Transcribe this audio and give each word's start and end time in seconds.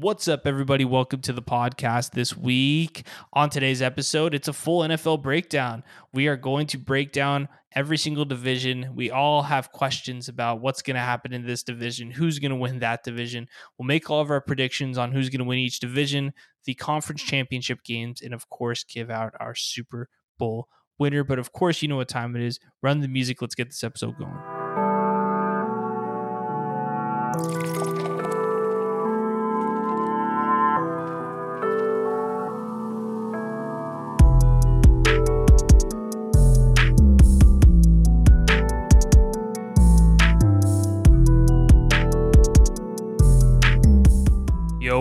What's 0.00 0.28
up, 0.28 0.46
everybody? 0.46 0.84
Welcome 0.84 1.22
to 1.22 1.32
the 1.32 1.42
podcast 1.42 2.12
this 2.12 2.36
week. 2.36 3.04
On 3.32 3.50
today's 3.50 3.82
episode, 3.82 4.32
it's 4.32 4.46
a 4.46 4.52
full 4.52 4.82
NFL 4.82 5.20
breakdown. 5.22 5.82
We 6.12 6.28
are 6.28 6.36
going 6.36 6.68
to 6.68 6.78
break 6.78 7.10
down 7.10 7.48
every 7.72 7.98
single 7.98 8.24
division. 8.24 8.92
We 8.94 9.10
all 9.10 9.42
have 9.42 9.72
questions 9.72 10.28
about 10.28 10.60
what's 10.60 10.82
going 10.82 10.94
to 10.94 11.00
happen 11.00 11.32
in 11.32 11.44
this 11.44 11.64
division, 11.64 12.12
who's 12.12 12.38
going 12.38 12.52
to 12.52 12.56
win 12.56 12.78
that 12.78 13.02
division. 13.02 13.48
We'll 13.76 13.88
make 13.88 14.08
all 14.08 14.20
of 14.20 14.30
our 14.30 14.40
predictions 14.40 14.98
on 14.98 15.10
who's 15.10 15.30
going 15.30 15.40
to 15.40 15.44
win 15.44 15.58
each 15.58 15.80
division, 15.80 16.32
the 16.64 16.74
conference 16.74 17.24
championship 17.24 17.82
games, 17.82 18.22
and 18.22 18.32
of 18.32 18.48
course, 18.50 18.84
give 18.84 19.10
out 19.10 19.34
our 19.40 19.56
Super 19.56 20.08
Bowl 20.38 20.68
winner. 21.00 21.24
But 21.24 21.40
of 21.40 21.52
course, 21.52 21.82
you 21.82 21.88
know 21.88 21.96
what 21.96 22.08
time 22.08 22.36
it 22.36 22.42
is. 22.42 22.60
Run 22.84 23.00
the 23.00 23.08
music. 23.08 23.42
Let's 23.42 23.56
get 23.56 23.70
this 23.70 23.82
episode 23.82 24.16
going. 24.16 24.57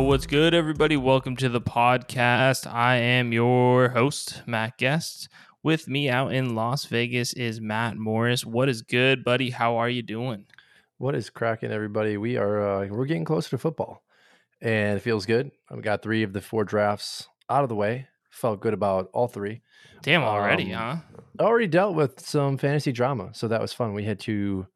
What's 0.07 0.25
good, 0.25 0.53
everybody? 0.53 0.95
Welcome 0.95 1.35
to 1.35 1.49
the 1.49 1.59
podcast. 1.59 2.65
I 2.65 2.95
am 2.95 3.33
your 3.33 3.89
host, 3.89 4.41
Matt 4.45 4.77
Guest. 4.77 5.27
With 5.63 5.89
me 5.89 6.07
out 6.07 6.33
in 6.33 6.55
Las 6.55 6.85
Vegas 6.85 7.33
is 7.33 7.59
Matt 7.59 7.97
Morris. 7.97 8.45
What 8.45 8.69
is 8.69 8.81
good, 8.81 9.25
buddy? 9.25 9.49
How 9.49 9.75
are 9.75 9.89
you 9.89 10.01
doing? 10.01 10.45
What 10.97 11.13
is 11.13 11.29
cracking, 11.29 11.71
everybody? 11.73 12.15
We 12.15 12.37
are 12.37 12.85
uh, 12.85 12.87
we're 12.87 13.05
getting 13.05 13.25
closer 13.25 13.49
to 13.49 13.57
football, 13.57 14.01
and 14.61 14.95
it 14.95 15.01
feels 15.01 15.25
good. 15.25 15.51
We 15.69 15.81
got 15.81 16.03
three 16.03 16.23
of 16.23 16.31
the 16.31 16.39
four 16.39 16.63
drafts 16.63 17.27
out 17.49 17.63
of 17.63 17.69
the 17.69 17.75
way. 17.75 18.07
Felt 18.29 18.61
good 18.61 18.73
about 18.73 19.09
all 19.11 19.27
three. 19.27 19.61
Damn, 20.03 20.23
already, 20.23 20.73
Um, 20.73 21.01
huh? 21.37 21.43
Already 21.45 21.67
dealt 21.67 21.95
with 21.95 22.21
some 22.25 22.57
fantasy 22.57 22.93
drama, 22.93 23.31
so 23.33 23.49
that 23.49 23.59
was 23.59 23.73
fun. 23.73 23.93
We 23.93 24.05
had 24.05 24.21
to, 24.21 24.67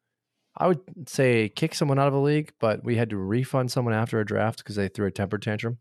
I 0.57 0.67
would 0.67 0.81
say, 1.07 1.49
kick 1.49 1.73
someone 1.73 1.97
out 1.99 2.07
of 2.09 2.13
a 2.13 2.19
league, 2.19 2.51
but 2.59 2.83
we 2.83 2.97
had 2.97 3.09
to 3.11 3.17
refund 3.17 3.71
someone 3.71 3.93
after 3.93 4.19
a 4.19 4.25
draft 4.25 4.57
because 4.59 4.75
they 4.75 4.89
threw 4.89 5.07
a 5.07 5.11
temper 5.11 5.37
tantrum. 5.37 5.77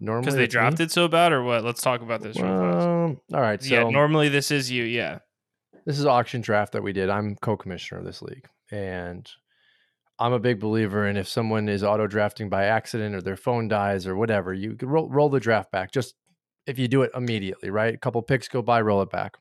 Normally, 0.00 0.22
Because 0.22 0.34
they 0.34 0.40
that's 0.42 0.54
me. 0.54 0.60
drafted 0.60 0.90
so 0.90 1.08
bad, 1.08 1.32
or 1.32 1.42
what? 1.42 1.64
Let's 1.64 1.80
talk 1.80 2.02
about 2.02 2.20
this 2.20 2.36
real 2.36 2.46
fast. 2.46 2.86
Um, 2.86 3.20
all 3.32 3.40
right, 3.40 3.62
so 3.62 3.72
yeah, 3.74 3.88
normally 3.88 4.28
this 4.28 4.50
is 4.50 4.70
you. 4.70 4.84
Yeah. 4.84 5.20
this 5.86 5.98
is 5.98 6.04
auction 6.06 6.40
draft 6.40 6.72
that 6.72 6.82
we 6.82 6.92
did. 6.92 7.08
I'm 7.10 7.36
co-commissioner 7.36 8.00
of 8.00 8.04
this 8.06 8.20
league, 8.20 8.46
and 8.72 9.28
I'm 10.18 10.32
a 10.32 10.38
big 10.40 10.58
believer 10.60 11.06
in 11.06 11.16
if 11.16 11.28
someone 11.28 11.68
is 11.68 11.82
auto 11.84 12.06
drafting 12.06 12.48
by 12.50 12.64
accident 12.64 13.14
or 13.14 13.22
their 13.22 13.36
phone 13.36 13.68
dies 13.68 14.06
or 14.06 14.16
whatever, 14.16 14.52
you 14.52 14.74
can 14.74 14.88
roll, 14.88 15.08
roll 15.08 15.28
the 15.28 15.40
draft 15.40 15.70
back. 15.70 15.92
Just 15.92 16.14
if 16.66 16.78
you 16.78 16.88
do 16.88 17.02
it 17.02 17.10
immediately, 17.14 17.70
right? 17.70 17.94
A 17.94 17.98
couple 17.98 18.20
picks 18.22 18.48
go 18.48 18.62
by, 18.62 18.80
roll 18.80 19.00
it 19.02 19.10
back. 19.10 19.36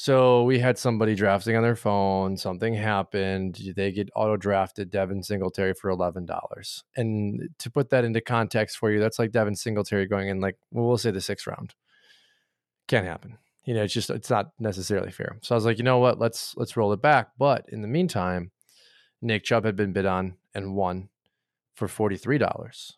So 0.00 0.44
we 0.44 0.60
had 0.60 0.78
somebody 0.78 1.16
drafting 1.16 1.56
on 1.56 1.64
their 1.64 1.74
phone. 1.74 2.36
Something 2.36 2.72
happened. 2.72 3.60
They 3.74 3.90
get 3.90 4.10
auto 4.14 4.36
drafted 4.36 4.92
Devin 4.92 5.24
Singletary 5.24 5.74
for 5.74 5.90
eleven 5.90 6.24
dollars. 6.24 6.84
And 6.96 7.48
to 7.58 7.68
put 7.68 7.90
that 7.90 8.04
into 8.04 8.20
context 8.20 8.78
for 8.78 8.92
you, 8.92 9.00
that's 9.00 9.18
like 9.18 9.32
Devin 9.32 9.56
Singletary 9.56 10.06
going 10.06 10.28
in 10.28 10.40
like 10.40 10.54
well, 10.70 10.86
we'll 10.86 10.98
say 10.98 11.10
the 11.10 11.20
sixth 11.20 11.48
round. 11.48 11.74
Can't 12.86 13.06
happen 13.06 13.38
you 13.64 13.74
know 13.74 13.82
it's 13.82 13.92
just 13.92 14.08
it's 14.08 14.30
not 14.30 14.52
necessarily 14.58 15.10
fair 15.10 15.36
so 15.42 15.54
i 15.54 15.56
was 15.56 15.66
like 15.66 15.76
you 15.76 15.84
know 15.84 15.98
what 15.98 16.18
let's 16.18 16.56
let's 16.56 16.74
roll 16.74 16.90
it 16.94 17.02
back 17.02 17.28
but 17.36 17.66
in 17.68 17.82
the 17.82 17.88
meantime 17.88 18.50
nick 19.20 19.44
chubb 19.44 19.66
had 19.66 19.76
been 19.76 19.92
bid 19.92 20.06
on 20.06 20.34
and 20.54 20.74
won 20.74 21.10
for 21.74 21.86
$43 21.86 22.94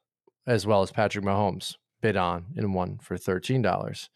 as 0.46 0.66
well 0.66 0.82
as 0.82 0.92
patrick 0.92 1.24
mahomes 1.24 1.76
bid 2.00 2.16
on 2.16 2.46
and 2.56 2.72
won 2.72 2.98
for 3.02 3.16
$13 3.16 4.08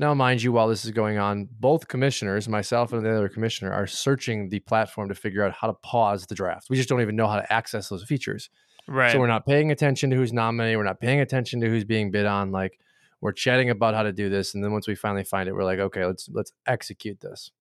now 0.00 0.12
mind 0.14 0.42
you 0.42 0.50
while 0.50 0.66
this 0.66 0.84
is 0.84 0.90
going 0.90 1.18
on 1.18 1.48
both 1.60 1.86
commissioners 1.86 2.48
myself 2.48 2.92
and 2.92 3.04
the 3.04 3.10
other 3.16 3.28
commissioner 3.28 3.72
are 3.72 3.86
searching 3.86 4.48
the 4.48 4.58
platform 4.60 5.08
to 5.08 5.14
figure 5.14 5.44
out 5.44 5.52
how 5.52 5.68
to 5.68 5.74
pause 5.74 6.26
the 6.26 6.34
draft 6.34 6.68
we 6.68 6.76
just 6.76 6.88
don't 6.88 7.00
even 7.00 7.14
know 7.14 7.28
how 7.28 7.36
to 7.36 7.52
access 7.52 7.88
those 7.88 8.02
features 8.02 8.50
Right. 8.88 9.12
so 9.12 9.20
we're 9.20 9.28
not 9.28 9.46
paying 9.46 9.70
attention 9.70 10.10
to 10.10 10.16
who's 10.16 10.32
nominated. 10.32 10.76
We're 10.76 10.82
not 10.84 10.98
paying 10.98 11.20
attention 11.20 11.60
to 11.60 11.68
who's 11.68 11.84
being 11.84 12.10
bid 12.10 12.26
on. 12.26 12.50
Like 12.50 12.80
we're 13.20 13.30
chatting 13.30 13.70
about 13.70 13.94
how 13.94 14.02
to 14.02 14.12
do 14.12 14.28
this, 14.28 14.54
and 14.54 14.64
then 14.64 14.72
once 14.72 14.88
we 14.88 14.96
finally 14.96 15.22
find 15.22 15.48
it, 15.48 15.52
we're 15.52 15.62
like, 15.62 15.78
okay, 15.78 16.04
let's 16.04 16.28
let's 16.32 16.52
execute 16.66 17.20
this. 17.20 17.52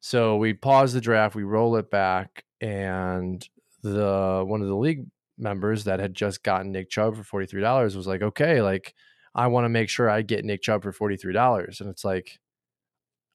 So 0.00 0.36
we 0.36 0.52
pause 0.52 0.92
the 0.92 1.00
draft, 1.00 1.34
we 1.34 1.44
roll 1.44 1.76
it 1.76 1.90
back, 1.90 2.44
and 2.60 3.46
the 3.82 4.44
one 4.46 4.60
of 4.60 4.68
the 4.68 4.76
league 4.76 5.06
members 5.38 5.84
that 5.84 5.98
had 6.00 6.12
just 6.14 6.42
gotten 6.42 6.72
Nick 6.72 6.90
Chubb 6.90 7.16
for 7.16 7.22
forty 7.22 7.46
three 7.46 7.62
dollars 7.62 7.96
was 7.96 8.06
like, 8.06 8.20
okay, 8.20 8.60
like 8.60 8.94
I 9.38 9.46
want 9.46 9.64
to 9.66 9.68
make 9.68 9.88
sure 9.88 10.10
I 10.10 10.22
get 10.22 10.44
Nick 10.44 10.62
Chubb 10.62 10.82
for 10.82 10.92
forty 10.92 11.16
three 11.16 11.32
dollars, 11.32 11.80
and 11.80 11.88
it's 11.88 12.04
like, 12.04 12.38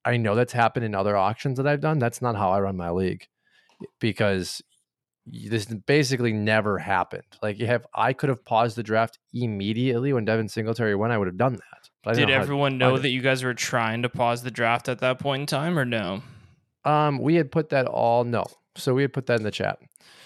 I 0.03 0.18
know 0.18 0.36
that's 0.36 0.53
happened 0.53 0.86
in 0.86 0.94
other 0.96 1.16
auctions 1.16 1.58
that 1.58 1.68
I've 1.68 1.80
done. 1.81 1.97
That's 1.97 2.22
not 2.22 2.36
how 2.36 2.52
I 2.52 2.59
run 2.59 2.75
my 2.75 2.91
league 2.91 3.28
because 4.00 4.62
this 5.25 5.66
basically 5.66 6.34
never 6.34 6.78
happened. 6.78 7.24
Like 7.42 7.58
you 7.58 7.66
have, 7.68 7.86
I 7.96 8.12
could 8.12 8.28
have 8.28 8.44
paused 8.44 8.75
the 8.75 8.84
draft 8.84 9.19
immediately 9.34 10.12
when 10.12 10.25
Devin 10.25 10.50
Singletary 10.50 10.96
went. 10.96 11.13
I 11.13 11.18
would 11.18 11.28
have 11.28 11.38
done 11.38 11.53
that. 11.53 11.90
But 12.03 12.16
Did 12.16 12.28
know 12.28 12.34
everyone 12.36 12.78
know 12.78 12.97
that 12.97 13.09
you 13.09 13.22
guys 13.22 13.44
were 13.44 13.53
trying 13.53 14.02
to 14.02 14.09
pause 14.09 14.44
the 14.44 14.52
draft 14.52 14.90
at 14.90 15.00
that 15.00 15.19
point 15.19 15.42
in 15.42 15.46
time, 15.47 15.80
or 15.80 15.86
no? 15.86 16.22
Um, 16.84 17.19
we 17.19 17.36
had 17.36 17.50
put 17.50 17.69
that 17.69 17.86
all 17.86 18.25
no. 18.25 18.44
So 18.75 18.94
we 18.94 19.03
had 19.03 19.13
put 19.13 19.28
that 19.28 19.38
in 19.38 19.44
the 19.44 19.52
chat. 19.52 19.80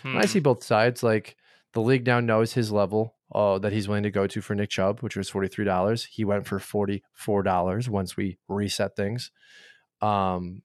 And 0.03 0.17
I 0.17 0.25
Hmm. 0.25 0.27
see 0.27 0.39
both 0.39 0.63
sides. 0.63 1.03
Like 1.03 1.35
the 1.73 1.81
league 1.81 2.07
now 2.07 2.19
knows 2.19 2.53
his 2.53 2.71
level 2.71 3.13
uh, 3.33 3.59
that 3.59 3.73
he's 3.73 3.87
willing 3.87 4.03
to 4.03 4.11
go 4.11 4.27
to 4.27 4.41
for 4.41 4.55
Nick 4.55 4.69
Chubb, 4.69 5.01
which 5.01 5.17
was 5.17 5.29
forty 5.29 5.47
three 5.47 5.65
dollars. 5.65 6.05
He 6.05 6.25
went 6.25 6.47
for 6.47 6.59
forty 6.59 7.03
four 7.13 7.43
dollars 7.43 7.89
once 7.89 8.15
we 8.15 8.37
reset 8.47 8.95
things. 8.95 9.31
Um, 10.01 10.61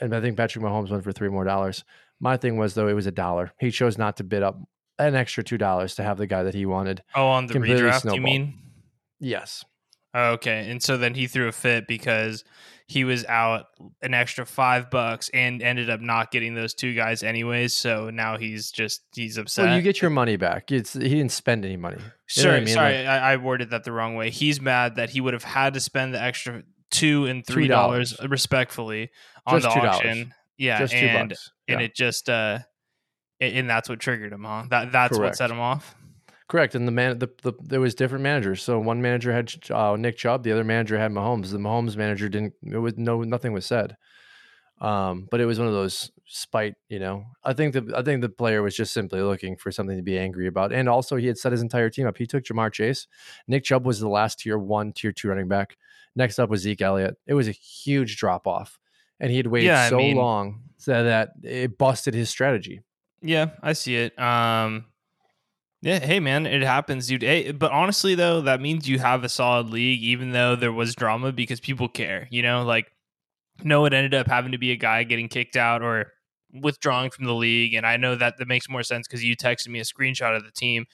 and 0.00 0.14
I 0.14 0.20
think 0.20 0.36
Patrick 0.36 0.64
Mahomes 0.64 0.90
went 0.90 1.04
for 1.04 1.12
three 1.12 1.28
more 1.28 1.44
dollars. 1.44 1.84
My 2.20 2.36
thing 2.36 2.56
was 2.56 2.74
though 2.74 2.88
it 2.88 2.94
was 2.94 3.06
a 3.06 3.12
dollar. 3.12 3.52
He 3.58 3.70
chose 3.70 3.98
not 3.98 4.16
to 4.16 4.24
bid 4.24 4.42
up 4.42 4.58
an 4.98 5.14
extra 5.14 5.44
two 5.44 5.58
dollars 5.58 5.94
to 5.96 6.02
have 6.02 6.18
the 6.18 6.26
guy 6.26 6.42
that 6.42 6.54
he 6.54 6.66
wanted. 6.66 7.02
Oh, 7.14 7.28
on 7.28 7.46
the 7.46 7.54
redraft, 7.54 8.12
you 8.14 8.20
mean? 8.20 8.58
Yes. 9.20 9.64
Oh, 10.14 10.32
okay. 10.32 10.70
And 10.70 10.82
so 10.82 10.96
then 10.96 11.14
he 11.14 11.26
threw 11.26 11.48
a 11.48 11.52
fit 11.52 11.86
because 11.86 12.44
he 12.90 13.04
was 13.04 13.24
out 13.26 13.66
an 14.00 14.14
extra 14.14 14.46
five 14.46 14.88
bucks 14.90 15.28
and 15.34 15.60
ended 15.62 15.90
up 15.90 16.00
not 16.00 16.30
getting 16.30 16.54
those 16.54 16.72
two 16.72 16.94
guys 16.94 17.22
anyways. 17.22 17.74
So 17.74 18.08
now 18.08 18.38
he's 18.38 18.70
just 18.70 19.02
he's 19.14 19.36
upset. 19.36 19.66
Well, 19.66 19.76
you 19.76 19.82
get 19.82 20.00
your 20.00 20.10
money 20.10 20.36
back. 20.36 20.72
It's 20.72 20.94
he 20.94 21.00
didn't 21.10 21.32
spend 21.32 21.64
any 21.66 21.76
money. 21.76 21.98
You 21.98 22.42
sorry, 22.42 22.56
I 22.56 22.60
mean? 22.60 22.68
sorry, 22.74 22.96
Like, 22.98 23.06
I, 23.06 23.32
I 23.34 23.36
worded 23.36 23.70
that 23.70 23.84
the 23.84 23.92
wrong 23.92 24.14
way. 24.14 24.30
He's 24.30 24.58
mad 24.60 24.96
that 24.96 25.10
he 25.10 25.20
would 25.20 25.34
have 25.34 25.44
had 25.44 25.74
to 25.74 25.80
spend 25.80 26.14
the 26.14 26.20
extra 26.22 26.62
two 26.90 27.26
and 27.26 27.46
three 27.46 27.68
dollars 27.68 28.16
respectfully 28.26 29.10
on 29.46 29.60
Just 29.60 29.74
the 29.74 29.80
$2. 29.80 29.84
auction. 29.88 30.34
Yeah, 30.56 30.78
just 30.78 30.94
and 30.94 31.32
and 31.32 31.34
Yeah. 31.68 31.80
it 31.80 31.94
just 31.94 32.30
uh, 32.30 32.60
and 33.38 33.54
and 33.54 33.70
that's 33.70 33.88
what 33.90 34.00
triggered 34.00 34.32
him, 34.32 34.44
huh? 34.44 34.64
That 34.70 34.92
that's 34.92 35.18
what 35.18 35.36
set 35.36 35.50
him 35.50 35.60
off. 35.60 35.94
Correct. 36.48 36.74
And 36.74 36.88
the 36.88 36.92
man, 36.92 37.18
the, 37.18 37.28
the 37.42 37.52
there 37.60 37.80
was 37.80 37.94
different 37.94 38.22
managers. 38.22 38.62
So 38.62 38.78
one 38.78 39.02
manager 39.02 39.32
had 39.32 39.52
uh, 39.70 39.96
Nick 39.98 40.16
Chubb, 40.16 40.42
the 40.42 40.52
other 40.52 40.64
manager 40.64 40.98
had 40.98 41.12
Mahomes. 41.12 41.50
The 41.50 41.58
Mahomes 41.58 41.94
manager 41.96 42.28
didn't. 42.28 42.54
It 42.62 42.78
was 42.78 42.96
no 42.96 43.22
nothing 43.22 43.52
was 43.52 43.66
said. 43.66 43.96
Um, 44.80 45.26
but 45.30 45.40
it 45.40 45.44
was 45.46 45.58
one 45.58 45.68
of 45.68 45.74
those 45.74 46.10
spite. 46.26 46.74
You 46.88 47.00
know, 47.00 47.24
I 47.44 47.52
think 47.52 47.74
the 47.74 47.92
I 47.94 48.02
think 48.02 48.22
the 48.22 48.28
player 48.30 48.62
was 48.62 48.74
just 48.74 48.94
simply 48.94 49.20
looking 49.20 49.56
for 49.56 49.70
something 49.70 49.96
to 49.96 50.02
be 50.02 50.18
angry 50.18 50.46
about, 50.46 50.72
and 50.72 50.88
also 50.88 51.16
he 51.16 51.26
had 51.26 51.36
set 51.36 51.52
his 51.52 51.62
entire 51.62 51.90
team 51.90 52.06
up. 52.06 52.16
He 52.16 52.26
took 52.26 52.44
Ja'Marr 52.44 52.72
Chase. 52.72 53.06
Nick 53.46 53.64
Chubb 53.64 53.84
was 53.84 54.00
the 54.00 54.08
last 54.08 54.38
tier 54.38 54.56
one, 54.56 54.92
tier 54.92 55.12
two 55.12 55.28
running 55.28 55.48
back. 55.48 55.76
Next 56.16 56.38
up 56.38 56.48
was 56.48 56.62
Zeke 56.62 56.80
Elliott. 56.80 57.16
It 57.26 57.34
was 57.34 57.48
a 57.48 57.52
huge 57.52 58.16
drop 58.16 58.46
off, 58.46 58.78
and 59.20 59.30
he 59.30 59.36
had 59.36 59.48
waited 59.48 59.66
Yeah, 59.66 59.88
so 59.90 59.96
mean- 59.98 60.16
long 60.16 60.62
so 60.78 61.04
that 61.04 61.32
it 61.42 61.76
busted 61.76 62.14
his 62.14 62.30
strategy. 62.30 62.80
Yeah, 63.20 63.50
I 63.62 63.72
see 63.72 63.96
it. 63.96 64.16
Um, 64.18 64.86
yeah, 65.80 65.98
hey 66.00 66.20
man, 66.20 66.46
it 66.46 66.62
happens, 66.62 67.06
dude. 67.06 67.22
Hey, 67.22 67.52
but 67.52 67.70
honestly 67.72 68.14
though, 68.14 68.40
that 68.42 68.60
means 68.60 68.88
you 68.88 68.98
have 68.98 69.24
a 69.24 69.28
solid 69.28 69.68
league, 69.70 70.02
even 70.02 70.32
though 70.32 70.56
there 70.56 70.72
was 70.72 70.94
drama 70.94 71.32
because 71.32 71.60
people 71.60 71.88
care. 71.88 72.26
You 72.30 72.42
know, 72.42 72.64
like 72.64 72.90
no, 73.64 73.84
it 73.86 73.92
ended 73.92 74.14
up 74.14 74.26
having 74.28 74.52
to 74.52 74.58
be 74.58 74.70
a 74.72 74.76
guy 74.76 75.02
getting 75.04 75.28
kicked 75.28 75.56
out 75.56 75.82
or 75.82 76.12
withdrawing 76.52 77.10
from 77.10 77.26
the 77.26 77.34
league, 77.34 77.74
and 77.74 77.86
I 77.86 77.96
know 77.96 78.14
that 78.16 78.38
that 78.38 78.48
makes 78.48 78.68
more 78.68 78.82
sense 78.82 79.06
because 79.06 79.22
you 79.24 79.36
texted 79.36 79.68
me 79.68 79.80
a 79.80 79.84
screenshot 79.84 80.36
of 80.36 80.44
the 80.44 80.50
team, 80.52 80.86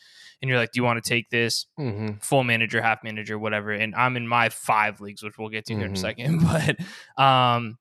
and 0.43 0.49
you're 0.49 0.59
like, 0.59 0.73
"Do 0.73 0.79
you 0.79 0.85
want 0.85 1.03
to 1.03 1.09
take 1.09 1.31
this 1.31 1.67
Mm-hmm. 1.79 2.19
full 2.21 2.45
manager, 2.45 2.81
half 2.83 3.05
manager, 3.05 3.39
whatever?" 3.39 3.71
And 3.73 3.95
I'm 3.95 4.17
in 4.17 4.27
my 4.27 4.49
five 4.49 5.01
leagues, 5.01 5.23
which 5.23 5.39
we'll 5.39 5.49
get 5.51 5.67
to 5.67 5.75
here 5.75 5.85
in 5.87 5.93
a 5.93 5.95
Mhm. 5.95 5.99
second, 5.99 6.41
but 7.17 7.23
um 7.23 7.79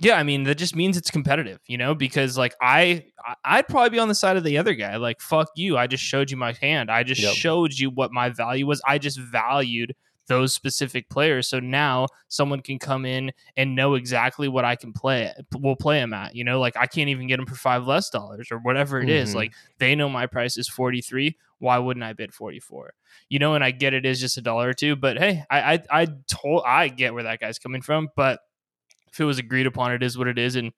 yeah, 0.00 0.14
I 0.16 0.22
mean 0.22 0.44
that 0.44 0.56
just 0.56 0.76
means 0.76 0.96
it's 0.96 1.10
competitive, 1.10 1.58
you 1.66 1.78
know, 1.78 1.94
because 1.94 2.36
like 2.36 2.54
I 2.60 3.04
I'd 3.44 3.68
probably 3.68 3.90
be 3.90 3.98
on 3.98 4.08
the 4.08 4.14
side 4.14 4.36
of 4.36 4.44
the 4.44 4.58
other 4.58 4.74
guy. 4.74 4.96
Like 4.96 5.20
fuck 5.20 5.48
you, 5.56 5.76
I 5.76 5.86
just 5.86 6.04
showed 6.04 6.30
you 6.30 6.36
my 6.36 6.52
hand. 6.52 6.90
I 6.90 7.02
just 7.02 7.20
Yep. 7.20 7.34
showed 7.34 7.72
you 7.78 7.90
what 7.90 8.12
my 8.12 8.28
value 8.30 8.66
was. 8.66 8.80
I 8.86 8.98
just 8.98 9.18
valued 9.18 9.94
those 10.28 10.52
specific 10.52 11.08
players. 11.08 11.48
So 11.48 11.60
now 11.60 12.08
someone 12.26 12.60
can 12.60 12.80
come 12.80 13.04
in 13.06 13.30
and 13.56 13.76
know 13.76 13.94
exactly 13.94 14.48
what 14.48 14.64
I 14.64 14.74
can 14.74 14.92
play. 14.92 15.32
We'll 15.54 15.76
play 15.76 16.00
them 16.00 16.12
at. 16.12 16.34
You 16.34 16.42
know, 16.42 16.58
like 16.58 16.76
I 16.76 16.86
can't 16.86 17.08
even 17.10 17.28
get 17.28 17.36
them 17.36 17.46
for 17.46 17.54
five 17.54 17.86
less 17.86 18.10
dollars 18.10 18.48
or 18.50 18.58
whatever 18.58 19.00
it 19.00 19.08
is. 19.08 19.30
Mhm. 19.32 19.34
Like 19.36 19.52
they 19.78 19.94
know 19.94 20.08
my 20.08 20.26
price 20.26 20.56
is 20.56 20.68
forty 20.68 21.00
three. 21.00 21.36
Why 21.58 21.78
wouldn't 21.78 22.04
I 22.04 22.12
bid 22.12 22.34
forty 22.34 22.60
four? 22.60 22.92
You 23.28 23.38
know, 23.38 23.54
and 23.54 23.62
I 23.64 23.70
get 23.70 23.94
it 23.94 24.04
is 24.04 24.20
just 24.20 24.36
a 24.36 24.42
dollar 24.42 24.68
or 24.68 24.74
two, 24.74 24.96
but 24.96 25.16
hey, 25.16 25.44
I 25.48 25.74
I 25.74 26.02
I 26.02 26.06
told 26.28 26.64
I 26.66 26.88
get 26.88 27.14
where 27.14 27.22
that 27.22 27.40
guy's 27.40 27.58
coming 27.58 27.80
from, 27.82 28.08
but 28.16 28.40
if 29.16 29.20
it 29.20 29.24
was 29.24 29.38
agreed 29.38 29.66
upon, 29.66 29.92
it 29.92 30.02
is 30.02 30.18
what 30.18 30.28
it 30.28 30.38
is, 30.38 30.56
and 30.56 30.72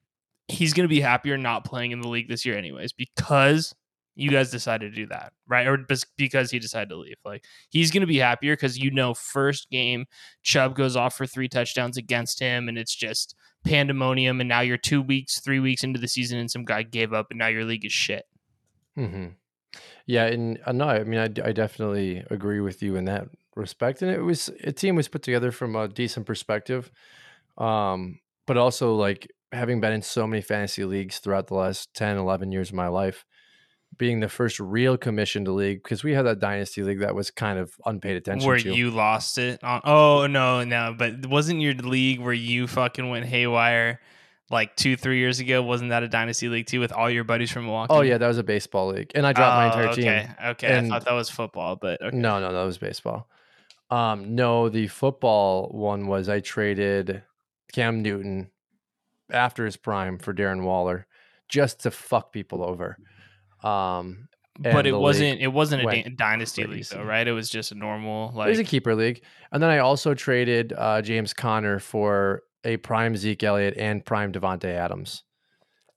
he's 0.46 0.72
going 0.72 0.84
to 0.84 0.94
be 0.94 1.00
happier 1.00 1.36
not 1.36 1.64
playing 1.64 1.90
in 1.90 2.00
the 2.00 2.08
league 2.08 2.28
this 2.28 2.46
year, 2.46 2.56
anyways, 2.56 2.92
because 2.92 3.74
you 4.14 4.30
guys 4.30 4.50
decided 4.50 4.92
to 4.92 4.96
do 4.96 5.06
that, 5.06 5.32
right? 5.46 5.66
Or 5.66 5.78
because 6.16 6.50
he 6.50 6.58
decided 6.58 6.88
to 6.88 6.96
leave. 6.96 7.16
Like 7.24 7.44
he's 7.70 7.90
going 7.90 8.00
to 8.00 8.06
be 8.06 8.18
happier 8.18 8.54
because 8.54 8.78
you 8.78 8.90
know, 8.90 9.14
first 9.14 9.70
game, 9.70 10.06
Chubb 10.42 10.74
goes 10.76 10.96
off 10.96 11.16
for 11.16 11.26
three 11.26 11.48
touchdowns 11.48 11.96
against 11.96 12.40
him, 12.40 12.68
and 12.68 12.78
it's 12.78 12.94
just 12.94 13.34
pandemonium. 13.64 14.40
And 14.40 14.48
now 14.48 14.60
you're 14.60 14.76
two 14.76 15.02
weeks, 15.02 15.40
three 15.40 15.60
weeks 15.60 15.84
into 15.84 16.00
the 16.00 16.08
season, 16.08 16.38
and 16.38 16.50
some 16.50 16.64
guy 16.64 16.82
gave 16.82 17.12
up, 17.12 17.26
and 17.30 17.38
now 17.38 17.48
your 17.48 17.64
league 17.64 17.84
is 17.84 17.92
shit. 17.92 18.24
hmm 18.94 19.26
Yeah, 20.06 20.26
and 20.26 20.60
uh, 20.64 20.72
no, 20.72 20.88
I 20.88 21.04
mean, 21.04 21.20
I 21.20 21.52
definitely 21.52 22.24
agree 22.30 22.60
with 22.60 22.82
you 22.82 22.96
in 22.96 23.04
that 23.06 23.28
respect. 23.54 24.02
And 24.02 24.10
it 24.10 24.22
was 24.22 24.48
a 24.64 24.72
team 24.72 24.96
was 24.96 25.08
put 25.08 25.22
together 25.22 25.52
from 25.52 25.76
a 25.76 25.88
decent 25.88 26.26
perspective, 26.26 26.90
um, 27.58 28.20
but 28.48 28.56
also 28.56 28.94
like 28.96 29.30
having 29.52 29.80
been 29.80 29.92
in 29.92 30.02
so 30.02 30.26
many 30.26 30.42
fantasy 30.42 30.84
leagues 30.84 31.18
throughout 31.20 31.46
the 31.46 31.54
last 31.54 31.94
10, 31.94 32.16
11 32.18 32.50
years 32.50 32.70
of 32.70 32.74
my 32.74 32.88
life, 32.88 33.24
being 33.96 34.20
the 34.20 34.28
first 34.28 34.58
real 34.60 34.96
commissioned 34.98 35.48
league 35.48 35.82
because 35.82 36.02
we 36.04 36.12
had 36.12 36.26
that 36.26 36.38
dynasty 36.40 36.82
league 36.82 36.98
that 37.00 37.14
was 37.14 37.30
kind 37.30 37.58
of 37.58 37.72
unpaid 37.86 38.16
attention 38.16 38.46
where 38.46 38.58
to. 38.58 38.74
you 38.74 38.90
lost 38.90 39.38
it 39.38 39.64
on 39.64 39.80
oh 39.84 40.26
no 40.26 40.62
no 40.62 40.94
but 40.96 41.24
wasn't 41.26 41.58
your 41.58 41.72
league 41.74 42.20
where 42.20 42.34
you 42.34 42.66
fucking 42.66 43.08
went 43.08 43.24
haywire 43.24 43.98
like 44.50 44.76
two 44.76 44.94
three 44.94 45.18
years 45.18 45.40
ago 45.40 45.62
wasn't 45.62 45.88
that 45.88 46.02
a 46.02 46.08
dynasty 46.08 46.48
league 46.50 46.66
too 46.66 46.80
with 46.80 46.92
all 46.92 47.08
your 47.10 47.24
buddies 47.24 47.50
from 47.50 47.64
milwaukee 47.64 47.88
oh 47.90 48.02
yeah, 48.02 48.18
that 48.18 48.28
was 48.28 48.38
a 48.38 48.44
baseball 48.44 48.88
league, 48.88 49.10
and 49.14 49.26
I 49.26 49.32
dropped 49.32 49.56
my 49.56 49.64
Oh, 49.64 49.80
entire 49.88 49.94
team. 49.94 50.06
okay 50.08 50.48
okay 50.50 50.78
i 50.78 50.88
thought 50.88 51.04
that 51.06 51.14
was 51.14 51.30
football 51.30 51.74
but 51.76 52.00
okay. 52.02 52.16
No, 52.16 52.40
no, 52.40 52.52
that 52.52 52.64
was 52.64 52.76
baseball. 52.78 53.26
Um, 53.90 54.34
no, 54.34 54.68
the 54.68 54.86
football 54.88 55.70
one 55.70 56.06
was 56.08 56.28
I 56.28 56.40
traded 56.40 57.22
Cam 57.72 58.02
Newton 58.02 58.50
after 59.30 59.64
his 59.64 59.76
prime 59.76 60.18
for 60.18 60.32
Darren 60.32 60.62
Waller 60.62 61.06
just 61.48 61.80
to 61.80 61.90
fuck 61.90 62.32
people 62.32 62.62
over. 62.62 62.98
Um, 63.62 64.28
but 64.58 64.86
it 64.86 64.92
wasn't 64.96 65.40
it 65.40 65.48
wasn't 65.48 65.82
a 65.90 66.10
dynasty 66.10 66.66
league 66.66 66.84
though 66.90 67.02
right 67.02 67.26
it 67.28 67.32
was 67.32 67.48
just 67.48 67.70
a 67.72 67.74
normal 67.76 68.30
it 68.40 68.50
was 68.50 68.58
a 68.58 68.64
keeper 68.64 68.94
league, 68.94 69.22
and 69.52 69.62
then 69.62 69.70
I 69.70 69.78
also 69.78 70.14
traded 70.14 70.72
uh, 70.76 71.00
James 71.02 71.32
Conner 71.32 71.78
for 71.78 72.42
a 72.64 72.76
prime 72.78 73.16
Zeke 73.16 73.42
Elliott 73.44 73.74
and 73.76 74.04
prime 74.04 74.32
Davante 74.32 74.64
Adams. 74.64 75.22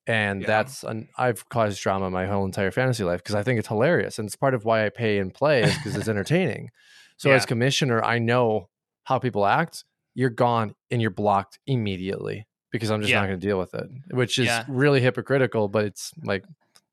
And 0.08 0.42
Yeah. 0.42 0.48
that's 0.48 0.84
an, 0.84 1.08
I've 1.18 1.48
caused 1.50 1.82
drama 1.82 2.10
my 2.10 2.26
whole 2.26 2.46
entire 2.46 2.72
fantasy 2.72 3.04
life 3.04 3.22
because 3.22 3.36
I 3.36 3.44
think 3.44 3.60
it's 3.60 3.68
hilarious, 3.68 4.20
and 4.20 4.28
it's 4.28 4.36
part 4.36 4.54
of 4.54 4.66
why 4.66 4.86
I 4.86 4.90
pay 4.90 5.18
and 5.20 5.34
play 5.34 5.64
is 5.64 5.74
because 5.76 5.96
it's 5.96 6.08
entertaining. 6.16 6.70
So 7.18 7.30
Yeah. 7.30 7.36
as 7.36 7.46
commissioner, 7.46 8.04
I 8.04 8.20
know 8.20 8.70
how 9.06 9.20
people 9.20 9.46
act. 9.46 9.86
You're 10.14 10.30
gone 10.30 10.76
and 10.90 11.02
you're 11.02 11.12
blocked 11.12 11.60
immediately 11.68 12.48
because 12.72 12.90
I'm 12.92 13.02
just 13.02 13.12
Yeah. 13.12 13.22
not 13.22 13.28
going 13.28 13.40
to 13.40 13.48
deal 13.48 13.58
with 13.60 13.74
it, 13.74 13.88
which 14.12 14.38
is 14.38 14.46
Yeah. 14.48 14.66
really 14.68 15.02
hypocritical. 15.02 15.68
But 15.68 15.86
it's 15.86 16.12
like 16.24 16.46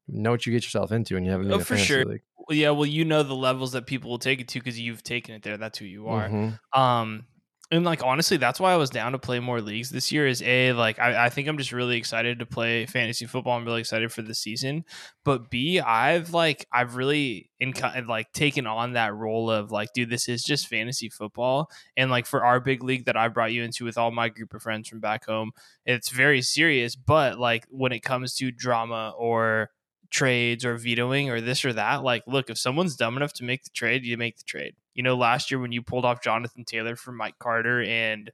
know 0.08 0.30
what 0.30 0.46
you 0.46 0.52
get 0.52 0.62
yourself 0.64 0.92
into, 0.92 1.16
and 1.16 1.26
you 1.26 1.32
haven't 1.32 1.52
Oh, 1.52 1.58
for 1.60 1.76
sure. 1.76 2.04
league. 2.04 2.22
Well, 2.48 2.56
yeah 2.56 2.70
well 2.70 2.86
you 2.86 3.04
know 3.04 3.22
the 3.22 3.34
levels 3.34 3.72
that 3.72 3.86
people 3.86 4.08
will 4.10 4.18
take 4.18 4.40
it 4.40 4.48
to 4.48 4.58
because 4.60 4.80
you've 4.80 5.02
taken 5.02 5.34
it 5.34 5.42
there 5.42 5.58
that's 5.58 5.78
who 5.78 5.84
you 5.84 6.08
are 6.08 6.28
Mhm. 6.30 6.58
Um, 6.72 7.26
and 7.70 7.84
like 7.84 8.02
honestly, 8.02 8.38
that's 8.38 8.58
why 8.58 8.72
I 8.72 8.76
was 8.76 8.88
down 8.88 9.12
to 9.12 9.18
play 9.18 9.40
more 9.40 9.60
leagues 9.60 9.90
this 9.90 10.10
year. 10.10 10.26
Is 10.26 10.42
a 10.42 10.72
like 10.72 10.98
I, 10.98 11.26
I 11.26 11.28
think 11.28 11.48
I'm 11.48 11.58
just 11.58 11.72
really 11.72 11.98
excited 11.98 12.38
to 12.38 12.46
play 12.46 12.86
fantasy 12.86 13.26
football. 13.26 13.58
I'm 13.58 13.64
really 13.64 13.80
excited 13.80 14.10
for 14.10 14.22
the 14.22 14.34
season. 14.34 14.84
But 15.24 15.50
B, 15.50 15.78
I've 15.78 16.32
like 16.32 16.66
I've 16.72 16.96
really 16.96 17.50
in 17.60 17.74
like 18.06 18.32
taken 18.32 18.66
on 18.66 18.94
that 18.94 19.14
role 19.14 19.50
of 19.50 19.70
like, 19.70 19.92
dude, 19.92 20.08
this 20.08 20.28
is 20.28 20.42
just 20.42 20.68
fantasy 20.68 21.10
football. 21.10 21.70
And 21.96 22.10
like 22.10 22.24
for 22.24 22.42
our 22.42 22.58
big 22.58 22.82
league 22.82 23.04
that 23.04 23.18
I 23.18 23.28
brought 23.28 23.52
you 23.52 23.62
into 23.62 23.84
with 23.84 23.98
all 23.98 24.10
my 24.10 24.30
group 24.30 24.54
of 24.54 24.62
friends 24.62 24.88
from 24.88 25.00
back 25.00 25.26
home, 25.26 25.50
it's 25.84 26.08
very 26.08 26.40
serious. 26.40 26.96
But 26.96 27.38
like 27.38 27.66
when 27.68 27.92
it 27.92 28.00
comes 28.00 28.34
to 28.36 28.50
drama 28.50 29.12
or 29.18 29.70
trades 30.10 30.64
or 30.64 30.76
vetoing 30.76 31.30
or 31.30 31.40
this 31.40 31.64
or 31.64 31.72
that. 31.74 32.02
Like, 32.02 32.22
look, 32.26 32.50
if 32.50 32.58
someone's 32.58 32.96
dumb 32.96 33.16
enough 33.16 33.32
to 33.34 33.44
make 33.44 33.64
the 33.64 33.70
trade, 33.70 34.04
you 34.04 34.16
make 34.16 34.38
the 34.38 34.44
trade. 34.44 34.74
You 34.98 35.04
know, 35.04 35.14
last 35.16 35.52
year 35.52 35.60
when 35.60 35.70
you 35.70 35.80
pulled 35.80 36.04
off 36.04 36.24
Jonathan 36.24 36.64
Taylor 36.64 36.96
for 36.96 37.12
Mike 37.12 37.38
Carter 37.38 37.82
and 37.84 38.32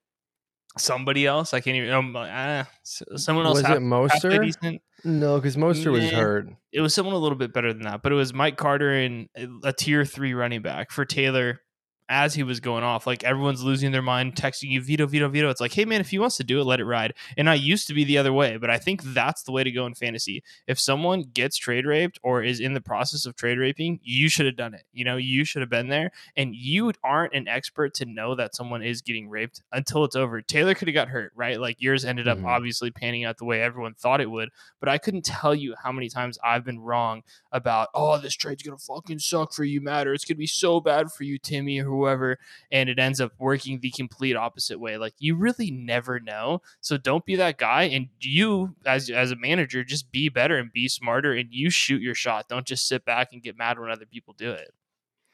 somebody 0.78 1.26
else, 1.26 1.52
I 1.52 1.60
can't 1.60 1.76
even. 1.76 1.90
Um, 1.90 2.16
uh, 2.16 2.64
someone 2.84 3.44
else 3.44 3.58
Was 3.58 3.66
half- 3.66 3.76
it 3.76 3.82
Mostert? 3.82 4.42
decent. 4.42 4.80
No, 5.04 5.36
because 5.36 5.56
Mostert 5.56 5.92
was 5.92 6.08
hurt. 6.10 6.48
It 6.72 6.80
was 6.80 6.94
someone 6.94 7.14
a 7.14 7.18
little 7.18 7.36
bit 7.36 7.52
better 7.52 7.74
than 7.74 7.82
that, 7.82 8.02
but 8.02 8.12
it 8.12 8.14
was 8.14 8.32
Mike 8.32 8.56
Carter 8.56 8.90
and 8.94 9.28
a 9.62 9.74
tier 9.74 10.06
three 10.06 10.32
running 10.32 10.62
back 10.62 10.90
for 10.90 11.04
Taylor 11.04 11.60
as 12.08 12.34
he 12.34 12.42
was 12.42 12.60
going 12.60 12.84
off. 12.84 13.06
Like 13.06 13.24
everyone's 13.24 13.62
losing 13.62 13.92
their 13.92 14.02
mind, 14.02 14.34
texting 14.34 14.70
you, 14.70 14.80
veto, 14.80 15.06
veto, 15.06 15.28
veto. 15.28 15.48
It's 15.48 15.60
like, 15.60 15.72
hey 15.72 15.84
man, 15.84 16.00
if 16.00 16.10
he 16.10 16.18
wants 16.18 16.36
to 16.36 16.44
do 16.44 16.60
it, 16.60 16.64
let 16.64 16.80
it 16.80 16.84
ride. 16.84 17.14
And 17.36 17.48
I 17.48 17.54
used 17.54 17.86
to 17.88 17.94
be 17.94 18.04
the 18.04 18.18
other 18.18 18.32
way, 18.32 18.56
but 18.56 18.70
I 18.70 18.78
think 18.78 19.02
that's 19.02 19.42
the 19.42 19.52
way 19.52 19.64
to 19.64 19.70
go 19.70 19.86
in 19.86 19.94
fantasy. 19.94 20.42
If 20.66 20.78
someone 20.78 21.22
gets 21.22 21.56
trade 21.56 21.86
raped 21.86 22.18
or 22.22 22.42
is 22.42 22.60
in 22.60 22.74
the 22.74 22.80
process 22.80 23.24
of 23.26 23.36
trade 23.36 23.58
raping, 23.58 24.00
you 24.02 24.28
should 24.28 24.46
have 24.46 24.56
done 24.56 24.74
it. 24.74 24.84
You 24.92 25.04
know, 25.04 25.16
you 25.16 25.44
should 25.44 25.62
have 25.62 25.70
been 25.70 25.88
there. 25.88 26.10
And 26.36 26.54
you 26.54 26.92
aren't 27.02 27.34
an 27.34 27.48
expert 27.48 27.94
to 27.94 28.04
know 28.04 28.34
that 28.34 28.54
someone 28.54 28.82
is 28.82 29.00
getting 29.00 29.28
raped 29.28 29.62
until 29.72 30.04
it's 30.04 30.16
over. 30.16 30.42
Taylor 30.42 30.74
could 30.74 30.88
have 30.88 30.94
got 30.94 31.08
hurt, 31.08 31.32
right? 31.34 31.58
Like 31.58 31.80
yours 31.80 32.04
ended 32.04 32.28
up 32.28 32.38
Mhm. 32.38 32.46
obviously 32.46 32.90
panning 32.90 33.24
out 33.24 33.38
the 33.38 33.44
way 33.44 33.62
everyone 33.62 33.94
thought 33.94 34.20
it 34.20 34.30
would. 34.30 34.50
But 34.80 34.88
I 34.88 34.98
couldn't 34.98 35.24
tell 35.24 35.54
you 35.54 35.74
how 35.82 35.92
many 35.92 36.08
times 36.08 36.38
I've 36.44 36.64
been 36.64 36.80
wrong 36.80 37.22
about, 37.50 37.88
oh, 37.94 38.18
this 38.18 38.34
trade's 38.34 38.62
gonna 38.62 38.76
fucking 38.76 39.20
suck 39.20 39.52
for 39.54 39.64
you, 39.64 39.80
Matter. 39.80 40.12
It's 40.12 40.24
gonna 40.24 40.36
be 40.36 40.46
so 40.46 40.80
bad 40.80 41.10
for 41.10 41.24
you, 41.24 41.38
Timmy, 41.38 41.80
or 41.80 41.93
whoever. 41.94 42.38
And 42.70 42.88
it 42.88 42.98
ends 42.98 43.20
up 43.20 43.32
working 43.38 43.80
the 43.80 43.90
complete 43.90 44.36
opposite 44.36 44.78
way. 44.80 44.96
Like 44.96 45.14
you 45.18 45.36
really 45.36 45.70
never 45.70 46.20
know. 46.20 46.62
So 46.80 46.96
don't 46.96 47.24
be 47.24 47.36
that 47.36 47.58
guy. 47.58 47.84
And 47.84 48.08
you, 48.20 48.74
as 48.86 49.10
as 49.10 49.30
a 49.30 49.36
manager, 49.36 49.84
just 49.84 50.10
be 50.12 50.28
better 50.28 50.56
and 50.58 50.72
be 50.72 50.88
smarter 50.88 51.32
and 51.32 51.48
you 51.50 51.70
shoot 51.70 52.02
your 52.02 52.14
shot. 52.14 52.48
Don't 52.48 52.66
just 52.66 52.86
sit 52.88 53.04
back 53.04 53.32
and 53.32 53.42
get 53.42 53.56
mad 53.56 53.78
when 53.78 53.90
other 53.90 54.06
people 54.06 54.34
do 54.36 54.50
it. 54.50 54.72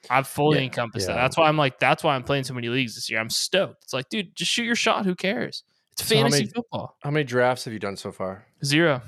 I've 0.09 0.27
fully 0.27 0.59
Yeah, 0.59 0.65
encompassed 0.65 1.09
that. 1.09 1.15
That's 1.15 1.37
why 1.37 1.47
I'm 1.49 1.59
like, 1.59 1.79
that's 1.79 2.03
why 2.03 2.15
I'm 2.15 2.23
playing 2.23 2.45
so 2.45 2.55
many 2.55 2.69
leagues 2.71 2.95
this 2.95 3.11
year. 3.11 3.21
I'm 3.21 3.29
stoked. 3.29 3.85
It's 3.85 3.93
like, 3.93 4.09
dude, 4.09 4.35
just 4.35 4.51
shoot 4.51 4.65
your 4.65 4.75
shot. 4.77 5.05
Who 5.05 5.15
cares? 5.15 5.63
It's 5.93 6.07
So 6.09 6.15
how 6.17 6.23
fantasy 6.23 6.43
many- 6.45 6.53
football. 6.53 6.97
How 7.03 7.11
many 7.11 7.25
drafts 7.25 7.65
have 7.67 7.75
you 7.75 7.79
done 7.81 7.97
so 7.97 8.11
far? 8.11 8.47
Zero. 8.65 9.03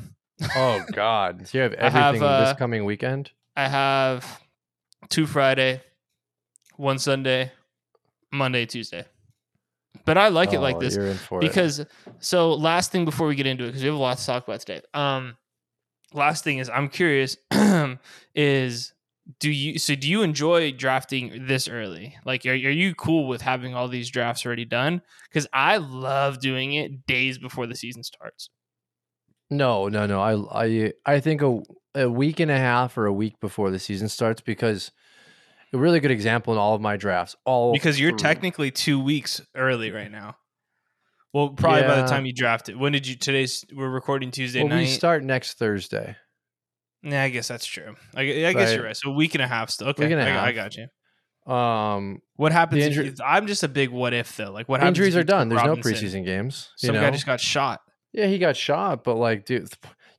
Oh 0.55 0.85
God, 0.93 1.47
so 1.49 1.57
you 1.59 1.63
have 1.63 1.75
I 1.79 1.89
have, 1.89 2.05
everything 2.17 2.29
uh, 2.29 2.45
this 2.45 2.59
coming 2.59 2.85
weekend. 2.85 3.31
I 3.57 3.69
have 3.69 4.41
two 5.09 5.27
Friday, 5.27 5.81
one 6.83 6.99
Sunday, 6.99 7.53
Monday, 8.33 8.67
Tuesday. 8.67 9.05
But 10.05 10.19
I 10.19 10.29
like 10.29 10.53
it 10.53 10.59
like 10.61 10.77
Oh, 10.77 10.81
this 10.81 10.97
for 11.23 11.39
it. 11.39 11.43
because 11.43 11.87
so 12.19 12.55
last 12.55 12.91
thing 12.91 13.05
before 13.05 13.27
we 13.29 13.35
get 13.37 13.47
into 13.47 13.65
it 13.65 13.69
because 13.69 13.83
we 13.83 13.87
have 13.89 13.95
a 13.97 14.01
lot 14.01 14.19
to 14.19 14.27
talk 14.27 14.47
about 14.49 14.61
today. 14.61 14.81
Um, 14.93 15.37
last 16.13 16.43
thing 16.45 16.59
is 16.59 16.69
I'm 16.69 16.89
curious 16.89 17.37
is 18.35 18.93
do 19.39 19.51
you 19.51 19.79
so 19.79 19.95
do 19.95 20.09
you 20.09 20.23
enjoy 20.23 20.73
drafting 20.73 21.47
this 21.47 21.69
early? 21.69 22.17
Like, 22.25 22.45
are, 22.47 22.51
are 22.51 22.55
you 22.55 22.95
cool 22.95 23.29
with 23.29 23.43
having 23.43 23.75
all 23.75 23.87
these 23.87 24.11
drafts 24.11 24.45
already 24.45 24.65
done? 24.65 25.03
Because 25.29 25.47
I 25.53 25.77
love 25.77 26.41
doing 26.41 26.73
it 26.73 27.07
days 27.07 27.39
before 27.39 27.67
the 27.69 27.77
season 27.77 28.03
starts. 28.03 28.51
No, 29.51 29.89
no, 29.89 30.07
no. 30.07 30.21
I 30.21 30.65
I 30.65 30.93
I 31.07 31.21
think 31.21 31.43
a 31.43 31.61
a 31.95 32.11
week 32.11 32.41
and 32.41 32.51
a 32.51 32.57
half 32.59 32.97
or 32.99 33.07
a 33.07 33.13
week 33.13 33.39
before 33.41 33.71
the 33.71 33.79
season 33.79 34.09
starts 34.09 34.41
because 34.41 34.91
a 35.73 35.79
really 35.79 36.01
good 36.01 36.11
example 36.11 36.53
in 36.53 36.59
all 36.59 36.75
of 36.75 36.81
my 36.81 36.97
drafts. 36.97 37.37
All 37.45 37.73
because 37.73 37.99
you're 37.99 38.11
through- 38.11 38.19
technically 38.19 38.71
two 38.71 39.01
weeks 39.03 39.41
early 39.57 39.91
right 39.91 40.11
now. 40.11 40.37
Well, 41.33 41.51
probably 41.51 41.83
by 41.83 42.03
the 42.03 42.07
time 42.09 42.27
you 42.27 42.35
draft 42.35 42.69
it. 42.69 42.79
When 42.79 42.93
did 42.93 43.07
you? 43.07 43.17
Today's 43.17 43.65
we're 43.75 43.89
recording 43.89 44.31
Tuesday 44.31 44.61
well, 44.61 44.69
night. 44.69 44.81
we 44.81 44.87
start 44.87 45.23
next 45.25 45.55
Thursday. 45.59 46.17
yeah, 47.03 47.23
I 47.23 47.31
guess 47.31 47.49
that's 47.49 47.65
true. 47.65 47.95
I, 48.15 48.21
I 48.21 48.25
guess 48.53 48.55
Right. 48.55 48.75
you're 48.77 48.85
right. 48.85 48.97
So 48.97 49.11
a 49.11 49.15
week 49.15 49.35
and 49.35 49.43
a 49.43 49.47
half 49.49 49.71
still. 49.71 49.89
Okay, 49.89 50.05
Week 50.05 50.13
and 50.13 50.21
a 50.21 50.31
I, 50.31 50.49
I 50.49 50.53
got 50.53 50.77
you. 50.77 50.89
Um, 51.53 52.21
What 52.37 52.53
happens? 52.53 52.85
injury- 52.85 53.09
if, 53.09 53.21
I'm 53.25 53.47
just 53.47 53.63
a 53.63 53.69
big 53.69 53.89
what 53.91 54.13
if 54.13 54.37
though. 54.37 54.53
Like 54.53 54.69
what 54.69 54.81
happens? 54.81 54.99
injuries 54.99 55.17
are 55.17 55.25
done. 55.25 55.49
There's 55.49 55.65
no 55.65 55.75
preseason 55.77 56.25
games. 56.25 56.69
You 56.83 56.89
Some 56.89 56.97
know? 56.97 57.01
guy 57.01 57.11
just 57.11 57.27
got 57.27 57.41
shot. 57.41 57.81
yeah, 58.13 58.27
he 58.27 58.37
got 58.39 58.55
shot, 58.57 59.03
but 59.03 59.17
like, 59.17 59.47
dude, 59.47 59.69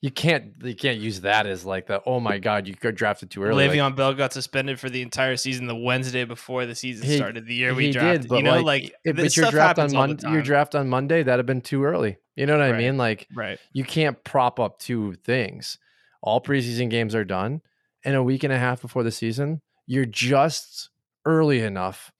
you 0.03 0.11
can't 0.11 0.51
you 0.61 0.75
can't 0.75 0.99
use 0.99 1.21
that 1.21 1.45
as 1.45 1.63
like 1.63 1.87
the 1.87 2.03
oh 2.05 2.19
my 2.19 2.37
god, 2.37 2.67
you 2.67 2.73
got 2.75 2.93
drafted 2.93 3.31
too 3.31 3.41
early. 3.41 3.69
Like, 3.69 3.77
Le'Veon 3.77 3.95
Bell 3.95 4.13
got 4.13 4.33
suspended 4.33 4.77
for 4.77 4.89
the 4.89 5.01
entire 5.01 5.37
season 5.37 5.65
the 5.65 5.77
Wednesday 5.77 6.25
before 6.25 6.65
the 6.65 6.75
season 6.75 7.07
He- 7.07 7.15
started. 7.15 7.45
The 7.45 7.53
year 7.55 7.73
we 7.73 7.91
drafted, 7.93 8.23
did, 8.23 8.29
but 8.29 8.35
you 8.35 8.43
know, 8.43 8.55
like, 8.55 8.65
like, 8.65 8.83
eh, 8.83 8.89
if, 9.05 9.15
this 9.15 9.35
but 9.35 9.37
your 9.37 9.51
draft 9.51 9.79
on 9.79 9.83
happens 9.85 9.93
all 9.93 10.01
the 10.01 10.07
Monday, 10.09 10.31
your 10.31 10.41
draft 10.41 10.75
on 10.75 10.89
Monday, 10.89 11.23
that'd 11.23 11.39
have 11.39 11.45
been 11.45 11.61
too 11.61 11.85
early. 11.85 12.17
You 12.35 12.45
know 12.45 12.57
what 12.57 12.67
I 12.67 12.77
mean? 12.77 12.97
Like, 12.97 13.29
right? 13.33 13.57
you 13.71 13.85
can't 13.85 14.21
prop 14.25 14.59
up 14.59 14.77
two 14.77 15.13
things. 15.23 15.77
All 16.21 16.41
preseason 16.41 16.89
games 16.89 17.15
are 17.15 17.23
done, 17.23 17.61
and 18.03 18.13
a 18.13 18.23
week 18.23 18.43
and 18.43 18.51
a 18.51 18.59
half 18.59 18.81
before 18.81 19.03
the 19.03 19.11
season, 19.11 19.61
you're 19.87 20.05
just 20.05 20.89
early 21.23 21.61
enough 21.61 22.11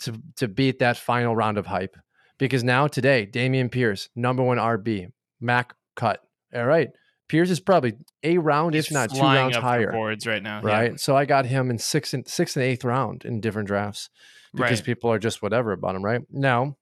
to 0.00 0.20
to 0.36 0.46
beat 0.46 0.80
that 0.80 0.98
final 0.98 1.34
round 1.34 1.56
of 1.56 1.64
hype. 1.64 1.96
Because 2.38 2.62
now 2.62 2.86
today, 2.86 3.26
Dameon 3.26 3.70
Pierce, 3.70 4.10
number 4.14 4.42
one 4.42 4.58
RB, 4.58 5.10
Mack 5.40 5.74
cut. 5.96 6.20
All 6.54 6.66
right. 6.66 6.90
Pierce 7.30 7.50
is 7.50 7.60
probably 7.60 7.94
a 8.24 8.38
round, 8.38 8.74
He's 8.74 8.86
if 8.86 8.92
not 8.92 9.10
two 9.14 9.20
rounds 9.20 9.56
higher. 9.56 9.92
boards 9.92 10.26
right 10.26 10.42
now. 10.42 10.60
yeah. 10.64 10.68
Right. 10.68 11.00
So 11.00 11.16
I 11.16 11.24
got 11.24 11.46
him 11.46 11.70
in 11.70 11.78
sixth 11.78 12.12
and 12.12 12.26
sixth 12.26 12.56
and 12.56 12.64
eighth 12.64 12.84
round 12.84 13.24
in 13.24 13.40
different 13.40 13.68
drafts 13.68 14.10
because 14.52 14.78
Right. 14.80 14.84
people 14.84 15.12
are 15.12 15.18
just 15.20 15.40
whatever 15.40 15.70
about 15.72 15.94
him, 15.94 16.04
right? 16.04 16.22
Now, 16.30 16.76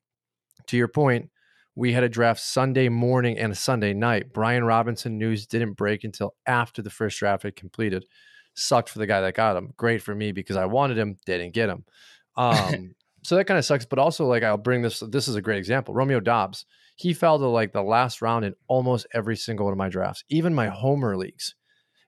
to 0.68 0.76
your 0.78 0.88
point, 0.88 1.28
we 1.74 1.92
had 1.92 2.02
a 2.02 2.08
draft 2.08 2.40
Sunday 2.40 2.88
morning 2.88 3.38
and 3.38 3.52
a 3.52 3.54
Sunday 3.54 3.92
night. 3.92 4.32
Brian 4.32 4.64
Robinson 4.64 5.18
news 5.18 5.46
didn't 5.46 5.74
break 5.74 6.02
until 6.02 6.34
after 6.46 6.80
the 6.82 6.90
first 6.90 7.18
draft 7.18 7.42
had 7.42 7.54
completed. 7.54 8.06
Sucked 8.54 8.88
for 8.88 8.98
the 8.98 9.06
guy 9.06 9.20
that 9.20 9.34
got 9.34 9.56
him. 9.56 9.74
Great 9.76 10.00
for 10.02 10.14
me 10.14 10.32
because 10.32 10.56
I 10.56 10.64
wanted 10.64 10.96
him, 10.98 11.18
didn't 11.26 11.52
get 11.52 11.68
him. 11.68 11.84
Um, 12.36 12.94
so 13.24 13.34
that 13.34 13.46
kind 13.46 13.58
of 13.58 13.64
sucks. 13.64 13.84
But 13.84 13.98
also, 13.98 14.24
like, 14.26 14.44
I'll 14.44 14.56
bring 14.56 14.80
this. 14.80 15.00
This 15.00 15.26
is 15.26 15.34
a 15.34 15.42
great 15.42 15.58
example. 15.58 15.92
Romeo 15.92 16.20
Doubs. 16.20 16.64
He 16.98 17.12
fell 17.14 17.38
to 17.38 17.46
like 17.46 17.72
the 17.72 17.82
last 17.82 18.20
round 18.20 18.44
in 18.44 18.54
almost 18.66 19.06
every 19.14 19.36
single 19.36 19.66
one 19.66 19.72
of 19.72 19.78
my 19.78 19.88
drafts, 19.88 20.24
even 20.28 20.52
my 20.54 20.66
homer 20.68 21.16
leagues. 21.16 21.54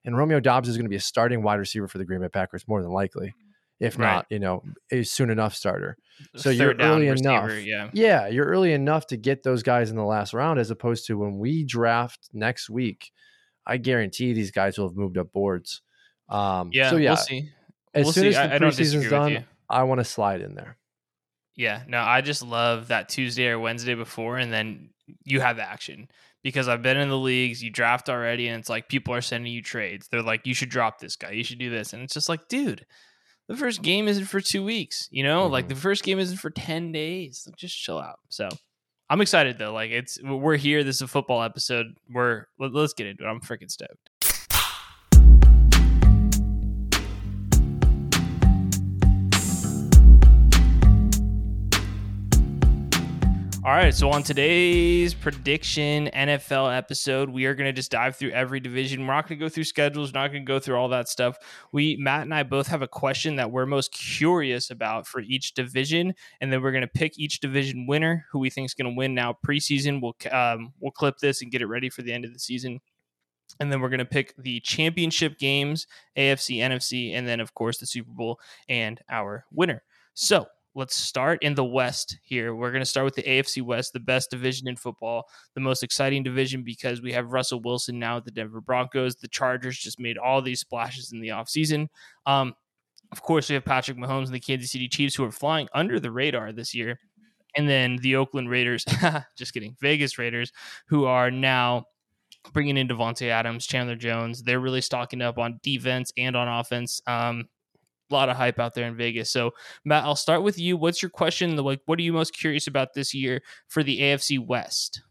And 0.04 0.16
Romeo 0.16 0.40
Doubs 0.40 0.68
is 0.68 0.76
going 0.76 0.86
to 0.86 0.90
be 0.90 0.96
a 0.96 1.00
starting 1.00 1.42
wide 1.42 1.60
receiver 1.60 1.86
for 1.86 1.98
the 1.98 2.04
Green 2.04 2.20
Bay 2.20 2.28
Packers 2.28 2.66
more 2.66 2.82
than 2.82 2.90
likely, 2.90 3.32
if 3.78 3.96
Right. 3.98 4.14
not, 4.14 4.26
you 4.30 4.38
know, 4.40 4.64
a 4.90 5.02
soon 5.04 5.30
enough 5.30 5.54
starter. 5.54 5.96
So 6.36 6.50
Third 6.50 6.56
you're 6.56 6.74
early 6.88 7.08
receiver, 7.08 7.50
enough. 7.50 7.64
Yeah. 7.64 7.90
Yeah, 7.92 8.26
you're 8.28 8.46
early 8.46 8.72
enough 8.72 9.06
to 9.08 9.16
get 9.16 9.42
those 9.44 9.62
guys 9.62 9.90
in 9.90 9.96
the 9.96 10.04
last 10.04 10.34
round, 10.34 10.58
as 10.58 10.70
opposed 10.70 11.06
to 11.06 11.16
when 11.18 11.38
we 11.38 11.64
draft 11.64 12.28
next 12.32 12.68
week. 12.68 13.12
I 13.66 13.76
guarantee 13.76 14.32
these 14.32 14.50
guys 14.50 14.76
will 14.76 14.88
have 14.88 14.96
moved 14.96 15.18
up 15.18 15.32
boards. 15.32 15.82
Um, 16.28 16.70
Yeah. 16.72 16.90
so 16.90 16.96
yeah, 16.96 17.10
We'll 17.10 17.16
see. 17.18 17.50
as 17.94 18.04
we'll 18.06 18.12
soon 18.12 18.22
see. 18.24 18.28
as 18.30 18.34
the 18.36 18.52
I, 18.52 18.56
I 18.56 18.58
preseason's 18.58 18.94
with 19.04 19.10
done. 19.10 19.44
I 19.68 19.82
want 19.84 20.00
to 20.00 20.04
slide 20.04 20.40
in 20.40 20.54
there. 20.56 20.78
Yeah, 21.56 21.82
no, 21.88 22.00
I 22.00 22.20
just 22.20 22.42
love 22.42 22.88
that 22.88 23.08
Tuesday 23.08 23.48
or 23.48 23.58
Wednesday 23.58 23.94
before, 23.94 24.38
and 24.38 24.52
then 24.52 24.90
you 25.24 25.40
have 25.40 25.56
the 25.56 25.62
action 25.68 26.08
because 26.42 26.68
I've 26.68 26.82
been 26.82 26.96
in 26.96 27.08
the 27.08 27.18
leagues. 27.18 27.62
You 27.62 27.70
draft 27.70 28.08
already, 28.08 28.48
and 28.48 28.58
it's 28.60 28.68
like 28.68 28.88
people 28.88 29.14
are 29.14 29.20
sending 29.20 29.52
you 29.52 29.62
trades. 29.62 30.08
They're 30.08 30.22
like, 30.22 30.46
"You 30.46 30.54
should 30.54 30.70
drop 30.70 30.98
this 31.00 31.16
guy. 31.16 31.32
You 31.32 31.44
should 31.44 31.58
do 31.58 31.68
this," 31.70 31.92
and 31.92 32.02
it's 32.02 32.14
just 32.14 32.28
like, 32.28 32.48
dude, 32.48 32.86
the 33.48 33.56
first 33.56 33.82
game 33.82 34.08
isn't 34.08 34.26
for 34.26 34.40
two 34.40 34.64
weeks. 34.64 35.08
You 35.10 35.24
know, 35.24 35.46
like 35.46 35.66
Mhm. 35.66 35.70
the 35.70 35.74
first 35.76 36.02
game 36.04 36.18
isn't 36.18 36.38
for 36.38 36.50
ten 36.50 36.92
days. 36.92 37.44
Like, 37.46 37.56
just 37.56 37.76
chill 37.78 37.98
out. 37.98 38.20
So. 38.28 38.48
I'm 39.12 39.20
excited 39.20 39.58
though. 39.58 39.72
Like 39.72 39.90
it's 39.90 40.22
we're 40.22 40.54
here. 40.56 40.84
This 40.84 40.96
is 40.96 41.02
a 41.02 41.08
football 41.08 41.42
episode. 41.42 41.86
We're 42.08 42.44
let, 42.60 42.72
us 42.76 42.92
get 42.92 43.08
into 43.08 43.24
it. 43.24 43.26
I'm 43.26 43.40
freaking 43.40 43.68
stoked. 43.68 44.09
All 53.62 53.72
right, 53.72 53.94
so 53.94 54.08
on 54.10 54.22
today's 54.22 55.12
prediction 55.12 56.08
NFL 56.14 56.74
episode, 56.74 57.28
we 57.28 57.44
are 57.44 57.54
going 57.54 57.68
to 57.68 57.74
just 57.74 57.90
dive 57.90 58.16
through 58.16 58.30
every 58.30 58.58
division. 58.58 59.06
We're 59.06 59.12
not 59.12 59.28
going 59.28 59.38
to 59.38 59.44
go 59.44 59.50
through 59.50 59.64
schedules, 59.64 60.14
not 60.14 60.28
going 60.28 60.46
to 60.46 60.50
go 60.50 60.58
through 60.58 60.76
all 60.76 60.88
that 60.88 61.10
stuff. 61.10 61.36
We 61.70 61.94
Matt 61.98 62.22
and 62.22 62.32
I 62.32 62.42
both 62.42 62.68
have 62.68 62.80
a 62.80 62.88
question 62.88 63.36
that 63.36 63.50
we're 63.50 63.66
most 63.66 63.92
curious 63.92 64.70
about 64.70 65.06
for 65.06 65.20
each 65.20 65.52
division, 65.52 66.14
and 66.40 66.50
then 66.50 66.62
we're 66.62 66.72
going 66.72 66.80
to 66.80 66.88
pick 66.88 67.18
each 67.18 67.40
division 67.40 67.86
winner, 67.86 68.24
who 68.32 68.38
we 68.38 68.48
think 68.48 68.64
is 68.64 68.72
going 68.72 68.90
to 68.90 68.96
win 68.96 69.14
now 69.14 69.36
preseason. 69.46 70.00
We'll 70.00 70.16
um, 70.32 70.72
we'll 70.80 70.92
clip 70.92 71.18
this 71.18 71.42
and 71.42 71.52
get 71.52 71.60
it 71.60 71.66
ready 71.66 71.90
for 71.90 72.00
the 72.00 72.14
end 72.14 72.24
of 72.24 72.32
the 72.32 72.38
season. 72.38 72.80
And 73.60 73.70
then 73.70 73.82
we're 73.82 73.90
going 73.90 73.98
to 73.98 74.06
pick 74.06 74.34
the 74.38 74.60
championship 74.60 75.38
games, 75.38 75.86
AFC, 76.16 76.60
NFC, 76.60 77.12
and 77.12 77.28
then, 77.28 77.40
of 77.40 77.52
course, 77.52 77.76
the 77.76 77.86
Super 77.86 78.12
Bowl 78.12 78.40
and 78.70 79.02
our 79.10 79.44
winner. 79.52 79.82
So 80.14 80.46
let's 80.74 80.94
start 80.94 81.42
in 81.42 81.54
the 81.54 81.64
West 81.64 82.18
here. 82.22 82.54
We're 82.54 82.70
going 82.70 82.82
to 82.82 82.86
start 82.86 83.04
with 83.04 83.14
the 83.14 83.22
AFC 83.22 83.62
West, 83.62 83.92
the 83.92 84.00
best 84.00 84.30
division 84.30 84.68
in 84.68 84.76
football, 84.76 85.24
the 85.54 85.60
most 85.60 85.82
exciting 85.82 86.22
division 86.22 86.62
because 86.62 87.02
we 87.02 87.12
have 87.12 87.32
Russell 87.32 87.60
Wilson 87.60 87.98
now 87.98 88.18
at 88.18 88.24
the 88.24 88.30
Denver 88.30 88.60
Broncos. 88.60 89.16
The 89.16 89.28
Chargers 89.28 89.78
just 89.78 89.98
made 89.98 90.18
all 90.18 90.40
these 90.40 90.60
splashes 90.60 91.12
in 91.12 91.20
the 91.20 91.28
offseason. 91.28 91.88
Um, 92.26 92.54
of 93.12 93.22
course, 93.22 93.48
we 93.48 93.54
have 93.54 93.64
Patrick 93.64 93.98
Mahomes 93.98 94.26
and 94.26 94.34
the 94.34 94.40
Kansas 94.40 94.70
City 94.70 94.88
Chiefs 94.88 95.16
who 95.16 95.24
are 95.24 95.32
flying 95.32 95.68
under 95.74 95.98
the 95.98 96.12
radar 96.12 96.52
this 96.52 96.74
year. 96.74 96.98
And 97.56 97.68
then 97.68 97.96
the 97.96 98.14
Oakland 98.14 98.48
Raiders, 98.48 98.84
just 99.36 99.52
kidding, 99.52 99.76
Vegas 99.80 100.18
Raiders, 100.18 100.52
who 100.86 101.06
are 101.06 101.32
now 101.32 101.86
bringing 102.52 102.76
in 102.76 102.86
Davante 102.86 103.28
Adams, 103.28 103.66
Chandler 103.66 103.96
Jones. 103.96 104.42
They're 104.42 104.60
really 104.60 104.80
stocking 104.80 105.20
up 105.20 105.38
on 105.38 105.58
defense 105.64 106.12
and 106.16 106.36
on 106.36 106.46
offense. 106.46 107.00
Um, 107.08 107.48
a 108.10 108.14
lot 108.14 108.28
of 108.28 108.36
hype 108.36 108.58
out 108.58 108.74
there 108.74 108.86
in 108.86 108.96
Vegas. 108.96 109.30
So, 109.30 109.52
Matt, 109.84 110.04
I'll 110.04 110.16
start 110.16 110.42
with 110.42 110.58
you. 110.58 110.76
What's 110.76 111.02
your 111.02 111.10
question? 111.10 111.56
Like, 111.56 111.80
what 111.86 111.98
are 111.98 112.02
you 112.02 112.12
most 112.12 112.34
curious 112.36 112.66
about 112.66 112.94
this 112.94 113.14
year 113.14 113.42
for 113.68 113.82
the 113.82 114.00
AFC 114.00 114.44
West? 114.44 115.02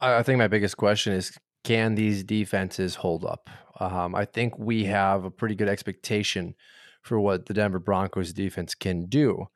I 0.00 0.22
think 0.22 0.38
my 0.38 0.48
biggest 0.48 0.76
question 0.76 1.12
is 1.12 1.36
can 1.64 1.94
these 1.94 2.22
defenses 2.22 2.94
hold 2.94 3.24
up? 3.24 3.50
Um, 3.80 4.14
I 4.14 4.24
think 4.24 4.58
we 4.58 4.84
have 4.84 5.24
a 5.24 5.30
pretty 5.30 5.54
good 5.54 5.68
expectation 5.68 6.54
for 7.02 7.20
what 7.20 7.46
the 7.46 7.54
Denver 7.54 7.78
Broncos 7.78 8.32
defense 8.32 8.74
can 8.74 9.06
do. 9.06 9.46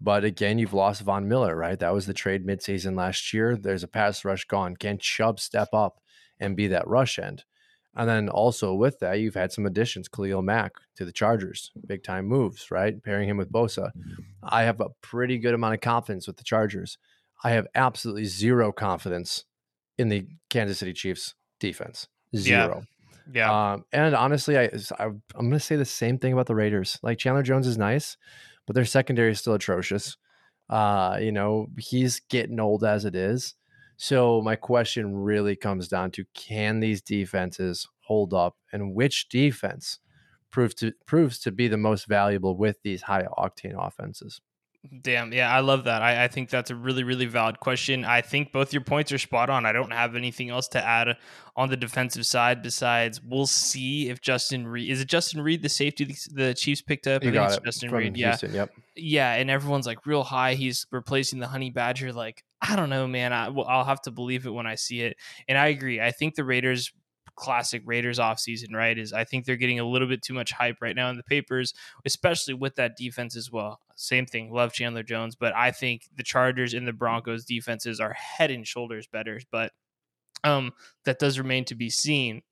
But 0.00 0.24
again, 0.24 0.58
you've 0.58 0.74
lost 0.74 1.02
Von 1.02 1.26
Miller, 1.26 1.56
right? 1.56 1.78
That 1.78 1.92
was 1.92 2.06
the 2.06 2.14
trade 2.14 2.46
midseason 2.46 2.96
last 2.96 3.32
year. 3.32 3.56
There's 3.56 3.82
a 3.82 3.88
pass 3.88 4.24
rush 4.24 4.44
gone. 4.44 4.76
Can 4.76 4.98
Chubb 4.98 5.40
step 5.40 5.68
up 5.72 6.00
and 6.38 6.56
be 6.56 6.68
that 6.68 6.86
rush 6.86 7.18
end? 7.18 7.44
And 7.98 8.08
then 8.08 8.28
also 8.28 8.74
with 8.74 9.00
that, 9.00 9.18
you've 9.18 9.34
had 9.34 9.52
some 9.52 9.66
additions. 9.66 10.08
Khalil 10.08 10.40
Mack 10.40 10.72
to 10.96 11.04
the 11.04 11.12
Chargers, 11.12 11.72
big 11.84 12.04
time 12.04 12.26
moves, 12.26 12.70
right? 12.70 13.02
Pairing 13.02 13.28
him 13.28 13.36
with 13.36 13.50
Bosa. 13.50 13.90
I 14.42 14.62
have 14.62 14.80
a 14.80 14.90
pretty 15.02 15.36
good 15.38 15.52
amount 15.52 15.74
of 15.74 15.80
confidence 15.80 16.28
with 16.28 16.36
the 16.36 16.44
Chargers. 16.44 16.96
I 17.42 17.50
have 17.50 17.66
absolutely 17.74 18.24
zero 18.24 18.70
confidence 18.70 19.44
in 19.98 20.08
the 20.08 20.28
Kansas 20.48 20.78
City 20.78 20.92
Chiefs 20.92 21.34
defense. 21.58 22.06
Zero. 22.36 22.84
Yeah. 23.32 23.72
Um, 23.72 23.84
and 23.92 24.14
honestly, 24.14 24.56
I, 24.56 24.70
I 24.98 25.04
I'm 25.04 25.22
going 25.34 25.50
to 25.52 25.60
say 25.60 25.74
the 25.74 25.84
same 25.84 26.18
thing 26.18 26.32
about 26.32 26.46
the 26.46 26.54
Raiders. 26.54 27.00
Like 27.02 27.18
Chandler 27.18 27.42
Jones 27.42 27.66
is 27.66 27.76
nice, 27.76 28.16
but 28.66 28.74
their 28.74 28.84
secondary 28.84 29.32
is 29.32 29.40
still 29.40 29.54
atrocious. 29.54 30.16
Uh, 30.70 31.18
you 31.20 31.32
know, 31.32 31.66
he's 31.78 32.20
getting 32.30 32.60
old 32.60 32.84
as 32.84 33.04
it 33.04 33.16
is. 33.16 33.54
So 33.98 34.40
my 34.40 34.56
question 34.56 35.14
really 35.14 35.54
comes 35.56 35.88
down 35.88 36.10
to 36.12 36.24
can 36.34 36.80
these 36.80 37.02
defenses 37.02 37.86
hold 38.04 38.32
up 38.32 38.56
and 38.72 38.94
which 38.94 39.28
defense 39.28 39.98
proves 40.50 40.74
to 40.76 40.92
proves 41.06 41.38
to 41.40 41.52
be 41.52 41.68
the 41.68 41.76
most 41.76 42.06
valuable 42.06 42.56
with 42.56 42.80
these 42.82 43.02
high 43.02 43.24
octane 43.36 43.74
offenses? 43.76 44.40
Damn. 45.02 45.32
Yeah, 45.32 45.52
I 45.52 45.60
love 45.60 45.84
that. 45.84 46.02
I, 46.02 46.24
I 46.24 46.28
think 46.28 46.50
that's 46.50 46.70
a 46.70 46.74
really, 46.74 47.02
really 47.02 47.26
valid 47.26 47.58
question. 47.58 48.04
I 48.04 48.20
think 48.20 48.52
both 48.52 48.72
your 48.72 48.82
points 48.82 49.10
are 49.10 49.18
spot 49.18 49.50
on. 49.50 49.66
I 49.66 49.72
don't 49.72 49.92
have 49.92 50.14
anything 50.14 50.50
else 50.50 50.68
to 50.68 50.84
add 50.84 51.16
on 51.56 51.68
the 51.68 51.76
defensive 51.76 52.24
side 52.24 52.62
besides 52.62 53.20
we'll 53.20 53.48
see 53.48 54.08
if 54.08 54.20
Justin 54.20 54.68
Reid 54.68 54.88
is 54.88 55.00
it 55.00 55.08
Justin 55.08 55.40
Reid, 55.40 55.62
the 55.62 55.68
safety 55.68 56.04
the, 56.04 56.16
the 56.32 56.54
Chiefs 56.54 56.80
picked 56.80 57.08
up? 57.08 57.24
You 57.24 57.30
I 57.30 57.32
think 57.32 57.42
got 57.42 57.48
it's 57.48 57.56
it 57.56 57.64
Justin 57.64 57.90
from 57.90 57.98
Reid. 57.98 58.16
Yeah. 58.16 58.28
Houston. 58.28 58.54
Yep. 58.54 58.70
yeah, 58.94 59.34
and 59.34 59.50
everyone's 59.50 59.86
like 59.86 60.06
real 60.06 60.22
high. 60.22 60.54
He's 60.54 60.86
replacing 60.92 61.40
the 61.40 61.48
honey 61.48 61.70
badger. 61.70 62.12
Like 62.12 62.44
I 62.62 62.76
don't 62.76 62.90
know, 62.90 63.06
man. 63.08 63.32
I, 63.32 63.48
well, 63.48 63.66
I'll 63.68 63.84
have 63.84 64.00
to 64.02 64.12
believe 64.12 64.46
it 64.46 64.50
when 64.50 64.66
I 64.66 64.76
see 64.76 65.00
it. 65.02 65.16
And 65.48 65.58
I 65.58 65.68
agree. 65.68 66.00
I 66.00 66.12
think 66.12 66.36
the 66.36 66.44
Raiders, 66.44 66.92
classic 67.34 67.82
Raiders 67.84 68.18
offseason, 68.20 68.74
right? 68.74 68.96
Is 68.96 69.12
I 69.12 69.24
think 69.24 69.44
they're 69.44 69.56
getting 69.56 69.80
a 69.80 69.84
little 69.84 70.08
bit 70.08 70.22
too 70.22 70.34
much 70.34 70.52
hype 70.52 70.76
right 70.80 70.94
now 70.94 71.10
in 71.10 71.16
the 71.16 71.24
papers, 71.24 71.74
especially 72.04 72.54
with 72.54 72.76
that 72.76 72.96
defense 72.96 73.36
as 73.36 73.50
well. 73.50 73.80
Same 74.00 74.26
thing. 74.26 74.52
Love 74.52 74.72
Chandler 74.72 75.02
Jones, 75.02 75.34
but 75.34 75.52
I 75.56 75.72
think 75.72 76.08
the 76.14 76.22
Chargers 76.22 76.72
and 76.72 76.86
the 76.86 76.92
Broncos 76.92 77.44
defenses 77.44 77.98
are 77.98 78.12
head 78.12 78.52
and 78.52 78.64
shoulders 78.64 79.08
better. 79.08 79.40
But 79.50 79.72
um, 80.44 80.72
that 81.04 81.18
does 81.18 81.36
remain 81.36 81.64
to 81.64 81.74
be 81.74 81.90
seen. 81.90 82.42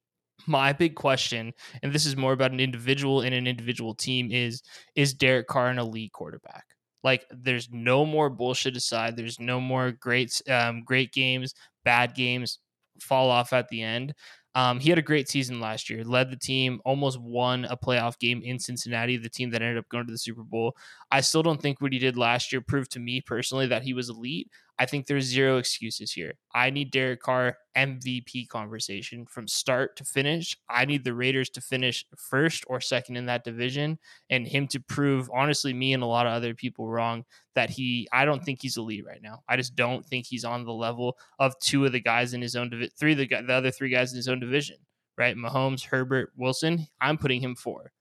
My 0.46 0.72
big 0.72 0.96
question, 0.96 1.52
and 1.82 1.92
this 1.92 2.04
is 2.04 2.16
more 2.16 2.32
about 2.32 2.50
an 2.50 2.58
individual 2.58 3.20
and 3.20 3.32
an 3.32 3.46
individual 3.46 3.94
team, 3.94 4.30
is 4.32 4.62
is 4.96 5.14
Derek 5.14 5.46
Carr 5.46 5.68
an 5.68 5.78
elite 5.78 6.12
quarterback? 6.12 6.64
Like, 7.04 7.24
there's 7.30 7.70
no 7.70 8.04
more 8.04 8.28
bullshit 8.28 8.76
aside. 8.76 9.16
There's 9.16 9.38
no 9.38 9.60
more 9.60 9.92
great, 9.92 10.42
um, 10.50 10.82
great 10.84 11.12
games, 11.12 11.54
bad 11.84 12.16
games 12.16 12.58
fall 13.00 13.30
off 13.30 13.52
at 13.52 13.68
the 13.68 13.82
end. 13.82 14.14
Um, 14.56 14.80
he 14.80 14.88
had 14.88 14.98
a 14.98 15.02
great 15.02 15.28
season 15.28 15.60
last 15.60 15.90
year, 15.90 16.02
led 16.02 16.30
the 16.30 16.36
team, 16.36 16.80
almost 16.86 17.20
won 17.20 17.66
a 17.66 17.76
playoff 17.76 18.18
game 18.18 18.40
in 18.42 18.58
Cincinnati, 18.58 19.18
the 19.18 19.28
team 19.28 19.50
that 19.50 19.60
ended 19.60 19.76
up 19.76 19.88
going 19.90 20.06
to 20.06 20.12
the 20.12 20.16
Super 20.18 20.42
Bowl. 20.42 20.74
I 21.12 21.20
still 21.20 21.42
don't 21.42 21.60
think 21.60 21.82
what 21.82 21.92
he 21.92 21.98
did 21.98 22.16
last 22.16 22.52
year 22.52 22.62
proved 22.62 22.90
to 22.92 22.98
me 22.98 23.20
personally 23.20 23.66
that 23.66 23.82
he 23.82 23.92
was 23.92 24.08
elite. 24.08 24.48
I 24.78 24.84
think 24.84 25.06
there's 25.06 25.24
zero 25.24 25.56
excuses 25.56 26.12
here. 26.12 26.34
I 26.54 26.68
need 26.68 26.90
Derek 26.90 27.20
Carr 27.20 27.56
MVP 27.76 28.48
conversation 28.48 29.24
from 29.26 29.48
start 29.48 29.96
to 29.96 30.04
finish. 30.04 30.56
I 30.68 30.84
need 30.84 31.04
the 31.04 31.14
Raiders 31.14 31.48
to 31.50 31.62
finish 31.62 32.04
first 32.16 32.64
or 32.66 32.80
second 32.80 33.16
in 33.16 33.26
that 33.26 33.42
division 33.44 33.98
and 34.28 34.46
him 34.46 34.66
to 34.68 34.80
prove, 34.80 35.30
honestly, 35.32 35.72
me 35.72 35.94
and 35.94 36.02
a 36.02 36.06
lot 36.06 36.26
of 36.26 36.32
other 36.34 36.52
people 36.54 36.88
wrong 36.88 37.24
that 37.54 37.70
he, 37.70 38.06
I 38.12 38.26
don't 38.26 38.44
think 38.44 38.60
he's 38.60 38.76
elite 38.76 39.06
right 39.06 39.22
now. 39.22 39.42
I 39.48 39.56
just 39.56 39.76
don't 39.76 40.04
think 40.04 40.26
he's 40.26 40.44
on 40.44 40.64
the 40.64 40.74
level 40.74 41.16
of 41.38 41.58
two 41.58 41.86
of 41.86 41.92
the 41.92 42.00
guys 42.00 42.34
in 42.34 42.42
his 42.42 42.54
own 42.54 42.68
division, 42.68 42.92
three 42.98 43.12
of 43.12 43.18
the, 43.18 43.26
the 43.26 43.52
other 43.54 43.70
three 43.70 43.90
guys 43.90 44.12
in 44.12 44.16
his 44.16 44.28
own 44.28 44.40
division, 44.40 44.76
right? 45.16 45.36
Mahomes, 45.36 45.86
Herbert, 45.86 46.32
Wilson. 46.36 46.86
I'm 47.00 47.16
putting 47.16 47.40
him 47.40 47.54
four. 47.54 47.92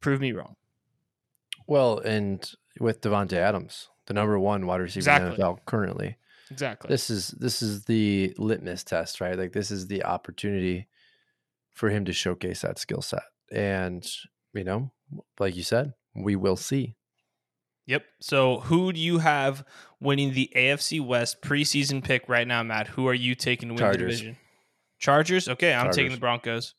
Prove 0.00 0.20
me 0.20 0.32
wrong. 0.32 0.56
Well, 1.68 1.98
and 1.98 2.50
with 2.80 3.00
Davante 3.00 3.34
Adams, 3.34 3.88
the 4.06 4.14
number 4.14 4.38
one 4.38 4.66
wide 4.66 4.80
receiver 4.80 4.98
Exactly. 4.98 5.30
in 5.30 5.36
the 5.36 5.42
NFL 5.46 5.58
currently. 5.64 6.16
Exactly. 6.54 6.88
This 6.88 7.10
is 7.10 7.28
this 7.28 7.62
is 7.62 7.84
the 7.84 8.32
litmus 8.38 8.84
test, 8.84 9.20
right? 9.20 9.36
Like 9.36 9.52
this 9.52 9.70
is 9.70 9.88
the 9.88 10.04
opportunity 10.04 10.86
for 11.72 11.90
him 11.90 12.04
to 12.04 12.12
showcase 12.12 12.62
that 12.62 12.78
skill 12.78 13.02
set. 13.02 13.24
And 13.50 14.06
you 14.52 14.64
know, 14.64 14.92
like 15.40 15.56
you 15.56 15.64
said, 15.64 15.94
we 16.14 16.36
will 16.36 16.56
see. 16.56 16.94
Yep. 17.86 18.04
So 18.20 18.60
who 18.60 18.92
do 18.92 19.00
you 19.00 19.18
have 19.18 19.66
winning 20.00 20.32
the 20.32 20.50
AFC 20.56 21.04
West 21.04 21.42
preseason 21.42 22.02
pick 22.02 22.28
right 22.28 22.46
now, 22.46 22.62
Matt? 22.62 22.86
Who 22.88 23.08
are 23.08 23.14
you 23.14 23.34
taking 23.34 23.68
to 23.68 23.74
win 23.74 23.92
the 23.92 23.98
division? 23.98 24.36
Chargers. 24.98 25.48
Okay, 25.48 25.74
I'm 25.74 25.90
taking 25.90 26.12
the 26.12 26.18
Broncos. 26.18 26.74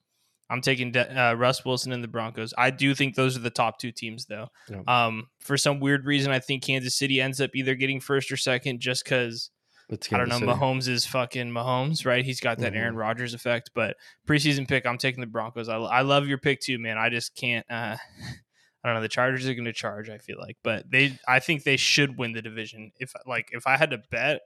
I'm 0.50 0.62
taking 0.62 0.92
De- 0.92 1.22
uh, 1.22 1.34
Russ 1.34 1.66
Wilson 1.66 1.92
and 1.92 2.04
the 2.04 2.08
Broncos. 2.08 2.54
I 2.58 2.70
do 2.70 2.94
think 2.94 3.16
those 3.16 3.36
are 3.36 3.42
the 3.42 3.50
top 3.50 3.80
two 3.80 3.92
teams, 3.92 4.26
though. 4.26 4.48
Yep. 4.70 4.88
Um, 4.88 5.28
for 5.40 5.58
some 5.58 5.80
weird 5.80 6.06
reason, 6.06 6.32
I 6.32 6.40
think 6.40 6.64
Kansas 6.64 6.96
City 6.96 7.20
ends 7.20 7.42
up 7.42 7.52
either 7.56 7.74
getting 7.76 8.00
first 8.00 8.32
or 8.32 8.38
second, 8.38 8.80
just 8.80 9.04
because 9.04 9.50
I 9.92 10.18
don't 10.18 10.30
know. 10.30 10.40
City. 10.40 10.52
Mahomes 10.52 10.88
is 10.88 11.06
fucking 11.06 11.52
Mahomes, 11.52 12.06
right? 12.06 12.26
He's 12.26 12.40
got 12.40 12.58
that 12.60 12.74
Mhm. 12.74 12.78
Aaron 12.78 12.96
Rodgers 12.96 13.34
effect. 13.34 13.70
But 13.76 13.98
preseason 14.28 14.68
pick, 14.68 14.86
I'm 14.86 14.98
taking 14.98 15.22
the 15.22 15.28
Broncos. 15.28 15.70
I, 15.70 15.78
I 15.78 16.02
love 16.02 16.28
your 16.28 16.38
pick 16.40 16.60
too, 16.62 16.80
man. 16.80 16.98
I 16.98 17.10
just 17.10 17.36
can't. 17.36 17.66
Uh, 17.70 17.98
I 18.84 18.88
don't 18.90 18.96
know. 18.96 19.02
The 19.02 19.08
Chargers 19.10 19.48
are 19.48 19.54
going 19.54 19.66
to 19.66 19.74
charge. 19.74 20.10
I 20.10 20.18
feel 20.20 20.38
like, 20.40 20.58
but 20.64 20.90
they. 20.92 21.18
I 21.28 21.40
think 21.40 21.64
they 21.64 21.78
should 21.78 22.18
win 22.18 22.34
the 22.34 22.42
division. 22.42 22.92
If 23.00 23.14
like 23.28 23.50
if 23.52 23.66
I 23.68 23.78
had 23.78 23.90
to 23.92 24.00
bet, 24.12 24.42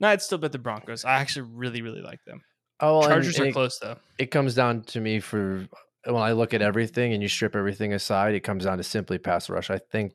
no, 0.00 0.08
I'd 0.08 0.22
still 0.22 0.38
bet 0.38 0.52
the 0.52 0.58
Broncos. 0.58 1.04
I 1.04 1.14
actually 1.20 1.48
really 1.52 1.82
really 1.82 2.00
like 2.02 2.24
them. 2.24 2.42
Oh, 2.80 3.00
and- 3.02 3.08
Chargers 3.10 3.36
and 3.36 3.46
are 3.46 3.48
it, 3.48 3.52
close 3.52 3.78
though. 3.78 3.96
it 4.18 4.30
comes 4.30 4.54
down 4.54 4.82
to 4.84 5.00
me 5.00 5.20
for 5.20 5.66
when 6.04 6.22
I 6.22 6.32
look 6.32 6.54
at 6.54 6.62
everything 6.62 7.12
and 7.12 7.22
you 7.22 7.28
strip 7.28 7.54
everything 7.54 7.92
aside, 7.92 8.34
it 8.34 8.40
comes 8.40 8.64
down 8.64 8.78
to 8.78 8.84
simply 8.84 9.18
pass 9.18 9.50
rush. 9.50 9.68
I 9.70 9.78
think 9.78 10.14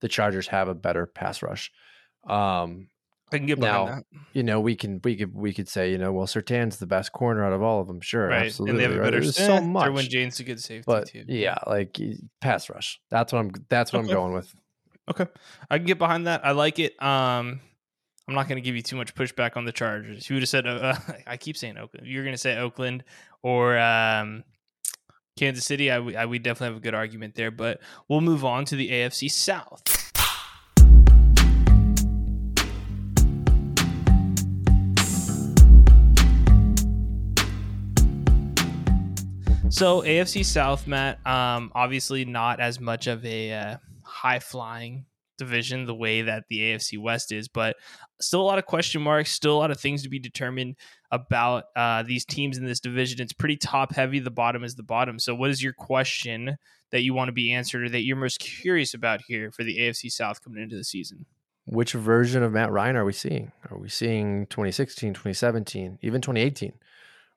the 0.00 0.08
Chargers 0.08 0.48
have 0.48 0.68
a 0.68 0.74
better 0.74 1.04
pass 1.06 1.42
rush. 1.42 1.70
Um, 2.26 2.88
I 3.32 3.38
can 3.38 3.46
get 3.46 3.60
behind 3.60 3.86
now, 3.86 3.94
that. 3.96 4.04
you 4.32 4.42
know, 4.42 4.60
we 4.60 4.74
can 4.76 5.00
we 5.04 5.16
could 5.16 5.34
we 5.34 5.52
could 5.52 5.68
say, 5.68 5.90
you 5.90 5.98
know, 5.98 6.12
well, 6.12 6.26
Surtain's 6.26 6.78
the 6.78 6.86
best 6.86 7.12
corner 7.12 7.44
out 7.44 7.52
of 7.52 7.62
all 7.62 7.80
of 7.80 7.86
them. 7.86 8.00
Sure, 8.00 8.28
Right, 8.28 8.46
absolutely. 8.46 8.70
and 8.70 8.78
they 8.80 8.96
have 8.96 9.00
a 9.00 9.10
better 9.10 9.22
eh, 9.26 9.30
so 9.30 9.60
much. 9.60 9.88
Derwin 9.90 10.08
James 10.08 10.40
a 10.40 10.44
good 10.44 10.60
safety 10.60 10.84
but 10.86 11.08
too. 11.08 11.24
yeah, 11.28 11.58
like 11.66 11.98
pass 12.40 12.70
rush. 12.70 13.00
That's 13.10 13.32
what 13.32 13.40
I'm. 13.40 13.50
That's 13.68 13.92
what 13.92 14.00
Okay. 14.00 14.08
I'm 14.10 14.14
going 14.14 14.32
with. 14.34 14.54
Okay, 15.10 15.26
I 15.70 15.78
can 15.78 15.86
get 15.86 15.98
behind 15.98 16.26
that. 16.26 16.44
I 16.44 16.52
like 16.52 16.78
it. 16.78 16.92
Um, 17.02 17.60
I'm 18.28 18.34
not 18.34 18.46
going 18.46 18.56
to 18.56 18.62
give 18.62 18.76
you 18.76 18.82
too 18.82 18.96
much 18.96 19.14
pushback 19.14 19.56
on 19.56 19.64
the 19.64 19.72
Chargers. 19.72 20.28
You 20.28 20.34
would 20.36 20.42
have 20.42 20.50
said, 20.50 20.66
uh, 20.66 20.70
uh, 20.70 20.96
I 21.26 21.38
keep 21.38 21.56
saying 21.56 21.78
Oakland. 21.78 22.06
You're 22.06 22.24
going 22.24 22.34
to 22.34 22.38
say 22.38 22.58
Oakland 22.58 23.04
or 23.42 23.78
um, 23.78 24.44
Kansas 25.38 25.64
City. 25.64 25.90
I, 25.90 25.96
w- 25.96 26.14
I 26.16 26.26
we 26.26 26.38
definitely 26.38 26.74
have 26.74 26.76
a 26.76 26.84
good 26.84 26.92
argument 26.94 27.36
there. 27.36 27.50
But 27.50 27.80
we'll 28.08 28.20
move 28.20 28.44
on 28.44 28.66
to 28.66 28.76
the 28.76 28.90
AFC 28.90 29.30
South. 29.30 30.07
So 39.70 40.00
AFC 40.00 40.44
South, 40.44 40.86
Matt. 40.86 41.24
Um, 41.26 41.70
obviously 41.74 42.24
not 42.24 42.58
as 42.58 42.80
much 42.80 43.06
of 43.06 43.24
a 43.24 43.52
uh, 43.52 43.76
high 44.02 44.38
flying 44.38 45.04
division 45.36 45.84
the 45.84 45.94
way 45.94 46.22
that 46.22 46.44
the 46.48 46.58
AFC 46.58 46.98
West 46.98 47.32
is, 47.32 47.48
but 47.48 47.76
still 48.20 48.40
a 48.40 48.42
lot 48.42 48.58
of 48.58 48.64
question 48.64 49.02
marks. 49.02 49.30
Still 49.30 49.52
a 49.52 49.58
lot 49.58 49.70
of 49.70 49.78
things 49.78 50.02
to 50.02 50.08
be 50.08 50.18
determined 50.18 50.76
about 51.10 51.64
uh, 51.76 52.02
these 52.02 52.24
teams 52.24 52.56
in 52.56 52.64
this 52.64 52.80
division. 52.80 53.20
It's 53.20 53.32
pretty 53.32 53.56
top 53.56 53.94
heavy. 53.94 54.18
The 54.18 54.30
bottom 54.30 54.64
is 54.64 54.74
the 54.74 54.82
bottom. 54.82 55.18
So, 55.18 55.34
what 55.34 55.50
is 55.50 55.62
your 55.62 55.74
question 55.74 56.56
that 56.90 57.02
you 57.02 57.12
want 57.12 57.28
to 57.28 57.32
be 57.32 57.52
answered, 57.52 57.84
or 57.84 57.88
that 57.90 58.04
you're 58.04 58.16
most 58.16 58.40
curious 58.40 58.94
about 58.94 59.20
here 59.26 59.52
for 59.52 59.64
the 59.64 59.78
AFC 59.78 60.10
South 60.10 60.42
coming 60.42 60.62
into 60.62 60.76
the 60.76 60.84
season? 60.84 61.26
Which 61.66 61.92
version 61.92 62.42
of 62.42 62.52
Matt 62.52 62.72
Ryan 62.72 62.96
are 62.96 63.04
we 63.04 63.12
seeing? 63.12 63.52
Are 63.70 63.76
we 63.76 63.90
seeing 63.90 64.46
2016, 64.46 65.12
2017, 65.12 65.98
even 66.00 66.22
2018? 66.22 66.72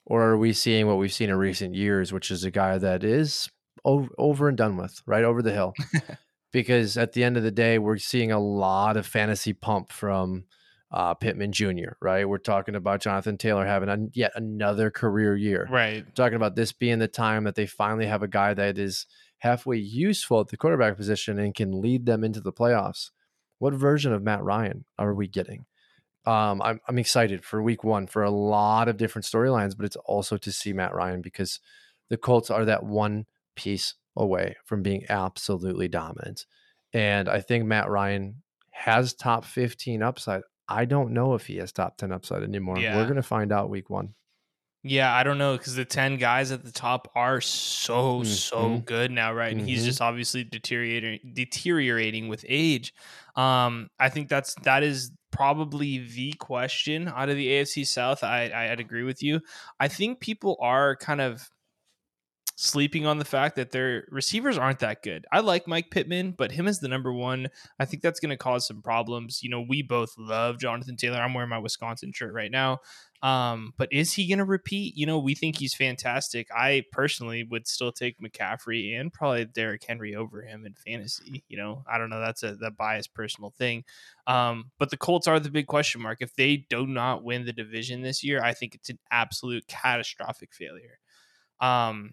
Or 0.05 0.24
are 0.24 0.38
we 0.38 0.53
seeing 0.53 0.88
what 0.88 0.98
we've 0.98 1.13
seen 1.13 1.29
in 1.29 1.36
recent 1.36 1.75
years, 1.75 2.12
which 2.12 2.31
is 2.31 2.43
a 2.43 2.51
guy 2.51 2.77
that 2.77 3.03
is 3.03 3.50
over, 3.84 4.48
and 4.48 4.58
done 4.58 4.77
with, 4.77 5.01
right 5.05 5.24
over 5.24 5.41
the 5.41 5.53
hill? 5.53 5.74
because 6.51 6.98
at 6.98 7.13
the 7.13 7.24
end 7.24 7.38
of 7.38 7.43
the 7.43 7.51
day, 7.51 7.79
we're 7.79 7.98
seeing 7.98 8.31
a 8.31 8.39
lot 8.39 8.98
of 8.98 9.05
fantasy 9.05 9.53
pump 9.53 9.92
from 9.92 10.46
uh, 10.92 11.14
Pittman 11.14 11.51
Jr., 11.51 11.94
right? 12.01 12.27
We're 12.27 12.37
talking 12.37 12.75
about 12.75 13.01
Jonathan 13.01 13.37
Taylor 13.37 13.66
having 13.66 13.90
a, 13.90 13.98
yet 14.14 14.33
another 14.35 14.92
career 14.92 15.35
year. 15.35 15.68
Right. 15.70 16.03
talking 16.16 16.35
about 16.35 16.55
this 16.55 16.74
being 16.74 17.00
the 17.00 17.07
time 17.07 17.46
that 17.46 17.55
they 17.55 17.66
finally 17.66 18.07
have 18.07 18.24
a 18.24 18.27
guy 18.27 18.53
that 18.53 18.77
is 18.77 19.05
halfway 19.37 19.77
useful 19.77 20.42
at 20.42 20.50
the 20.50 20.57
quarterback 20.57 20.98
position 20.98 21.40
and 21.40 21.55
can 21.55 21.81
lead 21.81 22.05
them 22.05 22.24
into 22.24 22.42
the 22.42 22.53
playoffs. 22.53 23.11
What 23.59 23.74
version 23.74 24.11
of 24.11 24.22
Matt 24.22 24.44
Ryan 24.44 24.85
are 24.98 25.14
we 25.14 25.27
getting? 25.27 25.66
Um, 26.25 26.62
I'm, 26.62 26.79
I'm 26.88 27.00
excited 27.00 27.44
for 27.44 27.62
week 27.62 27.84
one 27.84 28.07
for 28.07 28.24
a 28.24 28.29
lot 28.31 28.88
of 28.88 28.98
different 28.98 29.25
storylines, 29.25 29.75
but 29.75 29.86
it's 29.86 29.96
also 29.98 30.38
to 30.38 30.51
see 30.51 30.74
Matt 30.74 30.94
Ryan 30.94 31.22
because 31.22 31.60
the 32.10 32.18
Colts 32.18 32.50
are 32.50 32.66
that 32.66 32.84
one 32.84 33.25
piece 33.55 33.96
away 34.16 34.55
from 34.66 34.84
being 34.84 35.05
absolutely 35.10 35.88
dominant. 35.88 36.46
And 36.94 37.27
I 37.29 37.42
think 37.42 37.66
Matt 37.66 37.90
Ryan 37.90 38.44
has 38.72 39.14
top 39.14 39.46
15 39.46 40.03
upside. 40.03 40.44
I 40.68 40.86
don't 40.86 41.14
know 41.14 41.34
if 41.34 41.48
he 41.48 41.57
has 41.57 41.72
top 41.72 41.98
10 41.98 42.12
upside 42.12 42.44
anymore. 42.44 42.81
Yeah. 42.81 42.90
We're 42.90 43.05
going 43.05 43.16
to 43.16 43.24
find 43.24 43.51
out 43.51 43.70
week 43.70 43.90
one. 43.90 44.14
Yeah, 44.84 45.14
I 45.16 45.22
don't 45.22 45.38
know 45.38 45.55
because 45.57 45.75
the 45.75 45.86
ten 45.86 46.18
guys 46.18 46.51
at 46.51 46.64
the 46.64 46.72
top 46.72 47.12
are 47.14 47.40
so 47.40 48.24
so 48.24 48.77
Mhm. 48.77 48.86
good 48.86 49.12
now, 49.12 49.31
right? 49.31 49.51
And 49.51 49.62
he's 49.62 49.84
Mhm. 49.84 49.86
just 49.86 50.01
obviously 50.01 50.44
deteriorating 50.44 51.34
deteriorating 51.34 52.27
with 52.29 52.44
age. 52.50 52.92
Um, 53.36 53.90
I 54.00 54.10
think 54.10 54.27
that's 54.27 54.55
that 54.64 54.81
is 54.81 55.12
probably 55.31 56.00
the 56.00 56.33
question 56.33 57.07
out 57.07 57.29
of 57.29 57.35
the 57.35 57.48
AFC 57.48 57.85
South. 57.87 58.24
I 58.24 58.51
I'd 58.53 58.79
agree 58.79 59.03
with 59.03 59.24
you. 59.24 59.41
I 59.79 59.87
think 59.87 60.20
people 60.20 60.57
are 60.59 60.96
kind 60.98 61.22
of 61.22 61.50
sleeping 62.62 63.08
on 63.08 63.18
the 63.18 63.26
fact 63.26 63.56
that 63.56 63.72
their 63.72 64.06
receivers 64.12 64.56
aren't 64.56 64.78
that 64.80 65.02
good. 65.02 65.26
I 65.32 65.40
like 65.40 65.68
Mike 65.68 65.90
Pittman, 65.90 66.36
but 66.38 66.52
him 66.52 66.68
as 66.68 66.80
the 66.80 66.88
number 66.88 67.12
one, 67.12 67.50
I 67.80 67.86
think 67.86 68.04
that's 68.04 68.20
going 68.20 68.30
to 68.30 68.38
cause 68.38 68.68
some 68.68 68.84
problems. 68.84 69.42
You 69.42 69.50
know, 69.50 69.66
we 69.68 69.82
both 69.82 70.14
love 70.16 70.60
Jonathan 70.60 70.96
Taylor. 70.96 71.18
I'm 71.18 71.34
wearing 71.34 71.50
my 71.50 71.58
Wisconsin 71.58 72.12
shirt 72.14 72.34
right 72.34 72.52
now. 72.52 72.82
Um, 73.24 73.74
but 73.78 73.92
is 73.92 74.14
he 74.14 74.28
going 74.28 74.38
to 74.38 74.46
repeat? 74.46 74.96
You 74.96 75.08
know, 75.08 75.18
we 75.18 75.34
think 75.34 75.58
he's 75.58 75.74
fantastic. 75.74 76.50
I 76.56 76.84
personally 76.92 77.44
would 77.44 77.68
still 77.68 77.92
take 77.92 78.20
McCaffrey 78.20 79.00
and 79.00 79.12
probably 79.12 79.46
Derrick 79.46 79.84
Henry 79.84 80.16
over 80.16 80.44
him 80.44 80.64
in 80.64 80.76
fantasy. 80.76 81.44
You 81.48 81.58
know, 81.58 81.84
I 81.92 81.98
don't 81.98 82.12
know. 82.12 82.22
That's 82.22 82.44
a 82.44 82.56
that 82.58 82.78
biased 82.78 83.16
personal 83.16 83.50
thing. 83.50 83.86
Um, 84.28 84.70
but 84.78 84.92
the 84.92 84.98
Colts 84.98 85.28
are 85.28 85.40
the 85.40 85.50
big 85.50 85.66
question 85.66 86.02
mark. 86.02 86.20
If 86.22 86.36
they 86.36 86.58
do 86.70 86.86
not 86.86 87.24
win 87.24 87.46
the 87.46 87.54
division 87.54 88.04
this 88.04 88.24
year, 88.24 88.40
I 88.44 88.54
think 88.54 88.76
it's 88.76 88.92
an 88.92 89.00
absolute 89.10 89.66
catastrophic 89.68 90.54
failure. 90.54 91.00
Um, 91.60 92.12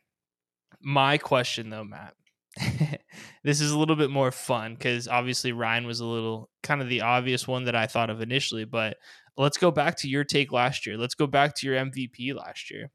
my 0.80 1.18
question 1.18 1.70
though, 1.70 1.84
Matt, 1.84 2.14
this 3.44 3.60
is 3.60 3.70
a 3.70 3.78
little 3.78 3.96
bit 3.96 4.10
more 4.10 4.30
fun 4.30 4.74
because 4.74 5.08
obviously 5.08 5.52
Ryan 5.52 5.86
was 5.86 6.00
a 6.00 6.06
little 6.06 6.50
kind 6.62 6.80
of 6.80 6.88
the 6.88 7.02
obvious 7.02 7.46
one 7.46 7.64
that 7.64 7.76
I 7.76 7.86
thought 7.86 8.10
of 8.10 8.20
initially, 8.20 8.64
but 8.64 8.96
let's 9.36 9.58
go 9.58 9.70
back 9.70 9.96
to 9.98 10.08
your 10.08 10.24
take 10.24 10.52
last 10.52 10.86
year. 10.86 10.96
Let's 10.96 11.14
go 11.14 11.26
back 11.26 11.54
to 11.56 11.66
your 11.66 11.76
MVP 11.76 12.34
last 12.34 12.70
year. 12.70 12.90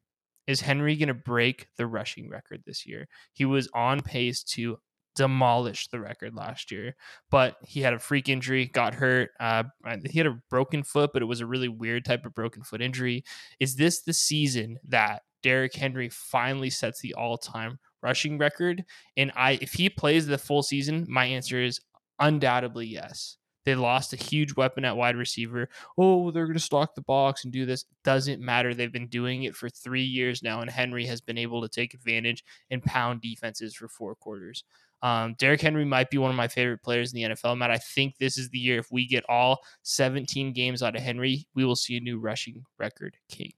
Is 0.46 0.62
Henry 0.62 0.96
going 0.96 1.08
to 1.08 1.14
break 1.14 1.68
the 1.78 1.88
rushing 1.88 2.30
record 2.30 2.64
this 2.66 2.86
year? 2.86 3.08
He 3.32 3.46
was 3.46 3.70
on 3.74 4.02
pace 4.02 4.44
to 4.44 4.78
demolish 5.16 5.88
the 5.88 6.00
record 6.00 6.36
last 6.36 6.72
year, 6.72 6.96
but 7.32 7.56
he 7.64 7.82
had 7.82 7.94
a 7.94 8.00
freak 8.00 8.28
injury, 8.28 8.66
got 8.66 8.96
hurt. 8.96 9.30
Uh, 9.40 9.64
he 10.10 10.18
had 10.18 10.28
a 10.28 10.40
broken 10.50 10.84
foot, 10.84 11.12
but 11.14 11.22
it 11.22 11.26
was 11.26 11.40
a 11.40 11.46
really 11.46 11.70
weird 11.70 12.04
type 12.04 12.26
of 12.26 12.34
broken 12.34 12.64
foot 12.64 12.82
injury. 12.82 13.24
Is 13.60 13.76
this 13.76 14.02
the 14.02 14.14
season 14.14 14.80
that 14.88 15.22
Derrick 15.44 15.76
Henry 15.76 16.10
finally 16.10 16.70
sets 16.70 17.02
the 17.02 17.14
all-time 17.14 17.78
rushing 18.02 18.38
record? 18.38 18.84
And 19.16 19.32
I, 19.36 19.60
if 19.62 19.74
he 19.74 19.90
plays 19.90 20.26
the 20.26 20.38
full 20.38 20.64
season, 20.64 21.06
my 21.08 21.26
answer 21.26 21.62
is 21.62 21.80
undoubtedly 22.20 22.88
yes. 22.88 23.38
They 23.66 23.76
lost 23.76 24.14
a 24.14 24.18
huge 24.18 24.56
weapon 24.56 24.84
at 24.84 24.98
wide 24.98 25.16
receiver. 25.16 25.70
Oh, 25.98 26.32
they're 26.32 26.46
going 26.46 26.58
to 26.58 26.60
stock 26.60 26.96
the 26.96 27.02
box 27.02 27.44
and 27.44 27.54
do 27.54 27.66
this. 27.66 27.86
Doesn't 28.04 28.42
matter. 28.42 28.74
They've 28.74 28.92
been 28.92 29.08
doing 29.08 29.44
it 29.44 29.56
for 29.56 29.70
three 29.70 30.04
years 30.04 30.44
now, 30.44 30.62
and 30.62 30.70
Henry 30.70 31.06
has 31.06 31.22
been 31.22 31.38
able 31.38 31.62
to 31.62 31.70
take 31.70 31.94
advantage 31.94 32.44
and 32.70 32.84
pound 32.84 33.22
defenses 33.22 33.74
for 33.74 33.88
four 33.88 34.16
quarters. 34.16 34.64
Um, 35.02 35.36
Derrick 35.38 35.62
Henry 35.62 35.84
might 35.86 36.10
be 36.10 36.18
one 36.18 36.30
of 36.30 36.38
my 36.38 36.48
favorite 36.48 36.82
players 36.82 37.14
in 37.14 37.22
the 37.22 37.36
NFL, 37.36 37.58
Matt. 37.58 37.72
I 37.72 37.78
think 37.78 38.18
this 38.18 38.38
is 38.38 38.50
the 38.50 38.58
year 38.58 38.80
if 38.80 38.88
we 38.92 39.06
get 39.06 39.26
all 39.28 39.60
17 39.84 40.54
games 40.54 40.82
out 40.82 40.96
of 40.96 41.02
Henry, 41.02 41.46
we 41.54 41.66
will 41.66 41.76
see 41.76 41.98
a 41.98 42.02
new 42.02 42.20
rushing 42.20 42.64
record 42.80 43.18
king. 43.30 43.52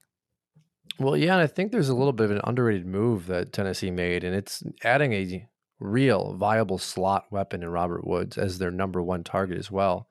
Well, 0.98 1.16
yeah, 1.16 1.34
and 1.34 1.42
I 1.42 1.46
think 1.46 1.72
there's 1.72 1.88
a 1.88 1.94
little 1.94 2.12
bit 2.12 2.24
of 2.24 2.30
an 2.30 2.40
underrated 2.44 2.86
move 2.86 3.26
that 3.26 3.52
Tennessee 3.52 3.90
made, 3.90 4.24
and 4.24 4.34
it's 4.34 4.62
adding 4.82 5.12
a 5.12 5.46
real 5.78 6.34
viable 6.36 6.78
slot 6.78 7.26
weapon 7.30 7.62
in 7.62 7.68
Robert 7.68 8.06
Woods 8.06 8.38
as 8.38 8.58
their 8.58 8.70
number 8.70 9.02
one 9.02 9.22
target 9.22 9.58
as 9.58 9.70
well. 9.70 10.08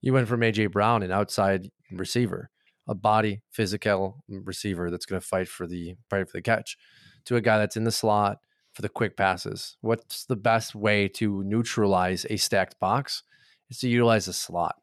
You 0.00 0.12
went 0.12 0.28
from 0.28 0.40
AJ 0.40 0.70
Brown, 0.70 1.02
an 1.02 1.10
outside 1.10 1.70
receiver, 1.90 2.50
a 2.86 2.94
body 2.94 3.42
physical 3.50 4.22
receiver 4.28 4.90
that's 4.90 5.06
going 5.06 5.20
to 5.20 5.26
fight 5.26 5.48
for 5.48 5.66
the 5.66 5.96
fight 6.10 6.28
for 6.28 6.36
the 6.38 6.42
catch, 6.42 6.76
to 7.24 7.36
a 7.36 7.40
guy 7.40 7.58
that's 7.58 7.76
in 7.76 7.84
the 7.84 7.90
slot, 7.90 8.38
for 8.74 8.82
the 8.82 8.88
quick 8.88 9.16
passes. 9.16 9.76
What's 9.80 10.26
the 10.26 10.36
best 10.36 10.74
way 10.74 11.08
to 11.08 11.42
neutralize 11.44 12.26
a 12.28 12.36
stacked 12.36 12.78
box? 12.78 13.22
Is 13.70 13.78
to 13.78 13.88
utilize 13.88 14.28
a 14.28 14.32
slot. 14.32 14.76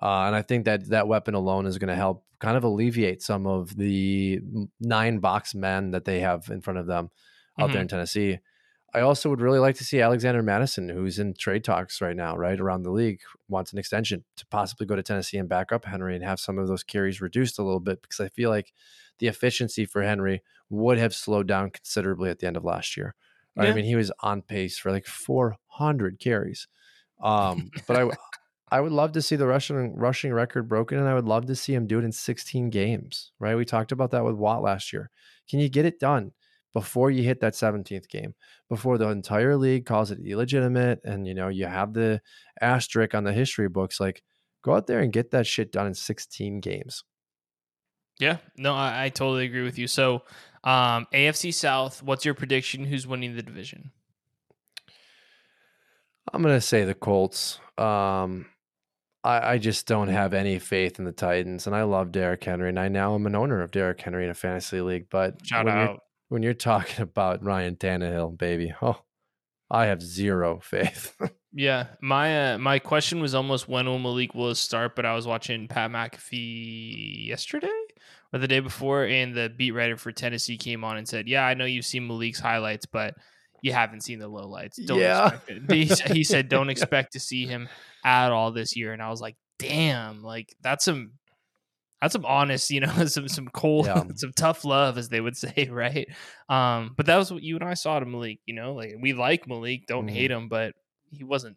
Uh, 0.00 0.26
and 0.26 0.36
I 0.36 0.42
think 0.42 0.64
that 0.64 0.88
that 0.90 1.08
weapon 1.08 1.34
alone 1.34 1.66
is 1.66 1.78
going 1.78 1.88
to 1.88 1.94
help 1.96 2.24
kind 2.42 2.56
of 2.56 2.64
alleviate 2.64 3.22
some 3.22 3.46
of 3.46 3.76
the 3.76 4.40
nine 4.80 5.20
box 5.20 5.54
men 5.54 5.92
that 5.92 6.04
they 6.04 6.18
have 6.18 6.48
in 6.50 6.60
front 6.60 6.80
of 6.80 6.88
them 6.88 7.08
out 7.56 7.66
mm-hmm. 7.66 7.72
there 7.72 7.82
in 7.82 7.88
Tennessee. 7.88 8.40
I 8.92 9.00
also 9.00 9.30
would 9.30 9.40
really 9.40 9.60
like 9.60 9.76
to 9.76 9.84
see 9.84 10.00
Alexander 10.00 10.42
Mattison, 10.42 10.88
who's 10.88 11.20
in 11.20 11.34
trade 11.34 11.62
talks 11.62 12.00
right 12.00 12.16
now, 12.16 12.36
right 12.36 12.58
around 12.58 12.82
the 12.82 12.90
league, 12.90 13.20
wants 13.48 13.72
an 13.72 13.78
extension 13.78 14.24
to 14.36 14.46
possibly 14.46 14.86
go 14.86 14.96
to 14.96 15.04
Tennessee 15.04 15.38
and 15.38 15.48
back 15.48 15.70
up 15.70 15.84
Henry 15.84 16.16
and 16.16 16.24
have 16.24 16.40
some 16.40 16.58
of 16.58 16.66
those 16.66 16.82
carries 16.82 17.20
reduced 17.20 17.60
a 17.60 17.62
little 17.62 17.80
bit 17.80 18.02
because 18.02 18.18
I 18.18 18.28
feel 18.28 18.50
like 18.50 18.72
the 19.20 19.28
efficiency 19.28 19.86
for 19.86 20.02
Henry 20.02 20.42
would 20.68 20.98
have 20.98 21.14
slowed 21.14 21.46
down 21.46 21.70
considerably 21.70 22.28
at 22.28 22.40
the 22.40 22.48
end 22.48 22.56
of 22.56 22.64
last 22.64 22.96
year. 22.96 23.14
Right? 23.54 23.66
Yeah. 23.66 23.70
I 23.70 23.74
mean, 23.74 23.84
he 23.84 23.96
was 23.96 24.10
on 24.20 24.42
pace 24.42 24.78
for 24.78 24.90
like 24.90 25.06
400 25.06 26.18
carries. 26.18 26.66
Um, 27.22 27.70
but 27.86 27.96
I, 27.96 28.10
I 28.72 28.80
would 28.80 28.92
love 28.92 29.12
to 29.12 29.22
see 29.22 29.36
the 29.36 29.46
rushing 29.46 29.94
rushing 29.94 30.32
record 30.32 30.68
broken, 30.68 30.98
and 30.98 31.08
I 31.08 31.14
would 31.14 31.26
love 31.26 31.46
to 31.46 31.54
see 31.54 31.74
him 31.74 31.86
do 31.86 31.98
it 31.98 32.04
in 32.04 32.12
16 32.12 32.70
games. 32.70 33.32
Right? 33.38 33.56
We 33.56 33.64
talked 33.64 33.92
about 33.92 34.10
that 34.12 34.24
with 34.24 34.34
Watt 34.34 34.62
last 34.62 34.92
year. 34.92 35.10
Can 35.48 35.60
you 35.60 35.68
get 35.68 35.84
it 35.84 36.00
done? 36.00 36.32
before 36.72 37.10
you 37.10 37.22
hit 37.22 37.40
that 37.40 37.52
17th 37.52 38.08
game, 38.08 38.34
before 38.68 38.98
the 38.98 39.08
entire 39.08 39.56
league 39.56 39.86
calls 39.86 40.10
it 40.10 40.18
illegitimate 40.24 41.00
and 41.04 41.26
you 41.26 41.34
know 41.34 41.48
you 41.48 41.66
have 41.66 41.92
the 41.92 42.20
asterisk 42.60 43.14
on 43.14 43.24
the 43.24 43.32
history 43.32 43.68
books, 43.68 44.00
like 44.00 44.22
go 44.62 44.74
out 44.74 44.86
there 44.86 45.00
and 45.00 45.12
get 45.12 45.30
that 45.32 45.46
shit 45.46 45.72
done 45.72 45.86
in 45.86 45.94
16 45.94 46.60
games. 46.60 47.04
Yeah, 48.18 48.38
no, 48.56 48.74
I, 48.74 49.04
I 49.04 49.08
totally 49.08 49.46
agree 49.46 49.62
with 49.62 49.78
you. 49.78 49.86
So, 49.86 50.22
um, 50.64 51.06
AFC 51.12 51.52
South, 51.52 52.02
what's 52.02 52.24
your 52.24 52.34
prediction? 52.34 52.84
Who's 52.84 53.06
winning 53.06 53.34
the 53.34 53.42
division? 53.42 53.90
I'm 56.32 56.42
gonna 56.42 56.60
say 56.60 56.84
the 56.84 56.94
Colts. 56.94 57.58
Um, 57.76 58.46
I, 59.24 59.52
I, 59.52 59.58
just 59.58 59.86
don't 59.86 60.08
have 60.08 60.34
any 60.34 60.58
faith 60.58 60.98
in 60.98 61.04
the 61.04 61.12
Titans, 61.12 61.66
and 61.66 61.76
I 61.76 61.84
love 61.84 62.10
Derrick 62.10 62.42
Henry, 62.42 62.68
and 62.68 62.78
I 62.78 62.88
now 62.88 63.14
am 63.14 63.26
an 63.26 63.36
owner 63.36 63.62
of 63.62 63.70
Derrick 63.70 64.00
Henry 64.00 64.24
in 64.24 64.30
a 64.30 64.34
fantasy 64.34 64.80
league. 64.80 65.06
But 65.10 65.46
shout 65.46 65.68
out 65.68 66.00
when 66.28 66.42
you're 66.42 66.54
talking 66.54 67.02
about 67.02 67.44
Ryan 67.44 67.76
Tannehill, 67.76 68.36
baby, 68.36 68.72
oh, 68.82 69.02
I 69.70 69.86
have 69.86 70.02
zero 70.02 70.60
faith. 70.62 71.14
yeah, 71.52 71.86
my 72.00 72.54
uh, 72.54 72.58
my 72.58 72.78
question 72.78 73.20
was 73.20 73.34
almost 73.34 73.68
when 73.68 73.86
will 73.86 73.98
Malik 73.98 74.34
Willis 74.34 74.58
start, 74.58 74.96
but 74.96 75.06
I 75.06 75.14
was 75.14 75.26
watching 75.26 75.68
Pat 75.68 75.90
McAfee 75.90 77.26
yesterday 77.26 77.68
or 78.32 78.38
the 78.38 78.48
day 78.48 78.60
before, 78.60 79.04
and 79.04 79.34
the 79.34 79.52
beat 79.54 79.72
writer 79.72 79.96
for 79.96 80.10
Tennessee 80.10 80.56
came 80.56 80.84
on 80.84 80.96
and 80.96 81.06
said, 81.06 81.28
"Yeah, 81.28 81.46
I 81.46 81.54
know 81.54 81.64
you've 81.64 81.86
seen 81.86 82.06
Malik's 82.06 82.40
highlights, 82.40 82.86
but." 82.86 83.14
You 83.62 83.72
haven't 83.72 84.02
seen 84.02 84.18
the 84.18 84.28
lowlights. 84.28 84.84
Don't 84.86 84.98
yeah. 84.98 85.38
He, 85.70 85.84
he 85.84 86.24
said, 86.24 86.48
"Don't 86.48 86.68
expect 86.70 87.12
to 87.12 87.20
see 87.20 87.46
him 87.46 87.68
at 88.04 88.32
all 88.32 88.52
this 88.52 88.76
year." 88.76 88.92
And 88.92 89.00
I 89.00 89.08
was 89.08 89.20
like, 89.20 89.36
"Damn! 89.58 90.22
Like 90.22 90.54
that's 90.60 90.84
some 90.84 91.12
that's 92.02 92.14
some 92.14 92.26
honest, 92.26 92.68
you 92.70 92.80
know, 92.80 92.92
some 93.06 93.28
some 93.28 93.48
cold, 93.48 93.86
yeah. 93.86 94.02
some 94.16 94.32
tough 94.36 94.64
love, 94.64 94.98
as 94.98 95.08
they 95.08 95.20
would 95.20 95.36
say, 95.36 95.68
right? 95.70 96.08
Um, 96.48 96.94
but 96.96 97.06
that 97.06 97.16
was 97.16 97.32
what 97.32 97.44
you 97.44 97.54
and 97.54 97.64
I 97.64 97.74
saw 97.74 98.00
to 98.00 98.04
Malik. 98.04 98.40
You 98.44 98.54
know, 98.54 98.74
like 98.74 98.96
we 99.00 99.12
like 99.12 99.46
Malik, 99.46 99.86
don't 99.86 100.06
mm-hmm. 100.06 100.14
hate 100.14 100.30
him, 100.32 100.48
but 100.48 100.74
he 101.10 101.22
wasn't 101.22 101.56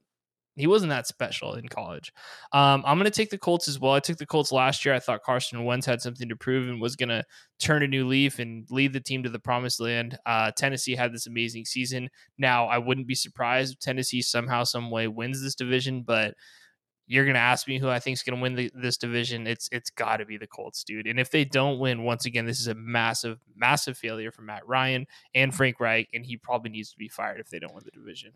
he 0.56 0.68
wasn't 0.68 0.90
that 0.90 1.08
special 1.08 1.54
in 1.54 1.68
college. 1.68 2.14
Um, 2.54 2.84
I'm 2.86 2.98
going 2.98 3.06
to 3.06 3.12
take 3.12 3.30
the 3.30 3.38
Colts 3.38 3.68
as 3.68 3.80
well. 3.80 3.94
I 3.94 4.00
took 4.00 4.18
the 4.18 4.26
Colts 4.26 4.52
last 4.52 4.86
year. 4.86 4.94
I 4.94 5.00
thought 5.00 5.24
Carson 5.24 5.66
Wentz 5.66 5.86
had 5.86 6.02
something 6.02 6.30
to 6.30 6.36
prove 6.36 6.70
and 6.70 6.82
was 6.82 6.96
going 6.96 7.10
to 7.10 7.24
turn 7.60 7.84
a 7.84 7.88
new 7.88 8.08
leaf 8.08 8.40
and 8.40 8.66
lead 8.70 8.94
the 8.94 9.02
team 9.02 9.24
to 9.24 9.30
the 9.30 9.40
promised 9.40 9.80
land. 9.80 10.18
Uh, 10.26 10.52
Tennessee 10.52 10.96
had 10.96 11.14
this 11.14 11.28
amazing 11.28 11.66
season. 11.66 12.10
Now, 12.38 12.68
I 12.68 12.78
wouldn't 12.78 13.08
be 13.08 13.16
surprised 13.16 13.74
if 13.74 13.80
Tennessee 13.80 14.22
somehow, 14.22 14.64
some 14.64 14.92
way 14.92 15.08
wins 15.08 15.44
this 15.44 15.56
division, 15.56 16.04
but 16.04 16.36
you're 17.08 17.26
gonna 17.26 17.40
ask 17.40 17.68
me 17.68 17.78
who 17.78 17.88
I 17.88 18.00
think 18.00 18.16
is 18.16 18.24
gonna 18.24 18.42
win 18.42 18.56
the, 18.56 18.72
this 18.74 18.98
division. 18.98 19.46
It's 19.46 19.70
it's 19.72 19.90
got 19.90 20.18
to 20.18 20.26
be 20.26 20.38
the 20.38 20.48
Colts, 20.48 20.84
dude. 20.84 21.08
And 21.08 21.20
if 21.20 21.30
they 21.30 21.46
don't 21.46 21.80
win, 21.80 22.04
once 22.04 22.26
again, 22.26 22.46
this 22.46 22.60
is 22.60 22.68
a 22.68 22.74
massive, 22.74 23.40
massive 23.56 23.98
failure 23.98 24.32
for 24.32 24.42
Matt 24.42 24.68
Ryan 24.68 25.06
and 25.34 25.54
Frank 25.54 25.80
Reich, 25.80 26.10
and 26.14 26.26
he 26.26 26.38
probably 26.38 26.72
needs 26.72 26.92
to 26.92 26.98
be 26.98 27.08
fired 27.08 27.40
if 27.40 27.50
they 27.50 27.60
don't 27.60 27.76
win 27.76 27.84
the 27.86 27.92
division. 27.92 28.32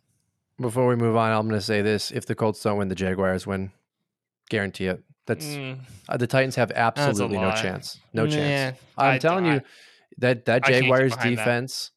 Before 0.59 0.87
we 0.87 0.95
move 0.95 1.15
on, 1.15 1.31
I'm 1.31 1.47
gonna 1.47 1.61
say 1.61 1.81
this: 1.81 2.11
if 2.11 2.25
the 2.25 2.35
Colts 2.35 2.61
don't 2.61 2.77
win, 2.77 2.87
the 2.87 2.95
Jaguars 2.95 3.47
win. 3.47 3.71
Guarantee 4.49 4.87
it. 4.87 5.03
That's 5.27 5.45
mm, 5.45 5.79
uh, 6.07 6.17
the 6.17 6.25
Titans 6.25 6.55
have 6.55 6.71
absolutely 6.71 7.37
no 7.37 7.51
chance. 7.51 7.99
No 8.13 8.25
nah, 8.25 8.31
chance. 8.31 8.79
I'm 8.97 9.13
I, 9.13 9.17
telling 9.19 9.45
I, 9.45 9.53
you 9.55 9.61
that 10.17 10.45
that 10.45 10.65
Jaguars 10.65 11.15
defense 11.17 11.91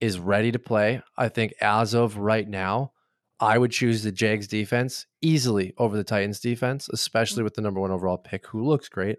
that. 0.00 0.06
is 0.06 0.18
ready 0.18 0.52
to 0.52 0.58
play. 0.58 1.02
I 1.16 1.28
think 1.28 1.54
as 1.60 1.94
of 1.94 2.18
right 2.18 2.46
now 2.46 2.92
I 3.40 3.58
would 3.58 3.70
choose 3.70 4.02
the 4.02 4.12
Jags 4.12 4.46
defense 4.46 5.06
easily 5.20 5.74
over 5.78 5.96
the 5.96 6.04
Titans 6.04 6.40
defense, 6.40 6.88
especially 6.90 7.42
with 7.42 7.54
the 7.54 7.62
number 7.62 7.80
one 7.80 7.90
overall 7.90 8.18
pick, 8.18 8.46
who 8.46 8.64
looks 8.66 8.88
great. 8.88 9.18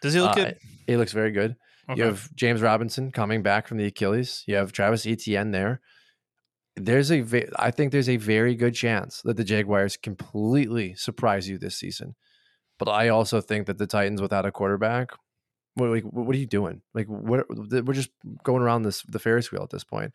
Does 0.00 0.14
he 0.14 0.20
look 0.20 0.32
uh, 0.32 0.34
good? 0.34 0.58
He 0.86 0.96
looks 0.96 1.12
very 1.12 1.32
good. 1.32 1.56
Okay. 1.90 1.98
You 1.98 2.04
have 2.04 2.34
James 2.34 2.60
Robinson 2.60 3.10
coming 3.10 3.42
back 3.42 3.66
from 3.66 3.78
the 3.78 3.86
Achilles. 3.86 4.44
You 4.46 4.56
have 4.56 4.72
Travis 4.72 5.06
Etienne 5.06 5.50
there. 5.50 5.80
There's 6.84 7.10
a, 7.12 7.24
I 7.56 7.70
think 7.70 7.92
there's 7.92 8.08
a 8.08 8.16
very 8.16 8.54
good 8.54 8.74
chance 8.74 9.22
that 9.22 9.36
the 9.36 9.44
Jaguars 9.44 9.96
completely 9.96 10.94
surprise 10.94 11.48
you 11.48 11.58
this 11.58 11.76
season. 11.76 12.14
But 12.78 12.88
I 12.88 13.08
also 13.08 13.40
think 13.40 13.66
that 13.66 13.78
the 13.78 13.86
Titans 13.86 14.22
without 14.22 14.46
a 14.46 14.52
quarterback, 14.52 15.10
what, 15.74 16.00
what 16.04 16.34
are 16.34 16.38
you 16.38 16.46
doing? 16.46 16.82
Like, 16.94 17.06
what, 17.06 17.46
we're 17.48 17.92
just 17.92 18.10
going 18.42 18.62
around 18.62 18.82
this 18.82 19.02
the 19.02 19.18
Ferris 19.18 19.50
wheel 19.50 19.62
at 19.62 19.70
this 19.70 19.84
point. 19.84 20.12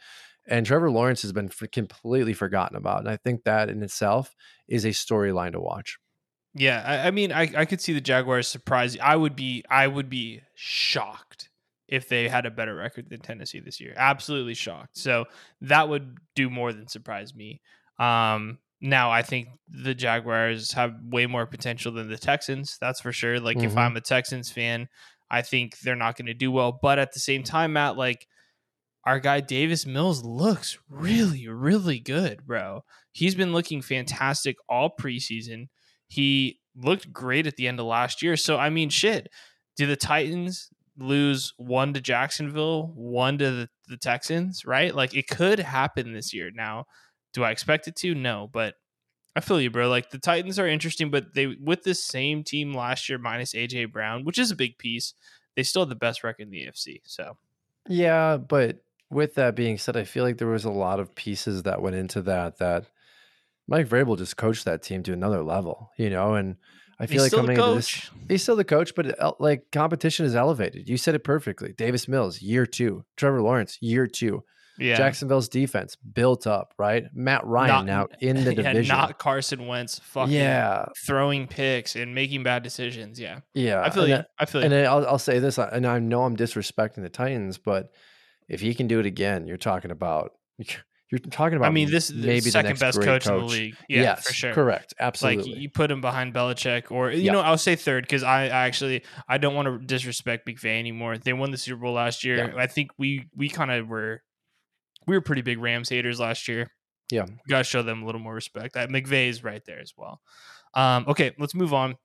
And 0.47 0.65
Trevor 0.65 0.91
Lawrence 0.91 1.21
has 1.21 1.31
been 1.31 1.49
completely 1.49 2.33
forgotten 2.33 2.75
about. 2.75 2.99
And 2.99 3.09
I 3.09 3.17
think 3.17 3.43
that 3.43 3.69
in 3.69 3.81
itself 3.81 4.35
is 4.67 4.85
a 4.85 4.89
storyline 4.89 5.53
to 5.53 5.61
watch. 5.61 5.97
Yeah, 6.53 6.83
I, 6.85 7.07
I 7.07 7.11
mean, 7.11 7.31
I, 7.31 7.49
I 7.55 7.65
could 7.65 7.81
see 7.81 7.93
the 7.93 8.01
Jaguars 8.01 8.47
surprise. 8.47 8.97
I 9.01 9.15
would 9.15 9.35
be, 9.35 9.63
I 9.69 9.87
would 9.87 10.09
be 10.09 10.41
shocked 10.53 11.49
if 11.87 12.07
they 12.07 12.27
had 12.27 12.45
a 12.45 12.51
better 12.51 12.75
record 12.75 13.09
than 13.09 13.19
Tennessee 13.19 13.59
this 13.59 13.79
year. 13.79 13.93
Absolutely 13.95 14.53
shocked. 14.53 14.97
So 14.97 15.25
that 15.61 15.89
would 15.89 16.17
do 16.35 16.49
more 16.49 16.73
than 16.73 16.87
surprise 16.87 17.35
me. 17.35 17.61
Um, 17.99 18.59
now 18.81 19.11
I 19.11 19.21
think 19.21 19.49
the 19.67 19.93
Jaguars 19.93 20.73
have 20.73 20.93
way 21.03 21.25
more 21.25 21.45
potential 21.45 21.91
than 21.91 22.09
the 22.09 22.17
Texans. 22.17 22.77
That's 22.81 23.01
for 23.01 23.11
sure. 23.11 23.39
Like 23.39 23.57
mm-hmm. 23.57 23.67
if 23.67 23.77
I'm 23.77 23.95
a 23.95 24.01
Texans 24.01 24.51
fan, 24.51 24.87
I 25.29 25.41
think 25.41 25.79
they're 25.79 25.95
not 25.95 26.17
going 26.17 26.27
to 26.27 26.33
do 26.33 26.51
well. 26.51 26.77
But 26.81 26.99
at 26.99 27.13
the 27.13 27.19
same 27.19 27.43
time, 27.43 27.73
Matt, 27.73 27.97
like 27.97 28.27
our 29.05 29.19
guy 29.19 29.41
Davis 29.41 29.85
Mills 29.85 30.23
looks 30.23 30.77
really, 30.89 31.47
really 31.47 31.99
good, 31.99 32.45
bro. 32.45 32.83
He's 33.11 33.35
been 33.35 33.53
looking 33.53 33.81
fantastic 33.81 34.55
all 34.69 34.93
preseason. 34.99 35.67
He 36.07 36.59
looked 36.75 37.11
great 37.11 37.47
at 37.47 37.55
the 37.55 37.67
end 37.67 37.79
of 37.79 37.85
last 37.85 38.21
year. 38.21 38.37
So, 38.37 38.57
I 38.57 38.69
mean, 38.69 38.89
shit. 38.89 39.29
Do 39.75 39.87
the 39.87 39.95
Titans 39.95 40.69
lose 40.97 41.53
one 41.57 41.93
to 41.93 42.01
Jacksonville, 42.01 42.91
one 42.95 43.37
to 43.39 43.51
the, 43.51 43.69
the 43.87 43.97
Texans, 43.97 44.65
right? 44.65 44.93
Like 44.93 45.15
it 45.15 45.27
could 45.27 45.59
happen 45.59 46.13
this 46.13 46.33
year. 46.33 46.51
Now, 46.53 46.85
do 47.33 47.43
I 47.43 47.51
expect 47.51 47.87
it 47.87 47.95
to? 47.97 48.13
No, 48.13 48.49
but 48.51 48.75
I 49.35 49.39
feel 49.39 49.59
you, 49.59 49.71
bro. 49.71 49.89
Like 49.89 50.11
the 50.11 50.19
Titans 50.19 50.59
are 50.59 50.67
interesting, 50.67 51.09
but 51.09 51.33
they 51.33 51.47
with 51.47 51.83
this 51.83 52.03
same 52.03 52.43
team 52.43 52.73
last 52.73 53.09
year 53.09 53.17
minus 53.17 53.53
AJ 53.53 53.91
Brown, 53.91 54.23
which 54.23 54.37
is 54.37 54.51
a 54.51 54.55
big 54.55 54.77
piece, 54.77 55.13
they 55.55 55.63
still 55.63 55.81
have 55.81 55.89
the 55.89 55.95
best 55.95 56.23
record 56.23 56.43
in 56.43 56.51
the 56.51 56.65
AFC. 56.65 57.01
So 57.05 57.37
yeah, 57.89 58.37
but 58.37 58.83
with 59.09 59.35
that 59.35 59.55
being 59.55 59.77
said, 59.77 59.97
I 59.97 60.03
feel 60.03 60.23
like 60.23 60.37
there 60.37 60.47
was 60.47 60.65
a 60.65 60.71
lot 60.71 60.99
of 60.99 61.15
pieces 61.15 61.63
that 61.63 61.81
went 61.81 61.95
into 61.95 62.21
that 62.23 62.57
that 62.59 62.85
Mike 63.67 63.87
Vrabel 63.87 64.17
just 64.17 64.37
coached 64.37 64.65
that 64.65 64.83
team 64.83 65.03
to 65.03 65.13
another 65.13 65.43
level, 65.43 65.91
you 65.97 66.09
know, 66.09 66.35
and 66.35 66.57
I 67.03 67.07
feel 67.07 67.23
he's 67.23 67.33
like 67.33 67.39
coming 67.39 67.57
into 67.57 67.75
this, 67.75 68.09
he's 68.27 68.43
still 68.43 68.55
the 68.55 68.63
coach, 68.63 68.95
but 68.95 69.19
uh, 69.19 69.33
like 69.39 69.71
competition 69.71 70.25
is 70.25 70.35
elevated. 70.35 70.89
You 70.89 70.97
said 70.97 71.15
it 71.15 71.23
perfectly. 71.23 71.73
Davis 71.73 72.07
Mills, 72.07 72.41
year 72.41 72.65
two. 72.65 73.05
Trevor 73.17 73.41
Lawrence, 73.41 73.77
year 73.81 74.07
two. 74.07 74.43
Yeah. 74.79 74.95
Jacksonville's 74.95 75.49
defense 75.49 75.95
built 75.95 76.47
up, 76.47 76.73
right? 76.79 77.05
Matt 77.13 77.45
Ryan 77.45 77.85
not, 77.85 77.85
now 77.85 78.07
in 78.27 78.43
the 78.43 78.55
division. 78.55 78.85
Yeah, 78.85 79.01
not 79.01 79.19
Carson 79.19 79.67
Wentz 79.67 79.99
fucking 79.99 80.33
yeah. 80.33 80.85
throwing 81.05 81.45
picks 81.47 81.95
and 81.95 82.15
making 82.15 82.41
bad 82.41 82.63
decisions. 82.63 83.19
Yeah. 83.19 83.41
Yeah. 83.53 83.81
I 83.83 83.91
feel 83.91 84.07
you. 84.07 84.23
I 84.39 84.45
feel 84.45 84.63
And 84.63 84.73
I'll, 84.73 85.05
I'll 85.05 85.19
say 85.19 85.37
this, 85.37 85.59
and 85.59 85.85
I 85.85 85.99
know 85.99 86.23
I'm 86.23 86.35
disrespecting 86.35 87.03
the 87.03 87.09
Titans, 87.09 87.57
but– 87.57 87.91
if 88.47 88.61
he 88.61 88.73
can 88.73 88.87
do 88.87 88.99
it 88.99 89.05
again, 89.05 89.47
you're 89.47 89.57
talking 89.57 89.91
about 89.91 90.33
you're 91.13 91.31
talking 91.31 91.57
about. 91.57 91.67
I 91.67 91.71
mean, 91.71 91.91
this 91.91 92.11
maybe 92.11 92.39
the 92.39 92.49
second 92.49 92.79
best 92.79 92.99
coach, 92.99 93.25
coach, 93.25 93.27
in 93.27 93.37
the 93.37 93.45
league. 93.45 93.75
Yeah, 93.87 94.01
yes, 94.01 94.27
for 94.27 94.33
sure. 94.33 94.53
Correct. 94.53 94.95
Absolutely. 94.99 95.51
Like 95.51 95.61
you 95.61 95.69
put 95.69 95.91
him 95.91 96.01
behind 96.01 96.33
Belichick, 96.33 96.91
or 96.91 97.11
you 97.11 97.31
know, 97.31 97.41
I'll 97.41 97.57
say 97.57 97.75
third 97.75 98.03
because 98.03 98.23
I, 98.23 98.45
I, 98.45 98.65
actually 98.65 99.03
I 99.27 99.37
don't 99.37 99.53
want 99.53 99.67
to 99.67 99.85
disrespect 99.85 100.47
McVay 100.47 100.79
anymore. 100.79 101.19
They 101.19 101.33
won 101.33 101.51
the 101.51 101.57
Super 101.57 101.81
Bowl 101.81 101.93
last 101.93 102.23
year. 102.23 102.37
Yeah. 102.37 102.53
I 102.57 102.65
think 102.65 102.89
we 102.97 103.27
we 103.35 103.47
kind 103.47 103.69
of 103.69 103.87
were 103.87 104.23
we 105.05 105.15
were 105.15 105.21
pretty 105.21 105.43
big 105.43 105.59
Rams 105.59 105.89
haters 105.89 106.19
last 106.19 106.47
year. 106.47 106.71
Yeah, 107.11 107.25
got 107.47 107.59
to 107.59 107.63
show 107.63 107.83
them 107.83 108.01
a 108.01 108.05
little 108.07 108.21
more 108.21 108.33
respect. 108.33 108.73
That 108.73 108.89
McVay 108.89 109.29
is 109.29 109.43
right 109.43 109.63
there 109.65 109.79
as 109.79 109.93
well. 109.95 110.19
Um, 110.73 111.05
okay, 111.07 111.33
let's 111.37 111.53
move 111.53 111.75
on. 111.75 111.95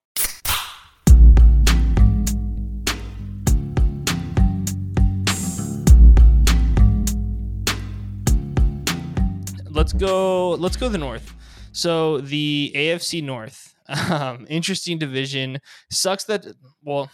Let's 9.88 9.98
go. 9.98 10.51
Let's 10.51 10.77
go 10.77 10.90
the 10.90 10.98
North. 10.98 11.35
So 11.72 12.18
the 12.18 12.72
AFC 12.74 13.22
North, 13.22 13.74
um, 14.11 14.46
interesting 14.51 14.98
division. 14.98 15.61
Sucks 15.90 16.24
that. 16.24 16.46
Well, 16.83 17.11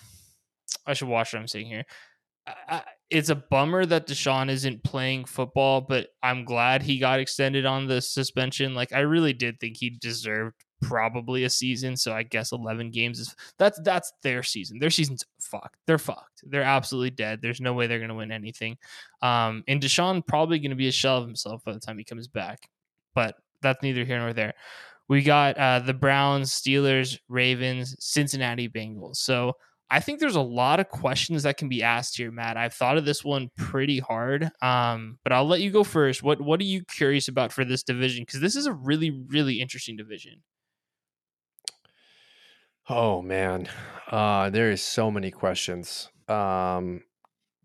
I 0.85 0.95
should 0.95 1.07
watch 1.07 1.33
what 1.33 1.39
I'm 1.39 1.47
saying 1.47 1.67
here. 1.67 1.85
I, 2.47 2.83
it's 3.11 3.29
a 3.29 3.37
bummer 3.37 3.87
that 3.87 4.09
Deshaun 4.09 4.51
isn't 4.51 4.83
playing 4.83 5.27
football, 5.27 5.83
but 5.83 6.09
I'm 6.21 6.45
glad 6.45 6.83
he 6.83 6.99
got 6.99 7.21
extended 7.21 7.65
on 7.65 7.87
the 7.87 8.01
suspension. 8.01 8.75
Like 8.75 8.93
I 8.93 9.01
really 9.01 9.33
did 9.33 9.61
think 9.61 9.77
he 9.79 9.91
deserved 9.91 10.63
probably 10.83 11.45
a 11.45 11.51
season. 11.51 11.97
So 11.97 12.13
I 12.13 12.23
guess 12.23 12.53
11 12.53 12.91
games 12.91 13.19
is 13.19 13.35
that's 13.59 13.81
that's 13.85 14.13
their 14.23 14.43
season. 14.43 14.79
Their 14.79 14.91
season's 14.91 15.25
fucked. 15.41 15.77
They're 15.87 15.99
fucked. 15.99 16.43
They're 16.45 16.63
absolutely 16.63 17.11
dead. 17.11 17.41
There's 17.43 17.61
no 17.61 17.73
way 17.73 17.87
they're 17.87 17.99
going 17.99 18.09
to 18.09 18.15
win 18.15 18.33
anything. 18.33 18.77
Um, 19.23 19.65
and 19.69 19.81
Deshaun 19.81 20.27
probably 20.27 20.59
going 20.59 20.71
to 20.71 20.77
be 20.77 20.89
a 20.89 20.93
shell 20.93 21.19
of 21.19 21.27
himself 21.27 21.63
by 21.65 21.73
the 21.73 21.81
time 21.81 21.99
he 21.99 22.05
comes 22.05 22.29
back. 22.29 22.69
But 23.15 23.37
that's 23.63 23.83
neither 23.83 24.05
here 24.05 24.19
nor 24.19 24.33
there. 24.33 24.55
We 25.09 25.23
got 25.23 25.59
uh, 25.59 25.81
the 25.81 25.95
Browns, 25.95 26.51
Steelers, 26.53 27.19
Ravens, 27.29 27.95
Cincinnati 27.99 28.69
Bengals. 28.69 29.17
So 29.17 29.55
I 29.91 30.01
think 30.01 30.19
there's 30.19 30.37
a 30.37 30.41
lot 30.41 30.81
of 30.81 30.89
questions 30.89 31.43
that 31.43 31.57
can 31.57 31.69
be 31.69 31.83
asked 31.83 32.17
here, 32.17 32.31
Matt. 32.31 32.57
I've 32.57 32.73
thought 32.73 32.97
of 32.97 33.05
this 33.05 33.23
one 33.23 33.51
pretty 33.57 33.99
hard, 33.99 34.51
um, 34.63 35.19
but 35.23 35.33
I'll 35.33 35.47
let 35.47 35.61
you 35.61 35.71
go 35.71 35.85
first. 35.85 36.23
What 36.23 36.41
What 36.41 36.61
are 36.61 36.65
you 36.65 36.85
curious 36.85 37.29
about 37.29 37.53
for 37.53 37.65
this 37.65 37.83
division? 37.83 38.23
Because 38.23 38.41
this 38.41 38.57
is 38.57 38.67
a 38.67 38.73
really, 38.73 39.11
really 39.29 39.61
interesting 39.61 39.97
division. 39.97 40.43
Oh 42.88 43.23
man, 43.23 43.68
uh, 44.11 44.51
there 44.51 44.70
is 44.70 44.83
so 44.83 45.11
many 45.11 45.31
questions. 45.31 46.11
Um, 46.29 47.03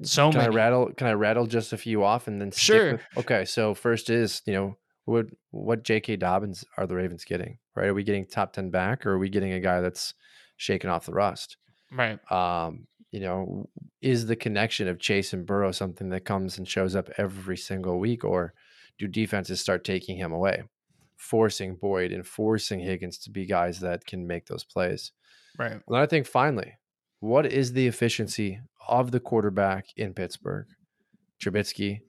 so 0.01 0.31
can 0.31 0.39
many. 0.39 0.53
I 0.53 0.55
rattle? 0.55 0.91
Can 0.95 1.07
I 1.07 1.13
rattle 1.13 1.45
just 1.45 1.73
a 1.73 1.77
few 1.77 2.03
off 2.03 2.27
and 2.27 2.39
then 2.39 2.51
sure? 2.51 2.93
With, 2.93 3.01
okay, 3.17 3.45
so 3.45 3.73
first 3.73 4.09
is 4.09 4.41
you 4.45 4.53
know 4.53 4.77
what 5.05 5.27
what 5.51 5.83
J.K. 5.83 6.17
Dobbins 6.17 6.63
are 6.77 6.87
the 6.87 6.95
Ravens 6.95 7.25
getting? 7.25 7.57
Right? 7.75 7.87
Are 7.87 7.93
we 7.93 8.03
getting 8.03 8.25
top 8.25 8.53
ten 8.53 8.69
back, 8.69 9.05
or 9.05 9.11
are 9.11 9.19
we 9.19 9.29
getting 9.29 9.53
a 9.53 9.59
guy 9.59 9.81
that's 9.81 10.13
shaking 10.57 10.89
off 10.89 11.05
the 11.05 11.13
rust? 11.13 11.57
Right. 11.91 12.19
Um, 12.31 12.87
you 13.11 13.19
know, 13.19 13.67
is 14.01 14.27
the 14.27 14.35
connection 14.35 14.87
of 14.87 14.99
Chase 14.99 15.33
and 15.33 15.45
Burrow 15.45 15.71
something 15.71 16.09
that 16.09 16.25
comes 16.25 16.57
and 16.57 16.67
shows 16.67 16.95
up 16.95 17.09
every 17.17 17.57
single 17.57 17.99
week, 17.99 18.23
or 18.23 18.53
do 18.99 19.07
defenses 19.07 19.59
start 19.59 19.83
taking 19.83 20.17
him 20.17 20.31
away? 20.31 20.63
Forcing 21.19 21.75
Boyd 21.75 22.11
and 22.11 22.25
forcing 22.25 22.79
Higgins 22.79 23.19
to 23.19 23.29
be 23.29 23.45
guys 23.45 23.81
that 23.81 24.05
can 24.05 24.25
make 24.25 24.47
those 24.47 24.63
plays. 24.63 25.11
Right. 25.57 25.73
And 25.73 25.97
I 25.97 26.05
think 26.05 26.25
finally, 26.25 26.73
what 27.19 27.45
is 27.45 27.73
the 27.73 27.87
efficiency 27.87 28.61
of 28.87 29.11
the 29.11 29.19
quarterback 29.19 29.87
in 29.97 30.13
Pittsburgh? 30.13 30.65
Trubisky, 31.43 31.99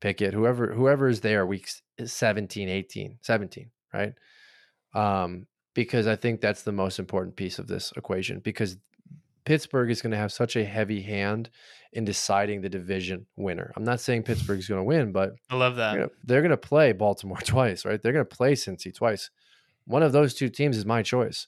Pickett, 0.00 0.34
whoever 0.34 0.72
whoever 0.72 1.08
is 1.08 1.20
there 1.20 1.46
weeks 1.46 1.82
17, 2.04 2.68
18, 2.68 3.18
17, 3.22 3.70
right? 3.94 4.12
Um, 4.94 5.46
because 5.74 6.06
I 6.06 6.16
think 6.16 6.40
that's 6.40 6.62
the 6.62 6.72
most 6.72 6.98
important 6.98 7.36
piece 7.36 7.58
of 7.58 7.68
this 7.68 7.92
equation 7.96 8.40
because 8.40 8.76
Pittsburgh 9.48 9.90
is 9.90 10.02
going 10.02 10.10
to 10.10 10.18
have 10.18 10.30
such 10.30 10.56
a 10.56 10.64
heavy 10.64 11.00
hand 11.00 11.48
in 11.94 12.04
deciding 12.04 12.60
the 12.60 12.68
division 12.68 13.24
winner. 13.34 13.72
I'm 13.76 13.82
not 13.82 13.98
saying 13.98 14.24
Pittsburgh's 14.24 14.68
going 14.68 14.80
to 14.80 14.84
win, 14.84 15.10
but 15.10 15.36
I 15.48 15.56
love 15.56 15.76
that. 15.76 16.10
They're 16.22 16.42
going 16.42 16.50
to 16.50 16.58
play 16.58 16.92
Baltimore 16.92 17.38
twice, 17.44 17.86
right? 17.86 18.00
They're 18.00 18.12
going 18.12 18.26
to 18.26 18.36
play 18.36 18.52
Cincy 18.52 18.94
twice. 18.94 19.30
One 19.86 20.02
of 20.02 20.12
those 20.12 20.34
two 20.34 20.50
teams 20.50 20.76
is 20.76 20.84
my 20.84 21.02
choice. 21.02 21.46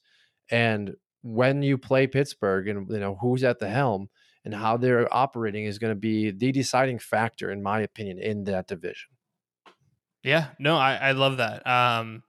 And 0.51 0.97
when 1.21 1.63
you 1.63 1.77
play 1.77 2.07
Pittsburgh 2.07 2.69
and 2.69 2.91
you 2.91 3.01
know 3.01 3.19
who's 3.21 3.45
at 3.45 3.59
the 3.59 3.69
helm 3.69 4.09
and 4.47 4.55
how 4.55 4.79
they're 4.79 5.15
operating 5.15 5.67
is 5.67 5.79
going 5.79 5.93
to 5.93 6.01
be 6.01 6.31
the 6.31 6.53
deciding 6.53 7.01
factor, 7.01 7.51
in 7.51 7.63
my 7.63 7.83
opinion, 7.83 8.19
in 8.19 8.45
that 8.45 8.67
division. 8.67 9.11
Yeah, 10.23 10.47
no, 10.59 10.79
I, 10.79 10.95
I 10.95 11.13
love 11.13 11.37
that. 11.37 11.67
Um, 11.67 12.23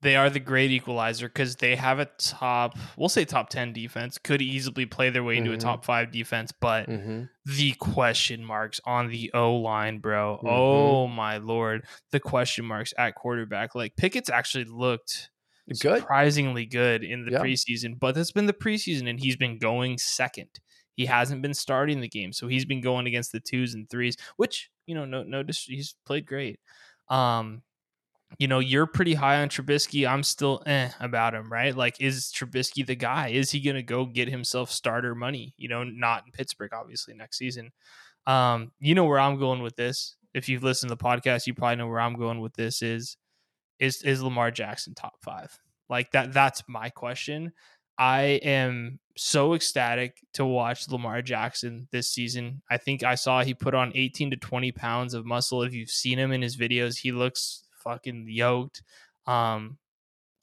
they 0.00 0.16
are 0.16 0.30
the 0.30 0.40
great 0.40 0.70
equalizer 0.70 1.28
because 1.28 1.56
they 1.56 1.74
have 1.74 1.98
a 1.98 2.08
top, 2.18 2.78
we'll 2.96 3.08
say 3.08 3.24
top 3.24 3.48
10 3.48 3.72
defense, 3.72 4.16
could 4.18 4.40
easily 4.40 4.86
play 4.86 5.10
their 5.10 5.24
way 5.24 5.36
into 5.36 5.50
mm-hmm. 5.50 5.58
a 5.58 5.60
top 5.60 5.84
five 5.84 6.12
defense, 6.12 6.52
but 6.52 6.88
mm-hmm. 6.88 7.24
the 7.44 7.72
question 7.72 8.44
marks 8.44 8.80
on 8.84 9.08
the 9.08 9.32
O 9.34 9.56
line, 9.56 9.98
bro. 9.98 10.36
Mm-hmm. 10.36 10.48
Oh 10.48 11.08
my 11.08 11.38
lord. 11.38 11.84
The 12.12 12.20
question 12.20 12.64
marks 12.64 12.94
at 12.96 13.16
quarterback. 13.16 13.74
Like 13.74 13.96
Pickett's 13.96 14.30
actually 14.30 14.64
looked 14.64 15.30
good. 15.68 16.00
surprisingly 16.00 16.66
good 16.66 17.02
in 17.02 17.24
the 17.24 17.32
yeah. 17.32 17.40
preseason, 17.40 17.98
but 17.98 18.14
that's 18.14 18.32
been 18.32 18.46
the 18.46 18.52
preseason 18.52 19.08
and 19.10 19.18
he's 19.18 19.36
been 19.36 19.58
going 19.58 19.98
second. 19.98 20.60
He 20.94 21.06
hasn't 21.06 21.42
been 21.42 21.54
starting 21.54 22.00
the 22.00 22.08
game, 22.08 22.32
so 22.32 22.48
he's 22.48 22.64
been 22.64 22.80
going 22.80 23.06
against 23.06 23.30
the 23.30 23.38
twos 23.38 23.74
and 23.74 23.88
threes, 23.88 24.16
which, 24.36 24.68
you 24.86 24.96
know, 24.96 25.04
no, 25.04 25.22
no, 25.22 25.44
he's 25.46 25.94
played 26.04 26.26
great. 26.26 26.58
Um, 27.08 27.62
you 28.38 28.46
know, 28.46 28.58
you're 28.58 28.86
pretty 28.86 29.14
high 29.14 29.40
on 29.40 29.48
Trubisky. 29.48 30.06
I'm 30.08 30.22
still 30.22 30.62
eh 30.66 30.90
about 31.00 31.34
him, 31.34 31.50
right? 31.50 31.74
Like, 31.74 32.00
is 32.00 32.32
Trubisky 32.34 32.84
the 32.84 32.94
guy? 32.94 33.28
Is 33.28 33.50
he 33.50 33.60
going 33.60 33.76
to 33.76 33.82
go 33.82 34.04
get 34.04 34.28
himself 34.28 34.70
starter 34.70 35.14
money? 35.14 35.54
You 35.56 35.68
know, 35.68 35.84
not 35.84 36.24
in 36.26 36.32
Pittsburgh, 36.32 36.72
obviously, 36.74 37.14
next 37.14 37.38
season. 37.38 37.72
Um, 38.26 38.72
you 38.78 38.94
know 38.94 39.06
where 39.06 39.18
I'm 39.18 39.38
going 39.38 39.62
with 39.62 39.76
this. 39.76 40.16
If 40.34 40.48
you've 40.48 40.62
listened 40.62 40.90
to 40.90 40.96
the 40.96 41.02
podcast, 41.02 41.46
you 41.46 41.54
probably 41.54 41.76
know 41.76 41.88
where 41.88 42.00
I'm 42.00 42.18
going 42.18 42.40
with 42.40 42.54
this 42.54 42.82
is 42.82 43.16
is 43.78 44.02
is 44.02 44.22
Lamar 44.22 44.50
Jackson 44.50 44.94
top 44.94 45.14
five? 45.22 45.58
Like 45.88 46.10
that 46.12 46.32
that's 46.34 46.62
my 46.68 46.90
question. 46.90 47.52
I 47.98 48.40
am 48.42 49.00
so 49.16 49.54
ecstatic 49.54 50.18
to 50.34 50.44
watch 50.44 50.88
Lamar 50.88 51.22
Jackson 51.22 51.88
this 51.90 52.08
season. 52.08 52.62
I 52.70 52.76
think 52.76 53.02
I 53.02 53.16
saw 53.16 53.42
he 53.42 53.54
put 53.54 53.74
on 53.74 53.90
18 53.94 54.30
to 54.30 54.36
20 54.36 54.70
pounds 54.72 55.14
of 55.14 55.26
muscle. 55.26 55.62
If 55.62 55.72
you've 55.72 55.90
seen 55.90 56.18
him 56.18 56.30
in 56.30 56.40
his 56.40 56.56
videos, 56.56 56.98
he 56.98 57.10
looks 57.10 57.64
fucking 57.82 58.26
yoked. 58.28 58.82
Um, 59.26 59.78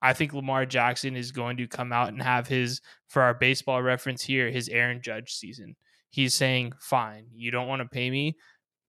I 0.01 0.13
think 0.13 0.33
Lamar 0.33 0.65
Jackson 0.65 1.15
is 1.15 1.31
going 1.31 1.57
to 1.57 1.67
come 1.67 1.91
out 1.91 2.09
and 2.09 2.21
have 2.21 2.47
his, 2.47 2.81
for 3.07 3.23
our 3.23 3.33
baseball 3.33 3.81
reference 3.81 4.23
here, 4.23 4.51
his 4.51 4.69
Aaron 4.69 5.01
Judge 5.01 5.33
season. 5.33 5.75
He's 6.09 6.33
saying, 6.33 6.73
fine, 6.79 7.25
you 7.33 7.51
don't 7.51 7.67
want 7.67 7.81
to 7.81 7.87
pay 7.87 8.09
me. 8.09 8.37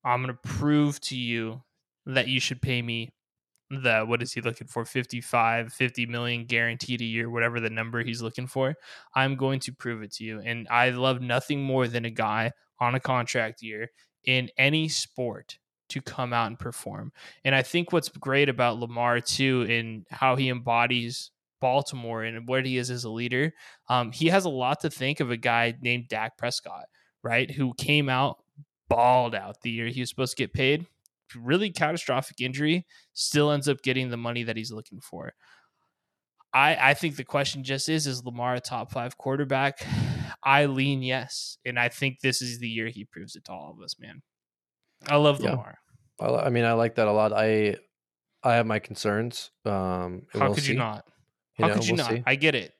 I'm 0.04 0.22
going 0.22 0.34
to 0.34 0.48
prove 0.48 1.00
to 1.02 1.16
you 1.16 1.62
that 2.04 2.28
you 2.28 2.38
should 2.38 2.60
pay 2.60 2.82
me 2.82 3.12
the, 3.70 4.04
what 4.04 4.22
is 4.22 4.32
he 4.32 4.40
looking 4.40 4.68
for? 4.68 4.84
55, 4.84 5.72
50 5.72 6.06
million 6.06 6.44
guaranteed 6.44 7.00
a 7.00 7.04
year, 7.04 7.28
whatever 7.30 7.58
the 7.60 7.70
number 7.70 8.04
he's 8.04 8.22
looking 8.22 8.46
for. 8.46 8.74
I'm 9.14 9.36
going 9.36 9.60
to 9.60 9.72
prove 9.72 10.02
it 10.02 10.12
to 10.14 10.24
you. 10.24 10.40
And 10.40 10.68
I 10.70 10.90
love 10.90 11.20
nothing 11.20 11.62
more 11.62 11.88
than 11.88 12.04
a 12.04 12.10
guy 12.10 12.52
on 12.78 12.94
a 12.94 13.00
contract 13.00 13.62
year 13.62 13.90
in 14.24 14.50
any 14.58 14.88
sport 14.88 15.58
to 15.88 16.00
come 16.00 16.32
out 16.32 16.48
and 16.48 16.58
perform. 16.58 17.12
And 17.44 17.54
I 17.54 17.62
think 17.62 17.92
what's 17.92 18.08
great 18.08 18.48
about 18.48 18.78
Lamar 18.78 19.20
too, 19.20 19.62
in 19.68 20.04
how 20.10 20.36
he 20.36 20.48
embodies 20.48 21.30
Baltimore 21.60 22.22
and 22.22 22.46
what 22.48 22.66
he 22.66 22.76
is 22.76 22.90
as 22.90 23.04
a 23.04 23.10
leader, 23.10 23.52
um, 23.88 24.12
he 24.12 24.28
has 24.28 24.44
a 24.44 24.50
lot 24.50 24.80
to 24.80 24.90
think 24.90 25.20
of 25.20 25.30
a 25.30 25.36
guy 25.36 25.74
named 25.80 26.08
Dak 26.08 26.36
Prescott, 26.36 26.86
right? 27.22 27.50
Who 27.50 27.74
came 27.74 28.08
out 28.08 28.38
balled 28.88 29.34
out 29.34 29.62
the 29.62 29.70
year 29.70 29.88
he 29.88 30.00
was 30.00 30.08
supposed 30.08 30.36
to 30.36 30.42
get 30.42 30.52
paid. 30.52 30.86
Really 31.34 31.70
catastrophic 31.70 32.40
injury, 32.40 32.86
still 33.12 33.50
ends 33.50 33.68
up 33.68 33.82
getting 33.82 34.10
the 34.10 34.16
money 34.16 34.44
that 34.44 34.56
he's 34.56 34.70
looking 34.70 35.00
for. 35.00 35.32
I, 36.54 36.90
I 36.90 36.94
think 36.94 37.16
the 37.16 37.24
question 37.24 37.64
just 37.64 37.88
is 37.88 38.06
is 38.06 38.24
Lamar 38.24 38.54
a 38.54 38.60
top 38.60 38.92
five 38.92 39.18
quarterback? 39.18 39.84
I 40.42 40.66
lean 40.66 41.02
yes. 41.02 41.58
And 41.64 41.78
I 41.78 41.88
think 41.88 42.20
this 42.20 42.40
is 42.40 42.60
the 42.60 42.68
year 42.68 42.88
he 42.88 43.04
proves 43.04 43.34
it 43.34 43.44
to 43.46 43.52
all 43.52 43.74
of 43.76 43.82
us, 43.82 43.96
man. 43.98 44.22
I 45.08 45.16
love 45.16 45.40
Lamar. 45.40 45.78
I, 46.20 46.26
I, 46.26 46.50
mean, 46.50 46.64
I 46.64 46.72
like 46.72 46.96
that 46.96 47.08
a 47.08 47.12
lot. 47.12 47.32
I 47.32 47.76
I 48.42 48.54
have 48.54 48.66
my 48.66 48.78
concerns. 48.78 49.50
Um, 49.64 50.26
How 50.32 50.46
we'll 50.46 50.54
could 50.54 50.64
see. 50.64 50.72
you 50.72 50.78
not? 50.78 51.04
How 51.58 51.66
you 51.66 51.68
know, 51.68 51.74
could 51.74 51.86
you 51.86 51.94
we'll 51.94 52.04
not? 52.04 52.10
See. 52.12 52.22
I 52.26 52.34
get 52.36 52.54
it. 52.54 52.72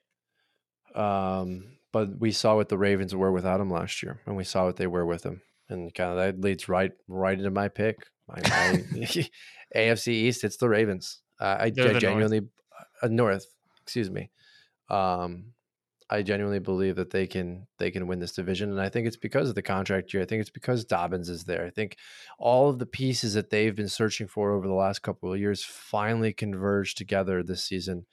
Um, 0.95 1.77
but 1.93 2.19
we 2.19 2.33
saw 2.33 2.57
what 2.57 2.69
the 2.69 2.79
Ravens 2.79 3.15
were 3.15 3.33
without 3.33 3.61
him 3.61 3.71
last 3.71 4.03
year, 4.03 4.21
and 4.27 4.37
we 4.37 4.45
saw 4.45 4.65
what 4.65 4.77
they 4.77 4.87
were 4.87 5.07
with 5.07 5.25
him, 5.25 5.43
and 5.69 5.95
kind 5.95 6.11
of 6.11 6.17
that 6.17 6.41
leads 6.41 6.69
right 6.69 6.93
right 7.09 7.39
into 7.39 7.51
my 7.51 7.69
pick. 7.69 8.07
My, 8.29 8.41
my 8.43 8.85
AFC 9.77 10.09
East, 10.09 10.45
it's 10.45 10.57
the 10.57 10.69
Ravens. 10.69 11.21
Uh, 11.41 11.57
I, 11.61 11.65
I 11.65 11.71
genuinely 11.71 12.41
north. 12.41 12.51
Uh, 13.03 13.09
north. 13.09 13.47
Excuse 13.83 14.11
me. 14.11 14.31
Um, 14.89 15.53
I 16.09 16.23
genuinely 16.23 16.61
believe 16.61 16.97
that 16.97 17.11
they 17.11 17.27
can 17.27 17.67
they 17.79 17.91
can 17.91 18.07
win 18.07 18.21
this 18.21 18.33
division, 18.33 18.71
and 18.71 18.81
I 18.81 18.89
think 18.89 19.07
it's 19.07 19.17
because 19.17 19.49
of 19.49 19.55
the 19.55 19.63
contract 19.63 20.15
year. 20.15 20.23
I 20.23 20.27
think 20.27 20.41
it's 20.41 20.51
because 20.51 20.85
Dobbins 20.85 21.29
is 21.29 21.45
there. 21.45 21.67
I 21.67 21.71
think 21.71 21.97
all 22.39 22.69
of 22.69 22.79
the 22.79 22.87
pieces 22.87 23.35
that 23.35 23.51
they've 23.51 23.75
been 23.75 23.89
searching 23.89 24.29
for 24.29 24.53
over 24.53 24.69
the 24.69 24.75
last 24.75 25.03
couple 25.03 25.33
of 25.33 25.41
years 25.41 25.65
finally 25.65 26.33
converge 26.33 26.95
together 26.95 27.43
this 27.43 27.65
season, 27.65 28.07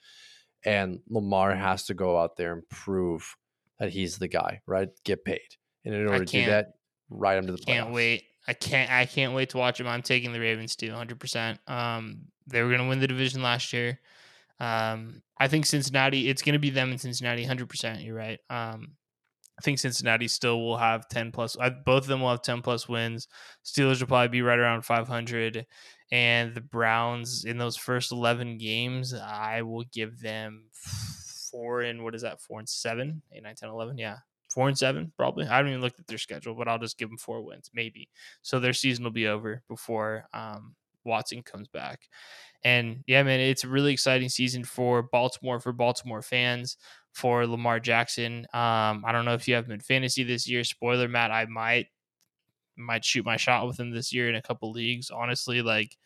and 0.65 1.01
Lamar 1.07 1.55
has 1.55 1.85
to 1.85 1.93
go 1.93 2.19
out 2.19 2.35
there 2.35 2.53
and 2.53 2.67
prove 2.69 3.35
that 3.77 3.91
he's 3.91 4.17
the 4.17 4.27
guy. 4.27 4.61
Right, 4.65 4.89
get 5.03 5.23
paid, 5.23 5.57
and 5.85 5.93
in 5.93 6.07
order 6.07 6.25
to 6.25 6.31
do 6.31 6.45
that, 6.47 6.73
ride 7.11 7.37
him 7.37 7.45
to 7.45 7.51
the 7.51 7.59
playoffs. 7.59 7.65
Can't 7.65 7.91
wait. 7.91 8.23
I 8.47 8.53
can't. 8.53 8.91
I 8.91 9.05
can't 9.05 9.33
wait 9.33 9.51
to 9.51 9.57
watch 9.57 9.79
him. 9.79 9.87
I'm 9.87 10.01
taking 10.01 10.33
the 10.33 10.39
Ravens 10.39 10.75
too, 10.75 10.89
100. 10.91 11.59
Um, 11.67 12.23
They 12.47 12.61
were 12.61 12.69
going 12.69 12.81
to 12.81 12.87
win 12.87 12.99
the 12.99 13.07
division 13.07 13.41
last 13.41 13.71
year. 13.71 13.99
Um, 14.59 15.21
I 15.39 15.47
think 15.47 15.65
Cincinnati, 15.65 16.29
it's 16.29 16.41
going 16.41 16.53
to 16.53 16.59
be 16.59 16.69
them 16.69 16.91
in 16.91 16.97
Cincinnati, 16.97 17.45
100%. 17.45 18.05
You're 18.05 18.15
right. 18.15 18.39
Um, 18.49 18.95
I 19.57 19.61
think 19.61 19.79
Cincinnati 19.79 20.27
still 20.27 20.61
will 20.61 20.77
have 20.77 21.07
10 21.09 21.31
plus. 21.31 21.55
both 21.85 22.03
of 22.03 22.07
them 22.07 22.21
will 22.21 22.31
have 22.31 22.41
10 22.41 22.61
plus 22.61 22.89
wins. 22.89 23.27
Steelers 23.63 23.99
will 23.99 24.07
probably 24.07 24.29
be 24.29 24.41
right 24.41 24.57
around 24.57 24.83
500. 24.83 25.65
And 26.11 26.55
the 26.55 26.61
Browns 26.61 27.45
in 27.45 27.57
those 27.57 27.75
first 27.75 28.11
11 28.11 28.57
games, 28.57 29.13
I 29.13 29.61
will 29.61 29.83
give 29.91 30.19
them 30.19 30.69
four 31.51 31.81
and 31.81 32.03
what 32.03 32.15
is 32.15 32.23
that? 32.23 32.41
Four 32.41 32.59
and 32.59 32.69
seven, 32.69 33.21
eight, 33.31 33.43
nine, 33.43 33.55
10, 33.55 33.69
11. 33.69 33.97
Yeah. 33.97 34.17
Four 34.53 34.67
and 34.67 34.77
seven, 34.77 35.11
probably. 35.17 35.45
I 35.45 35.57
haven't 35.57 35.71
even 35.71 35.81
looked 35.81 35.99
at 35.99 36.07
their 36.07 36.17
schedule, 36.17 36.55
but 36.55 36.67
I'll 36.67 36.79
just 36.79 36.97
give 36.97 37.09
them 37.09 37.17
four 37.17 37.41
wins, 37.41 37.71
maybe. 37.73 38.09
So 38.43 38.59
their 38.59 38.73
season 38.73 39.03
will 39.03 39.11
be 39.11 39.27
over 39.27 39.63
before 39.67 40.25
um, 40.33 40.75
Watson 41.05 41.43
comes 41.43 41.67
back. 41.67 42.07
And 42.63 43.03
yeah, 43.07 43.23
man, 43.23 43.39
it's 43.39 43.63
a 43.63 43.69
really 43.69 43.91
exciting 43.91 44.29
season 44.29 44.63
for 44.63 45.03
Baltimore, 45.03 45.59
for 45.59 45.73
Baltimore 45.73 46.21
fans, 46.21 46.77
for 47.11 47.45
Lamar 47.45 47.79
Jackson. 47.79 48.45
Um, 48.53 49.03
I 49.05 49.11
don't 49.11 49.25
know 49.25 49.33
if 49.33 49.47
you 49.47 49.55
have 49.55 49.65
him 49.65 49.73
in 49.73 49.79
fantasy 49.81 50.23
this 50.23 50.47
year. 50.47 50.63
Spoiler, 50.63 51.07
Matt, 51.07 51.31
I 51.31 51.45
might 51.45 51.87
might 52.75 53.05
shoot 53.05 53.25
my 53.25 53.37
shot 53.37 53.67
with 53.67 53.79
him 53.79 53.91
this 53.91 54.11
year 54.13 54.29
in 54.29 54.35
a 54.35 54.41
couple 54.41 54.71
leagues. 54.71 55.11
Honestly, 55.11 55.61
like 55.61 55.97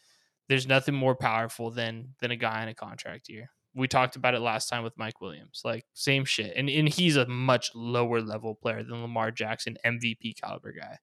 there's 0.49 0.67
nothing 0.67 0.95
more 0.95 1.15
powerful 1.15 1.71
than 1.71 2.15
than 2.19 2.31
a 2.31 2.35
guy 2.35 2.63
in 2.63 2.69
a 2.69 2.75
contract 2.75 3.29
year. 3.29 3.51
We 3.75 3.87
talked 3.87 4.15
about 4.15 4.33
it 4.33 4.39
last 4.39 4.69
time 4.69 4.83
with 4.83 4.97
Mike 4.97 5.21
Williams. 5.21 5.61
Like 5.63 5.85
same 5.93 6.25
shit. 6.25 6.53
And 6.55 6.69
and 6.69 6.89
he's 6.89 7.15
a 7.15 7.27
much 7.27 7.71
lower 7.75 8.21
level 8.21 8.55
player 8.55 8.83
than 8.83 9.01
Lamar 9.01 9.31
Jackson, 9.31 9.77
MVP 9.85 10.41
caliber 10.41 10.73
guy. 10.73 10.97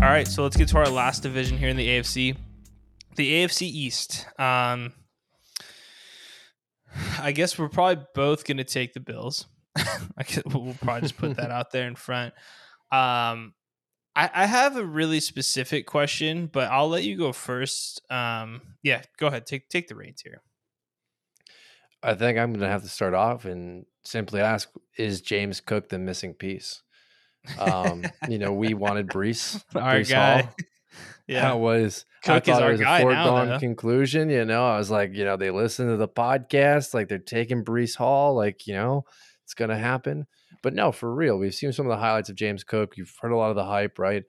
All 0.00 0.08
right, 0.08 0.28
so 0.28 0.44
let's 0.44 0.56
get 0.56 0.68
to 0.68 0.78
our 0.78 0.88
last 0.88 1.24
division 1.24 1.58
here 1.58 1.68
in 1.68 1.76
the 1.76 1.88
AFC. 1.88 2.36
The 3.16 3.32
AFC 3.32 3.62
East. 3.62 4.26
Um 4.38 4.92
I 7.20 7.32
guess 7.32 7.58
we're 7.58 7.68
probably 7.68 8.04
both 8.14 8.44
going 8.44 8.56
to 8.58 8.64
take 8.64 8.92
the 8.94 9.00
Bills. 9.00 9.46
I 9.76 10.22
guess 10.24 10.42
we'll 10.46 10.74
probably 10.80 11.02
just 11.02 11.16
put 11.16 11.36
that 11.36 11.50
out 11.50 11.72
there 11.72 11.86
in 11.86 11.96
front. 11.96 12.32
Um, 12.90 13.54
I, 14.16 14.30
I 14.32 14.46
have 14.46 14.76
a 14.76 14.84
really 14.84 15.20
specific 15.20 15.86
question, 15.86 16.46
but 16.46 16.70
I'll 16.70 16.88
let 16.88 17.04
you 17.04 17.16
go 17.16 17.32
first. 17.32 18.00
Um, 18.10 18.62
yeah, 18.82 19.02
go 19.18 19.26
ahead. 19.26 19.46
Take 19.46 19.68
take 19.68 19.88
the 19.88 19.94
reins 19.94 20.22
here. 20.22 20.42
I 22.02 22.14
think 22.14 22.38
I'm 22.38 22.52
going 22.52 22.60
to 22.60 22.68
have 22.68 22.82
to 22.82 22.88
start 22.88 23.14
off 23.14 23.44
and 23.44 23.84
simply 24.04 24.40
ask: 24.40 24.70
Is 24.96 25.20
James 25.20 25.60
Cook 25.60 25.88
the 25.88 25.98
missing 25.98 26.34
piece? 26.34 26.82
Um, 27.58 28.04
you 28.28 28.38
know, 28.38 28.52
we 28.52 28.74
wanted 28.74 29.08
Breece, 29.08 29.62
Our 29.74 29.96
Breece 29.96 30.10
guy. 30.10 30.42
Hall. 30.42 30.54
Yeah, 31.26 31.42
That 31.42 31.58
was 31.58 32.06
Cook 32.24 32.36
I 32.36 32.40
thought 32.40 32.62
it 32.62 32.72
was 32.72 32.80
a 32.80 33.00
foregone 33.02 33.60
conclusion. 33.60 34.30
You 34.30 34.46
know, 34.46 34.66
I 34.66 34.78
was 34.78 34.90
like, 34.90 35.14
you 35.14 35.26
know, 35.26 35.36
they 35.36 35.50
listen 35.50 35.86
to 35.88 35.98
the 35.98 36.08
podcast, 36.08 36.94
like 36.94 37.08
they're 37.08 37.18
taking 37.18 37.66
Breece 37.66 37.96
Hall, 37.96 38.34
like 38.34 38.66
you 38.66 38.72
know, 38.72 39.04
it's 39.44 39.52
gonna 39.52 39.76
happen. 39.76 40.26
But 40.62 40.74
no, 40.74 40.90
for 40.90 41.14
real, 41.14 41.38
we've 41.38 41.54
seen 41.54 41.72
some 41.72 41.86
of 41.86 41.90
the 41.90 41.98
highlights 41.98 42.30
of 42.30 42.36
James 42.36 42.64
Cook. 42.64 42.96
You've 42.96 43.14
heard 43.20 43.32
a 43.32 43.36
lot 43.36 43.50
of 43.50 43.56
the 43.56 43.64
hype, 43.64 43.98
right? 43.98 44.24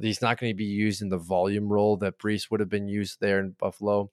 He's 0.00 0.22
not 0.22 0.38
going 0.38 0.50
to 0.50 0.56
be 0.56 0.64
used 0.64 1.02
in 1.02 1.10
the 1.10 1.18
volume 1.18 1.68
role 1.70 1.96
that 1.98 2.18
Breece 2.18 2.50
would 2.50 2.60
have 2.60 2.68
been 2.68 2.88
used 2.88 3.18
there 3.20 3.40
in 3.40 3.56
Buffalo, 3.58 4.10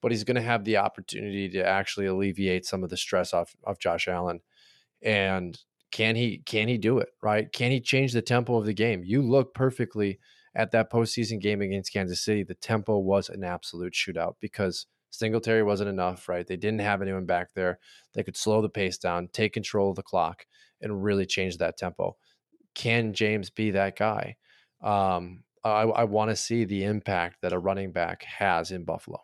but 0.00 0.12
he's 0.12 0.24
going 0.24 0.36
to 0.36 0.40
have 0.40 0.64
the 0.64 0.78
opportunity 0.78 1.48
to 1.50 1.66
actually 1.66 2.06
alleviate 2.06 2.64
some 2.64 2.82
of 2.82 2.90
the 2.90 2.96
stress 2.96 3.34
off 3.34 3.54
of 3.64 3.78
Josh 3.78 4.08
Allen. 4.08 4.40
And 5.02 5.58
can 5.92 6.16
he 6.16 6.38
can 6.46 6.68
he 6.68 6.78
do 6.78 6.98
it 6.98 7.08
right? 7.22 7.52
Can 7.52 7.70
he 7.70 7.80
change 7.80 8.12
the 8.12 8.22
tempo 8.22 8.56
of 8.56 8.66
the 8.66 8.74
game? 8.74 9.02
You 9.04 9.22
look 9.22 9.54
perfectly 9.54 10.18
at 10.54 10.72
that 10.72 10.90
postseason 10.90 11.40
game 11.40 11.60
against 11.60 11.92
Kansas 11.92 12.22
City. 12.22 12.42
The 12.42 12.54
tempo 12.54 12.98
was 12.98 13.28
an 13.28 13.44
absolute 13.44 13.92
shootout 13.92 14.34
because 14.40 14.86
Singletary 15.10 15.62
wasn't 15.62 15.90
enough, 15.90 16.28
right? 16.28 16.46
They 16.46 16.56
didn't 16.56 16.80
have 16.80 17.02
anyone 17.02 17.26
back 17.26 17.48
there. 17.54 17.78
They 18.14 18.22
could 18.22 18.36
slow 18.36 18.62
the 18.62 18.68
pace 18.68 18.98
down, 18.98 19.28
take 19.32 19.52
control 19.52 19.90
of 19.90 19.96
the 19.96 20.02
clock, 20.02 20.46
and 20.80 21.02
really 21.02 21.26
change 21.26 21.58
that 21.58 21.76
tempo. 21.76 22.16
Can 22.74 23.12
James 23.12 23.50
be 23.50 23.72
that 23.72 23.96
guy? 23.96 24.36
Um, 24.82 25.42
I, 25.64 25.82
I 25.82 26.04
want 26.04 26.30
to 26.30 26.36
see 26.36 26.64
the 26.64 26.84
impact 26.84 27.42
that 27.42 27.52
a 27.52 27.58
running 27.58 27.92
back 27.92 28.22
has 28.22 28.70
in 28.70 28.84
Buffalo. 28.84 29.20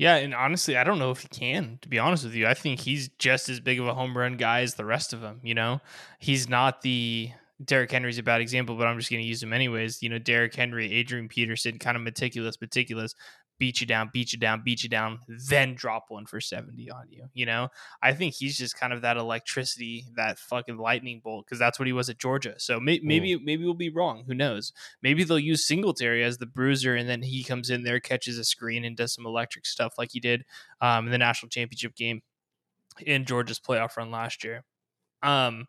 Yeah, 0.00 0.16
and 0.16 0.34
honestly, 0.34 0.78
I 0.78 0.84
don't 0.84 0.98
know 0.98 1.10
if 1.10 1.20
he 1.20 1.28
can. 1.28 1.78
To 1.82 1.88
be 1.90 1.98
honest 1.98 2.24
with 2.24 2.34
you, 2.34 2.46
I 2.46 2.54
think 2.54 2.80
he's 2.80 3.08
just 3.18 3.50
as 3.50 3.60
big 3.60 3.78
of 3.78 3.86
a 3.86 3.92
home 3.92 4.16
run 4.16 4.38
guy 4.38 4.62
as 4.62 4.72
the 4.72 4.86
rest 4.86 5.12
of 5.12 5.20
them. 5.20 5.40
You 5.42 5.52
know, 5.52 5.82
he's 6.18 6.48
not 6.48 6.80
the 6.80 7.32
Derrick 7.62 7.90
Henry's 7.90 8.16
a 8.16 8.22
bad 8.22 8.40
example, 8.40 8.76
but 8.76 8.86
I'm 8.86 8.98
just 8.98 9.10
going 9.10 9.20
to 9.20 9.28
use 9.28 9.42
him 9.42 9.52
anyways. 9.52 10.02
You 10.02 10.08
know, 10.08 10.18
Derrick 10.18 10.54
Henry, 10.54 10.90
Adrian 10.90 11.28
Peterson, 11.28 11.78
kind 11.78 11.98
of 11.98 12.02
meticulous, 12.02 12.58
meticulous, 12.62 13.14
beat 13.60 13.80
you 13.80 13.86
down, 13.86 14.10
beat 14.10 14.32
you 14.32 14.38
down, 14.38 14.62
beat 14.64 14.82
you 14.82 14.88
down, 14.88 15.20
then 15.28 15.74
drop 15.74 16.06
one 16.08 16.24
for 16.24 16.40
70 16.40 16.90
on 16.90 17.04
you. 17.10 17.26
You 17.34 17.44
know, 17.44 17.68
I 18.02 18.14
think 18.14 18.34
he's 18.34 18.56
just 18.56 18.74
kind 18.74 18.92
of 18.92 19.02
that 19.02 19.18
electricity, 19.18 20.06
that 20.16 20.38
fucking 20.38 20.78
lightning 20.78 21.20
bolt, 21.22 21.44
because 21.44 21.58
that's 21.58 21.78
what 21.78 21.86
he 21.86 21.92
was 21.92 22.08
at 22.08 22.18
Georgia. 22.18 22.54
So 22.56 22.80
may- 22.80 23.00
maybe, 23.04 23.38
maybe 23.38 23.64
we'll 23.64 23.74
be 23.74 23.90
wrong. 23.90 24.24
Who 24.26 24.34
knows? 24.34 24.72
Maybe 25.02 25.22
they'll 25.22 25.38
use 25.38 25.66
Singletary 25.66 26.24
as 26.24 26.38
the 26.38 26.46
bruiser, 26.46 26.96
and 26.96 27.06
then 27.06 27.20
he 27.20 27.44
comes 27.44 27.68
in 27.68 27.84
there, 27.84 28.00
catches 28.00 28.38
a 28.38 28.44
screen, 28.44 28.84
and 28.84 28.96
does 28.96 29.14
some 29.14 29.26
electric 29.26 29.66
stuff 29.66 29.94
like 29.98 30.12
he 30.12 30.20
did 30.20 30.44
um, 30.80 31.04
in 31.04 31.12
the 31.12 31.18
national 31.18 31.50
championship 31.50 31.94
game 31.94 32.22
in 33.04 33.26
Georgia's 33.26 33.60
playoff 33.60 33.98
run 33.98 34.10
last 34.10 34.42
year. 34.42 34.64
Um, 35.22 35.66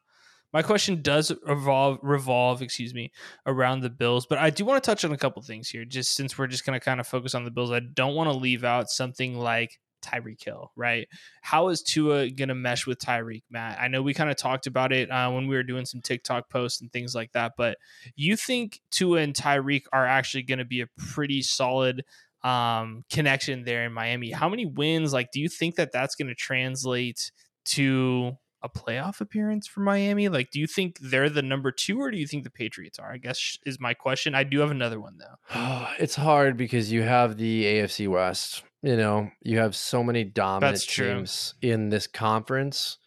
my 0.54 0.62
question 0.62 1.02
does 1.02 1.32
revolve 1.46 2.00
revolve, 2.02 2.62
excuse 2.62 2.94
me, 2.94 3.12
around 3.46 3.82
the 3.82 3.90
Bills, 3.90 4.26
but 4.26 4.38
I 4.38 4.50
do 4.50 4.66
want 4.66 4.84
to 4.84 4.90
touch 4.90 5.06
on 5.06 5.12
a 5.12 5.18
couple 5.18 5.42
things 5.42 5.70
here. 5.70 5.86
Just 5.86 6.16
since 6.16 6.38
we're 6.38 6.48
just 6.48 6.66
going 6.66 6.80
to 6.80 6.84
kind 6.84 7.00
of 7.00 7.08
focus 7.08 7.36
on 7.36 7.46
the 7.46 7.52
Bills, 7.52 7.72
I 7.72 7.80
don't 7.80 8.16
want 8.16 8.30
to 8.32 8.38
leave 8.38 8.64
out 8.64 8.90
something 8.90 9.38
like 9.38 9.80
Tyreek 10.02 10.44
Hill, 10.44 10.72
right? 10.76 11.08
How 11.42 11.70
is 11.70 11.82
Tua 11.82 12.30
going 12.30 12.50
to 12.50 12.56
mesh 12.56 12.86
with 12.86 13.00
Tyreek, 13.00 13.44
Matt? 13.50 13.80
I 13.80 13.88
know 13.88 14.02
we 14.02 14.14
kind 14.14 14.30
of 14.30 14.36
talked 14.36 14.68
about 14.68 14.92
it 14.92 15.10
uh, 15.10 15.32
when 15.32 15.48
we 15.48 15.56
were 15.56 15.64
doing 15.64 15.86
some 15.86 16.02
TikTok 16.02 16.50
posts 16.50 16.82
and 16.82 16.92
things 16.92 17.16
like 17.16 17.32
that, 17.34 17.54
but 17.58 17.78
you 18.16 18.36
think 18.36 18.82
Tua 18.92 19.20
and 19.20 19.34
Tyreek 19.34 19.84
are 19.94 20.06
actually 20.06 20.44
going 20.44 20.60
to 20.60 20.66
be 20.66 20.82
a 20.82 20.88
pretty 20.98 21.42
solid 21.42 22.04
um, 22.44 23.06
connection 23.12 23.64
there 23.64 23.86
in 23.86 23.94
Miami? 23.94 24.32
How 24.32 24.50
many 24.50 24.66
wins? 24.66 25.14
Like, 25.14 25.32
do 25.32 25.40
you 25.40 25.50
think 25.50 25.76
that 25.76 25.92
that's 25.92 26.16
going 26.16 26.28
to 26.28 26.36
translate 26.36 27.32
to 27.66 28.38
a 28.64 28.70
playoff 28.70 29.22
appearance 29.22 29.68
for 29.68 29.80
Miami? 29.82 30.30
Like, 30.30 30.52
do 30.52 30.60
you 30.60 30.68
think 30.68 31.00
they're 31.00 31.30
the 31.30 31.42
number 31.42 31.72
two, 31.72 32.00
or 32.00 32.12
do 32.12 32.18
you 32.18 32.28
think 32.28 32.44
the 32.44 32.50
Patriots 32.50 33.00
are? 33.00 33.12
I 33.12 33.18
guess 33.18 33.58
is 33.66 33.80
my 33.80 33.94
question. 33.94 34.36
I 34.36 34.44
do 34.44 34.60
have 34.60 34.72
another 34.72 35.00
one 35.00 35.18
though. 35.18 35.88
it's 36.00 36.16
hard 36.16 36.58
because 36.58 36.92
you 36.92 37.02
have 37.02 37.38
the 37.38 37.66
AFC 37.66 38.08
West. 38.08 38.64
You 38.84 38.98
know, 38.98 39.30
you 39.42 39.60
have 39.60 39.76
so 39.76 40.04
many 40.04 40.24
dominant 40.24 40.82
teams 40.82 41.54
in 41.62 41.90
this 41.90 42.08
conference 42.08 42.98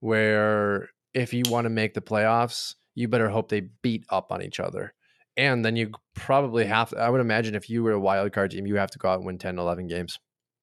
where 0.00 0.90
if 1.14 1.32
you 1.32 1.44
want 1.48 1.66
to 1.66 1.70
make 1.70 1.94
the 1.94 2.00
playoffs, 2.00 2.74
you 2.94 3.08
better 3.08 3.28
hope 3.28 3.48
they 3.48 3.60
beat 3.82 4.04
up 4.10 4.32
on 4.32 4.42
each 4.42 4.58
other. 4.58 4.92
And 5.36 5.64
then 5.64 5.76
you 5.76 5.92
probably 6.14 6.64
mm-hmm. 6.64 6.72
have 6.72 6.90
to, 6.90 6.98
I 6.98 7.10
would 7.10 7.20
imagine 7.20 7.54
if 7.54 7.70
you 7.70 7.82
were 7.82 7.92
a 7.92 8.00
wild 8.00 8.32
card 8.32 8.50
team, 8.50 8.66
you 8.66 8.76
have 8.76 8.90
to 8.92 8.98
go 8.98 9.08
out 9.08 9.18
and 9.18 9.26
win 9.26 9.38
10, 9.38 9.58
11 9.58 9.86
games, 9.86 10.18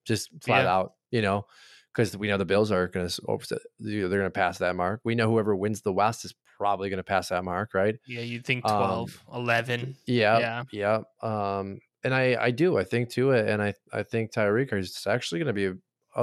just 0.05 0.29
flat 0.41 0.63
Yeah. 0.63 0.73
out, 0.73 0.93
you 1.11 1.21
know, 1.21 1.45
because 1.93 2.15
we 2.17 2.27
know 2.27 2.38
the 2.38 2.45
Bills 2.45 2.71
are 2.71 2.88
going 2.88 3.08
to, 3.08 3.60
they're 3.80 4.08
going 4.10 4.21
to 4.23 4.30
pass 4.30 4.60
that 4.60 4.75
mark. 4.75 5.01
We 5.04 5.15
know 5.15 5.30
whoever 5.30 5.56
wins 5.56 5.82
the 5.82 5.93
West 5.93 6.25
is 6.25 6.34
probably 6.58 6.89
going 6.89 6.97
to 6.97 7.04
pass 7.04 7.30
that 7.30 7.43
mark, 7.43 7.73
right? 7.73 7.95
Yeah, 8.08 8.21
you'd 8.21 8.45
think 8.45 8.65
Um, 8.65 8.77
12, 8.77 9.23
11. 9.34 9.95
Yeah, 10.06 10.39
Yeah. 10.39 10.63
yeah. 10.71 11.01
Um, 11.21 11.80
and 12.04 12.13
I, 12.13 12.38
I 12.41 12.51
do. 12.51 12.77
I 12.77 12.84
think 12.84 13.10
to 13.12 13.32
it, 13.32 13.47
and 13.47 13.62
I, 13.62 13.73
I 13.93 14.04
think 14.04 14.32
Tyreek 14.32 14.73
is 14.73 15.06
actually 15.06 15.39
going 15.39 15.47
to 15.47 15.54
be 15.54 15.65
a, 15.67 15.75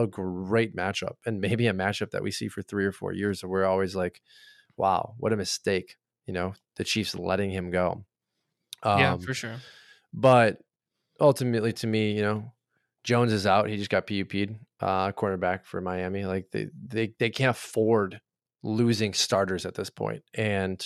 a 0.03 0.07
great 0.07 0.75
matchup, 0.75 1.17
and 1.25 1.41
maybe 1.41 1.67
a 1.69 1.73
matchup 1.73 2.11
that 2.11 2.23
we 2.23 2.31
see 2.31 2.49
for 2.49 2.63
three 2.63 2.85
or 2.85 2.93
four 2.93 3.13
years. 3.13 3.43
Where 3.43 3.51
we're 3.63 3.65
always 3.65 3.95
like, 3.95 4.21
"Wow, 4.77 5.15
what 5.19 5.33
a 5.33 5.37
mistake!" 5.37 5.97
You 6.27 6.35
know, 6.35 6.55
the 6.77 6.85
Chiefs 6.85 7.15
letting 7.15 7.51
him 7.51 7.71
go. 7.71 8.05
yeah, 8.85 9.13
Um, 9.15 9.21
for 9.21 9.35
sure. 9.35 9.57
but 10.13 10.59
ultimately, 11.21 11.73
to 11.75 11.87
me, 11.87 12.13
you 12.13 12.23
know, 12.23 12.53
Jones 13.05 13.33
is 13.33 13.47
out. 13.47 13.69
He 13.69 13.77
just 13.77 13.91
got 13.91 14.07
PUP'd, 14.07 14.57
uh, 14.81 15.13
cornerback 15.13 15.65
for 15.65 15.81
Miami. 15.81 16.25
Like 16.25 16.51
they, 16.51 16.69
they, 16.87 17.15
they 17.19 17.31
can't 17.31 17.51
afford 17.51 18.21
losing 18.63 19.15
starters 19.15 19.65
at 19.65 19.75
this 19.75 19.91
point. 19.91 20.23
And 20.35 20.85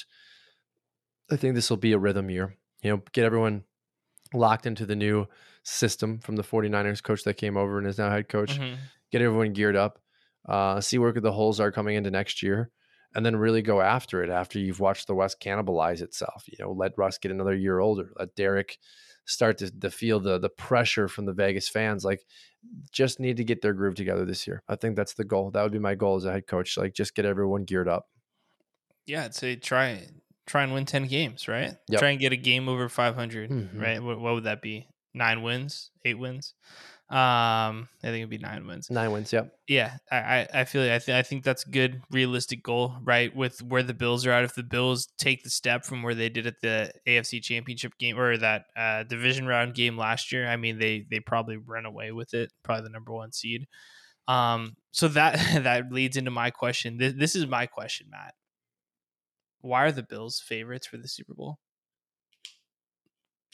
I 1.31 1.37
think 1.37 1.55
this 1.55 1.70
will 1.70 1.79
be 1.79 1.92
a 1.92 1.98
rhythm 1.98 2.31
year. 2.31 2.57
You 2.83 2.90
know, 2.90 3.03
get 3.12 3.25
everyone 3.25 3.64
locked 4.35 4.66
into 4.66 4.87
the 4.87 4.96
new 4.96 5.27
system 5.62 6.18
from 6.18 6.37
the 6.37 6.42
49ers 6.42 7.03
coach 7.03 7.25
that 7.25 7.35
came 7.35 7.57
over 7.57 7.79
and 7.79 7.87
is 7.87 7.98
now 7.98 8.11
head 8.11 8.29
coach. 8.29 8.59
Mhm. 8.59 8.77
Get 9.11 9.23
everyone 9.23 9.52
geared 9.52 9.77
up. 9.77 9.98
Uh, 10.48 10.81
see 10.81 10.98
where 10.98 11.13
the 11.13 11.33
holes 11.33 11.60
are 11.60 11.71
coming 11.73 11.96
into 11.96 12.10
next 12.10 12.42
year. 12.42 12.71
And 13.15 13.27
then 13.27 13.37
really 13.37 13.60
go 13.60 13.81
after 13.83 14.23
it 14.23 14.31
after 14.31 14.58
you've 14.58 14.81
watched 14.81 15.06
the 15.06 15.15
West 15.15 15.38
cannibalize 15.38 16.00
itself. 16.00 16.44
You 16.46 16.56
know, 16.58 16.73
let 16.73 16.96
Russ 16.96 17.19
get 17.19 17.31
another 17.31 17.54
year 17.54 17.79
older. 17.79 18.10
Let 18.19 18.35
Derek 18.35 18.79
start 19.25 19.58
to, 19.58 19.70
to 19.81 19.90
feel 19.90 20.20
the 20.20 20.38
the 20.38 20.48
pressure 20.50 21.08
from 21.08 21.25
the 21.27 21.33
Vegas 21.33 21.68
fans. 21.68 22.04
Like, 22.04 22.25
just 22.90 23.20
need 23.20 23.37
to 23.38 23.44
get 23.44 23.62
their 23.62 23.73
groove 23.73 23.94
together 23.94 24.25
this 24.25 24.46
year. 24.46 24.62
I 24.68 24.77
think 24.77 24.96
that's 24.96 25.14
the 25.14 25.25
goal. 25.25 25.50
That 25.50 25.62
would 25.62 25.73
be 25.73 25.79
my 25.79 25.94
goal 25.94 26.16
as 26.16 26.25
a 26.25 26.33
head 26.33 26.46
coach. 26.46 26.77
Like, 26.77 26.94
just 26.94 27.14
get 27.14 27.25
everyone 27.25 27.64
geared 27.64 27.88
up. 27.88 28.08
Yeah, 29.06 29.25
I'd 29.25 29.35
say 29.35 29.56
try 29.56 30.06
try 30.46 30.62
and 30.64 30.73
win 30.75 30.85
10 30.87 31.06
games, 31.06 31.48
right? 31.48 31.77
Yep. 31.88 32.00
Try 32.00 32.10
and 32.10 32.20
get 32.20 32.33
a 32.33 32.37
game 32.37 32.68
over 32.68 32.88
500, 32.88 33.50
Mhm. 33.50 33.81
right? 33.81 34.02
What, 34.02 34.20
what 34.20 34.35
would 34.35 34.44
that 34.44 34.60
be? 34.62 34.88
Nine 35.14 35.42
wins, 35.42 35.90
eight 36.04 36.18
wins? 36.18 36.54
Um, 37.13 37.90
I 38.02 38.06
think 38.06 38.21
it'd 38.21 38.31
be 38.31 38.38
nine 38.38 38.67
wins. 38.67 38.90
Nine 38.90 39.13
wins. 39.13 39.35
Yep. 39.35 39.52
Yeah, 39.69 39.98
I 40.10 40.17
I, 40.17 40.48
I 40.54 40.65
feel 40.65 40.83
I 40.83 40.98
th- 40.98 41.15
I 41.15 41.21
think 41.21 41.44
that's 41.44 41.67
a 41.67 41.71
good 41.71 42.00
realistic 42.10 42.63
goal, 42.63 42.96
right? 43.04 43.37
With 43.37 43.60
where 43.60 43.83
the 43.83 43.92
Bills 43.92 44.25
are 44.25 44.31
at, 44.31 44.44
if 44.44 44.54
the 44.54 44.63
Bills 44.63 45.08
take 45.19 45.44
the 45.44 45.50
step 45.50 45.85
from 45.85 46.02
where 46.02 46.15
they 46.15 46.31
did 46.31 46.46
at 46.46 46.63
the 46.63 46.90
AFC 47.06 47.42
Championship 47.42 47.98
game 47.98 48.19
or 48.19 48.38
that 48.38 48.65
uh, 48.75 49.02
division 49.02 49.46
round 49.46 49.75
game 49.75 49.98
last 49.98 50.33
year, 50.33 50.48
I 50.48 50.56
mean 50.56 50.79
they 50.79 51.04
they 51.10 51.21
probably 51.21 51.58
run 51.58 51.85
away 51.85 52.13
with 52.13 52.33
it, 52.33 52.50
probably 52.63 52.85
the 52.85 52.90
number 52.90 53.13
one 53.13 53.31
seed. 53.31 53.67
Um, 54.27 54.77
so 54.92 55.08
that 55.08 55.35
that 55.65 55.92
leads 55.92 56.17
into 56.17 56.31
my 56.31 56.50
question. 56.50 56.96
This, 56.96 57.13
this 57.15 57.37
is 57.37 57.46
my 57.46 57.67
question, 57.67 58.06
Matt. 58.10 58.33
Why 59.60 59.85
are 59.85 59.92
the 59.92 60.02
Bills 60.02 60.40
favorites 60.40 60.87
for 60.87 60.96
the 60.96 61.08
Super 61.08 61.35
Bowl? 61.35 61.58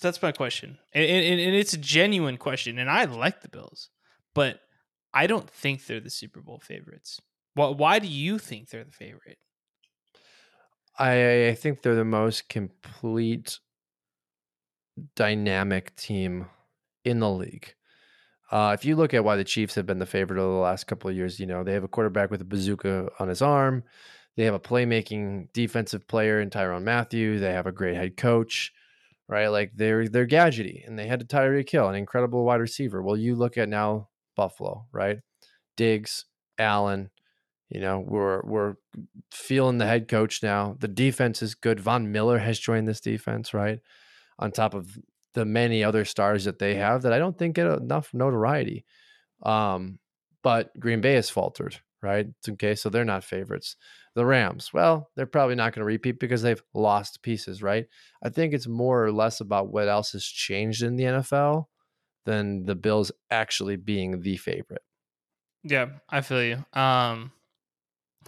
That's 0.01 0.22
my 0.22 0.30
question, 0.30 0.78
and, 0.92 1.05
and, 1.05 1.40
and 1.40 1.57
it's 1.57 1.72
a 1.72 1.78
genuine 1.78 2.36
question. 2.36 2.78
And 2.78 2.88
I 2.88 3.05
like 3.05 3.42
the 3.42 3.49
Bills, 3.49 3.90
but 4.34 4.61
I 5.12 5.26
don't 5.26 5.51
think 5.51 5.86
they're 5.86 6.01
the 6.01 6.11
Super 6.11 6.40
Bowl 6.40 6.61
favorites. 6.61 7.20
Why, 7.55 7.70
why 7.70 7.99
do 7.99 8.07
you 8.07 8.38
think 8.38 8.68
they're 8.68 8.84
the 8.84 8.92
favorite? 8.92 9.38
I, 10.96 11.49
I 11.49 11.55
think 11.55 11.82
they're 11.82 11.94
the 11.94 12.05
most 12.05 12.49
complete 12.49 13.59
dynamic 15.16 15.96
team 15.96 16.46
in 17.05 17.20
the 17.20 17.30
league. 17.30 17.74
Uh, 18.51 18.76
if 18.78 18.84
you 18.84 18.96
look 18.96 19.14
at 19.14 19.24
why 19.24 19.36
the 19.36 19.44
Chiefs 19.44 19.74
have 19.74 19.86
been 19.86 19.99
the 19.99 20.07
favorite 20.07 20.40
over 20.40 20.55
the 20.55 20.61
last 20.61 20.86
couple 20.86 21.11
of 21.11 21.16
years, 21.16 21.38
you 21.38 21.46
know, 21.46 21.64
they 21.64 21.74
have 21.74 21.84
a 21.84 21.88
quarterback 21.88 22.30
with 22.30 22.40
a 22.40 22.46
bazooka 22.46 23.09
on 23.18 23.28
his 23.28 23.42
arm. 23.42 23.84
They 24.36 24.44
have 24.44 24.55
a 24.55 24.61
playmaking 24.61 25.53
defensive 25.53 26.07
player 26.07 26.40
in 26.40 26.51
Tyrann 26.51 26.84
Mathieu. 26.84 27.38
They 27.38 27.53
have 27.53 27.66
a 27.66 27.72
great 27.72 27.96
head 27.96 28.16
coach 28.16 28.72
right? 29.28 29.48
Like 29.48 29.72
they're 29.74 30.08
they're 30.08 30.26
gadgety, 30.26 30.86
and 30.86 30.98
they 30.98 31.06
had 31.06 31.20
to 31.20 31.26
Tyreek 31.26 31.70
Hill, 31.70 31.88
an 31.88 31.94
incredible 31.94 32.44
wide 32.44 32.60
receiver. 32.60 33.02
Well, 33.02 33.16
you 33.16 33.34
look 33.34 33.56
at 33.56 33.68
now 33.68 34.08
Buffalo, 34.36 34.86
right? 34.92 35.18
Diggs, 35.76 36.24
Allen, 36.58 37.10
you 37.68 37.80
know, 37.80 38.02
we're 38.06 38.40
we're 38.44 38.74
feeling 39.30 39.78
the 39.78 39.86
head 39.86 40.08
coach 40.08 40.42
now. 40.42 40.76
The 40.78 40.88
defense 40.88 41.42
is 41.42 41.54
good. 41.54 41.80
Von 41.80 42.10
Miller 42.10 42.38
has 42.38 42.58
joined 42.58 42.88
this 42.88 43.00
defense, 43.00 43.52
right? 43.52 43.80
On 44.38 44.50
top 44.50 44.74
of 44.74 44.98
the 45.34 45.44
many 45.44 45.84
other 45.84 46.04
stars 46.04 46.44
that 46.44 46.58
they 46.58 46.76
have 46.76 47.02
that 47.02 47.12
I 47.12 47.18
don't 47.18 47.36
think 47.36 47.56
get 47.56 47.66
enough 47.66 48.14
notoriety. 48.14 48.84
Um, 49.42 49.98
but 50.42 50.70
Green 50.80 51.00
Bay 51.00 51.14
has 51.14 51.30
faltered, 51.30 51.78
right? 52.03 52.26
Okay, 52.49 52.74
so 52.74 52.88
they're 52.88 53.05
not 53.05 53.24
favorites. 53.24 53.76
The 54.14 54.24
Rams, 54.24 54.70
well, 54.72 55.11
they're 55.16 55.26
probably 55.26 55.55
not 55.55 55.74
going 55.74 55.82
to 55.82 55.86
repeat 55.86 56.18
because 56.18 56.42
they've 56.42 56.62
lost 56.74 57.22
pieces, 57.22 57.62
right? 57.62 57.86
I 58.22 58.28
think 58.28 58.53
it's 58.53 58.66
more 58.66 59.05
or 59.05 59.12
less 59.12 59.40
about 59.40 59.72
what 59.72 59.88
else 59.88 60.12
has 60.12 60.24
changed 60.24 60.82
in 60.82 60.96
the 60.96 61.05
NFL 61.05 61.66
than 62.24 62.64
the 62.64 62.74
Bills 62.74 63.12
actually 63.30 63.76
being 63.76 64.20
the 64.20 64.36
favorite. 64.36 64.82
Yeah, 65.64 65.86
I 66.09 66.20
feel 66.20 66.42
you. 66.42 66.64
Um, 66.80 67.32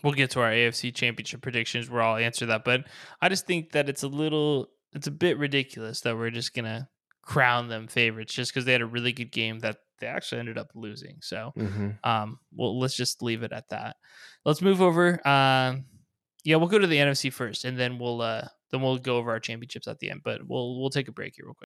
we'll 0.03 0.13
get 0.13 0.31
to 0.33 0.41
our 0.41 0.51
AFC 0.51 0.95
Championship 0.95 1.43
predictions 1.43 1.89
where 1.89 2.03
I'll 2.03 2.17
answer 2.17 2.47
that, 2.47 2.65
but 2.65 2.85
I 3.21 3.29
just 3.29 3.47
think 3.47 3.73
that 3.73 3.89
it's 3.89 4.03
a 4.03 4.09
little, 4.09 4.69
it's 4.93 5.07
a 5.07 5.13
bit 5.13 5.39
ridiculous 5.39 6.01
that 6.01 6.17
we're 6.17 6.31
just 6.31 6.55
gonna 6.55 6.89
crown 7.23 7.69
them 7.69 7.87
favorites 7.87 8.35
just 8.35 8.53
because 8.53 8.65
they 8.65 8.73
had 8.73 8.81
a 8.81 8.87
really 8.87 9.13
good 9.13 9.31
game 9.31 9.61
that 9.61 9.79
they 10.01 10.07
actually 10.07 10.41
ended 10.41 10.59
up 10.59 10.71
losing. 10.75 11.19
So, 11.21 11.53
mm-hmm. 11.57 11.91
um, 12.05 12.39
well, 12.55 12.79
let's 12.79 12.97
just 12.97 13.23
leave 13.23 13.43
it 13.43 13.53
at 13.53 13.69
that. 13.71 13.97
Let's 14.45 14.63
move 14.63 14.83
over. 14.83 15.27
Um, 15.27 15.85
yeah, 16.45 16.57
we'll 16.57 16.69
go 16.69 16.79
to 16.79 16.87
the 16.87 16.97
NFC 16.97 17.33
first, 17.33 17.65
and 17.65 17.79
then 17.79 17.99
we'll 17.99 18.23
uh, 18.23 18.49
then 18.71 18.83
we'll 18.83 18.99
go 18.99 19.17
over 19.17 19.31
our 19.31 19.41
championships 19.41 19.89
at 19.89 19.99
the 19.99 20.11
end. 20.11 20.23
But 20.25 20.47
we'll 20.47 20.81
we'll 20.81 20.91
take 20.91 21.09
a 21.09 21.13
break 21.13 21.35
here 21.37 21.45
real 21.47 21.55
quick. 21.55 21.70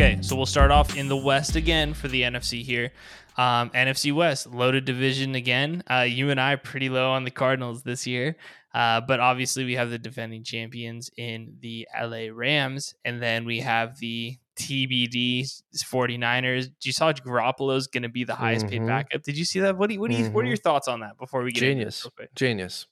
Okay, 0.00 0.16
so 0.22 0.34
we'll 0.34 0.46
start 0.46 0.70
off 0.70 0.96
in 0.96 1.08
the 1.08 1.16
West 1.16 1.56
again 1.56 1.92
for 1.92 2.08
the 2.08 2.22
NFC 2.22 2.62
here. 2.62 2.90
Um, 3.36 3.68
NFC 3.68 4.14
West, 4.14 4.46
loaded 4.46 4.86
division 4.86 5.34
again. 5.34 5.82
Uh, 5.90 6.06
you 6.08 6.30
and 6.30 6.40
I 6.40 6.56
pretty 6.56 6.88
low 6.88 7.10
on 7.10 7.24
the 7.24 7.30
Cardinals 7.30 7.82
this 7.82 8.06
year. 8.06 8.36
Uh, 8.72 9.02
but 9.02 9.20
obviously, 9.20 9.66
we 9.66 9.74
have 9.74 9.90
the 9.90 9.98
defending 9.98 10.42
champions 10.42 11.10
in 11.18 11.58
the 11.60 11.86
LA 11.94 12.28
Rams. 12.32 12.94
And 13.04 13.22
then 13.22 13.44
we 13.44 13.60
have 13.60 13.98
the 13.98 14.38
TBD 14.56 15.62
49ers. 15.76 16.70
You 16.80 16.92
saw 16.92 17.12
Garoppolo's 17.12 17.86
going 17.86 18.04
to 18.04 18.08
be 18.08 18.24
the 18.24 18.34
highest 18.34 18.64
mm-hmm. 18.64 18.78
paid 18.78 18.86
backup. 18.86 19.22
Did 19.22 19.36
you 19.36 19.44
see 19.44 19.60
that? 19.60 19.76
What 19.76 19.88
do 19.88 19.96
you, 19.96 20.00
what, 20.00 20.10
do 20.10 20.16
you, 20.16 20.24
mm-hmm. 20.24 20.32
what 20.32 20.46
are 20.46 20.48
your 20.48 20.56
thoughts 20.56 20.88
on 20.88 21.00
that 21.00 21.18
before 21.18 21.42
we 21.42 21.52
get 21.52 21.60
genius? 21.60 22.06
Genius. 22.34 22.86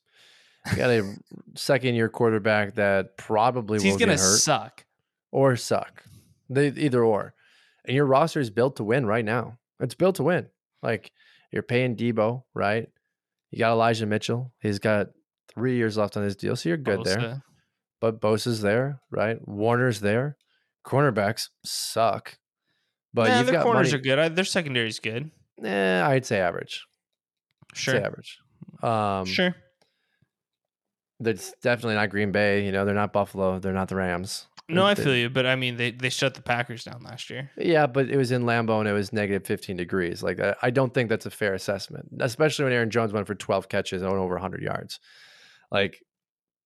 got 0.77 0.91
a 0.91 1.17
second 1.55 1.95
year 1.95 2.11
quarterback 2.11 2.75
that 2.75 3.17
probably 3.17 3.81
he's 3.81 3.97
going 3.97 4.11
to 4.11 4.19
suck 4.19 4.85
or 5.33 5.57
suck. 5.57 6.03
They 6.49 6.69
either 6.69 7.05
or. 7.05 7.35
And 7.85 7.95
your 7.95 8.07
roster 8.07 8.41
is 8.41 8.51
built 8.51 8.77
to 8.77 8.85
win 8.85 9.07
right 9.07 9.25
now. 9.25 9.59
It's 9.81 9.95
built 9.95 10.17
to 10.17 10.23
win. 10.23 10.49
Like 10.83 11.13
you're 11.53 11.63
paying 11.63 11.97
Deebo, 11.97 12.43
right? 12.55 12.89
You 13.51 13.59
got 13.59 13.73
Elijah 13.73 14.07
Mitchell. 14.07 14.53
He's 14.61 14.79
got 14.79 15.09
three 15.55 15.77
years 15.77 15.97
left 15.97 16.17
on 16.17 16.23
his 16.23 16.37
deal, 16.37 16.57
so 16.57 16.69
you're 16.69 16.79
good 16.79 17.01
Bosa. 17.01 17.05
there. 17.05 17.43
But 18.01 18.21
Bosa's 18.21 18.61
there, 18.61 19.01
right? 19.11 19.39
Warner's 19.47 20.01
there. 20.01 20.37
Cornerbacks 20.87 21.49
suck. 21.65 22.39
But 23.13 23.47
their 23.47 23.63
corners 23.63 23.93
money. 23.93 24.01
are 24.01 24.17
good. 24.17 24.37
Their 24.37 24.45
secondary's 24.45 25.01
good. 25.01 25.31
Eh, 25.63 26.03
I'd 26.03 26.27
say 26.27 26.39
average. 26.41 26.87
Sure. 27.75 27.95
Say 27.95 28.03
average. 28.03 28.39
Um, 28.83 29.25
sure. 29.25 29.55
That's 31.21 31.53
definitely 31.63 31.97
not 31.97 32.11
Green 32.11 32.31
Bay. 32.31 32.65
You 32.65 32.73
know, 32.73 32.85
they're 32.85 32.95
not 32.95 33.13
Buffalo. 33.13 33.59
They're 33.59 33.73
not 33.73 33.89
the 33.89 33.97
Rams. 33.97 34.47
No, 34.71 34.85
I 34.85 34.95
feel 34.95 35.17
you, 35.17 35.31
but 35.31 35.47
I 35.47 35.57
mean, 35.57 35.79
they 35.79 35.93
they 35.93 36.11
shut 36.11 36.35
the 36.35 36.43
Packers 36.43 36.85
down 36.85 37.03
last 37.03 37.31
year. 37.31 37.51
Yeah, 37.57 37.87
but 37.87 38.11
it 38.11 38.19
was 38.19 38.33
in 38.33 38.43
Lambeau 38.43 38.81
and 38.81 38.89
it 38.89 38.93
was 38.93 39.15
negative 39.15 39.47
15 39.47 39.79
degrees. 39.79 40.23
Like 40.23 40.39
I 40.63 40.71
don't 40.71 40.93
think 40.93 41.09
that's 41.09 41.25
a 41.25 41.31
fair 41.31 41.55
assessment, 41.55 42.09
especially 42.21 42.65
when 42.65 42.75
Aaron 42.75 42.91
Jones 42.91 43.13
went 43.15 43.27
for 43.27 43.35
12 43.35 43.71
catches 43.71 44.03
and 44.03 44.11
over 44.11 44.35
100 44.35 44.63
yards. 44.63 45.01
Like 45.71 46.03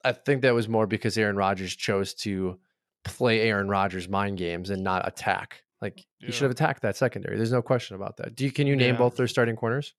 I 0.05 0.12
think 0.12 0.42
that 0.42 0.53
was 0.53 0.68
more 0.68 0.88
because 0.88 1.16
Aaron 1.16 1.36
Rodgers 1.36 1.76
chose 1.76 2.12
to 2.14 2.59
play 3.05 3.42
Aaron 3.42 3.68
Rodgers 3.68 4.09
mind 4.09 4.36
games 4.36 4.70
and 4.70 4.82
not 4.82 5.07
attack. 5.07 5.62
Like 5.80 6.05
yeah. 6.18 6.26
he 6.26 6.32
should 6.32 6.42
have 6.42 6.50
attacked 6.50 6.82
that 6.82 6.96
secondary. 6.96 7.36
There's 7.36 7.53
no 7.53 7.62
question 7.62 7.94
about 7.94 8.16
that. 8.16 8.34
Do 8.34 8.44
you 8.44 8.50
can 8.50 8.66
you 8.66 8.74
name 8.74 8.94
yeah. 8.94 8.98
both 8.98 9.16
their 9.16 9.28
starting 9.28 9.55
corners? 9.55 9.94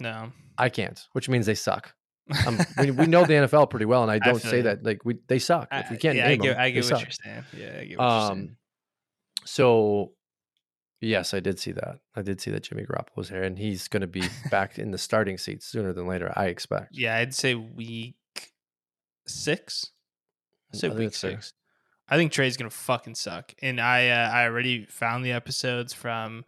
No, 0.00 0.32
I 0.56 0.70
can't. 0.70 1.06
Which 1.12 1.28
means 1.28 1.44
they 1.44 1.54
suck. 1.54 1.94
Um, 2.46 2.58
we, 2.78 2.90
we 2.90 3.06
know 3.06 3.24
the 3.24 3.34
NFL 3.34 3.70
pretty 3.70 3.86
well, 3.86 4.02
and 4.02 4.10
I 4.10 4.18
don't 4.30 4.44
I 4.44 4.50
say 4.50 4.62
that 4.62 4.84
like 4.84 5.04
we 5.04 5.18
they 5.26 5.38
suck. 5.38 5.68
If 5.70 5.90
you 5.90 5.98
can't 5.98 6.16
yeah, 6.16 6.28
name 6.28 6.40
I 6.40 6.44
get, 6.44 6.50
them, 6.52 6.60
I 6.60 6.70
get 6.70 6.84
what 6.84 6.88
suck. 6.88 7.00
you're 7.00 7.10
saying. 7.10 7.44
Yeah, 7.56 7.80
I 7.80 7.84
get 7.84 7.98
what 7.98 8.04
um, 8.04 8.20
you're 8.20 8.36
saying. 8.36 8.56
So, 9.46 10.12
yes, 11.00 11.34
I 11.34 11.40
did 11.40 11.58
see 11.58 11.72
that. 11.72 11.98
I 12.16 12.22
did 12.22 12.40
see 12.40 12.50
that 12.50 12.62
Jimmy 12.62 12.84
Garoppolo 12.84 13.16
was 13.16 13.28
here, 13.28 13.42
and 13.42 13.58
he's 13.58 13.88
going 13.88 14.00
to 14.00 14.06
be 14.06 14.22
back 14.50 14.78
in 14.78 14.90
the 14.90 14.98
starting 14.98 15.36
seat 15.36 15.62
sooner 15.62 15.92
than 15.92 16.06
later. 16.06 16.32
I 16.34 16.46
expect. 16.46 16.96
Yeah, 16.96 17.16
I'd 17.16 17.34
say 17.34 17.54
week 17.54 18.16
six. 19.26 19.90
I'd 20.72 20.80
say 20.80 20.88
week 20.88 21.14
six. 21.14 21.52
I 22.08 22.16
think 22.16 22.32
Trey's 22.32 22.56
gonna 22.56 22.70
fucking 22.70 23.14
suck, 23.14 23.54
and 23.62 23.80
I 23.80 24.08
uh, 24.08 24.30
I 24.30 24.44
already 24.44 24.84
found 24.86 25.24
the 25.24 25.32
episodes 25.32 25.92
from 25.94 26.44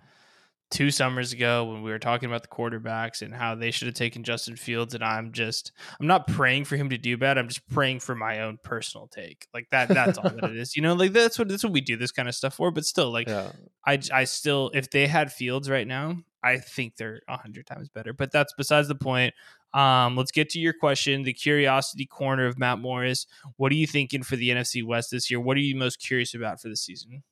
two 0.71 0.91
summers 0.91 1.33
ago 1.33 1.65
when 1.65 1.83
we 1.83 1.91
were 1.91 1.99
talking 1.99 2.29
about 2.29 2.43
the 2.43 2.49
quarterbacks 2.49 3.23
and 3.23 3.33
how 3.33 3.55
they 3.55 3.71
should 3.71 3.87
have 3.87 3.95
taken 3.95 4.25
Justin 4.25 4.57
Fields 4.57 4.95
and 4.95 5.05
I'm 5.05 5.33
just 5.33 5.73
I'm 6.01 6.07
not 6.07 6.27
praying 6.27 6.65
for 6.65 6.77
him 6.77 6.91
to 6.91 6.99
do 6.99 7.17
bad. 7.17 7.39
I'm 7.39 7.49
just 7.49 7.67
praying 7.69 8.01
for 8.01 8.15
my 8.15 8.41
own 8.41 8.59
personal 8.63 9.07
take. 9.07 9.47
Like 9.55 9.69
that 9.71 9.89
that's 9.89 10.19
all 10.19 10.29
that 10.29 10.45
it 10.45 10.57
is. 10.57 10.77
You 10.77 10.83
know, 10.83 10.95
like 10.95 11.13
that's 11.13 11.39
what 11.39 11.49
that's 11.49 11.63
what 11.63 11.73
we 11.73 11.81
do 11.81 11.97
this 11.97 12.13
kind 12.13 12.29
of 12.29 12.35
stuff 12.35 12.55
for, 12.55 12.71
but 12.71 12.85
still 12.85 13.11
like 13.11 13.29
yeah. 13.29 13.53
I 13.87 14.01
I 14.13 14.25
still 14.25 14.71
if 14.75 14.91
they 14.91 15.07
had 15.07 15.33
Fields 15.33 15.71
right 15.71 15.87
now, 15.87 16.17
I 16.43 16.59
think 16.59 16.97
they're 16.97 17.21
a 17.29 17.37
hundred 17.37 17.67
times 17.67 17.89
better. 17.89 18.13
But 18.13 18.33
that's 18.33 18.53
besides 18.57 18.89
the 18.89 18.95
point. 18.95 19.35
Um, 19.75 20.17
let's 20.17 20.31
get 20.31 20.49
to 20.51 20.59
your 20.59 20.73
question, 20.73 21.23
the 21.23 21.35
curiosity 21.35 22.07
corner 22.07 22.47
of 22.47 22.59
Matt 22.59 22.79
Morris. 22.79 23.27
What 23.57 23.73
are 23.73 23.75
you 23.75 23.87
thinking 23.87 24.23
for 24.23 24.37
the 24.37 24.49
NFC 24.49 24.83
West 24.83 25.11
this 25.11 25.31
year? 25.31 25.39
What 25.39 25.57
are 25.59 25.61
you 25.61 25.77
most 25.77 25.99
curious 26.01 26.35
about 26.35 26.63
for 26.63 26.69
the 26.69 26.77
season? 26.77 27.23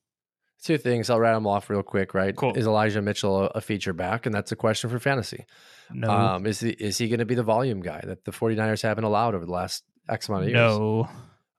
Two 0.63 0.77
things. 0.77 1.09
I'll 1.09 1.19
rattle 1.19 1.39
them 1.39 1.47
off 1.47 1.69
real 1.69 1.83
quick. 1.83 2.13
Right? 2.13 2.35
Cool. 2.35 2.53
Is 2.53 2.65
Elijah 2.65 3.01
Mitchell 3.01 3.45
a, 3.47 3.61
feature 3.61 3.93
back? 3.93 4.25
And 4.25 4.33
that's 4.33 4.51
a 4.51 4.55
question 4.55 4.89
for 4.89 4.99
fantasy. 4.99 5.45
No. 5.91 6.09
Um, 6.09 6.45
is 6.45 6.59
he 6.59 6.71
is 6.71 6.97
he 6.97 7.07
going 7.07 7.19
to 7.19 7.25
be 7.25 7.35
the 7.35 7.43
volume 7.43 7.81
guy 7.81 8.01
that 8.03 8.25
the 8.25 8.31
49ers 8.31 8.81
haven't 8.81 9.03
allowed 9.03 9.35
over 9.35 9.45
the 9.45 9.51
last 9.51 9.83
X 10.09 10.29
amount 10.29 10.45
of 10.45 10.49
years? 10.49 10.77
No. 10.77 11.09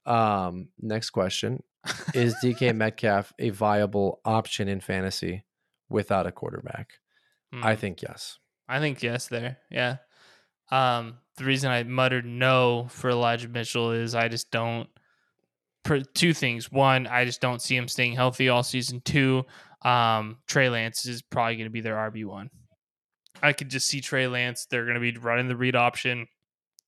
Um, 0.05 0.69
next 0.79 1.11
question. 1.11 1.63
is 2.13 2.35
DK 2.43 2.75
Metcalf 2.75 3.33
a 3.39 3.49
viable 3.49 4.19
option 4.25 4.67
in 4.67 4.81
fantasy 4.81 5.45
without 5.89 6.27
a 6.27 6.31
quarterback? 6.31 6.91
Hmm. 7.53 7.63
I 7.63 7.75
think 7.75 8.01
yes. 8.01 8.39
I 8.67 8.79
think 8.79 9.01
yes 9.01 9.27
there. 9.27 9.57
Yeah. 9.71 9.97
Um, 10.69 11.19
the 11.37 11.45
reason 11.45 11.71
I 11.71 11.83
muttered 11.83 12.25
no 12.25 12.87
for 12.89 13.09
Elijah 13.09 13.47
Mitchell 13.47 13.91
is 13.91 14.15
I 14.15 14.27
just 14.27 14.51
don't 14.51 14.89
two 16.13 16.33
things. 16.33 16.71
One, 16.71 17.07
I 17.07 17.25
just 17.25 17.41
don't 17.41 17.61
see 17.61 17.75
him 17.75 17.87
staying 17.87 18.13
healthy 18.13 18.49
all 18.49 18.63
season. 18.63 19.01
Two, 19.03 19.45
um, 19.83 20.37
Trey 20.47 20.69
Lance 20.69 21.05
is 21.05 21.21
probably 21.21 21.55
going 21.55 21.67
to 21.67 21.71
be 21.71 21.81
their 21.81 21.95
RB 21.95 22.25
one. 22.25 22.49
I 23.41 23.53
could 23.53 23.69
just 23.69 23.87
see 23.87 24.01
Trey 24.01 24.27
Lance. 24.27 24.65
They're 24.69 24.85
going 24.85 24.95
to 24.95 24.99
be 24.99 25.17
running 25.17 25.47
the 25.47 25.55
read 25.55 25.75
option. 25.75 26.27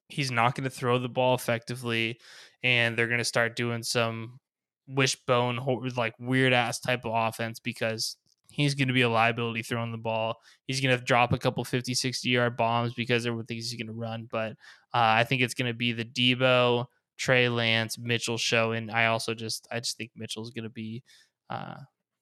he's 0.08 0.32
not 0.32 0.56
going 0.56 0.64
to 0.64 0.70
throw 0.70 0.98
the 0.98 1.10
ball 1.10 1.36
effectively, 1.36 2.20
and 2.64 2.98
they're 2.98 3.08
going 3.08 3.20
to 3.20 3.26
start 3.26 3.56
doing 3.56 3.84
some 3.84 4.40
wishbone 4.88 5.60
like 5.96 6.14
weird 6.20 6.52
ass 6.52 6.80
type 6.80 7.06
of 7.06 7.12
offense 7.14 7.60
because 7.60 8.18
he's 8.52 8.74
going 8.74 8.88
to 8.88 8.94
be 8.94 9.04
a 9.04 9.10
liability 9.10 9.62
throwing 9.62 9.92
the 9.92 9.98
ball. 9.98 10.36
He's 10.66 10.82
going 10.82 10.98
to 10.98 11.04
drop 11.04 11.32
a 11.34 11.38
couple 11.38 11.64
50, 11.64 11.94
60 11.94 12.30
yard 12.30 12.58
bombs 12.58 12.94
because 12.94 13.26
everyone 13.26 13.46
thinks 13.46 13.70
he's 13.70 13.80
going 13.80 13.94
to 13.94 14.00
run. 14.00 14.28
But 14.30 14.52
uh, 14.94 15.22
I 15.22 15.24
think 15.24 15.42
it's 15.42 15.54
going 15.54 15.72
to 15.72 15.78
be 15.78 15.92
the 15.92 16.06
Deebo, 16.06 16.86
Trey 17.20 17.50
Lance, 17.50 17.98
Mitchell 18.00 18.38
show. 18.38 18.72
And 18.72 18.90
I 18.90 19.08
also 19.08 19.34
just, 19.34 19.68
I 19.72 19.80
just 19.80 19.98
think 19.98 20.12
Mitchell's 20.16 20.52
going 20.52 20.64
to 20.64 20.70
be 20.70 21.04
uh, 21.50 21.76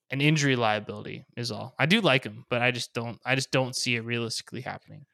an 0.10 0.22
injury 0.22 0.56
liability 0.56 1.26
is 1.38 1.52
all. 1.52 1.76
I 1.80 1.86
do 1.86 2.02
like 2.02 2.24
him, 2.24 2.44
but 2.50 2.62
I 2.62 2.72
just 2.72 2.94
don't, 2.94 3.20
I 3.26 3.36
just 3.36 3.52
don't 3.52 3.76
see 3.76 3.96
it 3.96 4.02
realistically 4.02 4.62
happening. 4.62 5.06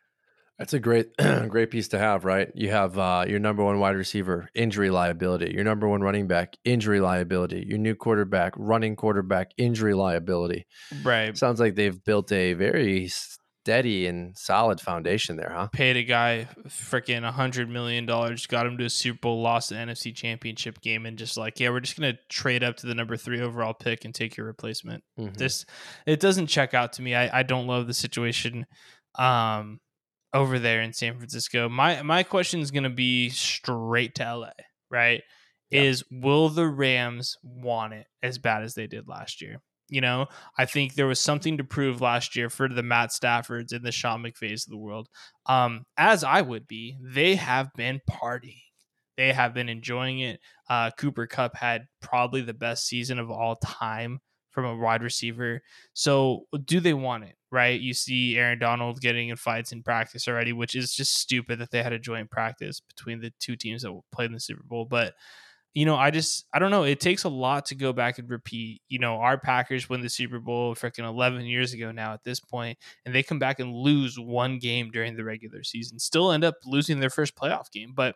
That's 0.57 0.73
a 0.73 0.79
great, 0.79 1.07
great 1.49 1.71
piece 1.71 1.89
to 1.89 1.99
have, 1.99 2.25
right? 2.25 2.49
You 2.53 2.69
have 2.69 2.97
uh, 2.97 3.25
your 3.27 3.39
number 3.39 3.63
one 3.63 3.79
wide 3.79 3.95
receiver, 3.95 4.49
injury 4.53 4.91
liability. 4.91 5.51
Your 5.53 5.63
number 5.63 5.87
one 5.87 6.01
running 6.01 6.27
back, 6.27 6.55
injury 6.63 6.99
liability. 6.99 7.65
Your 7.67 7.79
new 7.79 7.95
quarterback, 7.95 8.53
running 8.55 8.95
quarterback, 8.95 9.51
injury 9.57 9.95
liability. 9.95 10.65
Right. 11.03 11.35
Sounds 11.35 11.59
like 11.59 11.75
they've 11.75 12.01
built 12.03 12.31
a 12.31 12.53
very 12.53 13.09
steady 13.63 14.07
and 14.07 14.37
solid 14.37 14.81
foundation 14.81 15.37
there, 15.37 15.51
huh? 15.53 15.67
Paid 15.71 15.95
a 15.95 16.03
guy 16.03 16.47
freaking 16.67 17.27
a 17.27 17.31
hundred 17.31 17.69
million 17.69 18.05
dollars, 18.05 18.45
got 18.45 18.65
him 18.65 18.77
to 18.77 18.85
a 18.85 18.89
Super 18.89 19.19
Bowl, 19.21 19.41
lost 19.41 19.69
the 19.69 19.75
NFC 19.75 20.13
Championship 20.13 20.81
game, 20.81 21.05
and 21.05 21.17
just 21.17 21.37
like, 21.37 21.59
yeah, 21.59 21.69
we're 21.69 21.79
just 21.79 21.97
gonna 21.97 22.17
trade 22.29 22.63
up 22.63 22.75
to 22.77 22.87
the 22.87 22.93
number 22.93 23.15
three 23.15 23.39
overall 23.41 23.73
pick 23.73 24.03
and 24.03 24.13
take 24.13 24.35
your 24.35 24.45
replacement. 24.45 25.03
Mm-hmm. 25.17 25.35
This 25.35 25.65
it 26.05 26.19
doesn't 26.19 26.47
check 26.47 26.73
out 26.73 26.93
to 26.93 27.01
me. 27.01 27.15
I, 27.15 27.39
I 27.39 27.43
don't 27.43 27.67
love 27.67 27.87
the 27.87 27.93
situation. 27.93 28.65
Um, 29.17 29.79
over 30.33 30.57
there 30.57 30.81
in 30.81 30.93
San 30.93 31.15
Francisco. 31.17 31.69
My 31.69 32.01
my 32.01 32.23
question 32.23 32.59
is 32.59 32.71
going 32.71 32.83
to 32.83 32.89
be 32.89 33.29
straight 33.29 34.15
to 34.15 34.35
LA, 34.35 34.49
right? 34.89 35.21
Is 35.69 36.03
will 36.11 36.49
the 36.49 36.67
Rams 36.67 37.35
want 37.43 37.93
it 37.93 38.05
as 38.21 38.37
bad 38.37 38.63
as 38.63 38.73
they 38.73 38.87
did 38.87 39.07
last 39.07 39.41
year? 39.41 39.57
You 39.89 40.01
know, 40.01 40.27
I 40.57 40.65
think 40.65 40.93
there 40.95 41.07
was 41.07 41.19
something 41.19 41.57
to 41.57 41.63
prove 41.63 42.01
last 42.01 42.35
year 42.35 42.49
for 42.49 42.67
the 42.67 42.83
Matt 42.83 43.09
Staffords 43.09 43.73
and 43.73 43.85
the 43.85 43.91
Sean 43.91 44.23
McVays 44.23 44.65
of 44.65 44.71
the 44.71 44.77
world. 44.77 45.09
Um, 45.45 45.85
as 45.97 46.23
I 46.23 46.41
would 46.41 46.67
be, 46.67 46.97
they 47.01 47.35
have 47.35 47.69
been 47.75 48.01
partying. 48.09 48.61
They 49.17 49.33
have 49.33 49.53
been 49.53 49.69
enjoying 49.69 50.19
it. 50.19 50.39
Uh, 50.69 50.89
Cooper 50.97 51.27
Kupp 51.27 51.55
had 51.55 51.85
probably 52.01 52.41
the 52.41 52.53
best 52.53 52.87
season 52.87 53.19
of 53.19 53.29
all 53.29 53.55
time 53.57 54.19
from 54.49 54.65
a 54.65 54.75
wide 54.75 55.03
receiver. 55.03 55.61
So, 55.93 56.45
do 56.65 56.79
they 56.79 56.93
want 56.93 57.25
it? 57.25 57.35
Right? 57.51 57.79
You 57.79 57.93
see 57.93 58.37
Aaron 58.37 58.59
Donald 58.59 59.01
getting 59.01 59.29
in 59.29 59.35
fights 59.35 59.71
in 59.71 59.83
practice 59.83 60.27
already, 60.27 60.53
which 60.53 60.75
is 60.75 60.93
just 60.95 61.15
stupid 61.19 61.59
that 61.59 61.71
they 61.71 61.83
had 61.83 61.93
a 61.93 61.99
joint 61.99 62.31
practice 62.31 62.79
between 62.79 63.21
the 63.21 63.31
two 63.39 63.55
teams 63.55 63.83
that 63.83 63.99
played 64.11 64.27
in 64.27 64.33
the 64.33 64.39
Super 64.39 64.63
Bowl. 64.63 64.85
But 64.85 65.13
you 65.73 65.85
know, 65.85 65.95
I 65.95 66.11
just 66.11 66.45
I 66.53 66.59
don't 66.59 66.71
know. 66.71 66.83
It 66.83 66.99
takes 66.99 67.23
a 67.23 67.29
lot 67.29 67.65
to 67.67 67.75
go 67.75 67.93
back 67.93 68.19
and 68.19 68.29
repeat. 68.29 68.81
You 68.89 68.99
know, 68.99 69.15
our 69.15 69.39
Packers 69.39 69.89
win 69.89 70.01
the 70.01 70.09
Super 70.09 70.39
Bowl 70.39 70.75
freaking 70.75 71.07
eleven 71.07 71.45
years 71.45 71.73
ago 71.73 71.91
now 71.91 72.13
at 72.13 72.23
this 72.23 72.39
point, 72.39 72.77
and 73.05 73.13
they 73.13 73.23
come 73.23 73.39
back 73.39 73.59
and 73.59 73.73
lose 73.73 74.19
one 74.19 74.59
game 74.59 74.91
during 74.91 75.15
the 75.15 75.23
regular 75.23 75.63
season. 75.63 75.99
Still 75.99 76.31
end 76.31 76.43
up 76.43 76.55
losing 76.65 76.99
their 76.99 77.09
first 77.09 77.35
playoff 77.35 77.71
game, 77.71 77.93
but 77.95 78.15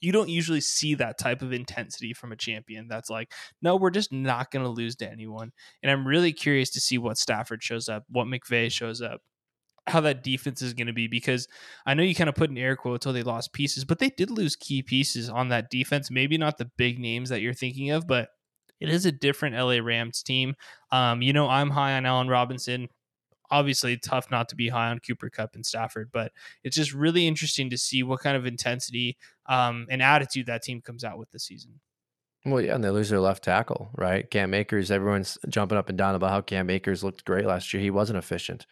you 0.00 0.12
don't 0.12 0.28
usually 0.30 0.60
see 0.60 0.94
that 0.94 1.18
type 1.18 1.42
of 1.42 1.52
intensity 1.52 2.14
from 2.14 2.32
a 2.32 2.36
champion 2.36 2.88
that's 2.88 3.10
like, 3.10 3.32
no, 3.60 3.76
we're 3.76 3.90
just 3.90 4.12
not 4.12 4.50
going 4.50 4.64
to 4.64 4.70
lose 4.70 4.96
to 4.96 5.10
anyone. 5.10 5.52
And 5.82 5.90
I'm 5.92 6.06
really 6.06 6.32
curious 6.32 6.70
to 6.70 6.80
see 6.80 6.96
what 6.96 7.18
Stafford 7.18 7.62
shows 7.62 7.88
up, 7.88 8.04
what 8.08 8.26
McVay 8.26 8.72
shows 8.72 9.02
up, 9.02 9.20
how 9.86 10.00
that 10.00 10.22
defense 10.22 10.62
is 10.62 10.74
going 10.74 10.86
to 10.86 10.92
be 10.92 11.08
because 11.08 11.48
I 11.86 11.94
know 11.94 12.02
you 12.02 12.14
kind 12.14 12.28
of 12.28 12.34
put 12.34 12.50
in 12.50 12.58
air 12.58 12.76
quotes 12.76 13.06
until 13.06 13.12
they 13.12 13.22
lost 13.22 13.52
pieces, 13.52 13.84
but 13.84 13.98
they 13.98 14.10
did 14.10 14.30
lose 14.30 14.56
key 14.56 14.82
pieces 14.82 15.28
on 15.28 15.48
that 15.48 15.70
defense. 15.70 16.10
Maybe 16.10 16.38
not 16.38 16.58
the 16.58 16.70
big 16.76 16.98
names 16.98 17.30
that 17.30 17.40
you're 17.40 17.54
thinking 17.54 17.90
of, 17.90 18.06
but 18.06 18.28
it 18.78 18.88
is 18.88 19.06
a 19.06 19.12
different 19.12 19.56
LA 19.56 19.78
Rams 19.78 20.22
team. 20.22 20.54
Um, 20.92 21.22
you 21.22 21.32
know, 21.32 21.48
I'm 21.48 21.70
high 21.70 21.94
on 21.94 22.06
Allen 22.06 22.28
Robinson 22.28 22.88
obviously 23.50 23.96
tough 23.96 24.30
not 24.30 24.48
to 24.48 24.56
be 24.56 24.68
high 24.68 24.90
on 24.90 25.00
Cooper 25.00 25.28
Kupp 25.28 25.54
and 25.54 25.66
Stafford, 25.66 26.10
but 26.12 26.32
it's 26.62 26.76
just 26.76 26.94
really 26.94 27.26
interesting 27.26 27.70
to 27.70 27.78
see 27.78 28.02
what 28.02 28.20
kind 28.20 28.36
of 28.36 28.46
intensity 28.46 29.16
um, 29.46 29.86
and 29.90 30.02
attitude 30.02 30.46
that 30.46 30.62
team 30.62 30.80
comes 30.80 31.04
out 31.04 31.18
with 31.18 31.30
this 31.30 31.44
season. 31.44 31.80
Well, 32.46 32.62
yeah, 32.62 32.74
and 32.74 32.82
they 32.82 32.90
lose 32.90 33.10
their 33.10 33.20
left 33.20 33.44
tackle, 33.44 33.90
right? 33.94 34.30
Cam 34.30 34.54
Akers, 34.54 34.90
everyone's 34.90 35.36
jumping 35.48 35.76
up 35.76 35.90
and 35.90 35.98
down 35.98 36.14
about 36.14 36.30
how 36.30 36.40
Cam 36.40 36.70
Akers 36.70 37.04
looked 37.04 37.24
great 37.24 37.44
last 37.44 37.74
year. 37.74 37.82
He 37.82 37.90
wasn't 37.90 38.18
efficient. 38.18 38.66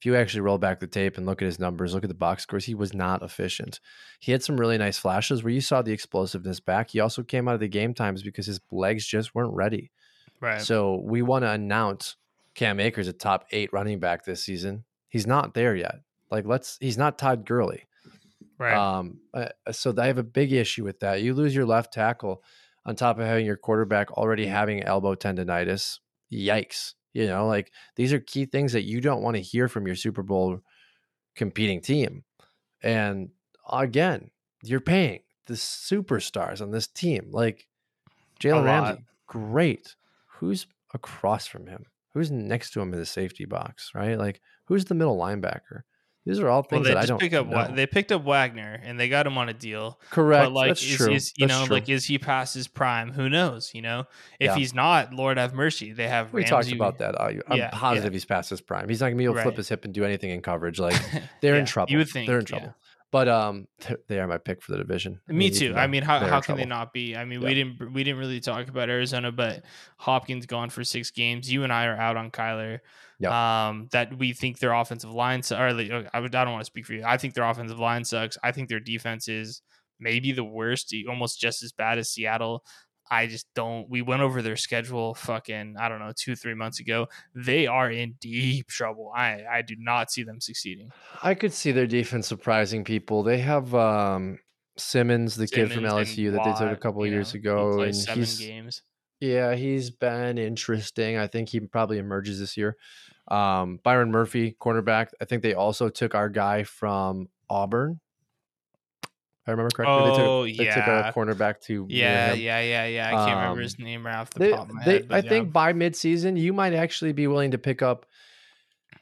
If 0.00 0.06
you 0.06 0.16
actually 0.16 0.40
roll 0.40 0.56
back 0.56 0.80
the 0.80 0.86
tape 0.86 1.18
and 1.18 1.26
look 1.26 1.42
at 1.42 1.46
his 1.46 1.58
numbers, 1.58 1.92
look 1.92 2.04
at 2.04 2.08
the 2.08 2.14
box 2.14 2.44
scores, 2.44 2.64
he 2.64 2.74
was 2.74 2.94
not 2.94 3.22
efficient. 3.22 3.80
He 4.18 4.32
had 4.32 4.42
some 4.42 4.58
really 4.58 4.78
nice 4.78 4.96
flashes 4.96 5.44
where 5.44 5.52
you 5.52 5.60
saw 5.60 5.82
the 5.82 5.92
explosiveness 5.92 6.58
back. 6.58 6.88
He 6.88 7.00
also 7.00 7.22
came 7.22 7.46
out 7.46 7.54
of 7.54 7.60
the 7.60 7.68
game 7.68 7.92
times 7.92 8.22
because 8.22 8.46
his 8.46 8.60
legs 8.72 9.06
just 9.06 9.34
weren't 9.34 9.52
ready. 9.52 9.90
Right. 10.40 10.62
So 10.62 11.02
we 11.04 11.20
want 11.20 11.44
to 11.44 11.50
announce 11.50 12.16
Cam 12.54 12.80
Akers 12.80 13.08
a 13.08 13.12
top 13.12 13.44
eight 13.50 13.74
running 13.74 13.98
back 13.98 14.24
this 14.24 14.42
season. 14.42 14.84
He's 15.10 15.26
not 15.26 15.52
there 15.52 15.76
yet. 15.76 15.96
Like 16.30 16.46
let's 16.46 16.78
he's 16.80 16.96
not 16.96 17.18
Todd 17.18 17.44
Gurley. 17.44 17.84
Right. 18.56 18.74
Um 18.74 19.20
uh, 19.34 19.48
so 19.70 19.92
I 19.98 20.06
have 20.06 20.16
a 20.16 20.22
big 20.22 20.50
issue 20.50 20.82
with 20.82 21.00
that. 21.00 21.20
You 21.20 21.34
lose 21.34 21.54
your 21.54 21.66
left 21.66 21.92
tackle 21.92 22.42
on 22.86 22.96
top 22.96 23.18
of 23.18 23.26
having 23.26 23.44
your 23.44 23.58
quarterback 23.58 24.12
already 24.12 24.46
having 24.46 24.82
elbow 24.82 25.14
tendonitis. 25.14 25.98
Yikes. 26.32 26.94
You 27.12 27.26
know, 27.26 27.46
like 27.46 27.72
these 27.96 28.12
are 28.12 28.20
key 28.20 28.46
things 28.46 28.72
that 28.72 28.84
you 28.84 29.00
don't 29.00 29.22
want 29.22 29.36
to 29.36 29.42
hear 29.42 29.68
from 29.68 29.86
your 29.86 29.96
Super 29.96 30.22
Bowl 30.22 30.60
competing 31.34 31.80
team. 31.80 32.24
And 32.82 33.30
again, 33.70 34.30
you're 34.62 34.80
paying 34.80 35.20
the 35.46 35.54
superstars 35.54 36.60
on 36.60 36.70
this 36.70 36.86
team. 36.86 37.30
Like 37.30 37.66
Jalen 38.40 38.64
Ramsey, 38.64 39.04
great. 39.26 39.96
Who's 40.38 40.66
across 40.94 41.46
from 41.46 41.66
him? 41.66 41.86
who's 42.12 42.30
next 42.30 42.70
to 42.72 42.80
him 42.80 42.92
in 42.92 42.98
the 42.98 43.06
safety 43.06 43.44
box, 43.44 43.92
right? 43.94 44.18
Like 44.18 44.40
who's 44.64 44.84
the 44.84 44.94
middle 44.94 45.16
linebacker? 45.16 45.82
These 46.30 46.40
are 46.40 46.48
all 46.48 46.62
things 46.62 46.84
well, 46.86 46.94
that 46.94 47.02
I 47.02 47.06
don't 47.06 47.18
pick 47.18 47.32
up. 47.34 47.46
Know. 47.48 47.74
They 47.74 47.86
picked 47.86 48.12
up 48.12 48.22
Wagner 48.24 48.80
and 48.82 48.98
they 48.98 49.08
got 49.08 49.26
him 49.26 49.36
on 49.36 49.48
a 49.48 49.52
deal. 49.52 49.98
Correct. 50.10 50.44
But 50.46 50.52
like, 50.52 50.68
That's 50.70 50.82
is, 50.84 50.96
true. 50.96 51.12
Is, 51.12 51.32
you 51.36 51.46
That's 51.46 51.60
know, 51.60 51.66
true. 51.66 51.74
like, 51.76 51.88
is 51.88 52.04
he 52.06 52.18
past 52.18 52.54
his 52.54 52.68
prime? 52.68 53.12
Who 53.12 53.28
knows? 53.28 53.72
You 53.74 53.82
know, 53.82 54.00
if 54.38 54.46
Yeah. 54.50 54.54
he's 54.56 54.72
not, 54.74 55.12
Lord 55.12 55.36
have 55.38 55.54
mercy. 55.54 55.92
They 55.92 56.08
have. 56.08 56.32
we 56.32 56.42
Ramsey. 56.42 56.50
talked 56.50 56.72
about 56.72 56.98
that. 56.98 57.20
I- 57.20 57.40
I'm 57.48 57.56
Yeah, 57.58 57.70
positive 57.72 58.12
yeah. 58.12 58.16
he's 58.16 58.24
past 58.24 58.50
his 58.50 58.60
prime. 58.60 58.88
He's 58.88 59.00
not 59.00 59.06
gonna 59.08 59.16
be 59.16 59.24
able 59.24 59.34
to 59.34 59.42
flip 59.42 59.52
Right. 59.52 59.56
his 59.58 59.68
hip 59.68 59.84
and 59.84 59.92
do 59.92 60.04
anything 60.04 60.30
in 60.30 60.40
coverage. 60.42 60.78
Like 60.78 60.94
they're 61.40 61.56
in 61.56 61.66
trouble. 61.66 61.90
You 61.90 61.98
would 61.98 62.08
think 62.08 62.28
they're 62.28 62.38
in 62.38 62.44
trouble. 62.44 62.74
But 63.12 63.28
um, 63.28 63.66
they 64.06 64.20
are 64.20 64.28
my 64.28 64.38
pick 64.38 64.62
for 64.62 64.70
the 64.70 64.78
division. 64.78 65.18
Me 65.26 65.46
even 65.46 65.58
too. 65.58 65.74
I 65.74 65.88
mean, 65.88 66.04
how, 66.04 66.20
how 66.20 66.40
can 66.40 66.56
they 66.56 66.64
not 66.64 66.92
be? 66.92 67.16
I 67.16 67.24
mean, 67.24 67.42
Yeah. 67.42 67.48
we 67.48 67.54
didn't 67.54 67.92
we 67.92 68.04
didn't 68.04 68.20
really 68.20 68.38
talk 68.38 68.68
about 68.68 68.88
Arizona, 68.88 69.32
but 69.32 69.64
Hopkins 69.96 70.46
gone 70.46 70.70
for 70.70 70.84
six 70.84 71.10
games. 71.10 71.52
You 71.52 71.64
and 71.64 71.72
I 71.72 71.86
are 71.86 71.96
out 71.96 72.16
on 72.16 72.30
Kyler. 72.30 72.78
Um, 73.28 73.88
that 73.92 74.16
we 74.18 74.32
think 74.32 74.58
their 74.58 74.72
offensive 74.72 75.12
line 75.12 75.42
or 75.52 75.72
like, 75.72 76.08
I 76.12 76.20
would 76.20 76.34
I 76.34 76.44
don't 76.44 76.54
want 76.54 76.62
to 76.62 76.66
speak 76.66 76.86
for 76.86 76.94
you. 76.94 77.02
I 77.04 77.18
think 77.18 77.34
their 77.34 77.44
offensive 77.44 77.78
line 77.78 78.04
sucks. 78.04 78.38
I 78.42 78.52
think 78.52 78.68
their 78.68 78.80
defense 78.80 79.28
is 79.28 79.62
maybe 79.98 80.32
the 80.32 80.44
worst, 80.44 80.94
almost 81.08 81.38
just 81.38 81.62
as 81.62 81.72
bad 81.72 81.98
as 81.98 82.10
Seattle. 82.10 82.64
I 83.10 83.26
just 83.26 83.46
don't. 83.54 83.90
We 83.90 84.02
went 84.02 84.22
over 84.22 84.40
their 84.40 84.56
schedule, 84.56 85.14
fucking 85.14 85.76
I 85.78 85.88
don't 85.88 85.98
know, 85.98 86.12
two 86.16 86.36
three 86.36 86.54
months 86.54 86.78
ago. 86.78 87.08
They 87.34 87.66
are 87.66 87.90
in 87.90 88.14
deep 88.20 88.68
trouble. 88.68 89.12
I 89.14 89.44
I 89.50 89.62
do 89.62 89.74
not 89.78 90.12
see 90.12 90.22
them 90.22 90.40
succeeding. 90.40 90.90
I 91.22 91.34
could 91.34 91.52
see 91.52 91.72
their 91.72 91.88
defense 91.88 92.28
surprising 92.28 92.84
people. 92.84 93.24
They 93.24 93.38
have 93.38 93.74
um 93.74 94.38
Simmons, 94.76 95.36
the 95.36 95.46
kid 95.46 95.72
from 95.72 95.84
LSU 95.84 96.32
that 96.32 96.44
they 96.44 96.52
took 96.52 96.72
a 96.72 96.80
couple 96.80 97.02
of 97.02 97.10
years 97.10 97.34
know, 97.34 97.38
ago, 97.38 97.76
played 97.76 97.88
and 97.88 97.96
seven 97.96 98.20
he's 98.20 98.38
games. 98.38 98.82
Yeah, 99.20 99.54
he's 99.54 99.90
been 99.90 100.38
interesting. 100.38 101.18
I 101.18 101.26
think 101.26 101.50
he 101.50 101.60
probably 101.60 101.98
emerges 101.98 102.38
this 102.40 102.56
year. 102.56 102.76
Um, 103.30 103.78
Byron 103.82 104.10
Murphy, 104.10 104.56
cornerback. 104.60 105.08
I 105.20 105.24
think 105.24 105.42
they 105.42 105.54
also 105.54 105.88
took 105.88 106.14
our 106.14 106.28
guy 106.28 106.64
from 106.64 107.28
Auburn. 107.48 108.00
If 109.02 109.48
I 109.48 109.50
remember 109.52 109.70
correctly. 109.70 109.96
Oh, 109.96 110.44
they 110.44 110.50
took, 110.52 110.58
they 110.58 110.64
took 110.66 110.86
yeah. 110.86 111.02
our 111.02 111.12
cornerback 111.12 111.60
to 111.62 111.86
Yeah, 111.88 112.34
yeah, 112.34 112.60
yeah, 112.60 112.86
yeah. 112.86 113.06
I 113.08 113.10
can't 113.12 113.36
remember 113.38 113.60
Um, 113.60 113.62
his 113.62 113.78
name 113.78 114.04
right 114.04 114.16
off 114.16 114.30
the 114.30 114.38
They, 114.40 114.50
top 114.50 114.68
of 114.68 114.74
my 114.74 114.84
they, 114.84 114.92
head. 114.94 115.08
but 115.08 115.14
I 115.14 115.18
yeah. 115.20 115.28
think 115.28 115.52
by 115.52 115.72
midseason, 115.72 116.38
you 116.38 116.52
might 116.52 116.74
actually 116.74 117.12
be 117.12 117.26
willing 117.26 117.52
to 117.52 117.58
pick 117.58 117.80
up 117.82 118.04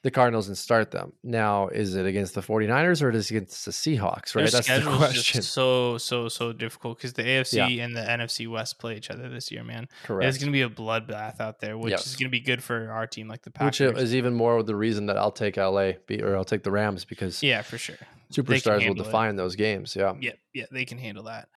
the 0.03 0.11
Cardinals 0.11 0.49
and 0.49 0.57
start 0.57 0.91
them. 0.93 1.13
Now, 1.25 1.69
is 1.69 1.95
it 1.95 2.07
against 2.07 2.35
the 2.35 2.41
49ers 2.41 3.03
or 3.03 3.11
is 3.11 3.31
it 3.31 3.35
against 3.37 3.65
the 3.65 3.71
Seahawks? 3.73 4.33
their 4.33 4.45
Right. 4.45 4.53
That's 4.53 4.67
the 4.69 4.81
question. 4.97 5.41
just 5.41 5.53
so 5.53 5.99
so 5.99 6.29
so 6.29 6.53
difficult 6.53 6.99
because 6.99 7.15
the 7.15 7.23
AFC 7.25 7.81
and 7.81 7.97
the 7.97 8.03
NFC 8.03 8.49
West 8.49 8.79
play 8.79 8.97
each 8.97 9.11
other 9.11 9.29
this 9.29 9.51
year, 9.51 9.65
man. 9.65 9.89
Correct. 10.05 10.29
It's 10.29 10.39
going 10.39 10.53
to 10.53 10.53
be 10.53 10.63
a 10.63 10.69
bloodbath 10.69 11.41
out 11.41 11.61
there, 11.61 11.77
which 11.77 11.91
Yes. 11.91 12.07
is 12.07 12.17
going 12.17 12.29
to 12.29 12.31
be 12.31 12.41
good 12.41 12.63
for 12.63 12.91
our 12.91 13.07
team, 13.07 13.29
like 13.29 13.43
the 13.43 13.51
Packers. 13.51 13.95
Which 13.95 13.99
is 14.03 14.15
even 14.15 14.35
more 14.35 14.63
the 14.63 14.77
reason 14.77 15.07
that 15.07 15.17
I'll 15.17 15.33
take 15.33 15.57
LA 15.57 15.93
or 16.23 16.37
I'll 16.37 16.45
take 16.45 16.63
the 16.63 16.71
Rams 16.71 17.05
because 17.05 17.43
yeah, 17.43 17.63
for 17.63 17.79
sure. 17.79 17.97
superstars 18.33 18.75
will 18.75 18.81
handle 18.81 19.03
it. 19.03 19.07
define 19.07 19.37
those 19.37 19.57
games. 19.57 19.97
Yeah. 19.97 20.15
Yeah, 20.21 20.33
yeah, 20.55 20.67
they 20.71 20.85
can 20.85 20.99
handle 20.99 21.25
that. 21.25 21.49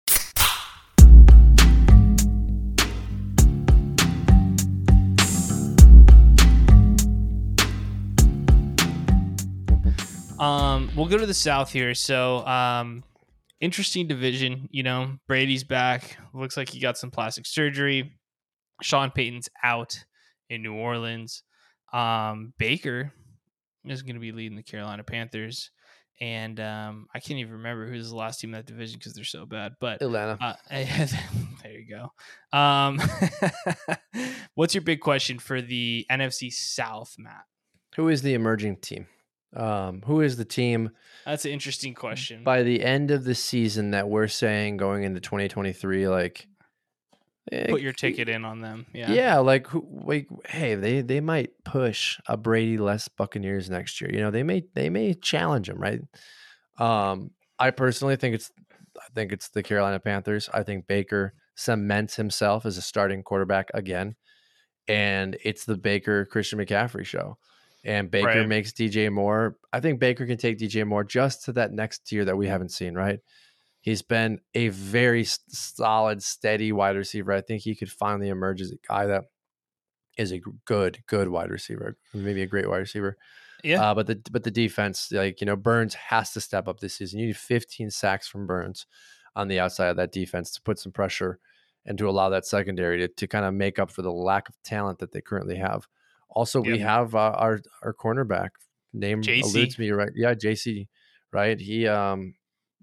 Um, 10.41 10.89
we'll 10.95 11.05
go 11.05 11.19
to 11.19 11.27
the 11.27 11.35
south 11.35 11.71
here. 11.71 11.93
So, 11.93 12.45
um, 12.47 13.03
interesting 13.59 14.07
division. 14.07 14.67
You 14.71 14.81
know, 14.81 15.17
Brady's 15.27 15.63
back. 15.63 16.17
Looks 16.33 16.57
like 16.57 16.69
he 16.69 16.79
got 16.79 16.97
some 16.97 17.11
plastic 17.11 17.45
surgery. 17.45 18.13
Sean 18.81 19.11
Payton's 19.11 19.49
out 19.63 20.03
in 20.49 20.63
New 20.63 20.73
Orleans. 20.73 21.43
Um, 21.93 22.53
Baker 22.57 23.13
is 23.85 24.01
going 24.01 24.15
to 24.15 24.19
be 24.19 24.31
leading 24.31 24.55
the 24.55 24.63
Carolina 24.63 25.03
Panthers. 25.03 25.69
And 26.19 26.59
um, 26.59 27.07
I 27.13 27.19
can't 27.19 27.39
even 27.39 27.53
remember 27.53 27.87
who's 27.87 28.09
the 28.09 28.15
last 28.15 28.39
team 28.39 28.49
in 28.49 28.59
that 28.59 28.65
division 28.65 28.97
because 28.97 29.13
they're 29.13 29.23
so 29.23 29.45
bad. 29.45 29.73
But 29.79 30.01
Atlanta. 30.01 30.37
uh, 30.39 30.53
there 30.71 31.71
you 31.71 31.87
go. 31.87 32.57
Um, 32.57 32.99
what's 34.55 34.73
your 34.73 34.83
big 34.83 35.01
question 35.01 35.37
for 35.37 35.61
the 35.61 36.05
NFC 36.11 36.51
South, 36.51 37.15
Matt? 37.17 37.45
Who 37.95 38.07
is 38.07 38.21
the 38.23 38.33
emerging 38.33 38.77
team? 38.77 39.07
Um, 39.55 40.01
who 40.05 40.21
is 40.21 40.37
the 40.37 40.45
team 40.45 40.91
That's 41.25 41.43
an 41.43 41.51
interesting 41.51 41.93
question. 41.93 42.43
by 42.43 42.63
the 42.63 42.81
end 42.81 43.11
of 43.11 43.25
the 43.25 43.35
season 43.35 43.91
that 43.91 44.07
we're 44.07 44.29
saying 44.29 44.77
going 44.77 45.03
into 45.03 45.19
2023? 45.19 46.07
Like, 46.07 46.47
eh, 47.51 47.67
Put 47.69 47.81
your 47.81 47.91
ticket 47.91 48.29
in 48.29 48.45
on 48.45 48.61
them. 48.61 48.85
Yeah. 48.93 49.11
Yeah, 49.11 49.37
like 49.39 49.67
who 49.67 49.85
like 50.05 50.27
hey, 50.47 50.75
they 50.75 51.01
they 51.01 51.19
might 51.19 51.51
push 51.65 52.17
a 52.27 52.37
Brady 52.37 52.77
less 52.77 53.07
Buccaneers 53.09 53.69
next 53.69 53.99
year. 53.99 54.09
You 54.13 54.21
know, 54.21 54.31
they 54.31 54.43
may 54.43 54.63
they 54.73 54.89
may 54.89 55.13
challenge 55.13 55.67
them, 55.67 55.79
right? 55.79 56.01
Um, 56.79 57.31
I 57.59 57.71
personally 57.71 58.15
think 58.15 58.35
it's 58.35 58.51
I 58.97 59.07
think 59.13 59.31
it's 59.31 59.49
the 59.49 59.63
Carolina 59.63 59.99
Panthers. 59.99 60.49
I 60.53 60.63
think 60.63 60.87
Baker 60.87 61.33
cements 61.55 62.15
himself 62.15 62.65
as 62.65 62.77
a 62.77 62.81
starting 62.81 63.23
quarterback 63.23 63.69
again. 63.73 64.15
And 64.87 65.37
it's 65.43 65.65
the 65.65 65.77
Baker 65.77 66.25
Christian 66.25 66.59
McCaffrey 66.59 67.05
show. 67.05 67.37
And 67.83 68.11
Baker 68.11 68.27
Right. 68.27 68.47
makes 68.47 68.71
DJ 68.73 69.11
Moore. 69.11 69.57
I 69.73 69.79
think 69.79 69.99
Baker 69.99 70.25
can 70.27 70.37
take 70.37 70.59
DJ 70.59 70.85
Moore 70.85 71.03
just 71.03 71.45
to 71.45 71.53
that 71.53 71.71
next 71.71 72.05
tier 72.07 72.25
that 72.25 72.37
we 72.37 72.47
haven't 72.47 72.69
seen, 72.69 72.93
right? 72.93 73.19
He's 73.79 74.03
been 74.03 74.39
a 74.53 74.67
very 74.67 75.25
solid, 75.25 76.21
steady 76.21 76.71
wide 76.71 76.95
receiver. 76.95 77.31
I 77.31 77.41
think 77.41 77.63
he 77.63 77.75
could 77.75 77.91
finally 77.91 78.29
emerge 78.29 78.61
as 78.61 78.71
a 78.71 78.75
guy 78.87 79.07
that 79.07 79.23
is 80.17 80.31
a 80.31 80.39
good, 80.65 80.99
good 81.07 81.29
wide 81.29 81.49
receiver, 81.49 81.97
maybe 82.13 82.43
a 82.43 82.47
great 82.47 82.69
wide 82.69 82.77
receiver. 82.77 83.17
Yeah. 83.63 83.81
Uh, 83.81 83.95
but 83.95 84.05
the 84.07 84.21
but 84.31 84.43
the 84.43 84.51
defense, 84.51 85.11
like 85.11 85.41
you 85.41 85.45
know, 85.45 85.55
Burns 85.55 85.95
has 85.95 86.31
to 86.33 86.41
step 86.41 86.67
up 86.67 86.79
this 86.79 86.95
season. 86.95 87.19
You 87.19 87.27
need 87.27 87.37
15 87.37 87.89
sacks 87.89 88.27
from 88.27 88.45
Burns 88.45 88.85
on 89.35 89.47
the 89.47 89.59
outside 89.59 89.87
of 89.87 89.97
that 89.97 90.11
defense 90.11 90.51
to 90.51 90.61
put 90.61 90.77
some 90.77 90.91
pressure 90.91 91.39
and 91.85 91.97
to 91.97 92.07
allow 92.09 92.29
that 92.29 92.45
secondary 92.45 92.99
to, 92.99 93.07
to 93.07 93.27
kind 93.27 93.45
of 93.45 93.53
make 93.53 93.79
up 93.79 93.89
for 93.89 94.01
the 94.03 94.11
lack 94.11 94.49
of 94.49 94.55
talent 94.63 94.99
that 94.99 95.11
they 95.11 95.21
currently 95.21 95.55
have. 95.55 95.87
Also, 96.31 96.61
we 96.61 96.79
have 96.79 97.15
uh, 97.15 97.33
our 97.35 97.61
our 97.83 97.93
cornerback 97.93 98.49
name 98.93 99.21
JC. 99.21 99.43
eludes 99.43 99.79
me 99.79 99.91
right. 99.91 100.11
Yeah, 100.15 100.33
JC, 100.33 100.87
right? 101.31 101.59
He 101.59 101.87
um 101.87 102.33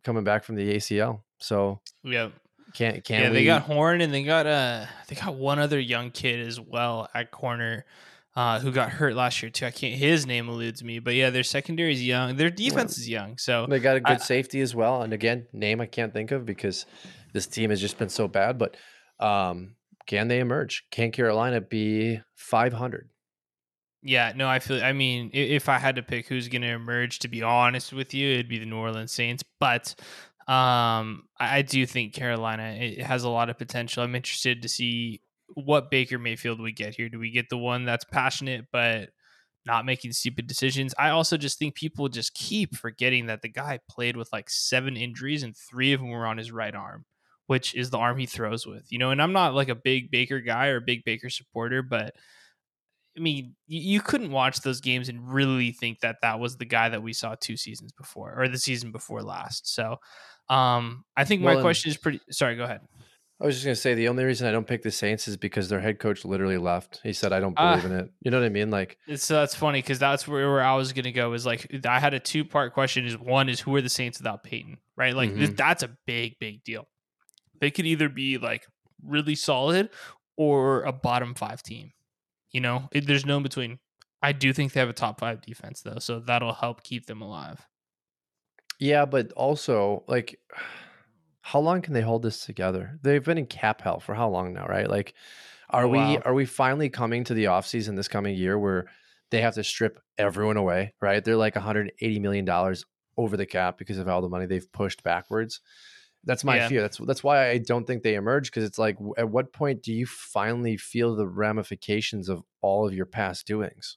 coming 0.05 0.25
back 0.25 0.45
from 0.45 0.57
the 0.57 0.77
ACL, 0.77 1.23
so 1.39 1.81
yeah. 2.03 2.29
can't 2.75 3.03
can't 3.05 3.25
yeah, 3.25 3.31
we? 3.31 3.37
they 3.37 3.45
got 3.45 3.63
Horn 3.63 4.01
and 4.01 4.13
they 4.13 4.23
got 4.23 4.47
uh 4.47 4.87
they 5.09 5.17
got 5.17 5.35
one 5.35 5.59
other 5.59 5.79
young 5.79 6.11
kid 6.11 6.47
as 6.47 6.61
well 6.61 7.09
at 7.15 7.31
corner 7.31 7.85
uh 8.37 8.61
who 8.61 8.71
got 8.71 8.91
hurt 8.91 9.15
last 9.15 9.43
year 9.43 9.51
too. 9.51 9.67
I 9.67 9.71
can't 9.71 9.95
his 9.95 10.27
name 10.27 10.49
eludes 10.49 10.85
me, 10.85 10.99
but 10.99 11.15
yeah, 11.15 11.31
their 11.31 11.43
secondary 11.43 11.93
is 11.93 12.05
young. 12.05 12.37
Their 12.37 12.51
defense 12.51 12.99
is 12.99 13.09
young. 13.09 13.39
So 13.39 13.67
They 13.69 13.79
got 13.81 13.97
a 13.97 14.01
good 14.01 14.21
I- 14.21 14.25
safety 14.25 14.61
as 14.61 14.75
well. 14.75 15.03
And 15.03 15.13
again, 15.13 15.47
name 15.53 15.81
I 15.81 15.87
can't 15.87 16.13
think 16.13 16.31
of 16.31 16.45
because 16.45 16.87
this 17.33 17.47
team 17.47 17.71
has 17.71 17.81
just 17.81 17.99
been 17.99 18.09
so 18.09 18.29
bad. 18.29 18.59
But 18.59 18.77
um, 19.19 19.75
can 20.07 20.29
they 20.29 20.39
emerge? 20.41 20.85
Can 20.91 21.11
Carolina 21.11 21.61
be 21.61 22.21
500? 22.37 23.09
Yeah, 24.03 24.33
no, 24.35 24.49
I 24.49 24.61
feel 24.61 24.83
I 24.83 24.93
mean, 24.93 25.31
if 25.33 25.69
I 25.69 25.79
had 25.79 25.97
to 25.97 26.03
pick 26.03 26.29
who's 26.29 26.49
gonna 26.49 26.69
emerge, 26.69 27.19
to 27.21 27.29
be 27.29 27.43
honest 27.43 27.93
with 27.93 28.15
you, 28.15 28.33
it'd 28.35 28.49
be 28.49 28.59
the 28.59 28.67
New 28.67 28.77
Orleans 28.77 29.13
Saints. 29.13 29.43
But 29.61 29.95
um 30.47 31.25
I, 31.39 31.59
I 31.59 31.63
do 31.63 31.85
think 31.87 32.15
Carolina 32.15 32.77
it 32.79 33.03
has 33.03 33.25
a 33.25 33.29
lot 33.29 33.51
of 33.51 33.59
potential. 33.59 34.03
I'm 34.03 34.15
interested 34.15 34.63
to 34.63 34.69
see 34.69 35.21
what 35.55 35.91
Baker 35.91 36.19
Mayfield 36.19 36.61
we 36.61 36.73
get 36.73 36.95
here. 36.95 37.09
Do 37.09 37.19
we 37.19 37.31
get 37.31 37.49
the 37.49 37.59
one 37.59 37.85
that's 37.85 38.05
passionate 38.05 38.67
but 38.73 39.11
not 39.67 39.85
making 39.87 40.13
stupid 40.13 40.47
decisions? 40.47 40.95
I 40.99 41.11
also 41.11 41.37
just 41.37 41.59
think 41.59 41.75
people 41.75 42.09
just 42.09 42.35
keep 42.35 42.77
forgetting 42.77 43.27
that 43.27 43.43
the 43.43 43.49
guy 43.49 43.81
played 43.91 44.17
with 44.17 44.33
like 44.33 44.51
seven 44.51 44.97
injuries 44.97 45.43
and 45.43 45.57
three 45.57 45.93
of 45.93 46.01
them 46.01 46.11
were 46.11 46.27
on 46.27 46.39
his 46.39 46.53
right 46.53 46.75
arm, 46.75 47.05
which 47.47 47.75
is 47.75 47.91
the 47.91 47.99
arm 47.99 48.19
he 48.19 48.27
throws 48.27 48.67
with. 48.67 48.91
You 48.93 48.99
know, 48.99 49.11
and 49.11 49.21
I'm 49.21 49.33
not 49.33 49.55
like 49.55 49.69
a 49.69 49.75
big 49.75 50.11
Baker 50.11 50.41
guy 50.41 50.69
or 50.69 50.77
a 50.77 50.81
big 50.83 51.05
Baker 51.05 51.31
supporter, 51.31 51.83
but 51.83 52.15
I 53.19 53.21
mean, 53.21 53.57
you, 53.67 53.81
you 53.95 54.01
couldn't 54.01 54.31
watch 54.31 54.61
those 54.61 54.81
games 54.81 55.09
and 55.09 55.29
really 55.33 55.73
think 55.73 56.01
that 56.01 56.17
that 56.23 56.39
was 56.39 56.57
the 56.57 56.65
guy 56.65 56.89
that 56.91 57.03
we 57.03 57.13
saw 57.13 57.35
two 57.41 57.57
seasons 57.57 57.91
before 57.93 58.35
or 58.41 58.47
the 58.49 58.59
season 58.59 58.93
before 58.93 59.23
last. 59.23 59.75
So, 59.75 59.97
um, 60.49 61.05
I 61.17 61.25
think 61.25 61.43
my 61.43 61.61
question 61.61 61.91
is 61.91 61.97
pretty. 61.97 62.21
Sorry, 62.31 62.55
go 62.57 62.65
ahead. 62.65 62.81
I 63.41 63.47
was 63.47 63.55
just 63.55 63.65
going 63.65 63.75
to 63.77 63.81
say 63.81 63.95
the 63.95 64.09
only 64.09 64.25
reason 64.25 64.49
I 64.49 64.53
don't 64.53 64.67
pick 64.67 64.83
the 64.83 64.91
Saints 64.91 65.29
is 65.29 65.37
because 65.37 65.69
their 65.69 65.79
head 65.79 66.01
coach 66.01 66.25
literally 66.25 66.59
left. 66.59 66.99
He 67.05 67.13
said, 67.13 67.33
I 67.33 67.39
don't 67.39 67.55
Ah. 67.57 67.77
believe 67.77 67.85
in 67.93 67.97
it. 67.97 68.11
You 68.21 68.33
know 68.33 68.41
what 68.41 68.47
I 68.47 68.49
mean? 68.49 68.71
Like, 68.71 68.99
It's 69.07 69.29
that's 69.29 69.55
funny 69.55 69.81
because 69.81 70.01
that's 70.01 70.27
where, 70.27 70.51
where 70.51 70.63
I 70.63 70.75
was 70.75 70.93
gonna 70.93 71.13
go. 71.13 71.33
Is 71.35 71.47
like 71.47 71.67
I 71.87 72.01
had 72.01 72.15
a 72.15 72.21
two 72.21 72.45
part 72.45 72.73
question. 72.75 73.05
Is 73.07 73.17
one 73.17 73.49
is 73.49 73.61
who 73.61 73.75
are 73.77 73.81
the 73.83 73.89
Saints 73.89 74.19
without 74.19 74.43
Payton? 74.43 74.79
Right, 74.97 75.15
like 75.15 75.35
this, 75.37 75.51
Mhm. 75.51 75.57
that's 75.57 75.83
a 75.85 75.97
big 76.07 76.37
big 76.41 76.65
deal. 76.65 76.89
They 77.61 77.71
could 77.71 77.87
either 77.87 78.09
be 78.09 78.39
like 78.39 78.67
really 79.05 79.35
solid 79.37 79.91
or 80.37 80.83
a 80.83 80.93
bottom 80.93 81.35
five 81.35 81.63
team. 81.63 81.93
You 82.53 82.61
know, 82.61 82.89
It- 82.93 83.07
there's 83.07 83.27
no 83.27 83.37
in 83.39 83.43
between. 83.43 83.79
I 84.23 84.33
do 84.33 84.53
think 84.53 84.73
they 84.73 84.81
have 84.81 84.89
a 84.89 84.93
top 84.95 85.21
five 85.21 85.41
defense 85.43 85.83
though, 85.83 85.99
so 86.01 86.19
that'll 86.21 86.55
help 86.55 86.83
keep 86.83 87.07
them 87.07 87.23
alive. 87.23 87.67
yeah, 88.81 89.05
but 89.05 89.33
also, 89.33 90.05
like, 90.07 90.39
how 91.43 91.61
long 91.61 91.83
can 91.83 91.95
they 91.95 92.01
hold 92.03 92.23
this 92.23 92.45
together? 92.45 92.99
They've 93.03 93.25
been 93.25 93.39
in 93.39 93.47
cap 93.47 93.81
hell 93.81 94.01
for 94.01 94.15
how 94.15 94.29
long 94.29 94.53
now, 94.53 94.67
right? 94.67 94.89
Like, 94.89 95.15
are 95.71 95.85
Oh, 95.85 95.89
we 95.89 96.19
are 96.19 96.35
we 96.35 96.47
finally 96.47 96.89
coming 96.89 97.25
to 97.25 97.35
the 97.35 97.45
offseason 97.45 97.97
this 97.97 98.09
coming 98.09 98.35
year 98.37 98.59
where 98.59 98.87
they 99.31 99.41
have 99.43 99.55
to 99.55 99.65
strip 99.65 100.01
everyone 100.17 100.57
away, 100.57 100.95
right? 101.01 101.23
They're 101.25 101.37
like 101.37 101.55
180 101.57 102.19
million 102.21 102.45
dollars 102.45 102.85
over 103.17 103.37
the 103.37 103.47
cap 103.47 103.79
because 103.79 103.99
of 103.99 104.09
all 104.09 104.23
the 104.23 104.29
money 104.29 104.47
they've 104.47 104.71
pushed 104.73 105.03
backwards. 105.03 105.61
That's 106.25 106.45
my 106.45 106.57
Yeah. 106.57 106.69
fear. 106.69 106.83
That's 106.83 106.99
that's 106.99 107.25
why 107.25 107.49
I 107.51 107.59
don't 107.59 107.87
think 107.87 108.03
they 108.03 108.15
emerge 108.15 108.51
because 108.51 108.65
it's 108.65 108.79
like 108.79 108.97
at 109.17 109.29
what 109.31 109.53
point 109.53 109.83
do 109.83 109.93
you 109.93 110.05
finally 110.07 110.77
feel 110.77 111.15
the 111.17 111.27
ramifications 111.27 112.29
of 112.29 112.43
all 112.61 112.87
of 112.87 112.93
your 112.95 113.07
past 113.07 113.47
doings? 113.47 113.97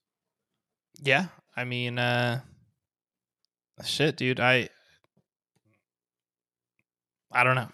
Yeah, 1.02 1.28
I 1.56 1.64
mean, 1.66 1.98
uh 1.98 2.42
shit, 3.84 4.18
dude. 4.18 4.40
I 4.40 4.70
I 7.32 7.44
don't 7.44 7.56
know. 7.56 7.70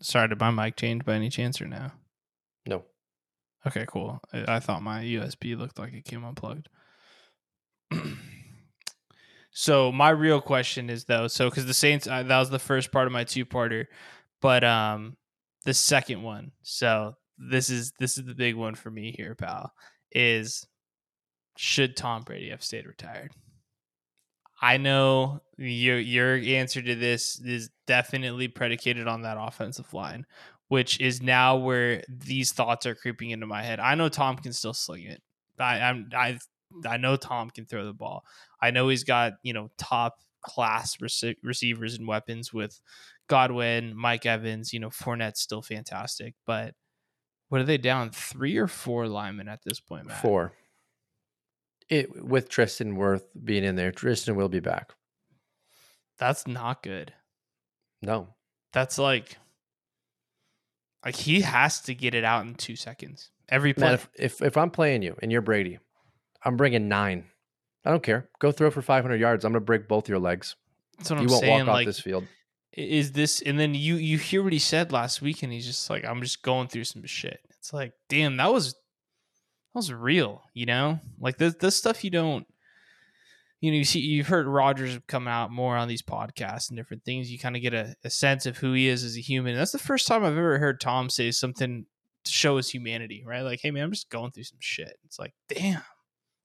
Sorry, 0.00 0.28
did 0.28 0.38
my 0.38 0.50
mic 0.50 0.76
change 0.76 1.04
by 1.04 1.14
any 1.14 1.28
chance 1.28 1.60
or 1.60 1.66
no? 1.66 1.90
No. 2.66 2.84
Okay, 3.66 3.84
cool. 3.88 4.20
I, 4.32 4.56
I 4.56 4.60
thought 4.60 4.82
my 4.82 5.02
USB 5.02 5.56
looked 5.56 5.78
like 5.78 5.92
it 5.92 6.04
came 6.04 6.24
unplugged. 6.24 6.68
so 9.60 9.90
my 9.90 10.10
real 10.10 10.40
question 10.40 10.88
is 10.88 11.04
though, 11.06 11.26
so 11.26 11.50
because 11.50 11.66
the 11.66 11.74
Saints, 11.74 12.06
uh, 12.06 12.22
that 12.22 12.38
was 12.38 12.48
the 12.48 12.60
first 12.60 12.92
part 12.92 13.08
of 13.08 13.12
my 13.12 13.24
two-parter, 13.24 13.86
but 14.40 14.62
um, 14.62 15.16
the 15.64 15.74
second 15.74 16.22
one. 16.22 16.52
So 16.62 17.14
this 17.38 17.68
is 17.68 17.92
this 17.98 18.18
is 18.18 18.24
the 18.24 18.36
big 18.36 18.54
one 18.54 18.76
for 18.76 18.88
me 18.88 19.12
here, 19.16 19.34
pal. 19.34 19.72
Is 20.12 20.64
should 21.56 21.96
Tom 21.96 22.22
Brady 22.22 22.50
have 22.50 22.62
stayed 22.62 22.86
retired? 22.86 23.32
I 24.62 24.76
know 24.76 25.40
your 25.56 25.98
your 25.98 26.36
answer 26.36 26.80
to 26.80 26.94
this 26.94 27.40
is 27.40 27.68
definitely 27.88 28.46
predicated 28.46 29.08
on 29.08 29.22
that 29.22 29.38
offensive 29.40 29.92
line, 29.92 30.24
which 30.68 31.00
is 31.00 31.20
now 31.20 31.56
where 31.56 32.04
these 32.08 32.52
thoughts 32.52 32.86
are 32.86 32.94
creeping 32.94 33.30
into 33.30 33.48
my 33.48 33.64
head. 33.64 33.80
I 33.80 33.96
know 33.96 34.08
Tom 34.08 34.36
can 34.36 34.52
still 34.52 34.72
sling 34.72 35.06
it. 35.06 35.20
I, 35.58 35.80
I'm 35.80 36.10
I 36.16 36.38
I 36.86 36.96
know 36.96 37.16
Tom 37.16 37.50
can 37.50 37.66
throw 37.66 37.84
the 37.84 37.92
ball. 37.92 38.24
I 38.60 38.70
know 38.70 38.88
he's 38.88 39.04
got 39.04 39.34
you 39.42 39.52
know 39.52 39.70
top 39.78 40.18
class 40.42 40.96
rece- 40.96 41.36
receivers 41.42 41.94
and 41.94 42.06
weapons 42.06 42.52
with 42.52 42.80
Godwin, 43.28 43.96
Mike 43.96 44.26
Evans. 44.26 44.72
You 44.72 44.80
know 44.80 44.90
Fournette's 44.90 45.40
still 45.40 45.62
fantastic, 45.62 46.34
but 46.46 46.74
what 47.48 47.60
are 47.60 47.64
they 47.64 47.78
down 47.78 48.10
three 48.10 48.56
or 48.56 48.66
four 48.66 49.08
linemen 49.08 49.48
at 49.48 49.60
this 49.64 49.80
point, 49.80 50.06
Matt? 50.06 50.20
Four. 50.20 50.52
It 51.88 52.24
with 52.24 52.50
Tristan 52.50 52.96
Wirfs 52.96 53.22
being 53.42 53.64
in 53.64 53.76
there, 53.76 53.92
Tristan 53.92 54.36
will 54.36 54.50
be 54.50 54.60
back. 54.60 54.92
That's 56.18 56.46
not 56.46 56.82
good. 56.82 57.14
No, 58.02 58.28
That's 58.72 58.98
like 58.98 59.38
like 61.04 61.16
he 61.16 61.40
has 61.40 61.80
to 61.82 61.94
get 61.94 62.14
it 62.14 62.24
out 62.24 62.46
in 62.46 62.54
two 62.54 62.76
seconds 62.76 63.30
every 63.48 63.72
play. 63.72 63.86
Man, 63.86 63.94
if, 63.94 64.08
if 64.14 64.42
if 64.42 64.56
I'm 64.56 64.70
playing 64.70 65.02
you 65.02 65.16
and 65.22 65.32
you're 65.32 65.40
Brady, 65.40 65.78
I'm 66.44 66.56
bringing 66.56 66.88
nine. 66.88 67.24
I 67.84 67.90
don't 67.90 68.02
care. 68.02 68.28
Go 68.38 68.52
throw 68.52 68.70
for 68.70 68.82
500 68.82 69.20
yards. 69.20 69.44
I'm 69.44 69.52
gonna 69.52 69.64
break 69.64 69.88
both 69.88 70.08
your 70.08 70.18
legs. 70.18 70.56
That's 70.98 71.10
what 71.10 71.20
you 71.20 71.26
I'm 71.26 71.30
won't 71.30 71.40
saying. 71.40 71.66
walk 71.66 71.80
off 71.80 71.84
this 71.84 72.00
field. 72.00 72.26
is 72.72 73.12
this? 73.12 73.40
And 73.40 73.58
then 73.58 73.74
you 73.74 73.96
you 73.96 74.18
hear 74.18 74.42
what 74.42 74.52
he 74.52 74.58
said 74.58 74.92
last 74.92 75.22
week, 75.22 75.42
and 75.42 75.52
he's 75.52 75.66
just 75.66 75.88
like, 75.88 76.04
I'm 76.04 76.20
just 76.22 76.42
going 76.42 76.68
through 76.68 76.84
some 76.84 77.04
shit. 77.06 77.40
It's 77.58 77.72
like, 77.72 77.92
damn, 78.08 78.36
that 78.36 78.52
was 78.52 78.72
that 78.72 79.74
was 79.74 79.92
real. 79.92 80.42
You 80.54 80.66
know, 80.66 81.00
like 81.18 81.38
this 81.38 81.54
this 81.54 81.76
stuff 81.76 82.04
you 82.04 82.10
don't 82.10 82.46
you 83.60 83.72
know, 83.72 83.78
you 83.78 83.84
see, 83.84 84.00
you've 84.00 84.28
heard 84.28 84.46
Rodgers 84.46 84.98
come 85.08 85.26
out 85.26 85.50
more 85.50 85.76
on 85.76 85.88
these 85.88 86.02
podcasts 86.02 86.68
and 86.68 86.76
different 86.76 87.04
things. 87.04 87.30
You 87.30 87.38
kind 87.38 87.56
of 87.56 87.62
get 87.62 87.74
a, 87.74 87.96
a 88.04 88.10
sense 88.10 88.46
of 88.46 88.58
who 88.58 88.72
he 88.72 88.86
is 88.86 89.02
as 89.02 89.16
a 89.16 89.20
human. 89.20 89.52
And 89.52 89.60
that's 89.60 89.72
the 89.72 89.78
first 89.78 90.06
time 90.06 90.24
I've 90.24 90.38
ever 90.38 90.58
heard 90.58 90.80
Tom 90.80 91.10
say 91.10 91.32
something 91.32 91.84
to 92.24 92.30
show 92.30 92.56
his 92.56 92.70
humanity, 92.70 93.24
right? 93.26 93.42
Like, 93.42 93.60
hey 93.60 93.72
man, 93.72 93.82
I'm 93.82 93.90
just 93.90 94.10
going 94.10 94.30
through 94.30 94.44
some 94.44 94.58
shit. 94.60 94.96
It's 95.04 95.18
like, 95.18 95.34
damn. 95.48 95.82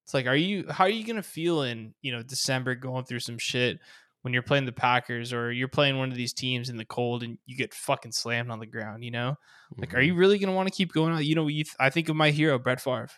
It's 0.03 0.13
like, 0.13 0.25
are 0.27 0.35
you 0.35 0.65
how 0.69 0.83
are 0.85 0.89
you 0.89 1.05
gonna 1.05 1.23
feel 1.23 1.63
in 1.63 1.93
you 2.01 2.11
know 2.11 2.23
December 2.23 2.75
going 2.75 3.05
through 3.05 3.19
some 3.21 3.37
shit 3.37 3.79
when 4.21 4.33
you're 4.33 4.41
playing 4.43 4.65
the 4.65 4.71
Packers 4.71 5.33
or 5.33 5.51
you're 5.51 5.67
playing 5.67 5.97
one 5.97 6.09
of 6.11 6.17
these 6.17 6.33
teams 6.33 6.69
in 6.69 6.77
the 6.77 6.85
cold 6.85 7.23
and 7.23 7.37
you 7.45 7.57
get 7.57 7.73
fucking 7.73 8.11
slammed 8.11 8.51
on 8.51 8.59
the 8.59 8.65
ground? 8.65 9.03
You 9.03 9.11
know, 9.11 9.35
like, 9.77 9.89
Mm-hmm. 9.89 9.97
are 9.97 10.01
you 10.01 10.15
really 10.15 10.37
gonna 10.39 10.53
want 10.53 10.67
to 10.67 10.75
keep 10.75 10.91
going 10.93 11.13
out? 11.13 11.25
You 11.25 11.35
know, 11.35 11.47
you 11.47 11.63
th- 11.63 11.75
I 11.79 11.89
think 11.89 12.09
of 12.09 12.15
my 12.15 12.31
hero 12.31 12.59
Brett 12.59 12.81
Favre. 12.81 13.09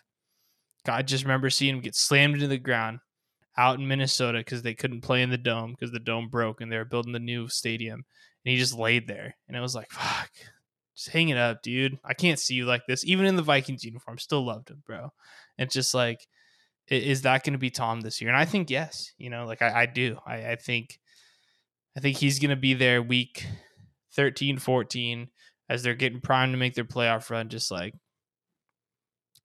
I 0.88 1.02
just 1.02 1.24
remember 1.24 1.50
seeing 1.50 1.74
him 1.76 1.80
get 1.82 1.96
slammed 1.96 2.34
into 2.34 2.46
the 2.46 2.58
ground 2.58 3.00
out 3.58 3.78
in 3.80 3.88
Minnesota 3.88 4.38
because 4.38 4.62
they 4.62 4.74
couldn't 4.74 5.00
play 5.00 5.22
in 5.22 5.30
the 5.30 5.38
dome 5.38 5.72
because 5.72 5.90
the 5.90 5.98
dome 5.98 6.28
broke 6.28 6.60
and 6.60 6.70
they 6.70 6.76
were 6.76 6.84
building 6.84 7.12
the 7.12 7.18
new 7.18 7.48
stadium. 7.48 8.04
And 8.44 8.52
he 8.52 8.56
just 8.56 8.74
laid 8.78 9.08
there. 9.08 9.34
And 9.48 9.56
it 9.56 9.60
was 9.60 9.74
like, 9.74 9.90
fuck, 9.90 10.30
just 10.94 11.08
hang 11.08 11.30
it 11.30 11.38
up, 11.38 11.62
dude. 11.62 11.98
I 12.04 12.14
can't 12.14 12.38
see 12.38 12.54
you 12.54 12.66
like 12.66 12.82
this. 12.86 13.04
Even 13.04 13.26
in 13.26 13.34
the 13.34 13.42
Vikings 13.42 13.82
uniform, 13.84 14.18
still 14.18 14.44
loved 14.46 14.70
him, 14.70 14.82
bro. 14.86 15.12
It's 15.58 15.74
just 15.74 15.92
like, 15.94 16.20
is 16.88 17.22
that 17.22 17.44
going 17.44 17.54
to 17.54 17.58
be 17.58 17.70
Tom 17.70 18.00
this 18.00 18.20
year? 18.20 18.30
And 18.30 18.38
I 18.38 18.44
think 18.44 18.70
yes. 18.70 19.12
You 19.18 19.30
know, 19.30 19.46
like 19.46 19.62
I, 19.62 19.82
I 19.82 19.86
do. 19.86 20.18
I, 20.26 20.52
I 20.52 20.56
think, 20.56 20.98
I 21.96 22.00
think 22.00 22.16
he's 22.16 22.38
going 22.38 22.50
to 22.50 22.56
be 22.56 22.74
there 22.74 23.02
week 23.02 23.46
13, 24.14 24.58
14 24.58 25.28
as 25.68 25.82
they're 25.82 25.94
getting 25.94 26.20
primed 26.20 26.52
to 26.52 26.58
make 26.58 26.74
their 26.74 26.84
playoff 26.84 27.30
run. 27.30 27.48
Just 27.48 27.70
like, 27.70 27.94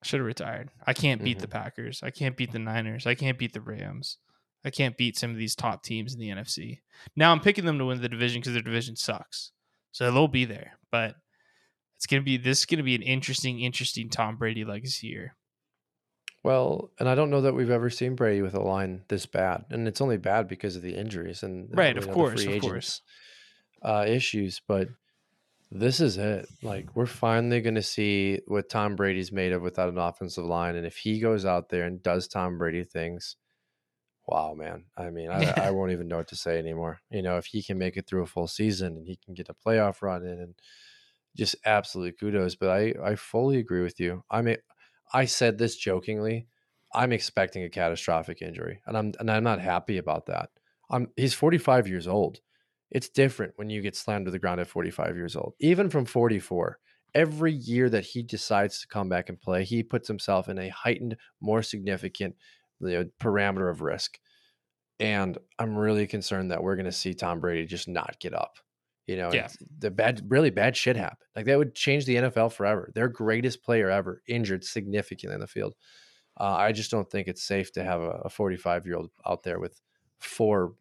I 0.02 0.06
should 0.06 0.20
have 0.20 0.28
retired. 0.28 0.70
I 0.86 0.94
can't 0.94 1.24
beat 1.24 1.40
the 1.40 1.48
mm-hmm. 1.48 1.58
Packers. 1.58 2.02
I 2.04 2.10
can't 2.10 2.38
beat 2.38 2.52
the 2.52 2.60
Niners. 2.60 3.06
I 3.06 3.16
can't 3.16 3.38
beat 3.38 3.54
the 3.54 3.62
Rams. 3.62 4.18
I 4.64 4.70
can't 4.70 4.98
beat 4.98 5.18
some 5.18 5.32
of 5.32 5.38
these 5.38 5.56
top 5.56 5.84
teams 5.84 6.14
in 6.14 6.20
the 6.20 6.30
NFC. 6.30 6.80
Now 7.16 7.32
I'm 7.32 7.40
picking 7.40 7.66
them 7.66 7.80
to 7.80 7.86
win 7.86 8.02
the 8.02 8.10
division 8.10 8.42
because 8.42 8.54
their 8.54 8.62
division 8.62 8.96
sucks. 8.96 9.52
So 9.92 10.12
they'll 10.12 10.28
be 10.28 10.46
there. 10.46 10.78
But 10.92 11.16
it's 11.98 12.06
gonna 12.06 12.22
be 12.22 12.38
this 12.38 12.60
is 12.60 12.66
gonna 12.66 12.84
be 12.84 12.96
an 12.96 13.02
interesting, 13.02 13.60
interesting 13.60 14.10
Tom 14.10 14.38
Brady 14.38 14.64
legacy 14.64 15.08
year. 15.08 15.36
Well, 16.44 16.90
and 17.00 17.08
I 17.08 17.14
don't 17.14 17.30
know 17.30 17.42
that 17.42 17.54
we've 17.54 17.70
ever 17.70 17.90
seen 17.90 18.16
Brady 18.16 18.42
with 18.42 18.56
a 18.56 18.62
line 18.62 19.04
this 19.10 19.28
bad, 19.28 19.66
and 19.70 19.88
it's 19.88 20.02
only 20.02 20.18
bad 20.18 20.48
because 20.48 20.76
of 20.76 20.82
the 20.82 20.96
injuries 20.96 21.44
and 21.44 21.70
Right, 21.72 21.96
of 21.96 22.08
know, 22.08 22.14
course, 22.14 22.44
free 22.44 22.58
of 22.58 22.64
agents, 22.64 23.02
uh, 23.84 24.06
issues. 24.08 24.60
But 24.68 24.90
this 25.70 26.00
is 26.00 26.18
it. 26.18 26.48
Like 26.64 26.96
we're 26.96 27.06
finally 27.06 27.62
going 27.62 27.76
to 27.76 27.84
see 27.84 28.40
what 28.48 28.70
Tom 28.70 28.96
Brady's 28.96 29.32
made 29.32 29.52
of 29.52 29.62
without 29.62 29.90
an 29.90 30.00
offensive 30.00 30.46
line, 30.46 30.76
and 30.76 30.86
if 30.86 30.98
he 30.98 31.20
goes 31.20 31.46
out 31.46 31.70
there 31.70 31.86
and 31.86 32.02
does 32.02 32.28
Tom 32.28 32.58
Brady 32.58 32.86
things, 32.86 33.36
wow, 34.26 34.56
man. 34.56 34.86
I 34.98 35.12
mean, 35.12 35.30
I, 35.30 35.44
I 35.68 35.72
won't 35.72 35.92
even 35.92 36.08
know 36.08 36.18
what 36.18 36.30
to 36.30 36.36
say 36.36 36.58
anymore. 36.58 37.02
You 37.12 37.22
know, 37.22 37.38
if 37.38 37.46
he 37.46 37.62
can 37.62 37.78
make 37.78 37.98
it 37.98 38.08
through 38.08 38.24
a 38.24 38.28
full 38.28 38.48
season 38.48 38.98
and 38.98 39.08
he 39.08 39.16
can 39.24 39.36
get 39.36 39.50
a 39.50 39.54
playoff 39.54 40.02
run 40.02 40.24
in, 40.26 40.40
and 40.40 40.56
just 41.38 41.56
absolute 41.66 42.20
kudos. 42.20 42.56
But 42.56 42.70
I 42.70 42.96
I 43.04 43.16
fully 43.16 43.60
agree 43.60 43.84
with 43.84 44.00
you. 44.00 44.24
I 44.32 44.42
mean. 44.42 44.58
I 45.14 45.26
said 45.26 45.58
this 45.58 45.76
jokingly. 45.76 46.48
I'm 46.94 47.12
expecting 47.12 47.64
a 47.64 47.70
catastrophic 47.70 48.42
injury, 48.42 48.82
and 48.86 48.98
I'm 48.98 49.14
and 49.20 49.32
I'm 49.32 49.44
not 49.44 49.60
mm-hmm. 49.60 49.68
happy 49.68 49.98
about 49.98 50.26
that. 50.28 50.50
I'm 50.90 51.08
he's 51.16 51.34
45 51.34 51.88
years 51.88 52.08
old. 52.08 52.40
It's 52.90 53.10
different 53.10 53.54
when 53.56 53.70
you 53.70 53.82
get 53.82 53.96
slammed 53.96 54.26
to 54.26 54.32
the 54.32 54.40
ground 54.40 54.60
at 54.60 54.68
45 54.68 55.16
years 55.16 55.36
old. 55.36 55.54
Even 55.62 55.90
from 55.90 56.04
44, 56.04 56.78
every 57.16 57.54
year 57.54 57.90
that 57.90 58.04
he 58.04 58.22
decides 58.22 58.82
to 58.82 58.88
come 58.88 59.08
back 59.08 59.30
and 59.30 59.42
play, 59.42 59.64
he 59.64 59.82
puts 59.82 60.10
himself 60.10 60.50
in 60.50 60.60
a 60.60 60.70
heightened, 60.70 61.16
more 61.40 61.64
significant 61.64 62.36
you 62.82 62.90
know, 62.90 63.06
parameter 63.22 63.70
of 63.72 63.82
risk. 63.82 64.20
And 65.00 65.38
I'm 65.58 65.78
really 65.78 66.06
concerned 66.06 66.52
that 66.52 66.62
we're 66.62 66.76
going 66.76 66.86
to 66.86 66.92
see 66.92 67.14
Tom 67.14 67.40
Brady 67.40 67.66
just 67.66 67.88
not 67.88 68.18
get 68.20 68.34
up. 68.34 68.58
You 69.08 69.18
know, 69.18 69.34
Yeah. 69.34 69.50
the 69.80 69.92
bad, 69.92 70.22
really 70.30 70.52
bad 70.52 70.78
shit 70.78 70.96
happened. 70.96 71.28
Like 71.36 71.46
that 71.46 71.58
would 71.58 71.76
change 71.76 72.06
the 72.06 72.16
NFL 72.18 72.54
forever. 72.54 72.92
Their 72.96 73.08
greatest 73.10 73.64
player 73.64 73.90
ever 73.90 74.22
injured 74.28 74.64
significantly 74.64 75.34
in 75.36 75.42
the 75.42 75.48
field. 75.48 75.76
Uh, 76.40 76.56
I 76.56 76.72
just 76.72 76.92
don't 76.92 77.10
think 77.10 77.28
it's 77.28 77.44
safe 77.44 77.72
to 77.74 77.84
have 77.84 78.02
a 78.02 78.30
45 78.30 78.86
year 78.86 78.96
old 78.96 79.12
out 79.26 79.44
there 79.44 79.60
with 79.60 79.80
four 80.20 80.74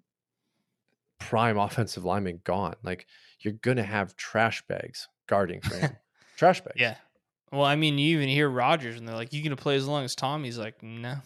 prime 1.19 1.59
offensive 1.67 2.05
linemen 2.05 2.41
gone. 2.45 2.75
Like 2.83 3.07
you're 3.41 3.55
gonna 3.55 3.83
have 3.83 4.17
trash 4.17 4.63
bags 4.69 5.09
guarding 5.27 5.61
for 5.63 5.75
him. 5.77 5.97
trash 6.37 6.61
bags. 6.61 6.77
Yeah. 6.79 6.97
Well, 7.53 7.65
I 7.65 7.75
mean, 7.75 7.99
you 7.99 8.17
even 8.17 8.29
hear 8.29 8.49
Rodgers 8.49 8.97
and 8.97 9.09
they're 9.09 9.17
like, 9.17 9.33
You 9.33 9.43
gonna 9.43 9.57
play 9.57 9.77
as 9.77 9.87
long 9.89 10.05
as 10.05 10.15
Tom? 10.15 10.45
He's 10.45 10.59
like, 10.59 10.83
No. 10.83 11.17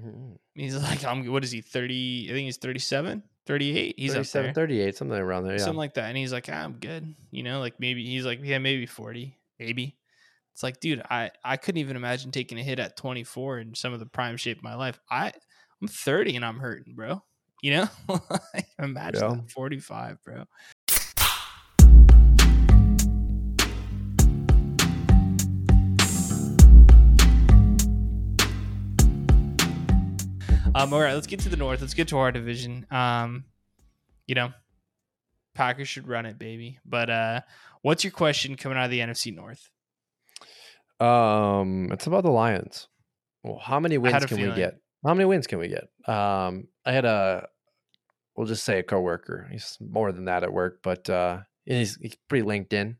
Mhm. 0.00 0.38
He's 0.54 0.74
like, 0.76 1.04
I'm 1.04 1.26
what 1.30 1.44
is 1.44 1.50
he, 1.50 1.60
30? 1.60 2.28
I 2.30 2.32
think 2.32 2.46
he's 2.46 2.56
37, 2.56 3.22
38. 3.46 3.94
He's 3.98 4.10
up 4.10 4.16
37, 4.18 4.44
there. 4.46 4.54
38, 4.54 4.96
something 4.96 5.16
around 5.16 5.44
there. 5.44 5.54
Yeah. 5.54 5.58
something 5.64 5.76
like 5.78 5.94
that. 5.94 6.04
And 6.04 6.16
he's 6.16 6.32
like, 6.32 6.48
ah, 6.50 6.54
I'm 6.56 6.74
good. 6.74 7.14
You 7.30 7.42
know, 7.42 7.60
like 7.60 7.80
maybe 7.80 8.04
he's 8.04 8.24
like, 8.24 8.40
yeah, 8.42 8.58
maybe 8.58 8.86
40, 8.86 9.36
maybe. 9.58 9.96
It's 10.52 10.62
like, 10.62 10.80
dude, 10.80 11.02
I, 11.10 11.30
I 11.44 11.56
couldn't 11.56 11.80
even 11.80 11.96
imagine 11.96 12.30
taking 12.32 12.58
a 12.58 12.62
hit 12.62 12.78
at 12.78 12.96
24 12.96 13.60
in 13.60 13.74
some 13.74 13.92
of 13.92 14.00
the 14.00 14.06
prime 14.06 14.36
shape 14.36 14.58
of 14.58 14.64
my 14.64 14.74
life. 14.74 14.98
I, 15.10 15.32
I'm 15.80 15.88
30 15.88 16.36
and 16.36 16.44
I'm 16.44 16.58
hurting, 16.58 16.94
bro. 16.94 17.22
You 17.62 17.72
know, 17.72 17.88
Like, 18.54 18.66
imagine 18.78 19.22
Yeah. 19.22 19.34
that, 19.36 19.50
45, 19.50 20.22
bro. 20.24 20.44
Um, 30.80 30.94
all 30.94 31.00
right, 31.00 31.12
let's 31.12 31.26
get 31.26 31.40
to 31.40 31.50
the 31.50 31.58
north. 31.58 31.82
Let's 31.82 31.92
get 31.92 32.08
to 32.08 32.18
our 32.18 32.32
division. 32.32 32.86
Um, 32.90 33.44
you 34.26 34.34
know, 34.34 34.52
Packers 35.54 35.88
should 35.88 36.08
run 36.08 36.24
it, 36.24 36.38
baby. 36.38 36.78
But 36.86 37.10
uh, 37.10 37.40
what's 37.82 38.02
your 38.02 38.12
question 38.12 38.56
coming 38.56 38.78
out 38.78 38.86
of 38.86 38.90
the 38.90 39.00
NFC 39.00 39.34
North? 39.34 39.68
Um, 40.98 41.90
it's 41.92 42.06
about 42.06 42.22
the 42.22 42.30
Lions. 42.30 42.88
Well, 43.42 43.58
how 43.58 43.78
many 43.78 43.98
wins 43.98 44.24
can 44.24 44.40
we 44.40 44.54
get? 44.54 44.78
How 45.04 45.12
many 45.12 45.26
wins 45.26 45.46
can 45.46 45.58
we 45.58 45.68
get? 45.68 45.88
Um, 46.06 46.68
I 46.86 46.92
had 46.92 47.04
a, 47.04 47.48
we'll 48.34 48.46
just 48.46 48.64
say 48.64 48.78
a 48.78 48.82
coworker. 48.82 49.48
He's 49.50 49.76
more 49.80 50.12
than 50.12 50.26
that 50.26 50.44
at 50.44 50.52
work, 50.52 50.80
but 50.82 51.10
uh, 51.10 51.40
he's, 51.66 51.96
he's 51.96 52.16
pretty 52.28 52.44
linked 52.44 52.72
in 52.72 52.96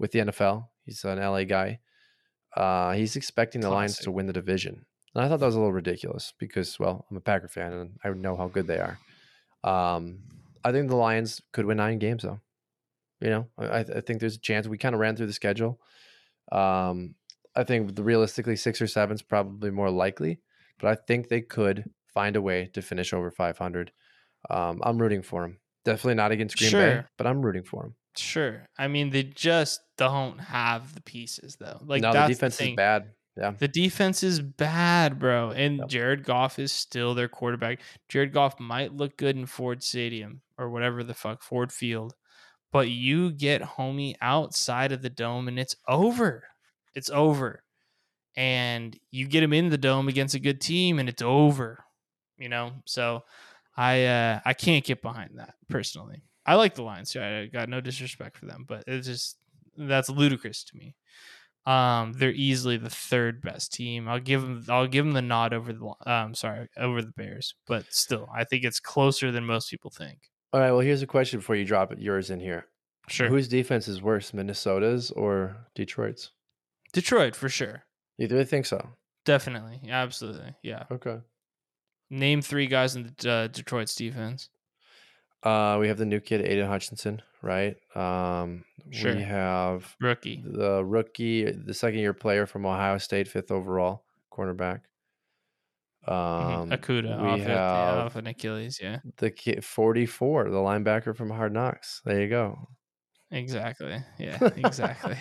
with 0.00 0.10
the 0.10 0.20
NFL. 0.20 0.66
He's 0.84 1.04
an 1.04 1.18
LA 1.18 1.44
guy. 1.44 1.78
Uh, 2.56 2.92
he's 2.92 3.14
expecting 3.14 3.60
the 3.60 3.70
Lions 3.70 3.98
to 3.98 4.10
win 4.10 4.26
the 4.26 4.32
division. 4.32 4.84
And 5.14 5.24
I 5.24 5.28
thought 5.28 5.40
that 5.40 5.46
was 5.46 5.56
a 5.56 5.58
little 5.58 5.72
ridiculous 5.72 6.32
because, 6.38 6.78
well, 6.78 7.04
I'm 7.10 7.16
a 7.16 7.20
Packer 7.20 7.48
fan 7.48 7.72
and 7.72 7.98
I 8.04 8.10
know 8.10 8.36
how 8.36 8.48
good 8.48 8.66
they 8.66 8.78
are. 8.78 8.98
Um, 9.64 10.20
I 10.64 10.72
think 10.72 10.88
the 10.88 10.96
Lions 10.96 11.40
could 11.52 11.66
win 11.66 11.78
nine 11.78 11.98
games 11.98 12.22
though. 12.22 12.40
You 13.20 13.30
know, 13.30 13.46
I, 13.58 13.80
I 13.80 14.00
think 14.00 14.20
there's 14.20 14.36
a 14.36 14.40
chance. 14.40 14.66
We 14.66 14.78
kind 14.78 14.94
of 14.94 15.00
ran 15.00 15.16
through 15.16 15.26
the 15.26 15.32
schedule. 15.32 15.78
Um, 16.52 17.14
I 17.54 17.64
think 17.64 17.94
the 17.94 18.02
realistically 18.02 18.56
six 18.56 18.80
or 18.80 18.86
seven 18.86 19.14
is 19.14 19.22
probably 19.22 19.70
more 19.70 19.90
likely, 19.90 20.40
but 20.78 20.88
I 20.88 20.94
think 20.94 21.28
they 21.28 21.42
could 21.42 21.90
find 22.06 22.36
a 22.36 22.42
way 22.42 22.70
to 22.72 22.82
finish 22.82 23.12
over 23.12 23.30
500. 23.30 23.92
Um, 24.48 24.80
I'm 24.84 24.98
rooting 24.98 25.22
for 25.22 25.42
them. 25.42 25.58
Definitely 25.84 26.14
not 26.14 26.32
against 26.32 26.56
Green 26.56 26.72
Bay, 26.72 27.02
but 27.18 27.26
I'm 27.26 27.42
rooting 27.42 27.62
for 27.62 27.82
them. 27.82 27.94
Sure. 28.16 28.66
I 28.78 28.88
mean, 28.88 29.10
they 29.10 29.22
just 29.22 29.80
don't 29.96 30.38
have 30.38 30.94
the 30.94 31.02
pieces, 31.02 31.56
though. 31.60 31.80
Like, 31.84 32.02
no, 32.02 32.12
the 32.12 32.26
defense 32.26 32.56
the 32.56 32.70
is 32.70 32.76
bad. 32.76 33.10
Yeah, 33.36 33.52
The 33.52 33.68
defense 33.68 34.22
is 34.22 34.40
bad, 34.40 35.18
bro. 35.18 35.50
And 35.50 35.78
Yep. 35.78 35.88
Jared 35.88 36.24
Goff 36.24 36.58
is 36.58 36.72
still 36.72 37.14
their 37.14 37.28
quarterback. 37.28 37.80
Jared 38.08 38.32
Goff 38.32 38.58
might 38.58 38.94
look 38.94 39.16
good 39.16 39.36
in 39.36 39.46
Ford 39.46 39.82
Stadium 39.82 40.42
or 40.58 40.68
whatever 40.68 41.02
the 41.04 41.14
fuck, 41.14 41.42
Ford 41.42 41.72
Field. 41.72 42.14
But 42.72 42.88
you 42.88 43.30
get 43.32 43.62
homie 43.62 44.14
outside 44.20 44.92
of 44.92 45.02
the 45.02 45.10
dome 45.10 45.48
and 45.48 45.58
it's 45.58 45.76
over. 45.88 46.44
It's 46.94 47.10
over. 47.10 47.62
And 48.36 48.98
you 49.10 49.26
get 49.26 49.42
him 49.42 49.52
in 49.52 49.70
the 49.70 49.78
dome 49.78 50.08
against 50.08 50.34
a 50.34 50.40
good 50.40 50.60
team 50.60 50.98
and 50.98 51.08
it's 51.08 51.22
over. 51.22 51.84
You 52.38 52.48
know? 52.48 52.72
So 52.84 53.24
I 53.76 54.04
uh 54.04 54.40
I 54.44 54.54
can't 54.54 54.84
get 54.84 55.02
behind 55.02 55.38
that 55.38 55.54
personally. 55.68 56.22
I 56.46 56.54
like 56.56 56.74
the 56.74 56.82
Lions. 56.82 57.14
I 57.16 57.46
got 57.46 57.68
no 57.68 57.80
disrespect 57.80 58.36
for 58.36 58.46
them, 58.46 58.64
but 58.66 58.84
it's 58.86 59.06
just 59.06 59.36
that's 59.76 60.08
ludicrous 60.08 60.64
to 60.64 60.76
me. 60.76 60.96
Um, 61.70 62.12
they're 62.14 62.32
easily 62.32 62.76
the 62.78 62.90
third 62.90 63.42
best 63.42 63.72
team. 63.72 64.08
I'll 64.08 64.18
give 64.20 64.42
them. 64.42 64.64
I'll 64.68 64.86
give 64.86 65.04
them 65.04 65.14
the 65.14 65.22
nod 65.22 65.52
over 65.52 65.72
the. 65.72 65.92
Um, 66.10 66.34
sorry, 66.34 66.68
over 66.76 67.02
the 67.02 67.12
Bears, 67.16 67.54
but 67.66 67.84
still, 67.90 68.28
I 68.34 68.44
think 68.44 68.64
it's 68.64 68.80
closer 68.80 69.30
than 69.30 69.44
most 69.44 69.70
people 69.70 69.90
think. 69.90 70.18
All 70.52 70.60
right. 70.60 70.70
Well, 70.72 70.80
here's 70.80 71.02
a 71.02 71.06
question 71.06 71.38
before 71.38 71.56
you 71.56 71.64
drop 71.64 71.92
it, 71.92 71.98
yours 72.00 72.30
in 72.30 72.40
here. 72.40 72.66
Sure, 73.08 73.28
Whose 73.28 73.48
defense 73.48 73.88
is 73.88 74.00
worse, 74.02 74.32
Minnesota's 74.32 75.10
or 75.10 75.56
Detroit's? 75.74 76.30
Detroit 76.92 77.34
for 77.36 77.48
sure, 77.48 77.84
You 78.18 78.28
really 78.28 78.44
think 78.44 78.66
so? 78.66 78.88
definitely, 79.24 79.80
absolutely, 79.88 80.54
yeah. 80.62 80.84
Okay. 80.90 81.18
Name 82.10 82.40
three 82.42 82.66
guys 82.66 82.96
in 82.96 83.12
the, 83.18 83.30
uh, 83.30 83.46
Detroit's 83.48 83.94
defense. 83.94 84.48
Uh, 85.42 85.76
we 85.80 85.88
have 85.88 85.98
the 85.98 86.04
new 86.04 86.20
kid 86.20 86.40
Aidan 86.42 86.66
Hutchinson, 86.68 87.22
right? 87.42 87.76
Um, 87.96 88.64
Sure. 88.92 89.14
we 89.14 89.22
have 89.22 89.94
Rookie, 90.00 90.42
the 90.44 90.84
rookie, 90.84 91.44
the 91.50 91.74
second 91.74 92.00
year 92.00 92.12
player 92.14 92.46
from 92.46 92.66
Ohio 92.66 92.98
State, 92.98 93.28
fifth 93.28 93.50
overall 93.52 94.04
cornerback. 94.32 94.80
Um, 96.08 96.70
Okudah 96.70 97.22
we 97.22 97.28
off, 97.28 97.38
yeah, 97.40 97.46
have 97.46 97.98
off 98.06 98.16
an 98.16 98.26
Achilles. 98.26 98.78
Yeah, 98.82 98.98
the 99.18 99.30
kid 99.30 99.64
44, 99.64 100.44
the 100.50 100.56
linebacker 100.56 101.14
from 101.14 101.30
Hard 101.30 101.52
Knocks. 101.52 102.00
There 102.04 102.20
you 102.20 102.28
go. 102.28 102.68
exactly. 103.30 104.02
Yeah, 104.18 104.38
exactly. 104.56 105.16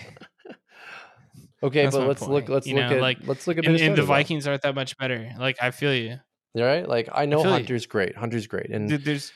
Okay, 1.61 1.84
That's 1.84 1.95
but 1.95 2.07
let's 2.07 2.22
look. 2.22 2.47
Let's 2.47 2.65
You 2.65 2.76
look 2.76 2.89
know, 2.89 2.95
at 2.95 3.01
like, 3.01 3.17
let's 3.28 3.45
look 3.45 3.57
at 3.57 3.65
and, 3.65 3.76
and 3.76 3.95
the 3.95 4.01
though. 4.01 4.07
Vikings 4.07 4.47
aren't 4.47 4.61
that 4.61 4.76
much 4.76 4.97
better. 4.97 5.30
Like 5.38 5.57
I 5.61 5.72
feel 5.72 5.93
you. 5.93 6.17
All 6.55 6.63
right, 6.63 6.88
like 6.88 7.09
I 7.11 7.26
know 7.26 7.43
you. 7.43 7.49
Hunter's 7.49 7.86
great. 7.86 8.15
Hunter's 8.15 8.47
great, 8.47 8.70
and 8.70 8.88
Dude, 8.89 9.03
There's 9.03 9.32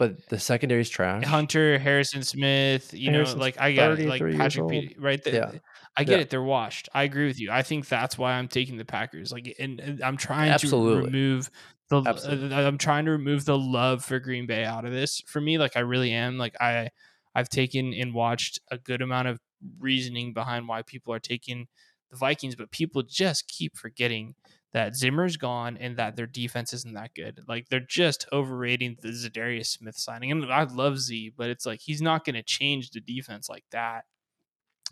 but 0.00 0.26
the 0.30 0.38
secondary's 0.38 0.88
trash. 0.88 1.24
Hunter, 1.26 1.78
Harrison 1.78 2.22
Smith. 2.22 2.94
You 2.94 3.10
Harrison's 3.10 3.36
know, 3.36 3.42
like 3.42 3.60
I 3.60 3.74
got 3.74 4.00
it. 4.00 4.08
Like 4.08 4.22
Patrick. 4.34 4.68
Pe- 4.68 4.94
right 4.98 5.22
there. 5.22 5.34
Yeah. 5.34 5.58
I 5.94 6.04
get 6.04 6.12
Yeah. 6.16 6.22
it. 6.22 6.30
They're 6.30 6.42
washed. 6.42 6.88
I 6.94 7.02
agree 7.02 7.26
with 7.26 7.38
you. 7.38 7.50
I 7.50 7.60
think 7.60 7.86
that's 7.86 8.16
why 8.16 8.32
I'm 8.32 8.48
taking 8.48 8.78
the 8.78 8.86
Packers. 8.86 9.30
Like, 9.30 9.54
and, 9.58 9.78
and 9.78 10.02
I'm 10.02 10.16
trying 10.16 10.52
Absolutely. 10.52 11.00
to 11.00 11.06
remove 11.06 11.50
the. 11.90 12.00
Uh, 12.00 12.66
I'm 12.66 12.78
trying 12.78 13.04
to 13.04 13.10
remove 13.10 13.44
the 13.44 13.58
love 13.58 14.02
for 14.02 14.18
Green 14.20 14.46
Bay 14.46 14.64
out 14.64 14.86
of 14.86 14.90
this. 14.90 15.20
For 15.26 15.38
me, 15.38 15.58
like 15.58 15.76
I 15.76 15.80
really 15.80 16.12
am. 16.12 16.38
Like 16.38 16.56
I, 16.62 16.88
I've 17.34 17.50
taken 17.50 17.92
and 17.92 18.14
watched 18.14 18.58
a 18.70 18.78
good 18.78 19.02
amount 19.02 19.28
of 19.28 19.38
reasoning 19.78 20.32
behind 20.32 20.66
why 20.66 20.80
people 20.80 21.12
are 21.12 21.20
taking 21.20 21.68
the 22.10 22.16
Vikings, 22.16 22.54
but 22.56 22.70
people 22.70 23.02
just 23.02 23.48
keep 23.48 23.76
forgetting 23.76 24.34
that 24.72 24.94
Zimmer's 24.94 25.36
gone 25.36 25.76
and 25.76 25.96
that 25.96 26.16
their 26.16 26.26
defense 26.26 26.72
isn't 26.72 26.94
that 26.94 27.14
good. 27.14 27.40
Like 27.48 27.68
they're 27.68 27.80
just 27.80 28.26
overrating 28.32 28.96
the 29.00 29.08
Za'Darius 29.08 29.66
Smith 29.66 29.96
signing. 29.96 30.30
And 30.30 30.52
I 30.52 30.62
love 30.64 30.98
Z, 30.98 31.34
but 31.36 31.50
it's 31.50 31.66
like 31.66 31.80
he's 31.80 32.00
not 32.00 32.24
going 32.24 32.36
to 32.36 32.42
change 32.42 32.90
the 32.90 33.00
defense 33.00 33.48
like 33.48 33.64
that. 33.72 34.04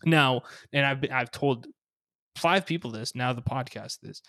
Now, 0.04 0.42
and 0.72 0.84
I've 0.84 1.00
been, 1.00 1.12
I've 1.12 1.30
told 1.30 1.66
five 2.36 2.66
people 2.66 2.90
this 2.90 3.14
now 3.14 3.32
the 3.32 3.42
podcast 3.42 3.98
this 4.00 4.22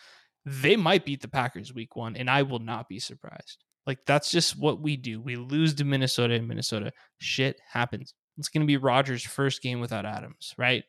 they 0.46 0.76
might 0.76 1.06
beat 1.06 1.22
the 1.22 1.28
Packers 1.28 1.74
week 1.74 1.96
one, 1.96 2.16
and 2.16 2.30
I 2.30 2.44
will 2.44 2.60
not 2.60 2.88
be 2.88 3.00
surprised. 3.00 3.64
Like 3.86 4.00
that's 4.06 4.32
just 4.32 4.58
what 4.58 4.82
we 4.82 4.98
do. 4.98 5.20
We 5.20 5.36
lose 5.36 5.74
to 5.76 5.86
Minnesota 5.86 6.36
in 6.36 6.48
Minnesota. 6.48 6.92
Shit 7.18 7.60
happens. 7.68 8.14
It's 8.38 8.50
going 8.50 8.62
to 8.62 8.68
be 8.68 8.78
Rodgers' 8.78 9.24
first 9.24 9.62
game 9.62 9.80
without 9.80 10.06
Adams, 10.06 10.54
right? 10.58 10.84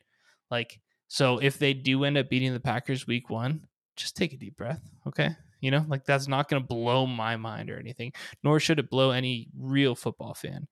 Like 0.51 0.81
so, 1.09 1.39
if 1.39 1.59
they 1.59 1.75
do 1.75 2.05
end 2.05 2.19
up 2.19 2.31
beating 2.31 2.53
the 2.53 2.61
Packers 2.61 3.07
week 3.07 3.31
one, 3.31 3.63
just 4.01 4.17
take 4.17 4.33
a 4.33 4.37
deep 4.37 4.57
breath, 4.57 4.81
okay? 5.07 5.31
You 5.61 5.71
know, 5.71 5.85
like 5.89 6.05
that's 6.05 6.27
not 6.27 6.49
going 6.49 6.63
to 6.63 6.67
blow 6.67 7.07
my 7.07 7.37
mind 7.37 7.71
or 7.71 7.79
anything, 7.79 8.13
nor 8.43 8.61
should 8.61 8.79
it 8.79 8.91
blow 8.91 9.11
any 9.11 9.49
real 9.59 9.95
football 9.95 10.35
fan. 10.35 10.67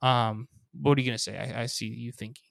Um, 0.00 0.48
what 0.80 0.96
are 0.96 1.00
you 1.00 1.06
going 1.06 1.16
to 1.16 1.22
say? 1.22 1.36
I, 1.36 1.62
I 1.62 1.66
see 1.66 1.86
you 1.86 2.12
thinking. 2.12 2.44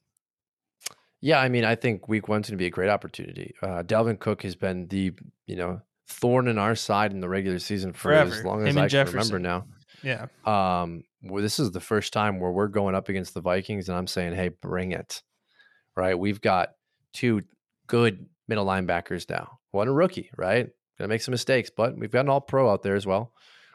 Yeah, 1.21 1.39
I 1.39 1.49
mean, 1.49 1.65
I 1.65 1.75
think 1.75 2.07
Week 2.07 2.27
One's 2.27 2.47
going 2.47 2.57
to 2.57 2.61
be 2.61 2.67
a 2.67 2.71
great 2.71 2.89
opportunity. 2.89 3.53
Uh, 3.63 3.83
Dalvin 3.83 4.19
Cook 4.19 4.43
has 4.43 4.55
been 4.55 4.87
the 4.87 5.13
you 5.47 5.55
know 5.55 5.81
thorn 6.07 6.47
in 6.47 6.57
our 6.57 6.75
side 6.75 7.11
in 7.11 7.19
the 7.19 7.29
regular 7.29 7.59
season 7.59 7.93
for 7.93 8.13
as 8.13 8.43
long 8.43 8.65
as 8.65 8.75
and 8.75 8.79
I 8.79 8.87
can 8.87 9.07
remember 9.07 9.39
now. 9.39 9.65
Yeah. 10.03 10.27
Um, 10.45 11.03
well, 11.23 11.41
this 11.41 11.59
is 11.59 11.71
the 11.71 11.79
first 11.79 12.13
time 12.13 12.39
where 12.39 12.51
we're 12.51 12.67
going 12.67 12.95
up 12.95 13.09
against 13.09 13.33
the 13.33 13.41
Vikings, 13.41 13.89
and 13.89 13.97
I'm 13.97 14.07
saying, 14.07 14.35
hey, 14.35 14.49
bring 14.49 14.91
it. 14.91 15.23
Right? 15.95 16.17
We've 16.17 16.39
got 16.39 16.73
two 17.13 17.41
good 17.87 18.27
middle 18.47 18.65
linebackers 18.65 19.29
now. 19.29 19.56
One 19.71 19.87
a 19.87 19.93
rookie, 19.93 20.29
right? 20.37 20.69
Gonna 20.97 21.09
make 21.09 21.21
some 21.21 21.31
mistakes, 21.31 21.69
but 21.75 21.97
we've 21.97 22.11
got 22.11 22.21
an 22.21 22.29
all 22.29 22.41
pro 22.41 22.69
out 22.69 22.83
there 22.83 22.95
as 22.95 23.05
well. 23.05 23.33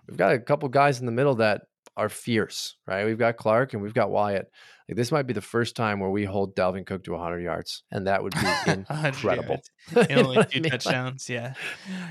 We've 0.09 0.17
got 0.17 0.33
a 0.33 0.39
couple 0.41 0.69
guys 0.69 1.01
in 1.01 1.07
the 1.07 1.13
middle 1.13 1.37
that 1.37 1.63
are 1.97 2.09
fierce, 2.09 2.77
right? 2.87 3.05
We've 3.05 3.19
got 3.19 3.37
Clark 3.37 3.75
and 3.75 3.83
we've 3.83 3.95
got 3.95 4.11
Wyatt. 4.11 4.51
Like 4.89 4.97
this 4.97 5.13
might 5.13 5.27
be 5.27 5.33
the 5.33 5.41
first 5.41 5.77
time 5.77 6.01
where 6.01 6.11
we 6.11 6.25
hold 6.25 6.57
Dalvin 6.57 6.85
Cook 6.85 7.05
to 7.05 7.13
100 7.13 7.41
yards, 7.41 7.85
and 7.91 8.07
that 8.07 8.23
would 8.23 8.35
be 8.35 8.73
incredible. 8.73 9.59
only 10.11 10.39
I 10.39 10.43
two 10.43 10.61
mean? 10.61 10.71
Touchdowns. 10.71 11.29
yeah. 11.29 11.55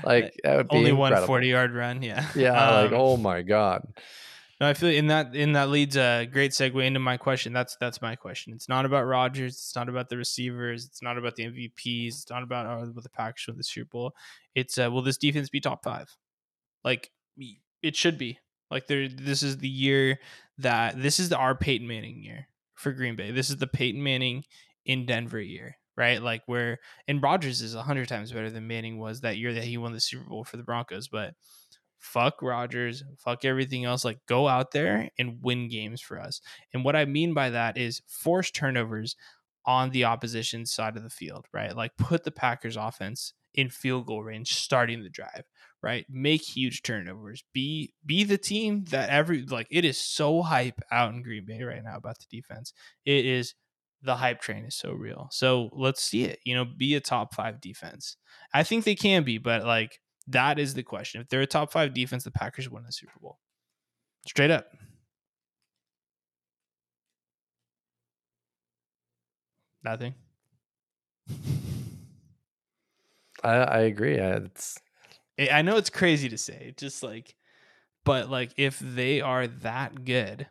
Like, 0.04 0.32
that 0.42 0.56
would 0.56 0.68
be 0.68 0.76
only 0.76 0.92
one 0.92 1.14
40 1.26 1.48
yard 1.48 1.74
run. 1.74 2.02
Yeah. 2.02 2.26
Yeah, 2.34 2.70
like 2.82 2.92
Um, 2.92 2.98
oh 2.98 3.16
my 3.16 3.42
god. 3.42 3.86
No, 4.62 4.68
I 4.68 4.74
feel 4.74 4.90
in 4.90 5.08
that 5.08 5.34
in 5.34 5.54
that 5.54 5.70
leads 5.70 5.96
a 5.96 6.24
great 6.24 6.52
segue 6.52 6.86
into 6.86 7.00
my 7.00 7.16
question. 7.16 7.52
That's 7.52 7.76
that's 7.80 8.00
my 8.00 8.14
question. 8.14 8.52
It's 8.52 8.68
not 8.68 8.84
about 8.84 9.06
Rodgers. 9.06 9.54
It's 9.54 9.74
not 9.74 9.88
about 9.88 10.08
the 10.08 10.16
receivers. 10.16 10.84
It's 10.84 11.02
not 11.02 11.18
about 11.18 11.34
the 11.34 11.46
MVPs. 11.46 12.06
It's 12.06 12.30
not 12.30 12.44
about 12.44 12.66
oh, 12.66 12.92
will 12.94 13.02
the 13.02 13.08
Packers 13.08 13.44
win 13.48 13.56
the 13.56 13.64
Super 13.64 13.88
Bowl. 13.90 14.12
It's 14.54 14.78
uh, 14.78 14.88
will 14.88 15.02
this 15.02 15.18
defense 15.18 15.48
be 15.48 15.60
top 15.60 15.82
five? 15.82 16.16
Like 16.84 17.10
it 17.82 17.96
should 17.96 18.18
be. 18.18 18.38
Like 18.70 18.86
there, 18.86 19.08
this 19.08 19.42
is 19.42 19.58
the 19.58 19.68
year 19.68 20.20
that 20.58 21.02
this 21.02 21.18
is 21.18 21.32
our 21.32 21.56
Peyton 21.56 21.88
Manning 21.88 22.22
year 22.22 22.46
for 22.76 22.92
Green 22.92 23.16
Bay. 23.16 23.32
This 23.32 23.50
is 23.50 23.56
the 23.56 23.66
Peyton 23.66 24.00
Manning 24.00 24.44
in 24.86 25.06
Denver 25.06 25.40
year, 25.40 25.76
right? 25.96 26.22
Like 26.22 26.42
where 26.46 26.78
and 27.08 27.20
Rodgers 27.20 27.62
is 27.62 27.74
hundred 27.74 28.06
times 28.06 28.30
better 28.30 28.48
than 28.48 28.68
Manning 28.68 29.00
was 29.00 29.22
that 29.22 29.38
year 29.38 29.54
that 29.54 29.64
he 29.64 29.76
won 29.76 29.92
the 29.92 29.98
Super 29.98 30.28
Bowl 30.28 30.44
for 30.44 30.56
the 30.56 30.62
Broncos, 30.62 31.08
but 31.08 31.34
fuck 32.02 32.42
Rodgers, 32.42 33.04
fuck 33.16 33.44
everything 33.44 33.84
else. 33.84 34.04
Like 34.04 34.18
go 34.26 34.48
out 34.48 34.72
there 34.72 35.08
and 35.18 35.38
win 35.40 35.68
games 35.68 36.00
for 36.00 36.20
us. 36.20 36.40
And 36.74 36.84
what 36.84 36.96
I 36.96 37.04
mean 37.04 37.32
by 37.32 37.50
that 37.50 37.78
is 37.78 38.02
force 38.06 38.50
turnovers 38.50 39.16
on 39.64 39.90
the 39.90 40.04
opposition 40.04 40.66
side 40.66 40.96
of 40.96 41.04
the 41.04 41.10
field, 41.10 41.46
right? 41.52 41.74
Like 41.74 41.96
put 41.96 42.24
the 42.24 42.32
Packers 42.32 42.76
offense 42.76 43.32
in 43.54 43.70
field 43.70 44.06
goal 44.06 44.22
range 44.22 44.54
starting 44.54 45.02
the 45.02 45.08
drive, 45.08 45.44
right? 45.82 46.04
Make 46.10 46.42
huge 46.42 46.82
turnovers. 46.82 47.44
Be 47.52 47.94
be 48.04 48.24
the 48.24 48.38
team 48.38 48.84
that 48.90 49.08
every 49.08 49.42
like 49.42 49.68
it 49.70 49.84
is 49.84 49.98
so 49.98 50.42
hype 50.42 50.80
out 50.90 51.14
in 51.14 51.22
Green 51.22 51.44
Bay 51.46 51.62
right 51.62 51.84
now 51.84 51.96
about 51.96 52.18
the 52.18 52.26
defense. 52.36 52.72
It 53.04 53.24
is 53.24 53.54
the 54.02 54.16
hype 54.16 54.40
train 54.40 54.64
is 54.64 54.74
so 54.74 54.92
real. 54.92 55.28
So 55.30 55.70
let's 55.72 56.02
see 56.02 56.24
it. 56.24 56.40
You 56.44 56.56
know, 56.56 56.64
be 56.64 56.96
a 56.96 57.00
top 57.00 57.34
5 57.34 57.60
defense. 57.60 58.16
I 58.52 58.64
think 58.64 58.84
they 58.84 58.96
can 58.96 59.22
be, 59.22 59.38
but 59.38 59.64
like 59.64 60.00
that 60.28 60.58
is 60.58 60.74
the 60.74 60.82
question. 60.82 61.20
If 61.20 61.28
they're 61.28 61.40
a 61.40 61.46
top 61.46 61.72
five 61.72 61.94
defense, 61.94 62.24
the 62.24 62.30
Packers 62.30 62.68
win 62.70 62.84
the 62.84 62.92
Super 62.92 63.18
Bowl. 63.20 63.38
Straight 64.26 64.50
up. 64.50 64.66
Nothing. 69.84 70.14
I, 73.42 73.50
I 73.54 73.78
agree. 73.80 74.18
Uh, 74.18 74.40
It's 74.44 74.78
I 75.38 75.48
I 75.48 75.62
know 75.62 75.76
it's 75.76 75.90
crazy 75.90 76.28
to 76.28 76.38
say, 76.38 76.74
just 76.76 77.02
like, 77.02 77.34
but 78.04 78.30
like 78.30 78.52
if 78.56 78.78
they 78.78 79.20
are 79.20 79.46
that 79.48 80.04
good, 80.04 80.46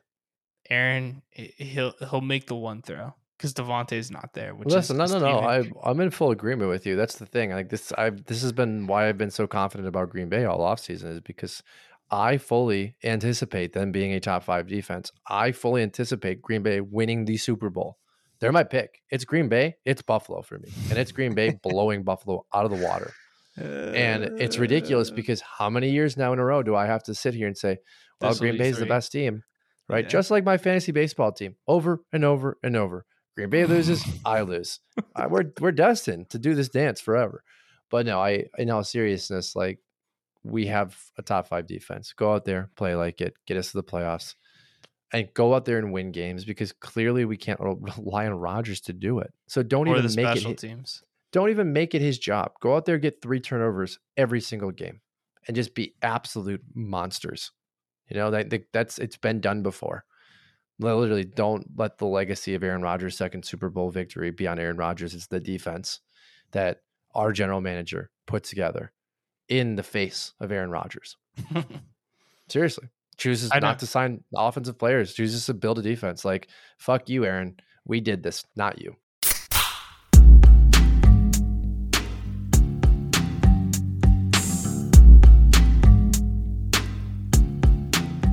Aaron 0.70 1.22
he'll 1.32 1.94
he'll 2.10 2.22
make 2.22 2.48
the 2.48 2.56
one 2.56 2.82
throw 2.82 3.14
because 3.42 3.56
Davante's 3.56 4.12
not 4.12 4.34
there. 4.34 4.54
Which 4.54 4.70
listen, 4.70 4.98
no, 4.98 5.06
is 5.06 5.14
no, 5.14 5.20
no. 5.20 5.40
I, 5.40 5.64
I'm 5.84 6.00
in 6.00 6.12
full 6.12 6.30
agreement 6.30 6.70
with 6.70 6.86
you. 6.86 6.96
That's 6.96 7.16
the 7.16 7.26
thing. 7.26 7.50
Like 7.50 7.70
this, 7.70 7.92
I 7.98 8.12
this 8.12 8.44
has 8.44 8.52
been 8.52 8.86
why 8.86 9.10
I've 9.10 9.18
been 9.18 9.32
so 9.32 9.48
confident 9.48 9.88
about 9.88 10.12
Green 10.12 10.30
Bay 10.30 10.46
all 10.46 10.60
offseason 10.60 11.06
is 11.06 11.22
because 11.22 11.64
I 12.12 12.38
fully 12.38 12.96
anticipate 13.04 13.74
them 13.74 13.92
being 13.92 14.14
a 14.14 14.20
top 14.20 14.44
five 14.44 14.68
defense. 14.68 15.12
I 15.28 15.54
fully 15.54 15.82
anticipate 15.82 16.44
Green 16.44 16.62
Bay 16.62 16.82
winning 16.82 17.26
the 17.26 17.38
Super 17.38 17.72
Bowl. 17.72 17.98
They're 18.40 18.52
my 18.52 18.64
pick. 18.64 19.02
It's 19.10 19.26
Green 19.26 19.50
Bay. 19.50 19.78
It's 19.86 20.04
Buffalo 20.04 20.44
for 20.44 20.60
me, 20.60 20.70
and 20.90 21.00
it's 21.00 21.12
Green 21.12 21.34
Bay 21.34 21.58
blowing 21.64 22.04
Buffalo 22.04 22.46
out 22.54 22.66
of 22.66 22.72
the 22.72 22.86
water. 22.86 23.12
And 23.58 24.40
it's 24.40 24.60
ridiculous 24.60 25.10
Uh, 25.10 25.16
because 25.16 25.42
how 25.42 25.70
many 25.70 25.90
years 25.90 26.16
now 26.16 26.32
in 26.32 26.40
a 26.40 26.46
row 26.46 26.62
do 26.64 26.76
I 26.76 26.86
have 26.86 27.04
to 27.04 27.16
sit 27.16 27.34
here 27.34 27.48
and 27.48 27.58
say, 27.58 27.80
well, 28.22 28.36
Green 28.36 28.54
be 28.54 28.60
Bay 28.60 28.70
is 28.70 28.78
the 28.78 28.86
best 28.86 29.12
team, 29.12 29.44
right? 29.90 30.06
Yeah. 30.06 30.10
Just 30.10 30.32
like 30.32 30.44
my 30.46 30.58
fantasy 30.58 30.92
baseball 30.92 31.32
team, 31.32 31.56
over 31.68 32.02
and 32.14 32.24
over 32.24 32.58
and 32.64 32.76
over. 32.76 33.06
Green 33.36 33.50
Bay 33.50 33.66
loses, 33.66 34.04
I 34.26 34.42
lose. 34.42 34.80
I, 35.16 35.28
we're 35.28 35.52
we're 35.60 35.72
destined 35.72 36.30
to 36.32 36.40
do 36.40 36.54
this 36.54 36.70
dance 36.70 37.00
forever. 37.00 37.44
But 37.90 38.06
no, 38.06 38.20
I 38.22 38.46
in 38.58 38.70
all 38.70 38.84
seriousness, 38.84 39.56
like 39.56 39.80
we 40.44 40.68
have 40.68 40.98
a 41.18 41.22
top 41.22 41.48
five 41.48 41.68
defense. 41.68 42.14
Go 42.14 42.34
out 42.34 42.46
there, 42.46 42.70
play 42.76 42.96
like 42.96 43.22
it, 43.22 43.34
get 43.46 43.58
us 43.58 43.72
to 43.72 43.78
the 43.78 43.84
playoffs, 43.84 44.36
and 45.14 45.28
go 45.34 45.54
out 45.54 45.66
there 45.66 45.78
and 45.78 45.92
win 45.94 46.12
games 46.12 46.46
because 46.46 46.72
clearly 46.72 47.26
we 47.26 47.38
can't 47.38 47.60
rely 47.98 48.26
on 48.28 48.34
Rodgers 48.34 48.82
to 48.82 48.94
do 48.94 49.20
it. 49.20 49.32
So 49.48 49.64
don't 49.64 49.88
or 49.88 49.98
even 49.98 50.16
make 50.16 50.26
it 50.46 50.58
teams. 50.58 51.04
don't 51.32 51.50
even 51.50 51.72
make 51.74 51.96
it 51.96 52.02
his 52.02 52.20
job. 52.20 52.52
Go 52.62 52.76
out 52.76 52.86
there, 52.86 52.98
get 52.98 53.22
three 53.22 53.40
turnovers 53.40 53.98
every 54.18 54.42
single 54.42 54.72
game, 54.72 55.00
and 55.48 55.56
just 55.56 55.74
be 55.76 55.96
absolute 56.02 56.62
monsters. 56.74 57.52
You 58.10 58.18
know 58.18 58.32
that 58.32 58.50
that- 58.50 58.72
that's 58.74 59.00
it's 59.00 59.18
been 59.18 59.40
done 59.40 59.64
before. 59.64 60.04
Literally, 60.82 61.26
don't 61.26 61.68
let 61.76 62.00
the 62.00 62.08
legacy 62.08 62.56
of 62.56 62.64
Aaron 62.64 62.82
Rodgers' 62.82 63.16
second 63.16 63.46
Super 63.46 63.70
Bowl 63.70 63.92
victory 63.92 64.32
be 64.32 64.48
on 64.48 64.60
Aaron 64.60 64.78
Rodgers. 64.78 65.14
It's 65.14 65.28
the 65.28 65.40
defense 65.40 66.00
that 66.52 66.82
our 67.14 67.32
general 67.32 67.62
manager 67.62 68.10
put 68.26 68.44
together 68.44 68.92
in 69.48 69.76
the 69.76 69.84
face 69.84 70.34
of 70.40 70.52
Aaron 70.52 70.72
Rodgers. 70.72 71.18
Seriously, 72.50 72.90
chooses 73.18 73.52
not 73.62 73.80
to 73.80 73.88
sign 73.88 74.24
offensive 74.36 74.80
players, 74.80 75.14
chooses 75.14 75.46
to 75.46 75.54
build 75.54 75.78
a 75.78 75.84
defense. 75.84 76.26
Like 76.26 76.48
fuck 76.78 77.10
you, 77.10 77.26
Aaron. 77.26 77.58
We 77.86 78.00
did 78.00 78.24
this, 78.24 78.46
not 78.56 78.82
you. 78.82 78.96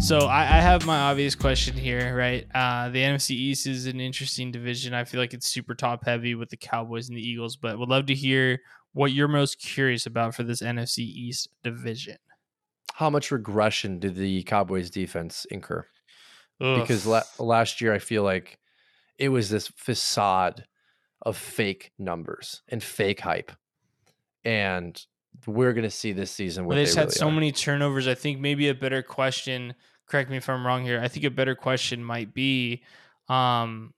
So 0.08 0.20
I, 0.20 0.40
I 0.40 0.60
have 0.62 0.86
my 0.86 0.98
obvious 1.10 1.34
question 1.34 1.76
here, 1.76 2.16
right? 2.16 2.46
Uh, 2.54 2.88
the 2.88 3.02
NFC 3.02 3.32
East 3.32 3.66
is 3.66 3.84
an 3.84 4.00
interesting 4.00 4.50
division. 4.50 4.94
I 4.94 5.04
feel 5.04 5.20
like 5.20 5.34
it's 5.34 5.46
super 5.46 5.74
top 5.74 6.06
heavy 6.06 6.34
with 6.34 6.48
the 6.48 6.56
Cowboys 6.56 7.10
and 7.10 7.18
the 7.18 7.20
Eagles, 7.20 7.56
but 7.56 7.78
would 7.78 7.90
love 7.90 8.06
to 8.06 8.14
hear 8.14 8.58
what 8.94 9.12
you're 9.12 9.28
most 9.28 9.60
curious 9.60 10.06
about 10.06 10.34
for 10.34 10.44
this 10.44 10.62
NFC 10.62 11.00
East 11.00 11.50
division. 11.62 12.16
How 12.94 13.10
much 13.10 13.30
regression 13.30 13.98
did 13.98 14.14
the 14.14 14.42
Cowboys 14.44 14.88
defense 14.88 15.46
incur? 15.50 15.84
Ugh. 16.62 16.80
Because 16.80 17.04
la- 17.04 17.20
last 17.38 17.82
year 17.82 17.92
I 17.92 17.98
feel 17.98 18.22
like 18.22 18.58
it 19.18 19.28
was 19.28 19.50
this 19.50 19.68
facade 19.76 20.64
of 21.20 21.36
fake 21.36 21.92
numbers 21.98 22.62
and 22.66 22.82
fake 22.82 23.20
hype. 23.20 23.52
And 24.42 24.98
we're 25.46 25.74
going 25.74 25.84
to 25.84 25.90
see 25.90 26.12
this 26.12 26.30
season 26.30 26.64
what 26.64 26.76
they, 26.76 26.84
just 26.84 26.96
had 26.96 27.12
so 27.12 27.28
are. 27.28 27.30
many 27.30 27.52
turnovers. 27.52 28.08
I 28.08 28.14
think 28.14 28.40
maybe 28.40 28.68
a 28.68 28.74
better 28.74 29.02
question, 29.02 29.74
correct 30.08 30.30
me 30.30 30.36
if 30.36 30.48
I'm 30.48 30.66
wrong 30.66 30.84
here. 30.84 31.00
I 31.00 31.08
think 31.08 31.24
a 31.24 31.30
better 31.30 31.54
question 31.54 32.02
might 32.02 32.34
be 32.34 32.82
um 33.28 33.92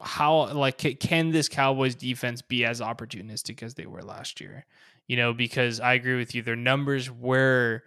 how 0.00 0.52
like 0.52 0.78
can 0.98 1.30
this 1.30 1.48
Cowboys 1.48 1.94
defense 1.94 2.42
be 2.42 2.64
as 2.64 2.80
opportunistic 2.80 3.62
as 3.62 3.74
they 3.74 3.86
were 3.86 4.02
last 4.02 4.40
year? 4.40 4.66
You 5.06 5.16
know, 5.16 5.32
because 5.32 5.80
I 5.80 5.94
agree 5.94 6.16
with 6.16 6.34
you, 6.34 6.42
their 6.42 6.56
numbers 6.56 7.10
were 7.10 7.82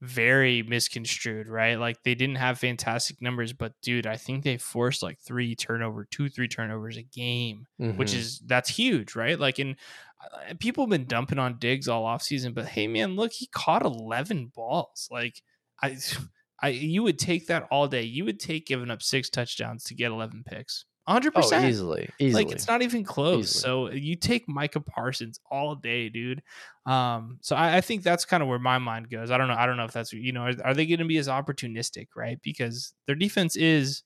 very 0.00 0.62
misconstrued, 0.62 1.46
right? 1.48 1.78
Like 1.78 2.02
they 2.02 2.14
didn't 2.14 2.36
have 2.36 2.58
fantastic 2.58 3.20
numbers, 3.20 3.52
but 3.52 3.74
dude, 3.82 4.06
I 4.06 4.16
think 4.16 4.44
they 4.44 4.56
forced 4.56 5.02
like 5.02 5.18
three 5.18 5.54
turnover, 5.54 6.06
two, 6.10 6.28
three 6.30 6.48
turnovers 6.48 6.96
a 6.96 7.02
game, 7.02 7.66
mm-hmm. 7.80 7.98
which 7.98 8.14
is 8.14 8.40
that's 8.40 8.70
huge, 8.70 9.14
right? 9.14 9.38
Like, 9.38 9.58
and 9.58 9.72
uh, 9.72 10.09
people 10.58 10.84
have 10.84 10.90
been 10.90 11.06
dumping 11.06 11.38
on 11.38 11.58
Diggs 11.58 11.88
all 11.88 12.04
off 12.04 12.22
season, 12.22 12.52
but 12.52 12.66
hey, 12.66 12.86
man, 12.86 13.16
look, 13.16 13.32
he 13.32 13.48
caught 13.52 13.84
11 13.84 14.52
balls. 14.54 15.08
Like, 15.10 15.42
I, 15.82 15.96
I, 16.62 16.68
you 16.68 17.02
would 17.02 17.18
take 17.18 17.46
that 17.46 17.66
all 17.70 17.88
day. 17.88 18.02
You 18.02 18.26
would 18.26 18.38
take 18.38 18.66
giving 18.66 18.90
up 18.90 19.02
six 19.02 19.30
touchdowns 19.30 19.84
to 19.84 19.94
get 19.94 20.10
11 20.10 20.44
picks 20.44 20.84
100% 21.08 21.68
easily, 21.68 22.08
easily. 22.18 22.44
Like 22.44 22.52
it's 22.52 22.68
not 22.68 22.82
even 22.82 23.02
close. 23.02 23.56
Easily. 23.56 23.62
So 23.62 23.90
you 23.90 24.14
take 24.14 24.48
Micah 24.48 24.80
Parsons 24.80 25.40
all 25.50 25.74
day, 25.74 26.08
dude. 26.08 26.42
Um, 26.86 27.38
so 27.40 27.56
I, 27.56 27.78
I 27.78 27.80
think 27.80 28.02
that's 28.02 28.24
kind 28.24 28.42
of 28.42 28.48
where 28.48 28.58
my 28.58 28.78
mind 28.78 29.10
goes. 29.10 29.30
I 29.30 29.38
don't 29.38 29.48
know. 29.48 29.56
I 29.56 29.66
don't 29.66 29.76
know 29.76 29.84
if 29.84 29.92
that's 29.92 30.12
you 30.12 30.32
know, 30.32 30.42
are, 30.42 30.54
are 30.64 30.74
they 30.74 30.86
going 30.86 31.00
to 31.00 31.04
be 31.06 31.18
as 31.18 31.28
opportunistic, 31.28 32.08
right? 32.14 32.38
Because 32.42 32.92
their 33.06 33.16
defense 33.16 33.56
is, 33.56 34.02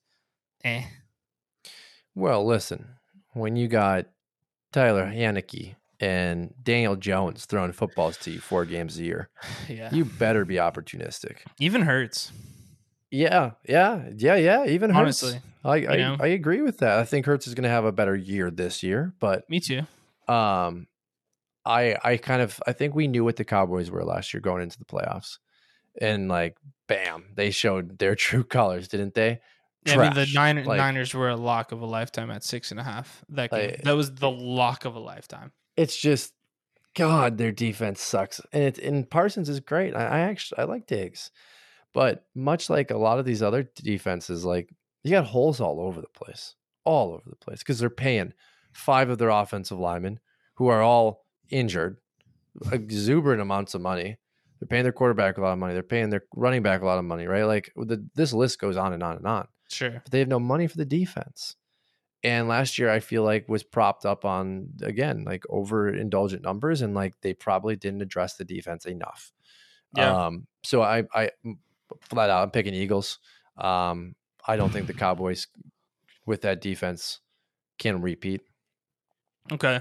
eh. 0.63 0.83
Well, 2.15 2.45
listen, 2.45 2.95
when 3.33 3.55
you 3.55 3.67
got 3.67 4.07
Taylor 4.71 5.05
Heinicke 5.05 5.75
and 5.99 6.53
Daniel 6.61 6.95
Jones 6.95 7.45
throwing 7.45 7.71
footballs 7.71 8.17
to 8.19 8.31
you 8.31 8.39
four 8.39 8.65
games 8.65 8.97
a 8.99 9.03
year, 9.03 9.29
yeah, 9.69 9.93
you 9.93 10.05
better 10.05 10.45
be 10.45 10.55
opportunistic. 10.55 11.37
Even 11.59 11.81
Hurts. 11.81 12.31
Yeah, 13.11 13.51
yeah, 13.67 14.09
yeah, 14.15 14.35
yeah. 14.35 14.65
Even 14.65 14.89
Hurts. 14.89 15.23
Honestly, 15.23 15.39
I, 15.63 15.85
I, 15.85 16.17
I 16.19 16.27
agree 16.27 16.61
with 16.61 16.79
that. 16.79 16.99
I 16.99 17.05
think 17.05 17.25
Hurts 17.25 17.47
is 17.47 17.53
going 17.53 17.63
to 17.63 17.69
have 17.69 17.85
a 17.85 17.91
better 17.91 18.15
year 18.15 18.51
this 18.51 18.83
year, 18.83 19.13
but 19.19 19.49
me 19.49 19.59
too. 19.59 19.81
Um, 20.27 20.87
I 21.65 21.97
I 22.03 22.17
kind 22.17 22.41
of 22.41 22.61
I 22.67 22.73
think 22.73 22.93
we 22.93 23.07
knew 23.07 23.23
what 23.23 23.37
the 23.37 23.45
Cowboys 23.45 23.89
were 23.89 24.03
last 24.03 24.33
year 24.33 24.41
going 24.41 24.63
into 24.63 24.77
the 24.77 24.85
playoffs, 24.85 25.37
and 25.99 26.27
like, 26.27 26.57
bam, 26.87 27.25
they 27.35 27.51
showed 27.51 27.97
their 27.99 28.15
true 28.15 28.43
colors, 28.43 28.87
didn't 28.87 29.13
they? 29.13 29.39
Yeah, 29.85 29.99
I 29.99 30.03
mean 30.03 30.13
the 30.15 30.27
Niner, 30.33 30.63
like, 30.63 30.77
Niners 30.77 31.13
were 31.13 31.29
a 31.29 31.35
lock 31.35 31.71
of 31.71 31.81
a 31.81 31.85
lifetime 31.85 32.31
at 32.31 32.43
six 32.43 32.71
and 32.71 32.79
a 32.79 32.83
half. 32.83 33.23
That 33.29 33.51
game. 33.51 33.69
Like, 33.71 33.81
that 33.83 33.95
was 33.95 34.13
the 34.15 34.31
lock 34.31 34.85
of 34.85 34.95
a 34.95 34.99
lifetime. 34.99 35.51
It's 35.77 35.97
just, 35.97 36.33
God, 36.93 37.37
their 37.37 37.51
defense 37.51 38.01
sucks, 38.01 38.39
and 38.53 38.63
it 38.63 38.77
and 38.77 39.09
Parsons 39.09 39.49
is 39.49 39.59
great. 39.59 39.95
I, 39.95 40.05
I 40.05 40.19
actually 40.19 40.59
I 40.59 40.63
like 40.63 40.87
Diggs. 40.87 41.31
But 41.93 42.25
much 42.35 42.69
like 42.69 42.91
a 42.91 42.97
lot 42.97 43.19
of 43.19 43.25
these 43.25 43.41
other 43.41 43.63
defenses, 43.63 44.43
like 44.43 44.69
you 45.03 45.11
got 45.11 45.25
holes 45.25 45.61
all 45.61 45.79
over 45.79 46.01
the 46.01 46.07
place, 46.07 46.55
all 46.83 47.13
over 47.13 47.29
the 47.29 47.37
place, 47.37 47.59
because 47.59 47.79
they're 47.79 47.89
paying 47.89 48.33
five 48.73 49.09
of 49.09 49.17
their 49.17 49.29
offensive 49.29 49.79
linemen 49.79 50.19
who 50.55 50.67
are 50.67 50.81
all 50.81 51.25
injured, 51.49 51.97
exuberant 52.71 53.41
amounts 53.41 53.73
of 53.75 53.81
money. 53.81 54.17
They're 54.59 54.67
paying 54.67 54.83
their 54.83 54.91
quarterback 54.93 55.37
a 55.37 55.41
lot 55.41 55.53
of 55.53 55.59
money. 55.59 55.73
They're 55.73 55.83
paying 55.83 56.09
their 56.09 56.23
running 56.35 56.63
back 56.63 56.81
a 56.81 56.85
lot 56.85 56.97
of 56.97 57.05
money, 57.05 57.27
right? 57.27 57.43
Like 57.43 57.71
the, 57.75 58.05
this 58.15 58.33
list 58.33 58.59
goes 58.59 58.77
on 58.77 58.93
and 58.93 59.03
on 59.03 59.17
and 59.17 59.27
on. 59.27 59.47
Sure. 59.69 60.01
But 60.03 60.11
they 60.11 60.19
have 60.19 60.27
no 60.27 60.39
money 60.39 60.67
for 60.67 60.77
the 60.77 60.85
defense. 60.85 61.55
And 62.25 62.47
last 62.47 62.79
year, 62.79 62.89
I 62.89 63.01
feel 63.01 63.21
like 63.23 63.47
was 63.47 63.61
propped 63.61 64.03
up 64.03 64.25
on 64.25 64.69
again 64.81 65.25
like 65.25 65.43
overindulgent 65.43 66.41
numbers, 66.41 66.81
and 66.81 66.95
like 66.95 67.13
they 67.21 67.35
probably 67.35 67.75
didn't 67.75 68.01
address 68.01 68.35
the 68.35 68.43
defense 68.43 68.87
enough. 68.87 69.31
Yeah. 69.95 70.25
Um, 70.25 70.47
so 70.63 70.81
I, 70.81 71.03
I 71.13 71.29
flat 72.01 72.31
out, 72.31 72.41
I'm 72.41 72.49
picking 72.49 72.73
Eagles. 72.73 73.19
Um, 73.57 74.15
I 74.47 74.55
don't 74.57 74.73
think 74.73 74.87
the 74.87 74.93
Cowboys 74.93 75.45
with 76.25 76.41
that 76.41 76.61
defense 76.61 77.19
can 77.77 78.01
repeat. 78.01 78.41
Okay. 79.51 79.75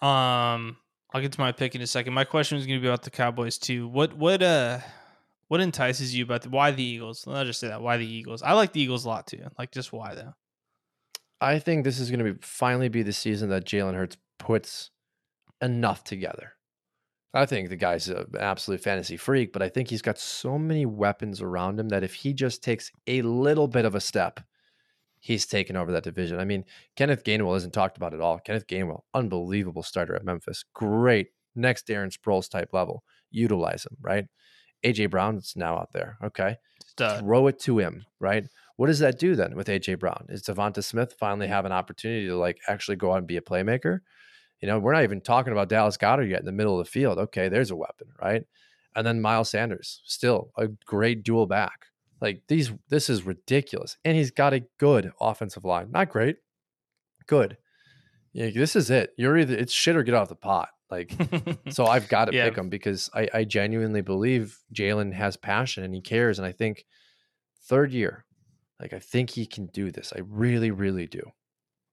Um, 0.00 0.76
I'll 1.12 1.22
get 1.22 1.32
to 1.32 1.40
my 1.40 1.52
pick 1.52 1.74
in 1.74 1.80
a 1.80 1.86
second. 1.86 2.12
My 2.12 2.24
question 2.24 2.58
is 2.58 2.66
going 2.66 2.78
to 2.78 2.82
be 2.82 2.88
about 2.88 3.02
the 3.02 3.10
Cowboys 3.10 3.56
too. 3.56 3.88
What 3.88 4.14
what 4.14 4.42
uh 4.42 4.80
what 5.48 5.62
entices 5.62 6.14
you 6.14 6.24
about 6.24 6.42
the, 6.42 6.50
why 6.50 6.70
the 6.70 6.84
Eagles? 6.84 7.26
I'll 7.26 7.46
just 7.46 7.60
say 7.60 7.68
that 7.68 7.80
why 7.80 7.96
the 7.96 8.06
Eagles. 8.06 8.42
I 8.42 8.52
like 8.52 8.74
the 8.74 8.82
Eagles 8.82 9.06
a 9.06 9.08
lot 9.08 9.26
too. 9.26 9.46
Like 9.58 9.72
just 9.72 9.90
why 9.90 10.14
though? 10.14 10.34
I 11.40 11.58
think 11.58 11.84
this 11.84 12.00
is 12.00 12.10
going 12.10 12.24
to 12.24 12.32
be 12.32 12.38
finally 12.42 12.88
be 12.88 13.02
the 13.02 13.12
season 13.12 13.48
that 13.50 13.64
Jalen 13.64 13.94
Hurts 13.94 14.16
puts 14.38 14.90
enough 15.60 16.04
together. 16.04 16.52
I 17.34 17.46
think 17.46 17.68
the 17.68 17.76
guy's 17.76 18.08
an 18.08 18.26
absolute 18.40 18.80
fantasy 18.80 19.16
freak, 19.16 19.52
but 19.52 19.62
I 19.62 19.68
think 19.68 19.88
he's 19.88 20.02
got 20.02 20.18
so 20.18 20.58
many 20.58 20.86
weapons 20.86 21.42
around 21.42 21.78
him 21.78 21.90
that 21.90 22.02
if 22.02 22.14
he 22.14 22.32
just 22.32 22.62
takes 22.62 22.90
a 23.06 23.22
little 23.22 23.68
bit 23.68 23.84
of 23.84 23.94
a 23.94 24.00
step, 24.00 24.40
he's 25.20 25.46
taken 25.46 25.76
over 25.76 25.92
that 25.92 26.04
division. 26.04 26.40
I 26.40 26.44
mean, 26.44 26.64
Kenneth 26.96 27.24
Gainwell 27.24 27.56
isn't 27.58 27.74
talked 27.74 27.98
about 27.98 28.14
at 28.14 28.20
all. 28.20 28.38
Kenneth 28.38 28.66
Gainwell, 28.66 29.02
unbelievable 29.14 29.82
starter 29.82 30.16
at 30.16 30.24
Memphis. 30.24 30.64
Great. 30.74 31.28
Next 31.54 31.86
Darren 31.86 32.12
Sproles 32.16 32.48
type 32.48 32.72
level. 32.72 33.04
Utilize 33.30 33.84
him, 33.84 33.96
right? 34.00 34.24
AJ 34.84 35.10
Brown's 35.10 35.54
now 35.54 35.76
out 35.76 35.92
there. 35.92 36.16
Okay. 36.24 36.56
Stud. 36.86 37.20
Throw 37.20 37.48
it 37.48 37.58
to 37.60 37.78
him, 37.78 38.04
right? 38.20 38.44
What 38.78 38.86
does 38.86 39.00
that 39.00 39.18
do 39.18 39.34
then 39.34 39.56
with 39.56 39.66
AJ 39.66 39.98
Brown? 39.98 40.26
Is 40.28 40.44
DeVonta 40.44 40.84
Smith 40.84 41.16
finally 41.18 41.48
mm. 41.48 41.50
have 41.50 41.64
an 41.64 41.72
opportunity 41.72 42.28
to 42.28 42.36
like 42.36 42.60
actually 42.68 42.94
go 42.94 43.10
out 43.12 43.18
and 43.18 43.26
be 43.26 43.36
a 43.36 43.40
playmaker? 43.40 44.02
You 44.60 44.68
know, 44.68 44.78
we're 44.78 44.92
not 44.92 45.02
even 45.02 45.20
talking 45.20 45.52
about 45.52 45.68
Dallas 45.68 45.96
Goedert 45.96 46.30
yet 46.30 46.38
in 46.38 46.46
the 46.46 46.52
middle 46.52 46.78
of 46.78 46.86
the 46.86 46.90
field. 46.90 47.18
Okay, 47.18 47.48
there's 47.48 47.72
a 47.72 47.76
weapon, 47.76 48.06
right? 48.22 48.44
And 48.94 49.04
then 49.04 49.20
Miles 49.20 49.50
Sanders, 49.50 50.00
still 50.04 50.52
a 50.56 50.68
great 50.68 51.24
dual 51.24 51.46
back. 51.46 51.86
Like 52.20 52.42
these, 52.46 52.70
this 52.88 53.10
is 53.10 53.26
ridiculous. 53.26 53.96
And 54.04 54.16
he's 54.16 54.30
got 54.30 54.54
a 54.54 54.64
good 54.78 55.10
offensive 55.20 55.64
line. 55.64 55.90
Not 55.90 56.10
great, 56.10 56.36
good. 57.26 57.56
Yeah, 58.32 58.50
this 58.50 58.76
is 58.76 58.90
it. 58.90 59.10
You're 59.18 59.38
either 59.38 59.56
it's 59.56 59.72
shit 59.72 59.96
or 59.96 60.04
get 60.04 60.14
off 60.14 60.28
the 60.28 60.36
pot. 60.36 60.68
Like, 60.88 61.16
so 61.70 61.84
I've 61.84 62.08
got 62.08 62.26
to 62.26 62.32
yeah. 62.32 62.44
pick 62.44 62.56
him 62.56 62.68
because 62.68 63.10
I, 63.12 63.28
I 63.34 63.44
genuinely 63.44 64.02
believe 64.02 64.56
Jalen 64.72 65.14
has 65.14 65.36
passion 65.36 65.82
and 65.82 65.92
he 65.92 66.00
cares. 66.00 66.38
And 66.38 66.46
I 66.46 66.52
think 66.52 66.84
third 67.64 67.92
year, 67.92 68.24
like 68.80 68.92
I 68.92 68.98
think 68.98 69.30
he 69.30 69.46
can 69.46 69.66
do 69.66 69.90
this. 69.90 70.12
I 70.14 70.20
really, 70.20 70.70
really 70.70 71.06
do. 71.06 71.32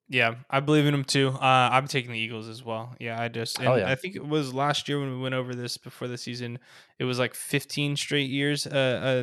Yeah, 0.08 0.36
I 0.52 0.60
believe 0.60 0.86
in 0.86 0.94
him 0.94 1.04
too. 1.04 1.30
Uh, 1.30 1.70
I'm 1.72 1.88
taking 1.88 2.12
the 2.12 2.20
Eagles 2.20 2.48
as 2.48 2.64
well. 2.64 2.96
Yeah, 3.00 3.20
I 3.20 3.28
just 3.28 3.60
yeah. 3.60 3.72
I 3.88 3.96
think 3.96 4.16
it 4.16 4.26
was 4.26 4.54
last 4.54 4.88
year 4.88 5.00
when 5.00 5.10
we 5.10 5.18
went 5.18 5.34
over 5.34 5.56
this 5.56 5.78
before 5.78 6.08
the 6.08 6.18
season. 6.18 6.60
It 7.00 7.06
was 7.06 7.18
like 7.18 7.34
15 7.34 7.96
straight 7.96 8.30
years 8.30 8.68
uh, 8.68 8.70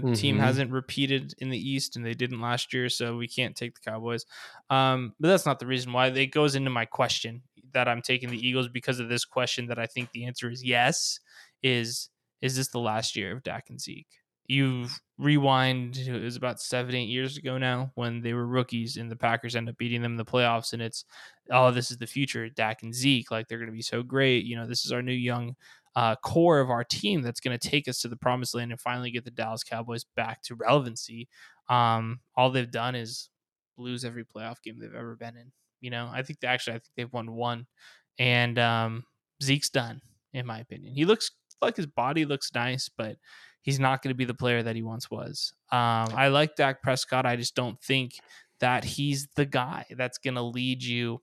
a 0.02 0.04
mm-hmm. 0.04 0.14
team 0.14 0.38
hasn't 0.40 0.72
repeated 0.72 1.34
in 1.38 1.50
the 1.50 1.58
East, 1.58 1.94
and 1.94 2.04
they 2.04 2.14
didn't 2.14 2.40
last 2.40 2.74
year, 2.74 2.88
so 2.88 3.16
we 3.16 3.28
can't 3.28 3.54
take 3.54 3.74
the 3.76 3.90
Cowboys. 3.90 4.26
Um, 4.70 5.14
but 5.20 5.28
that's 5.28 5.46
not 5.46 5.60
the 5.60 5.66
reason 5.66 5.92
why. 5.92 6.08
It 6.08 6.32
goes 6.32 6.56
into 6.56 6.70
my 6.70 6.84
question 6.84 7.42
that 7.74 7.86
I'm 7.86 8.02
taking 8.02 8.30
the 8.30 8.44
Eagles 8.44 8.68
because 8.68 8.98
of 8.98 9.08
this 9.08 9.24
question. 9.24 9.68
That 9.68 9.78
I 9.78 9.86
think 9.86 10.10
the 10.10 10.24
answer 10.24 10.50
is 10.50 10.64
yes. 10.64 11.20
Is 11.62 12.08
is 12.40 12.56
this 12.56 12.68
the 12.68 12.80
last 12.80 13.14
year 13.14 13.30
of 13.30 13.44
Dak 13.44 13.66
and 13.70 13.80
Zeke? 13.80 14.08
You 14.46 14.86
rewind 15.18 15.96
it 15.96 16.22
was 16.22 16.36
about 16.36 16.60
seven 16.60 16.94
eight 16.94 17.08
years 17.08 17.36
ago 17.36 17.56
now 17.58 17.90
when 17.94 18.20
they 18.20 18.32
were 18.32 18.46
rookies 18.46 18.96
and 18.96 19.10
the 19.10 19.16
packers 19.16 19.54
end 19.54 19.68
up 19.68 19.78
beating 19.78 20.02
them 20.02 20.12
in 20.12 20.16
the 20.16 20.24
playoffs 20.24 20.72
and 20.72 20.82
it's 20.82 21.04
oh 21.50 21.70
this 21.70 21.90
is 21.90 21.98
the 21.98 22.06
future 22.06 22.48
dak 22.48 22.82
and 22.82 22.94
zeke 22.94 23.30
like 23.30 23.46
they're 23.46 23.58
going 23.58 23.70
to 23.70 23.72
be 23.72 23.82
so 23.82 24.02
great 24.02 24.44
you 24.44 24.56
know 24.56 24.66
this 24.66 24.84
is 24.84 24.90
our 24.90 25.02
new 25.02 25.12
young 25.12 25.54
uh, 25.94 26.16
core 26.16 26.58
of 26.60 26.70
our 26.70 26.84
team 26.84 27.20
that's 27.20 27.40
going 27.40 27.56
to 27.56 27.68
take 27.68 27.86
us 27.86 28.00
to 28.00 28.08
the 28.08 28.16
promised 28.16 28.54
land 28.54 28.72
and 28.72 28.80
finally 28.80 29.10
get 29.10 29.24
the 29.24 29.30
dallas 29.30 29.62
cowboys 29.62 30.04
back 30.16 30.40
to 30.42 30.54
relevancy. 30.54 31.28
Um, 31.68 32.20
all 32.34 32.50
they've 32.50 32.70
done 32.70 32.94
is 32.94 33.28
lose 33.76 34.04
every 34.04 34.24
playoff 34.24 34.62
game 34.62 34.78
they've 34.78 34.94
ever 34.94 35.16
been 35.16 35.36
in 35.36 35.52
you 35.82 35.90
know? 35.90 36.08
I 36.10 36.22
think 36.22 36.40
they 36.40 36.48
actually 36.48 36.74
i 36.74 36.78
think 36.78 36.90
they've 36.96 37.12
won 37.12 37.32
one 37.32 37.66
and 38.18 38.58
um, 38.58 39.04
zeke's 39.42 39.68
done 39.68 40.00
in 40.32 40.46
my 40.46 40.60
opinion. 40.60 40.94
He 40.94 41.04
looks 41.04 41.30
like 41.60 41.76
his 41.76 41.86
body 41.86 42.24
looks 42.24 42.54
nice 42.54 42.88
but 42.88 43.16
he's 43.62 43.80
not 43.80 44.02
going 44.02 44.10
to 44.10 44.16
be 44.16 44.24
the 44.24 44.34
player 44.34 44.62
that 44.62 44.76
he 44.76 44.82
once 44.82 45.10
was. 45.10 45.54
Um, 45.70 46.12
I 46.14 46.28
like 46.28 46.56
Dak 46.56 46.82
Prescott. 46.82 47.24
I 47.24 47.36
just 47.36 47.54
don't 47.54 47.80
think 47.80 48.14
that 48.60 48.84
he's 48.84 49.28
the 49.34 49.46
guy 49.46 49.86
that's 49.96 50.18
going 50.18 50.34
to 50.34 50.42
lead 50.42 50.82
you 50.82 51.20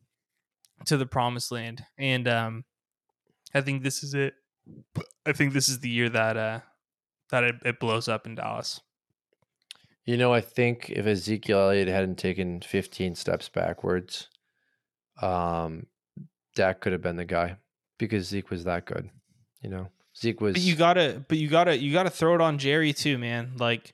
to 0.85 0.97
the 0.97 1.05
promised 1.05 1.51
land. 1.51 1.83
And 1.97 2.27
um, 2.27 2.65
I 3.53 3.61
think 3.61 3.83
this 3.83 4.03
is 4.03 4.13
it. 4.13 4.33
I 5.25 5.33
think 5.33 5.53
this 5.53 5.69
is 5.69 5.79
the 5.79 5.89
year 5.89 6.09
that 6.09 6.37
uh, 6.37 6.59
that 7.31 7.43
it, 7.43 7.55
it 7.65 7.79
blows 7.79 8.07
up 8.07 8.25
in 8.25 8.35
Dallas. 8.35 8.81
You 10.05 10.17
know, 10.17 10.33
I 10.33 10.41
think 10.41 10.89
if 10.89 11.05
Ezekiel 11.05 11.59
Elliott 11.59 11.87
hadn't 11.87 12.17
taken 12.17 12.61
15 12.61 13.15
steps 13.15 13.47
backwards, 13.47 14.27
um, 15.21 15.85
Dak 16.55 16.79
could 16.81 16.93
have 16.93 17.01
been 17.01 17.17
the 17.17 17.25
guy 17.25 17.57
because 17.97 18.27
Zeke 18.27 18.49
was 18.49 18.63
that 18.63 18.85
good. 18.85 19.09
You 19.61 19.69
know, 19.69 19.87
Zeke 20.19 20.41
was. 20.41 20.53
But 20.53 20.61
you 20.61 20.75
gotta, 20.75 21.23
but 21.27 21.37
you 21.37 21.47
gotta, 21.47 21.77
you 21.77 21.93
gotta 21.93 22.09
throw 22.09 22.35
it 22.35 22.41
on 22.41 22.57
Jerry 22.57 22.93
too, 22.93 23.17
man. 23.17 23.53
Like 23.57 23.93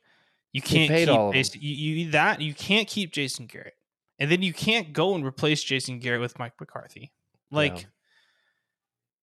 you 0.54 0.62
can't 0.62 0.90
keep 0.92 1.10
all. 1.10 1.32
Jason, 1.32 1.62
you, 1.62 1.74
you 1.76 2.12
that 2.12 2.42
you 2.42 2.54
can't 2.54 2.88
keep 2.88 3.12
Jason 3.12 3.46
Garrett, 3.46 3.74
and 4.20 4.32
then 4.32 4.42
you 4.42 4.54
can't 4.54 4.94
go 4.94 5.16
and 5.16 5.26
replace 5.26 5.64
Jason 5.64 6.00
Garrett 6.00 6.22
with 6.22 6.40
Mike 6.40 6.54
McCarthy. 6.60 7.12
Like 7.52 7.82
Yeah. 7.82 7.86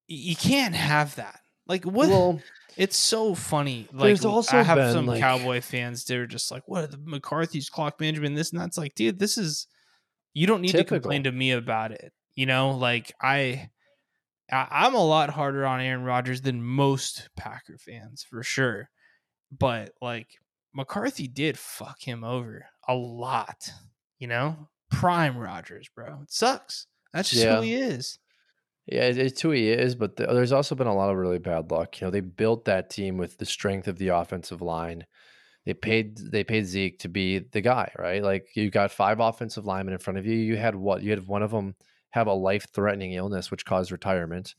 you 0.08 0.36
can't 0.36 0.74
have 0.74 1.16
that. 1.16 1.40
Like 1.66 1.84
what? 1.84 2.08
well, 2.08 2.40
it's 2.76 2.96
so 2.96 3.34
funny. 3.34 3.88
Like 3.92 4.06
There's 4.08 4.24
also 4.24 4.58
I 4.58 4.62
have 4.62 4.76
been, 4.76 4.92
some 4.92 5.06
like- 5.06 5.20
Cowboy 5.20 5.60
fans. 5.60 6.04
They're 6.04 6.26
just 6.26 6.50
like, 6.50 6.62
"What 6.66 6.84
are 6.84 6.88
the 6.88 6.98
McCarthy's 6.98 7.68
clock 7.68 8.00
management? 8.00 8.36
This 8.36 8.52
and 8.52 8.60
that's 8.60 8.78
like, 8.78 8.94
dude, 8.94 9.18
this 9.18 9.38
is 9.38 9.66
you 10.34 10.46
don't 10.46 10.60
need 10.60 10.72
to 10.72 10.84
complain 10.84 11.24
to 11.24 11.32
me 11.32 11.52
about 11.52 11.92
it. 11.92 12.12
You 12.34 12.46
know, 12.46 12.70
like 12.72 13.12
I 13.20 13.70
I'm 14.52 14.94
a 14.94 15.04
lot 15.04 15.30
harder 15.30 15.64
on 15.66 15.80
Aaron 15.80 16.04
Rodgers 16.04 16.42
than 16.42 16.62
most 16.62 17.30
Packer 17.36 17.78
fans 17.78 18.22
for 18.28 18.42
sure. 18.42 18.90
But 19.56 19.92
like 20.00 20.28
McCarthy 20.74 21.26
did 21.26 21.58
fuck 21.58 22.00
him 22.00 22.22
over 22.24 22.66
a 22.86 22.94
lot. 22.94 23.70
You 24.18 24.28
know, 24.28 24.68
prime 24.90 25.36
Rodgers, 25.36 25.88
bro. 25.94 26.20
It 26.22 26.32
sucks. 26.32 26.86
That's 27.12 27.30
just 27.30 27.44
Yeah. 27.44 27.56
who 27.56 27.62
he 27.62 27.74
is. 27.74 28.18
Yeah, 28.86 29.04
it's 29.04 29.40
who 29.40 29.52
he 29.52 29.70
is, 29.70 29.94
but 29.94 30.16
the, 30.16 30.26
there's 30.26 30.52
also 30.52 30.74
been 30.74 30.88
a 30.88 30.94
lot 30.94 31.10
of 31.10 31.16
really 31.16 31.38
bad 31.38 31.70
luck. 31.70 32.00
You 32.00 32.06
know, 32.06 32.10
they 32.10 32.20
built 32.20 32.64
that 32.64 32.90
team 32.90 33.16
with 33.16 33.38
the 33.38 33.46
strength 33.46 33.86
of 33.86 33.96
the 33.98 34.08
offensive 34.08 34.60
line. 34.60 35.06
They 35.64 35.74
paid 35.74 36.16
they 36.18 36.42
paid 36.42 36.66
Zeke 36.66 36.98
to 37.00 37.08
be 37.08 37.38
the 37.38 37.60
guy, 37.60 37.92
right? 37.96 38.22
Like 38.22 38.48
you 38.56 38.70
got 38.70 38.90
five 38.90 39.20
offensive 39.20 39.64
linemen 39.64 39.94
in 39.94 40.00
front 40.00 40.18
of 40.18 40.26
you. 40.26 40.34
You 40.34 40.56
had 40.56 40.74
what? 40.74 41.02
You 41.02 41.10
had 41.10 41.26
one 41.28 41.42
of 41.42 41.52
them 41.52 41.76
have 42.12 42.26
a 42.26 42.32
life 42.32 42.66
threatening 42.72 43.12
illness, 43.12 43.50
which 43.50 43.64
caused 43.66 43.92
retirement. 43.92 44.54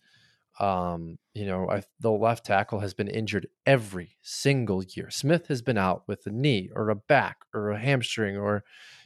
Um, 0.60 1.18
you 1.34 1.45
know, 1.47 1.68
I, 1.70 1.82
the 1.99 2.12
left 2.12 2.45
tackle 2.45 2.80
has 2.82 2.93
been 2.93 3.08
injured 3.08 3.47
every 3.66 4.18
single 4.22 4.84
year. 4.84 5.10
Smith 5.10 5.47
has 5.47 5.64
been 5.64 5.78
out 5.80 6.04
with 6.08 6.28
a 6.28 6.30
knee 6.30 6.70
or 6.76 6.89
a 6.89 6.95
back 6.95 7.38
or 7.56 7.72
a 7.72 7.80
hamstring 7.80 8.38
or 8.38 8.64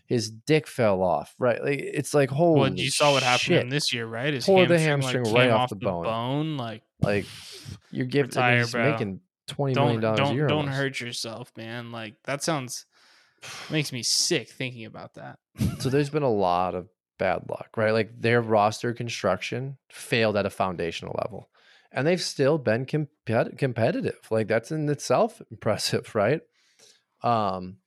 his 0.08 0.30
dick 0.30 0.68
fell 0.68 1.02
off. 1.02 1.36
Right? 1.40 1.64
Like 1.64 1.80
it's 1.80 2.14
like 2.14 2.30
holy. 2.30 2.60
well, 2.60 2.74
you 2.74 2.90
saw 2.90 3.14
what 3.14 3.24
happened 3.24 3.72
this 3.72 3.94
year, 3.94 4.06
right? 4.06 4.34
His 4.34 4.46
Tore 4.46 4.66
the 4.66 4.80
hamstring, 4.80 5.24
like, 5.24 5.34
right 5.34 5.44
came 5.50 5.54
off 5.54 5.70
the 5.70 5.76
bone. 5.78 6.04
bone. 6.04 6.58
Like, 6.58 6.84
Like 7.02 7.26
you're 7.92 8.06
giving 8.06 8.30
Retire, 8.30 8.58
he's 8.60 8.72
bro. 8.72 8.92
making 8.92 9.22
twenty 9.48 9.74
million 9.76 10.02
don't 10.02 10.18
dollars 10.18 10.32
a 10.32 10.34
year. 10.36 10.48
don't 10.48 10.60
almost. 10.60 10.78
hurt 10.78 11.00
yourself, 11.00 11.52
man. 11.56 11.92
Like 11.92 12.16
that 12.26 12.44
sounds 12.44 12.86
makes 13.70 13.94
me 13.94 14.04
sick 14.04 14.50
thinking 14.50 14.86
about 14.86 15.14
that. 15.14 15.40
So 15.80 15.90
there's 15.90 16.10
been 16.10 16.24
a 16.24 16.30
lot 16.32 16.76
of 16.76 16.90
bad 17.18 17.44
luck, 17.50 17.70
right? 17.76 17.92
Like 17.92 18.22
their 18.22 18.42
roster 18.42 18.94
construction 18.94 19.78
failed 19.90 20.38
at 20.38 20.46
a 20.46 20.50
foundational 20.50 21.16
level, 21.24 21.50
and 21.92 22.06
they've 22.06 22.22
still 22.22 22.58
been 22.58 22.86
compet- 22.86 23.58
competitive. 23.58 24.20
Like 24.30 24.48
that's 24.48 24.72
in 24.72 24.88
itself 24.90 25.42
impressive, 25.52 26.14
right? 26.16 26.42
Um, 27.24 27.78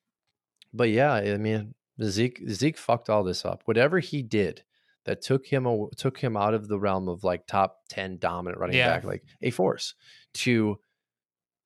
but 0.73 0.91
yeah, 0.91 1.13
I 1.15 1.37
mean 1.37 1.75
Zeke 2.03 2.43
Zeke 2.49 2.79
fucked 2.79 3.11
all 3.11 3.25
this 3.25 3.45
up. 3.45 3.63
Whatever 3.67 3.99
he 4.01 4.23
did 4.23 4.65
that 5.07 5.23
took 5.23 5.47
him 5.47 5.89
took 5.97 6.19
him 6.19 6.37
out 6.37 6.55
of 6.55 6.69
the 6.69 6.79
realm 6.79 7.09
of 7.09 7.25
like 7.25 7.47
top 7.47 7.79
ten 7.89 8.19
dominant 8.19 8.61
running 8.61 8.77
Yeah. 8.77 8.89
back, 8.95 9.05
like 9.05 9.25
a 9.43 9.51
force, 9.51 9.95
to 10.35 10.79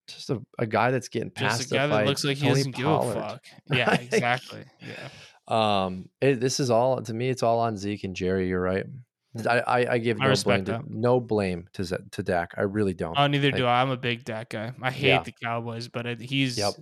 just 0.06 0.28
a, 0.30 0.40
a 0.58 0.66
guy 0.66 0.90
that's 0.90 1.08
getting 1.08 1.30
Just 1.30 1.38
passed 1.58 1.72
a 1.72 1.74
guy 1.74 1.86
that 1.86 2.06
looks 2.06 2.24
like 2.24 2.36
he 2.36 2.42
Tony 2.46 2.56
doesn't 2.56 2.76
give 2.76 2.86
a 2.86 3.12
fuck. 3.14 3.44
Yeah, 3.72 3.94
exactly. 3.94 4.64
Yeah. 4.80 5.08
Um, 5.48 6.08
it, 6.20 6.40
this 6.40 6.58
is 6.60 6.70
all 6.70 7.02
to 7.02 7.12
me. 7.14 7.28
It's 7.28 7.42
all 7.42 7.60
on 7.60 7.76
Zeke 7.76 8.04
and 8.04 8.16
Jerry. 8.16 8.48
You're 8.48 8.60
right. 8.62 8.86
I 9.48 9.58
I, 9.60 9.92
I 9.94 9.98
give 9.98 10.20
I 10.20 10.28
no 10.28 10.34
blame 10.44 10.64
to, 10.66 10.82
no 10.88 11.20
blame 11.20 11.68
to 11.74 11.84
Z- 11.84 11.96
to 12.12 12.22
Dak. 12.22 12.52
I 12.56 12.62
really 12.62 12.94
don't. 12.94 13.14
Oh, 13.18 13.26
neither 13.26 13.48
Like- 13.48 13.56
do 13.56 13.66
I. 13.66 13.82
I'm 13.82 13.90
a 13.90 13.96
big 13.96 14.24
Dak 14.24 14.50
guy. 14.50 14.72
I 14.80 14.90
hate 14.90 15.08
Yeah. 15.08 15.22
the 15.22 15.32
Cowboys, 15.42 15.88
but 15.88 16.06
it, 16.06 16.20
he's 16.20 16.56
Yep. 16.56 16.74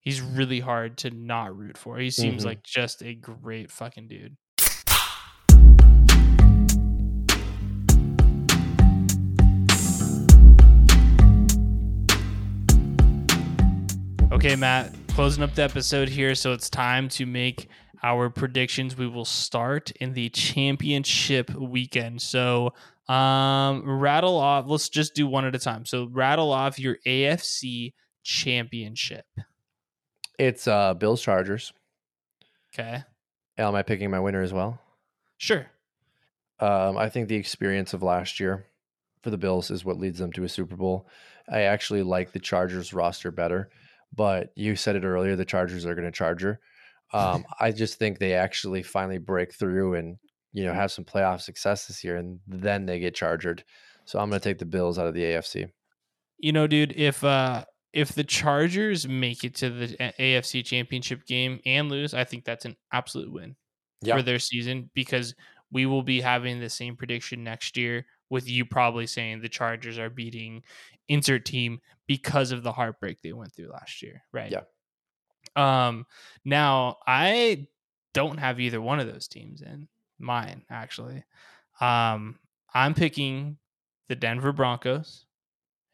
he's 0.00 0.20
really 0.20 0.60
hard 0.60 0.98
to 0.98 1.10
not 1.10 1.56
root 1.56 1.78
for. 1.78 1.98
He 1.98 2.10
seems 2.10 2.42
Mhm. 2.42 2.46
like 2.46 2.62
just 2.62 3.02
a 3.02 3.14
great 3.14 3.70
fucking 3.70 4.08
dude. 4.08 4.36
Okay, 14.32 14.54
Matt, 14.56 14.94
closing 15.08 15.42
up 15.42 15.54
the 15.54 15.62
episode 15.62 16.08
here. 16.08 16.34
So 16.34 16.52
it's 16.52 16.70
time 16.70 17.08
to 17.10 17.26
make 17.26 17.68
our 18.02 18.30
predictions. 18.30 18.96
We 18.96 19.06
will 19.06 19.24
start 19.24 19.90
in 19.92 20.12
the 20.14 20.28
championship 20.30 21.50
weekend. 21.54 22.22
So 22.22 22.72
um 23.08 23.82
rattle 23.84 24.36
off, 24.36 24.66
let's 24.68 24.88
just 24.88 25.14
do 25.14 25.26
one 25.26 25.44
at 25.44 25.54
a 25.54 25.58
time. 25.58 25.84
So 25.84 26.08
rattle 26.10 26.52
off 26.52 26.78
your 26.78 26.98
AFC 27.06 27.94
championship. 28.22 29.26
It's 30.38 30.66
uh 30.68 30.94
Bills 30.94 31.22
Chargers. 31.22 31.72
Okay. 32.72 33.02
Am 33.58 33.74
I 33.74 33.82
picking 33.82 34.10
my 34.10 34.20
winner 34.20 34.42
as 34.42 34.52
well? 34.52 34.80
Sure. 35.36 35.66
Um, 36.60 36.96
I 36.96 37.08
think 37.08 37.28
the 37.28 37.36
experience 37.36 37.94
of 37.94 38.02
last 38.02 38.38
year 38.38 38.66
for 39.22 39.30
the 39.30 39.38
Bills 39.38 39.70
is 39.70 39.84
what 39.84 39.98
leads 39.98 40.18
them 40.18 40.32
to 40.32 40.44
a 40.44 40.48
Super 40.48 40.76
Bowl. 40.76 41.06
I 41.48 41.62
actually 41.62 42.02
like 42.02 42.32
the 42.32 42.38
Chargers 42.38 42.92
roster 42.92 43.30
better, 43.30 43.70
but 44.14 44.52
you 44.54 44.76
said 44.76 44.96
it 44.96 45.04
earlier. 45.04 45.36
The 45.36 45.44
Chargers 45.44 45.84
are 45.84 45.94
going 45.94 46.06
to 46.06 46.12
Charger. 46.12 46.60
Um, 47.12 47.44
I 47.60 47.72
just 47.72 47.98
think 47.98 48.18
they 48.18 48.34
actually 48.34 48.82
finally 48.82 49.18
break 49.18 49.54
through 49.54 49.94
and 49.94 50.16
you 50.52 50.64
know 50.64 50.72
have 50.72 50.92
some 50.92 51.04
playoff 51.04 51.40
success 51.40 51.86
this 51.86 52.04
year, 52.04 52.16
and 52.16 52.40
then 52.46 52.86
they 52.86 53.00
get 53.00 53.14
chargered. 53.14 53.64
So 54.04 54.18
I'm 54.18 54.30
going 54.30 54.40
to 54.40 54.48
take 54.48 54.58
the 54.58 54.66
Bills 54.66 54.98
out 54.98 55.06
of 55.06 55.14
the 55.14 55.22
AFC. 55.22 55.70
You 56.38 56.52
know, 56.52 56.66
dude, 56.66 56.94
if 56.96 57.22
uh 57.22 57.64
if 57.92 58.12
the 58.12 58.24
Chargers 58.24 59.08
make 59.08 59.44
it 59.44 59.54
to 59.56 59.70
the 59.70 59.88
AFC 60.18 60.64
championship 60.64 61.26
game 61.26 61.60
and 61.66 61.90
lose, 61.90 62.14
I 62.14 62.24
think 62.24 62.44
that's 62.44 62.64
an 62.64 62.76
absolute 62.92 63.32
win 63.32 63.56
for 64.04 64.22
their 64.22 64.38
season 64.38 64.90
because 64.94 65.34
we 65.72 65.86
will 65.86 66.02
be 66.02 66.20
having 66.20 66.60
the 66.60 66.70
same 66.70 66.96
prediction 66.96 67.44
next 67.44 67.76
year 67.76 68.06
with 68.28 68.48
you 68.48 68.64
probably 68.64 69.06
saying 69.06 69.40
the 69.40 69.48
Chargers 69.48 69.98
are 69.98 70.10
beating 70.10 70.62
insert 71.08 71.44
team 71.44 71.80
because 72.06 72.52
of 72.52 72.62
the 72.62 72.72
heartbreak 72.72 73.20
they 73.22 73.32
went 73.32 73.54
through 73.54 73.70
last 73.70 74.02
year, 74.02 74.22
right? 74.32 74.50
Yeah. 74.50 74.62
Um 75.56 76.06
now 76.44 76.98
I 77.06 77.68
don't 78.14 78.38
have 78.38 78.60
either 78.60 78.80
one 78.80 79.00
of 79.00 79.06
those 79.06 79.28
teams 79.28 79.62
in 79.62 79.88
mine 80.18 80.62
actually. 80.70 81.24
Um 81.80 82.38
I'm 82.72 82.94
picking 82.94 83.58
the 84.08 84.16
Denver 84.16 84.52
Broncos 84.52 85.24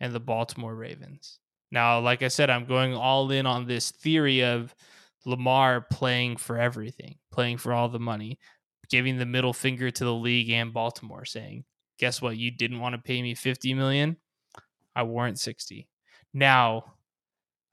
and 0.01 0.15
the 0.15 0.21
Baltimore 0.21 0.75
Ravens. 0.75 1.39
Now, 1.71 2.01
like 2.01 2.23
I 2.23 2.29
said, 2.29 2.51
I'm 2.51 2.67
going 2.67 2.95
all 2.95 3.31
in 3.31 3.47
on 3.47 3.67
this 3.67 3.91
theory 3.91 4.43
of 4.45 4.75
Lamar 5.25 5.87
playing 5.91 6.37
for 6.37 6.59
everything, 6.59 7.17
playing 7.33 7.59
for 7.59 7.73
all 7.73 7.89
the 7.89 7.99
money, 7.99 8.39
giving 8.89 9.19
the 9.19 9.27
middle 9.27 9.53
finger 9.53 9.91
to 9.91 10.05
the 10.05 10.15
league 10.15 10.51
and 10.51 10.73
Baltimore, 10.73 11.25
saying, 11.25 11.65
"Guess 11.99 12.23
what? 12.23 12.37
You 12.37 12.51
didn't 12.51 12.81
want 12.81 12.95
to 12.95 13.03
pay 13.03 13.21
me 13.21 13.35
50 13.35 13.75
million. 13.75 14.17
I 14.95 15.03
warrant 15.03 15.41
60." 15.41 15.89
Now, 16.33 16.95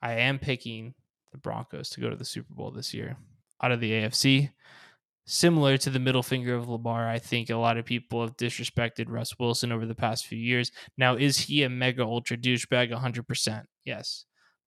I 0.01 0.13
am 0.13 0.39
picking 0.39 0.95
the 1.33 1.37
Broncos 1.37 1.89
to 1.89 1.99
go 1.99 2.09
to 2.09 2.15
the 2.15 2.23
Super 2.23 2.53
Bowl 2.53 2.71
this 2.71 2.93
year 2.93 3.17
out 3.61 3.73
of 3.73 3.81
the 3.81 3.91
AFC. 3.91 4.51
Similar 5.25 5.77
to 5.77 5.89
the 5.89 5.99
middle 5.99 6.23
finger 6.23 6.53
of 6.53 6.67
Lamar, 6.67 7.07
I 7.07 7.17
think 7.17 7.49
a 7.49 7.55
lot 7.55 7.77
of 7.77 7.85
people 7.85 8.21
have 8.21 8.35
disrespected 8.35 9.05
Russ 9.07 9.39
Wilson 9.39 9.71
over 9.71 9.85
the 9.85 9.95
past 9.95 10.25
few 10.25 10.37
years. 10.37 10.71
Now, 10.97 11.15
is 11.15 11.37
he 11.37 11.63
a 11.63 11.69
mega 11.69 12.03
ultra 12.03 12.35
douchebag? 12.35 12.91
100%. 12.91 13.63
Yes. 13.85 14.25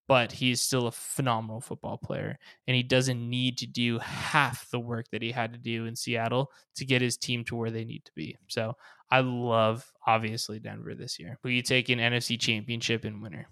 But 0.09 0.33
he's 0.33 0.63
still 0.63 0.87
a 0.87 0.93
phenomenal 0.93 1.61
football 1.61 1.99
player, 1.99 2.39
and 2.67 2.77
he 2.77 2.83
doesn't 2.83 3.29
need 3.29 3.59
to 3.59 3.67
do 3.67 3.99
half 3.99 4.71
the 4.71 4.81
work 4.81 5.07
that 5.11 5.21
he 5.21 5.33
had 5.33 5.53
to 5.53 5.59
do 5.59 5.85
in 5.85 5.97
Seattle 5.97 6.51
to 6.77 6.87
get 6.87 7.03
his 7.03 7.17
team 7.19 7.45
to 7.45 7.57
where 7.57 7.71
they 7.71 7.85
need 7.85 8.05
to 8.05 8.13
be. 8.15 8.39
So 8.47 8.77
I 9.11 9.21
love, 9.21 9.93
obviously, 10.07 10.59
Denver 10.59 10.95
this 10.95 11.19
year. 11.19 11.39
Will 11.43 11.51
you 11.51 11.63
take 11.63 11.89
an 11.91 11.99
NFC 11.99 12.41
championship 12.41 13.05
and 13.05 13.21
winner? 13.21 13.49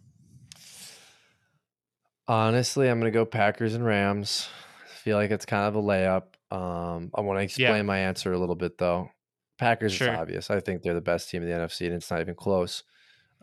Honestly, 2.27 2.89
I'm 2.89 3.01
going 3.01 3.13
to 3.13 3.17
go 3.17 3.25
Packers 3.27 3.75
and 3.75 3.85
Rams. 3.85 4.49
I 4.85 4.97
feel 4.97 5.17
like 5.17 5.31
it's 5.31 5.45
kind 5.45 5.65
of 5.67 5.77
a 5.77 5.83
layup. 5.83 6.23
Um, 6.51 7.11
I 7.15 7.21
want 7.21 7.39
to 7.39 7.43
explain 7.43 7.85
my 7.87 7.99
answer 7.99 8.33
a 8.33 8.39
little 8.39 8.55
bit 8.55 8.79
though. 8.79 9.11
Packers 9.59 9.93
Sure. 9.93 10.13
is 10.13 10.19
obvious. 10.19 10.51
I 10.51 10.61
think 10.61 10.83
they're 10.83 10.95
the 10.95 11.01
best 11.01 11.29
team 11.31 11.43
in 11.43 11.49
the 11.49 11.55
NFC, 11.55 11.87
and 11.87 11.95
it's 11.95 12.11
not 12.11 12.21
even 12.21 12.35
close, 12.35 12.83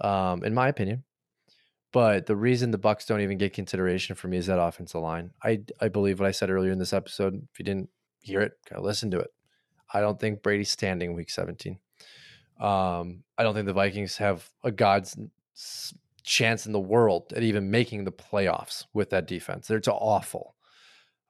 um, 0.02 0.44
in 0.44 0.54
my 0.54 0.68
opinion. 0.68 1.04
But 1.94 2.26
the 2.26 2.36
reason 2.36 2.72
the 2.72 2.78
Bucks 2.78 3.06
don't 3.06 3.22
even 3.22 3.38
get 3.38 3.54
consideration 3.54 4.16
for 4.16 4.28
me 4.28 4.38
is 4.38 4.48
that 4.48 4.60
offensive 4.60 5.02
line. 5.02 5.32
I 5.44 5.62
I 5.80 5.90
believe 5.90 6.20
what 6.20 6.28
I 6.28 6.32
said 6.32 6.50
earlier 6.50 6.72
in 6.72 6.80
this 6.80 6.94
episode. 6.94 7.36
If 7.52 7.60
you 7.60 7.66
didn't 7.66 7.90
hear 8.22 8.42
it, 8.42 8.54
go 8.74 8.82
listen 8.82 9.12
to 9.12 9.20
it. 9.20 9.30
I 9.94 10.00
don't 10.00 10.20
think 10.20 10.42
Brady's 10.42 10.70
standing 10.72 11.14
week 11.14 11.30
17. 11.30 11.78
Um, 12.60 13.24
I 13.38 13.44
don't 13.44 13.54
think 13.54 13.66
the 13.66 13.74
Vikings 13.74 14.18
have 14.18 14.50
a 14.64 14.72
God's 14.72 15.18
chance 16.24 16.66
in 16.66 16.72
the 16.72 16.80
world 16.80 17.34
at 17.36 17.44
even 17.44 17.72
making 17.72 18.04
the 18.04 18.12
playoffs 18.12 18.86
with 18.94 19.10
that 19.12 19.28
defense. 19.28 19.68
They're 19.68 19.78
it's 19.78 19.88
awful. 19.88 20.56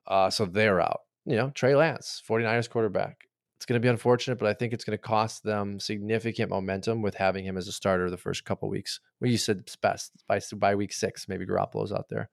Uh, 0.07 0.29
so 0.29 0.45
they're 0.45 0.81
out. 0.81 1.01
You 1.25 1.35
know, 1.35 1.49
Trey 1.51 1.75
Lance, 1.75 2.21
49ers 2.27 2.69
quarterback. 2.69 3.27
It's 3.55 3.65
going 3.67 3.79
to 3.79 3.85
be 3.85 3.89
unfortunate, 3.89 4.39
but 4.39 4.47
I 4.47 4.53
think 4.53 4.73
it's 4.73 4.83
going 4.83 4.97
to 4.97 5.01
cost 5.01 5.43
them 5.43 5.79
significant 5.79 6.49
momentum 6.49 7.03
with 7.03 7.13
having 7.13 7.45
him 7.45 7.57
as 7.57 7.67
a 7.67 7.71
starter 7.71 8.09
the 8.09 8.17
first 8.17 8.43
couple 8.43 8.67
weeks. 8.69 8.99
Well, 9.19 9.29
you 9.29 9.37
said 9.37 9.59
it's 9.59 9.75
best 9.75 10.11
by 10.27 10.41
by 10.55 10.73
week 10.73 10.91
six, 10.91 11.29
maybe 11.29 11.45
Garoppolo's 11.45 11.91
out 11.91 12.09
there. 12.09 12.31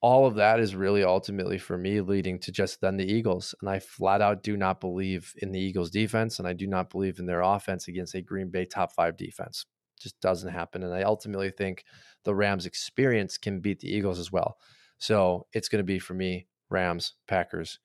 All 0.00 0.26
of 0.26 0.36
that 0.36 0.60
is 0.60 0.74
really 0.74 1.04
ultimately 1.04 1.58
for 1.58 1.76
me 1.76 2.00
leading 2.00 2.38
to 2.40 2.52
just 2.52 2.80
then 2.80 2.96
the 2.96 3.10
Eagles, 3.10 3.54
and 3.60 3.68
I 3.68 3.80
flat 3.80 4.22
out 4.22 4.42
do 4.42 4.56
not 4.56 4.80
believe 4.80 5.34
in 5.42 5.52
the 5.52 5.60
Eagles' 5.60 5.90
defense, 5.90 6.38
and 6.38 6.48
I 6.48 6.54
do 6.54 6.66
not 6.66 6.88
believe 6.88 7.18
in 7.18 7.26
their 7.26 7.42
offense 7.42 7.88
against 7.88 8.14
a 8.14 8.22
Green 8.22 8.48
Bay 8.48 8.64
top 8.64 8.92
five 8.92 9.18
defense. 9.18 9.66
Just 10.04 10.20
doesn't 10.20 10.52
happen, 10.52 10.82
and 10.82 10.94
I 10.94 11.02
ultimately 11.02 11.50
think 11.50 11.84
the 12.24 12.34
Rams' 12.34 12.66
experience 12.66 13.38
can 13.38 13.60
beat 13.60 13.80
the 13.80 13.88
Eagles 13.88 14.18
as 14.18 14.30
well. 14.30 14.58
So 14.98 15.46
it's 15.54 15.68
going 15.68 15.80
to 15.80 15.84
be 15.84 15.98
for 15.98 16.12
me 16.12 16.46
Rams, 16.68 17.14
Packers, 17.26 17.78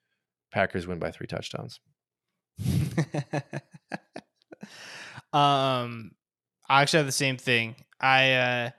Packers 0.52 0.86
win 0.86 1.00
by 1.00 1.12
three 1.12 1.28
touchdowns. 1.28 1.80
um, 5.32 6.12
I 6.68 6.82
actually 6.82 6.98
have 6.98 7.06
the 7.06 7.14
same 7.14 7.38
thing. 7.38 7.78
I 8.02 8.34
uh, 8.34 8.70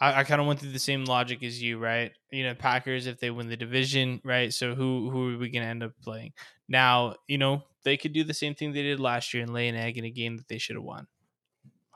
I, 0.00 0.20
I 0.20 0.24
kind 0.24 0.40
of 0.40 0.46
went 0.46 0.60
through 0.60 0.72
the 0.72 0.78
same 0.78 1.04
logic 1.04 1.42
as 1.42 1.62
you, 1.62 1.78
right? 1.78 2.12
You 2.32 2.44
know, 2.44 2.54
Packers 2.54 3.06
if 3.06 3.20
they 3.20 3.30
win 3.30 3.50
the 3.50 3.58
division, 3.58 4.22
right? 4.24 4.54
So 4.54 4.74
who 4.74 5.10
who 5.10 5.34
are 5.34 5.38
we 5.38 5.50
gonna 5.50 5.66
end 5.66 5.82
up 5.82 5.92
playing? 6.02 6.32
Now, 6.66 7.16
you 7.28 7.36
know, 7.36 7.62
they 7.84 7.98
could 7.98 8.14
do 8.14 8.24
the 8.24 8.32
same 8.32 8.54
thing 8.54 8.72
they 8.72 8.82
did 8.82 9.00
last 9.00 9.34
year 9.34 9.42
and 9.42 9.52
lay 9.52 9.68
an 9.68 9.76
egg 9.76 9.98
in 9.98 10.04
a 10.04 10.10
game 10.10 10.38
that 10.38 10.48
they 10.48 10.58
should 10.58 10.76
have 10.76 10.82
won. 10.82 11.06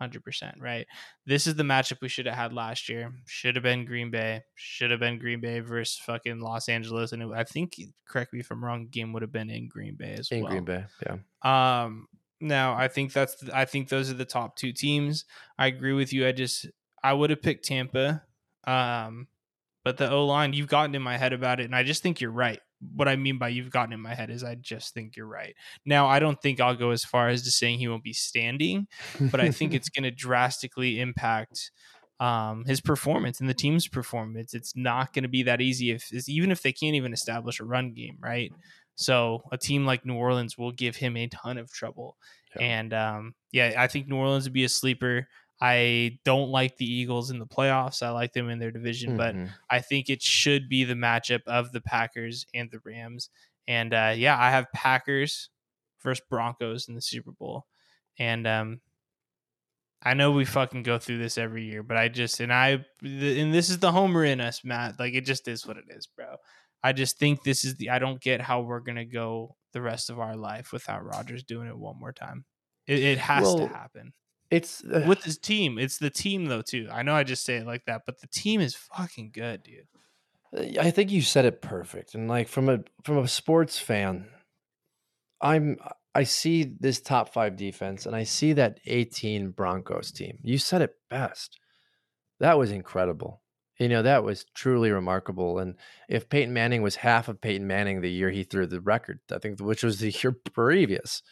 100%, 0.01 0.61
right? 0.61 0.87
This 1.27 1.47
is 1.47 1.55
the 1.55 1.63
matchup 1.63 2.01
we 2.01 2.09
should 2.09 2.27
have 2.27 2.37
had 2.37 2.53
last 2.53 2.89
year. 2.89 3.13
Should 3.27 3.57
have 3.57 3.63
been 3.63 3.85
Green 3.85 4.11
Bay. 4.11 4.43
Should 4.55 4.91
have 4.91 5.01
been 5.01 5.19
Green 5.19 5.41
Bay 5.41 5.61
versus 5.61 6.01
fucking 6.05 6.41
Los 6.41 6.69
Angeles. 6.69 7.13
And 7.13 7.23
it, 7.23 7.29
I 7.35 7.45
think, 7.45 7.77
correct 8.09 8.33
me 8.33 8.41
if 8.41 8.51
I'm 8.51 8.65
wrong, 8.65 8.89
game 8.91 9.13
would 9.13 9.23
have 9.23 9.33
been 9.33 9.51
in 9.51 9.69
Green 9.69 9.97
Bay 9.97 10.17
as 10.19 10.31
in 10.31 10.43
well. 10.43 10.51
Green 10.53 10.65
Bay, 10.65 10.85
yeah. 11.05 11.83
Um, 11.83 12.07
now 12.41 12.75
I 12.75 12.89
think 12.89 13.13
that's 13.13 13.37
I 13.53 13.67
think 13.67 13.89
those 13.89 14.11
are 14.11 14.15
the 14.15 14.25
top 14.25 14.57
two 14.57 14.73
teams. 14.73 15.27
I 15.59 15.67
agree 15.67 15.93
with 15.93 16.13
you. 16.13 16.27
I 16.27 16.33
just 16.33 16.67
I 17.03 17.13
would 17.13 17.31
have 17.31 17.43
picked 17.43 17.67
Tampa. 17.67 18.23
Um, 18.65 19.29
but 19.85 19.97
the 19.97 20.11
O 20.11 20.27
line, 20.27 20.53
you've 20.53 20.69
gotten 20.69 20.95
in 20.95 21.03
my 21.03 21.17
head 21.17 21.33
about 21.33 21.61
it, 21.61 21.65
and 21.65 21.75
I 21.75 21.83
just 21.83 22.03
think 22.03 22.21
you're 22.21 22.31
right 22.31 22.61
what 22.95 23.09
I 23.09 23.17
mean 23.17 23.39
by 23.39 23.49
you've 23.49 23.71
gotten 23.71 23.93
in 23.93 24.01
my 24.01 24.15
head 24.15 24.31
is 24.31 24.43
I 24.43 24.55
just 24.55 24.95
think 24.95 25.17
you're 25.17 25.27
right. 25.27 25.55
Now, 25.85 26.07
I 26.07 26.19
don't 26.19 26.41
think 26.41 26.61
I'll 26.61 26.77
go 26.77 26.91
as 26.91 27.05
far 27.05 27.29
as 27.29 27.43
to 27.43 27.51
saying 27.51 27.79
he 27.79 27.89
won't 27.89 28.03
be 28.03 28.13
standing, 28.13 28.87
but 29.21 29.41
I 29.41 29.51
think 29.51 29.75
it's 29.75 29.89
going 29.91 30.05
to 30.05 30.11
drastically 30.11 31.01
impact 31.01 31.71
um, 32.21 32.65
his 32.67 32.81
performance 32.81 33.41
and 33.41 33.49
the 33.49 33.55
team's 33.55 33.89
performance. 33.89 34.55
It's 34.55 34.77
not 34.77 35.13
going 35.13 35.23
to 35.23 35.29
be 35.29 35.43
that 35.45 35.61
easy 35.61 35.91
if 35.91 36.11
even 36.29 36.51
if 36.51 36.63
they 36.63 36.73
can't 36.73 36.95
even 36.95 37.13
establish 37.13 37.61
a 37.61 37.65
run 37.65 37.93
game, 37.93 38.19
right? 38.21 38.53
So 38.95 39.43
a 39.51 39.57
team 39.57 39.87
like 39.87 40.05
New 40.05 40.17
Orleans 40.17 40.59
will 40.59 40.73
give 40.73 40.97
him 40.97 41.17
a 41.17 41.27
ton 41.29 41.57
of 41.57 41.73
trouble. 41.73 42.17
Yeah. 42.57 42.63
And 42.63 42.93
um, 42.93 43.35
yeah, 43.53 43.75
I 43.79 43.87
think 43.87 44.09
New 44.09 44.17
Orleans 44.17 44.45
would 44.45 44.53
be 44.53 44.65
a 44.65 44.69
sleeper. 44.69 45.27
I 45.61 46.19
don't 46.25 46.49
like 46.49 46.79
the 46.79 46.91
Eagles 46.91 47.31
in 47.31 47.39
the 47.39 47.47
playoffs. 47.47 48.03
I 48.03 48.11
like 48.11 48.33
them 48.33 48.49
in 48.49 48.59
their 48.59 48.71
division, 48.71 49.17
mm-hmm. 49.17 49.45
but 49.45 49.53
I 49.69 49.81
think 49.81 50.09
it 50.09 50.23
should 50.23 50.69
be 50.69 50.85
the 50.85 50.95
matchup 50.95 51.43
of 51.47 51.73
the 51.73 51.83
Packers 51.83 52.47
and 52.55 52.71
the 52.71 52.81
Rams. 52.85 53.29
And 53.69 53.93
uh, 53.93 54.15
yeah, 54.17 54.41
I 54.41 54.51
have 54.51 54.73
Packers 54.75 55.51
versus 56.03 56.25
Broncos 56.31 56.89
in 56.89 56.95
the 56.95 57.03
Super 57.03 57.33
Bowl. 57.33 57.67
And 58.19 58.47
um, 58.47 58.81
I 60.03 60.15
know 60.15 60.31
we 60.31 60.45
fucking 60.45 60.83
go 60.83 60.99
through 60.99 61.19
this 61.19 61.37
every 61.37 61.65
year, 61.65 61.83
but 61.83 61.97
I 61.97 62.09
just 62.09 62.41
and 62.41 62.53
I 62.53 62.85
and 63.03 63.53
this 63.55 63.69
is 63.69 63.79
the 63.79 63.93
homer 63.93 64.25
in 64.25 64.41
us, 64.41 64.65
Matt. 64.65 64.99
Like 64.99 65.15
it 65.15 65.27
just 65.27 65.47
is 65.47 65.67
what 65.67 65.77
it 65.77 65.85
is, 65.89 66.07
bro. 66.07 66.37
I 66.83 66.93
just 66.93 67.19
think 67.19 67.43
this 67.43 67.65
is 67.65 67.77
the 67.77 67.91
I 67.91 67.99
don't 67.99 68.21
get 68.21 68.41
how 68.41 68.63
we're 68.63 68.81
gonna 68.81 69.05
go 69.05 69.57
the 69.73 69.83
rest 69.83 70.09
of 70.09 70.19
our 70.19 70.37
life 70.37 70.73
without 70.73 71.05
Rodgers 71.05 71.45
doing 71.45 71.69
it 71.69 71.77
one 71.77 71.99
more 71.99 72.13
time. 72.13 72.47
It, 72.87 73.01
it 73.01 73.19
has 73.19 73.45
well, 73.45 73.59
to 73.59 73.69
happen. 73.69 74.15
It's 74.51 74.83
uh, 74.85 75.05
with 75.07 75.23
his 75.23 75.39
team. 75.39 75.79
It's 75.79 75.99
the 75.99 76.11
team 76.11 76.47
though 76.47 76.63
too. 76.63 76.89
I 76.93 77.03
know 77.03 77.15
I 77.15 77.23
just 77.23 77.45
say 77.45 77.57
it 77.57 77.67
like 77.67 77.85
that, 77.87 78.03
but 78.05 78.21
the 78.21 78.27
team 78.27 78.61
is 78.61 78.75
fucking 78.75 79.31
good, 79.33 79.63
dude. 79.63 79.87
Uh, 80.57 80.81
I 80.81 80.91
think 80.91 81.11
you 81.11 81.23
said 81.23 81.45
it 81.45 81.63
perfect. 81.63 82.15
And 82.15 82.29
like 82.29 82.49
from 82.49 82.69
a 82.69 82.81
from 83.05 83.19
a 83.19 83.29
sports 83.29 83.79
fan, 83.79 84.27
I'm 85.41 85.79
I 86.15 86.25
see 86.25 86.65
this 86.65 87.01
top 87.01 87.33
5 87.33 87.57
defense 87.57 88.05
and 88.05 88.17
I 88.17 88.25
see 88.25 88.53
that 88.55 88.81
18 88.87 89.51
Broncos 89.51 90.11
team. 90.11 90.39
You 90.43 90.59
said 90.59 90.83
it 90.83 90.97
best. 91.09 91.59
That 92.41 92.59
was 92.59 92.73
incredible. 92.73 93.43
You 93.79 93.89
know, 93.89 94.03
that 94.03 94.25
was 94.25 94.45
truly 94.55 94.91
remarkable. 94.91 95.59
And 95.59 95.77
if 96.09 96.29
Peyton 96.29 96.53
Manning 96.53 96.83
was 96.83 96.97
half 96.97 97.29
of 97.29 97.41
Peyton 97.41 97.67
Manning 97.67 98.01
the 98.01 98.11
year 98.11 98.31
he 98.31 98.43
threw 98.43 98.67
the 98.67 98.81
record, 98.81 99.21
I 99.33 99.39
think 99.39 99.61
which 99.61 99.85
was 99.85 100.01
the 100.01 100.11
year 100.11 100.33
previous, 100.53 101.23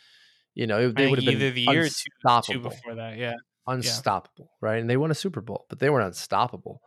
you 0.59 0.67
know, 0.67 0.91
they 0.91 1.07
would 1.07 1.23
have 1.23 1.25
been 1.25 1.55
the 1.55 1.61
year 1.61 1.83
unstoppable. 1.85 2.43
Two, 2.43 2.53
two 2.55 2.59
before 2.59 2.95
that, 2.97 3.17
yeah, 3.17 3.37
unstoppable, 3.69 4.51
yeah. 4.51 4.69
right? 4.69 4.81
And 4.81 4.91
they 4.91 4.97
won 4.97 5.13
a 5.13 5.15
Super 5.15 5.41
Bowl, 5.41 5.67
but 5.69 5.79
they 5.79 5.89
weren't 5.89 6.09
unstoppable. 6.09 6.83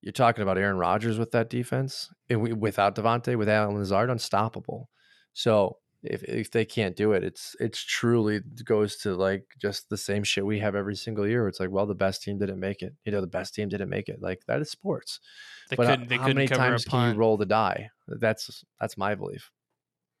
You're 0.00 0.12
talking 0.12 0.42
about 0.42 0.56
Aaron 0.56 0.78
Rodgers 0.78 1.18
with 1.18 1.30
that 1.32 1.50
defense, 1.50 2.10
and 2.30 2.40
we, 2.40 2.54
without 2.54 2.96
Davante, 2.96 3.36
with 3.36 3.50
Allen 3.50 3.76
Lazard, 3.76 4.08
unstoppable. 4.08 4.88
So 5.34 5.76
if 6.02 6.22
if 6.22 6.50
they 6.50 6.64
can't 6.64 6.96
do 6.96 7.12
it, 7.12 7.22
it's 7.22 7.54
it's 7.60 7.84
truly 7.84 8.40
goes 8.64 8.96
to 8.98 9.14
like 9.14 9.44
just 9.60 9.90
the 9.90 9.98
same 9.98 10.24
shit 10.24 10.46
we 10.46 10.60
have 10.60 10.74
every 10.74 10.96
single 10.96 11.28
year. 11.28 11.46
It's 11.48 11.60
like, 11.60 11.70
well, 11.70 11.84
the 11.84 11.94
best 11.94 12.22
team 12.22 12.38
didn't 12.38 12.60
make 12.60 12.80
it. 12.80 12.94
You 13.04 13.12
know, 13.12 13.20
the 13.20 13.26
best 13.26 13.54
team 13.54 13.68
didn't 13.68 13.90
make 13.90 14.08
it. 14.08 14.22
Like 14.22 14.40
that 14.46 14.62
is 14.62 14.70
sports. 14.70 15.20
They 15.68 15.76
but 15.76 15.86
uh, 15.86 15.90
couldn't, 15.90 16.08
they 16.08 16.16
how 16.16 16.28
many 16.28 16.48
times 16.48 16.86
can 16.86 17.12
you 17.12 17.18
roll 17.18 17.36
the 17.36 17.44
die? 17.44 17.90
That's 18.08 18.64
that's 18.80 18.96
my 18.96 19.14
belief. 19.14 19.50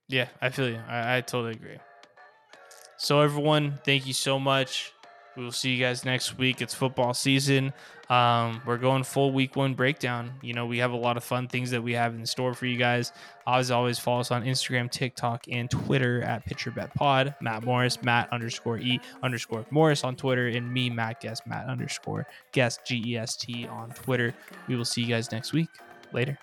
Yeah, 0.08 0.28
I 0.42 0.50
feel 0.50 0.68
you. 0.68 0.80
I, 0.86 1.16
I 1.16 1.20
totally 1.22 1.52
agree. 1.52 1.78
So, 2.98 3.20
everyone, 3.20 3.78
thank 3.84 4.06
you 4.06 4.12
so 4.12 4.38
much. 4.38 4.92
We 5.36 5.44
will 5.44 5.52
see 5.52 5.70
you 5.70 5.84
guys 5.84 6.04
next 6.04 6.38
week. 6.38 6.62
It's 6.62 6.72
football 6.72 7.12
season. 7.12 7.74
Um, 8.08 8.62
we're 8.64 8.78
going 8.78 9.04
full 9.04 9.32
week 9.32 9.54
one 9.54 9.74
breakdown. 9.74 10.32
You 10.40 10.54
know, 10.54 10.64
we 10.64 10.78
have 10.78 10.92
a 10.92 10.96
lot 10.96 11.18
of 11.18 11.24
fun 11.24 11.46
things 11.46 11.70
that 11.72 11.82
we 11.82 11.92
have 11.92 12.14
in 12.14 12.24
store 12.24 12.54
for 12.54 12.64
you 12.64 12.78
guys. 12.78 13.12
As 13.46 13.70
always, 13.70 13.98
follow 13.98 14.20
us 14.20 14.30
on 14.30 14.44
Instagram, 14.44 14.90
TikTok, 14.90 15.44
and 15.50 15.70
Twitter 15.70 16.22
at 16.22 16.48
PitcherBetPod. 16.48 17.34
Matt 17.42 17.64
Morris, 17.64 18.02
Matt 18.02 18.32
underscore 18.32 18.78
E 18.78 18.98
underscore 19.22 19.66
Morris 19.70 20.02
on 20.04 20.16
Twitter, 20.16 20.48
and 20.48 20.72
me, 20.72 20.88
Matt 20.88 21.20
Guest, 21.20 21.46
Matt 21.46 21.66
underscore 21.66 22.26
Guest 22.52 22.80
G 22.86 23.02
E 23.06 23.18
S 23.18 23.36
T 23.36 23.66
on 23.66 23.90
Twitter. 23.90 24.34
We 24.68 24.76
will 24.76 24.86
see 24.86 25.02
you 25.02 25.08
guys 25.08 25.30
next 25.32 25.52
week. 25.52 25.68
Later. 26.12 26.38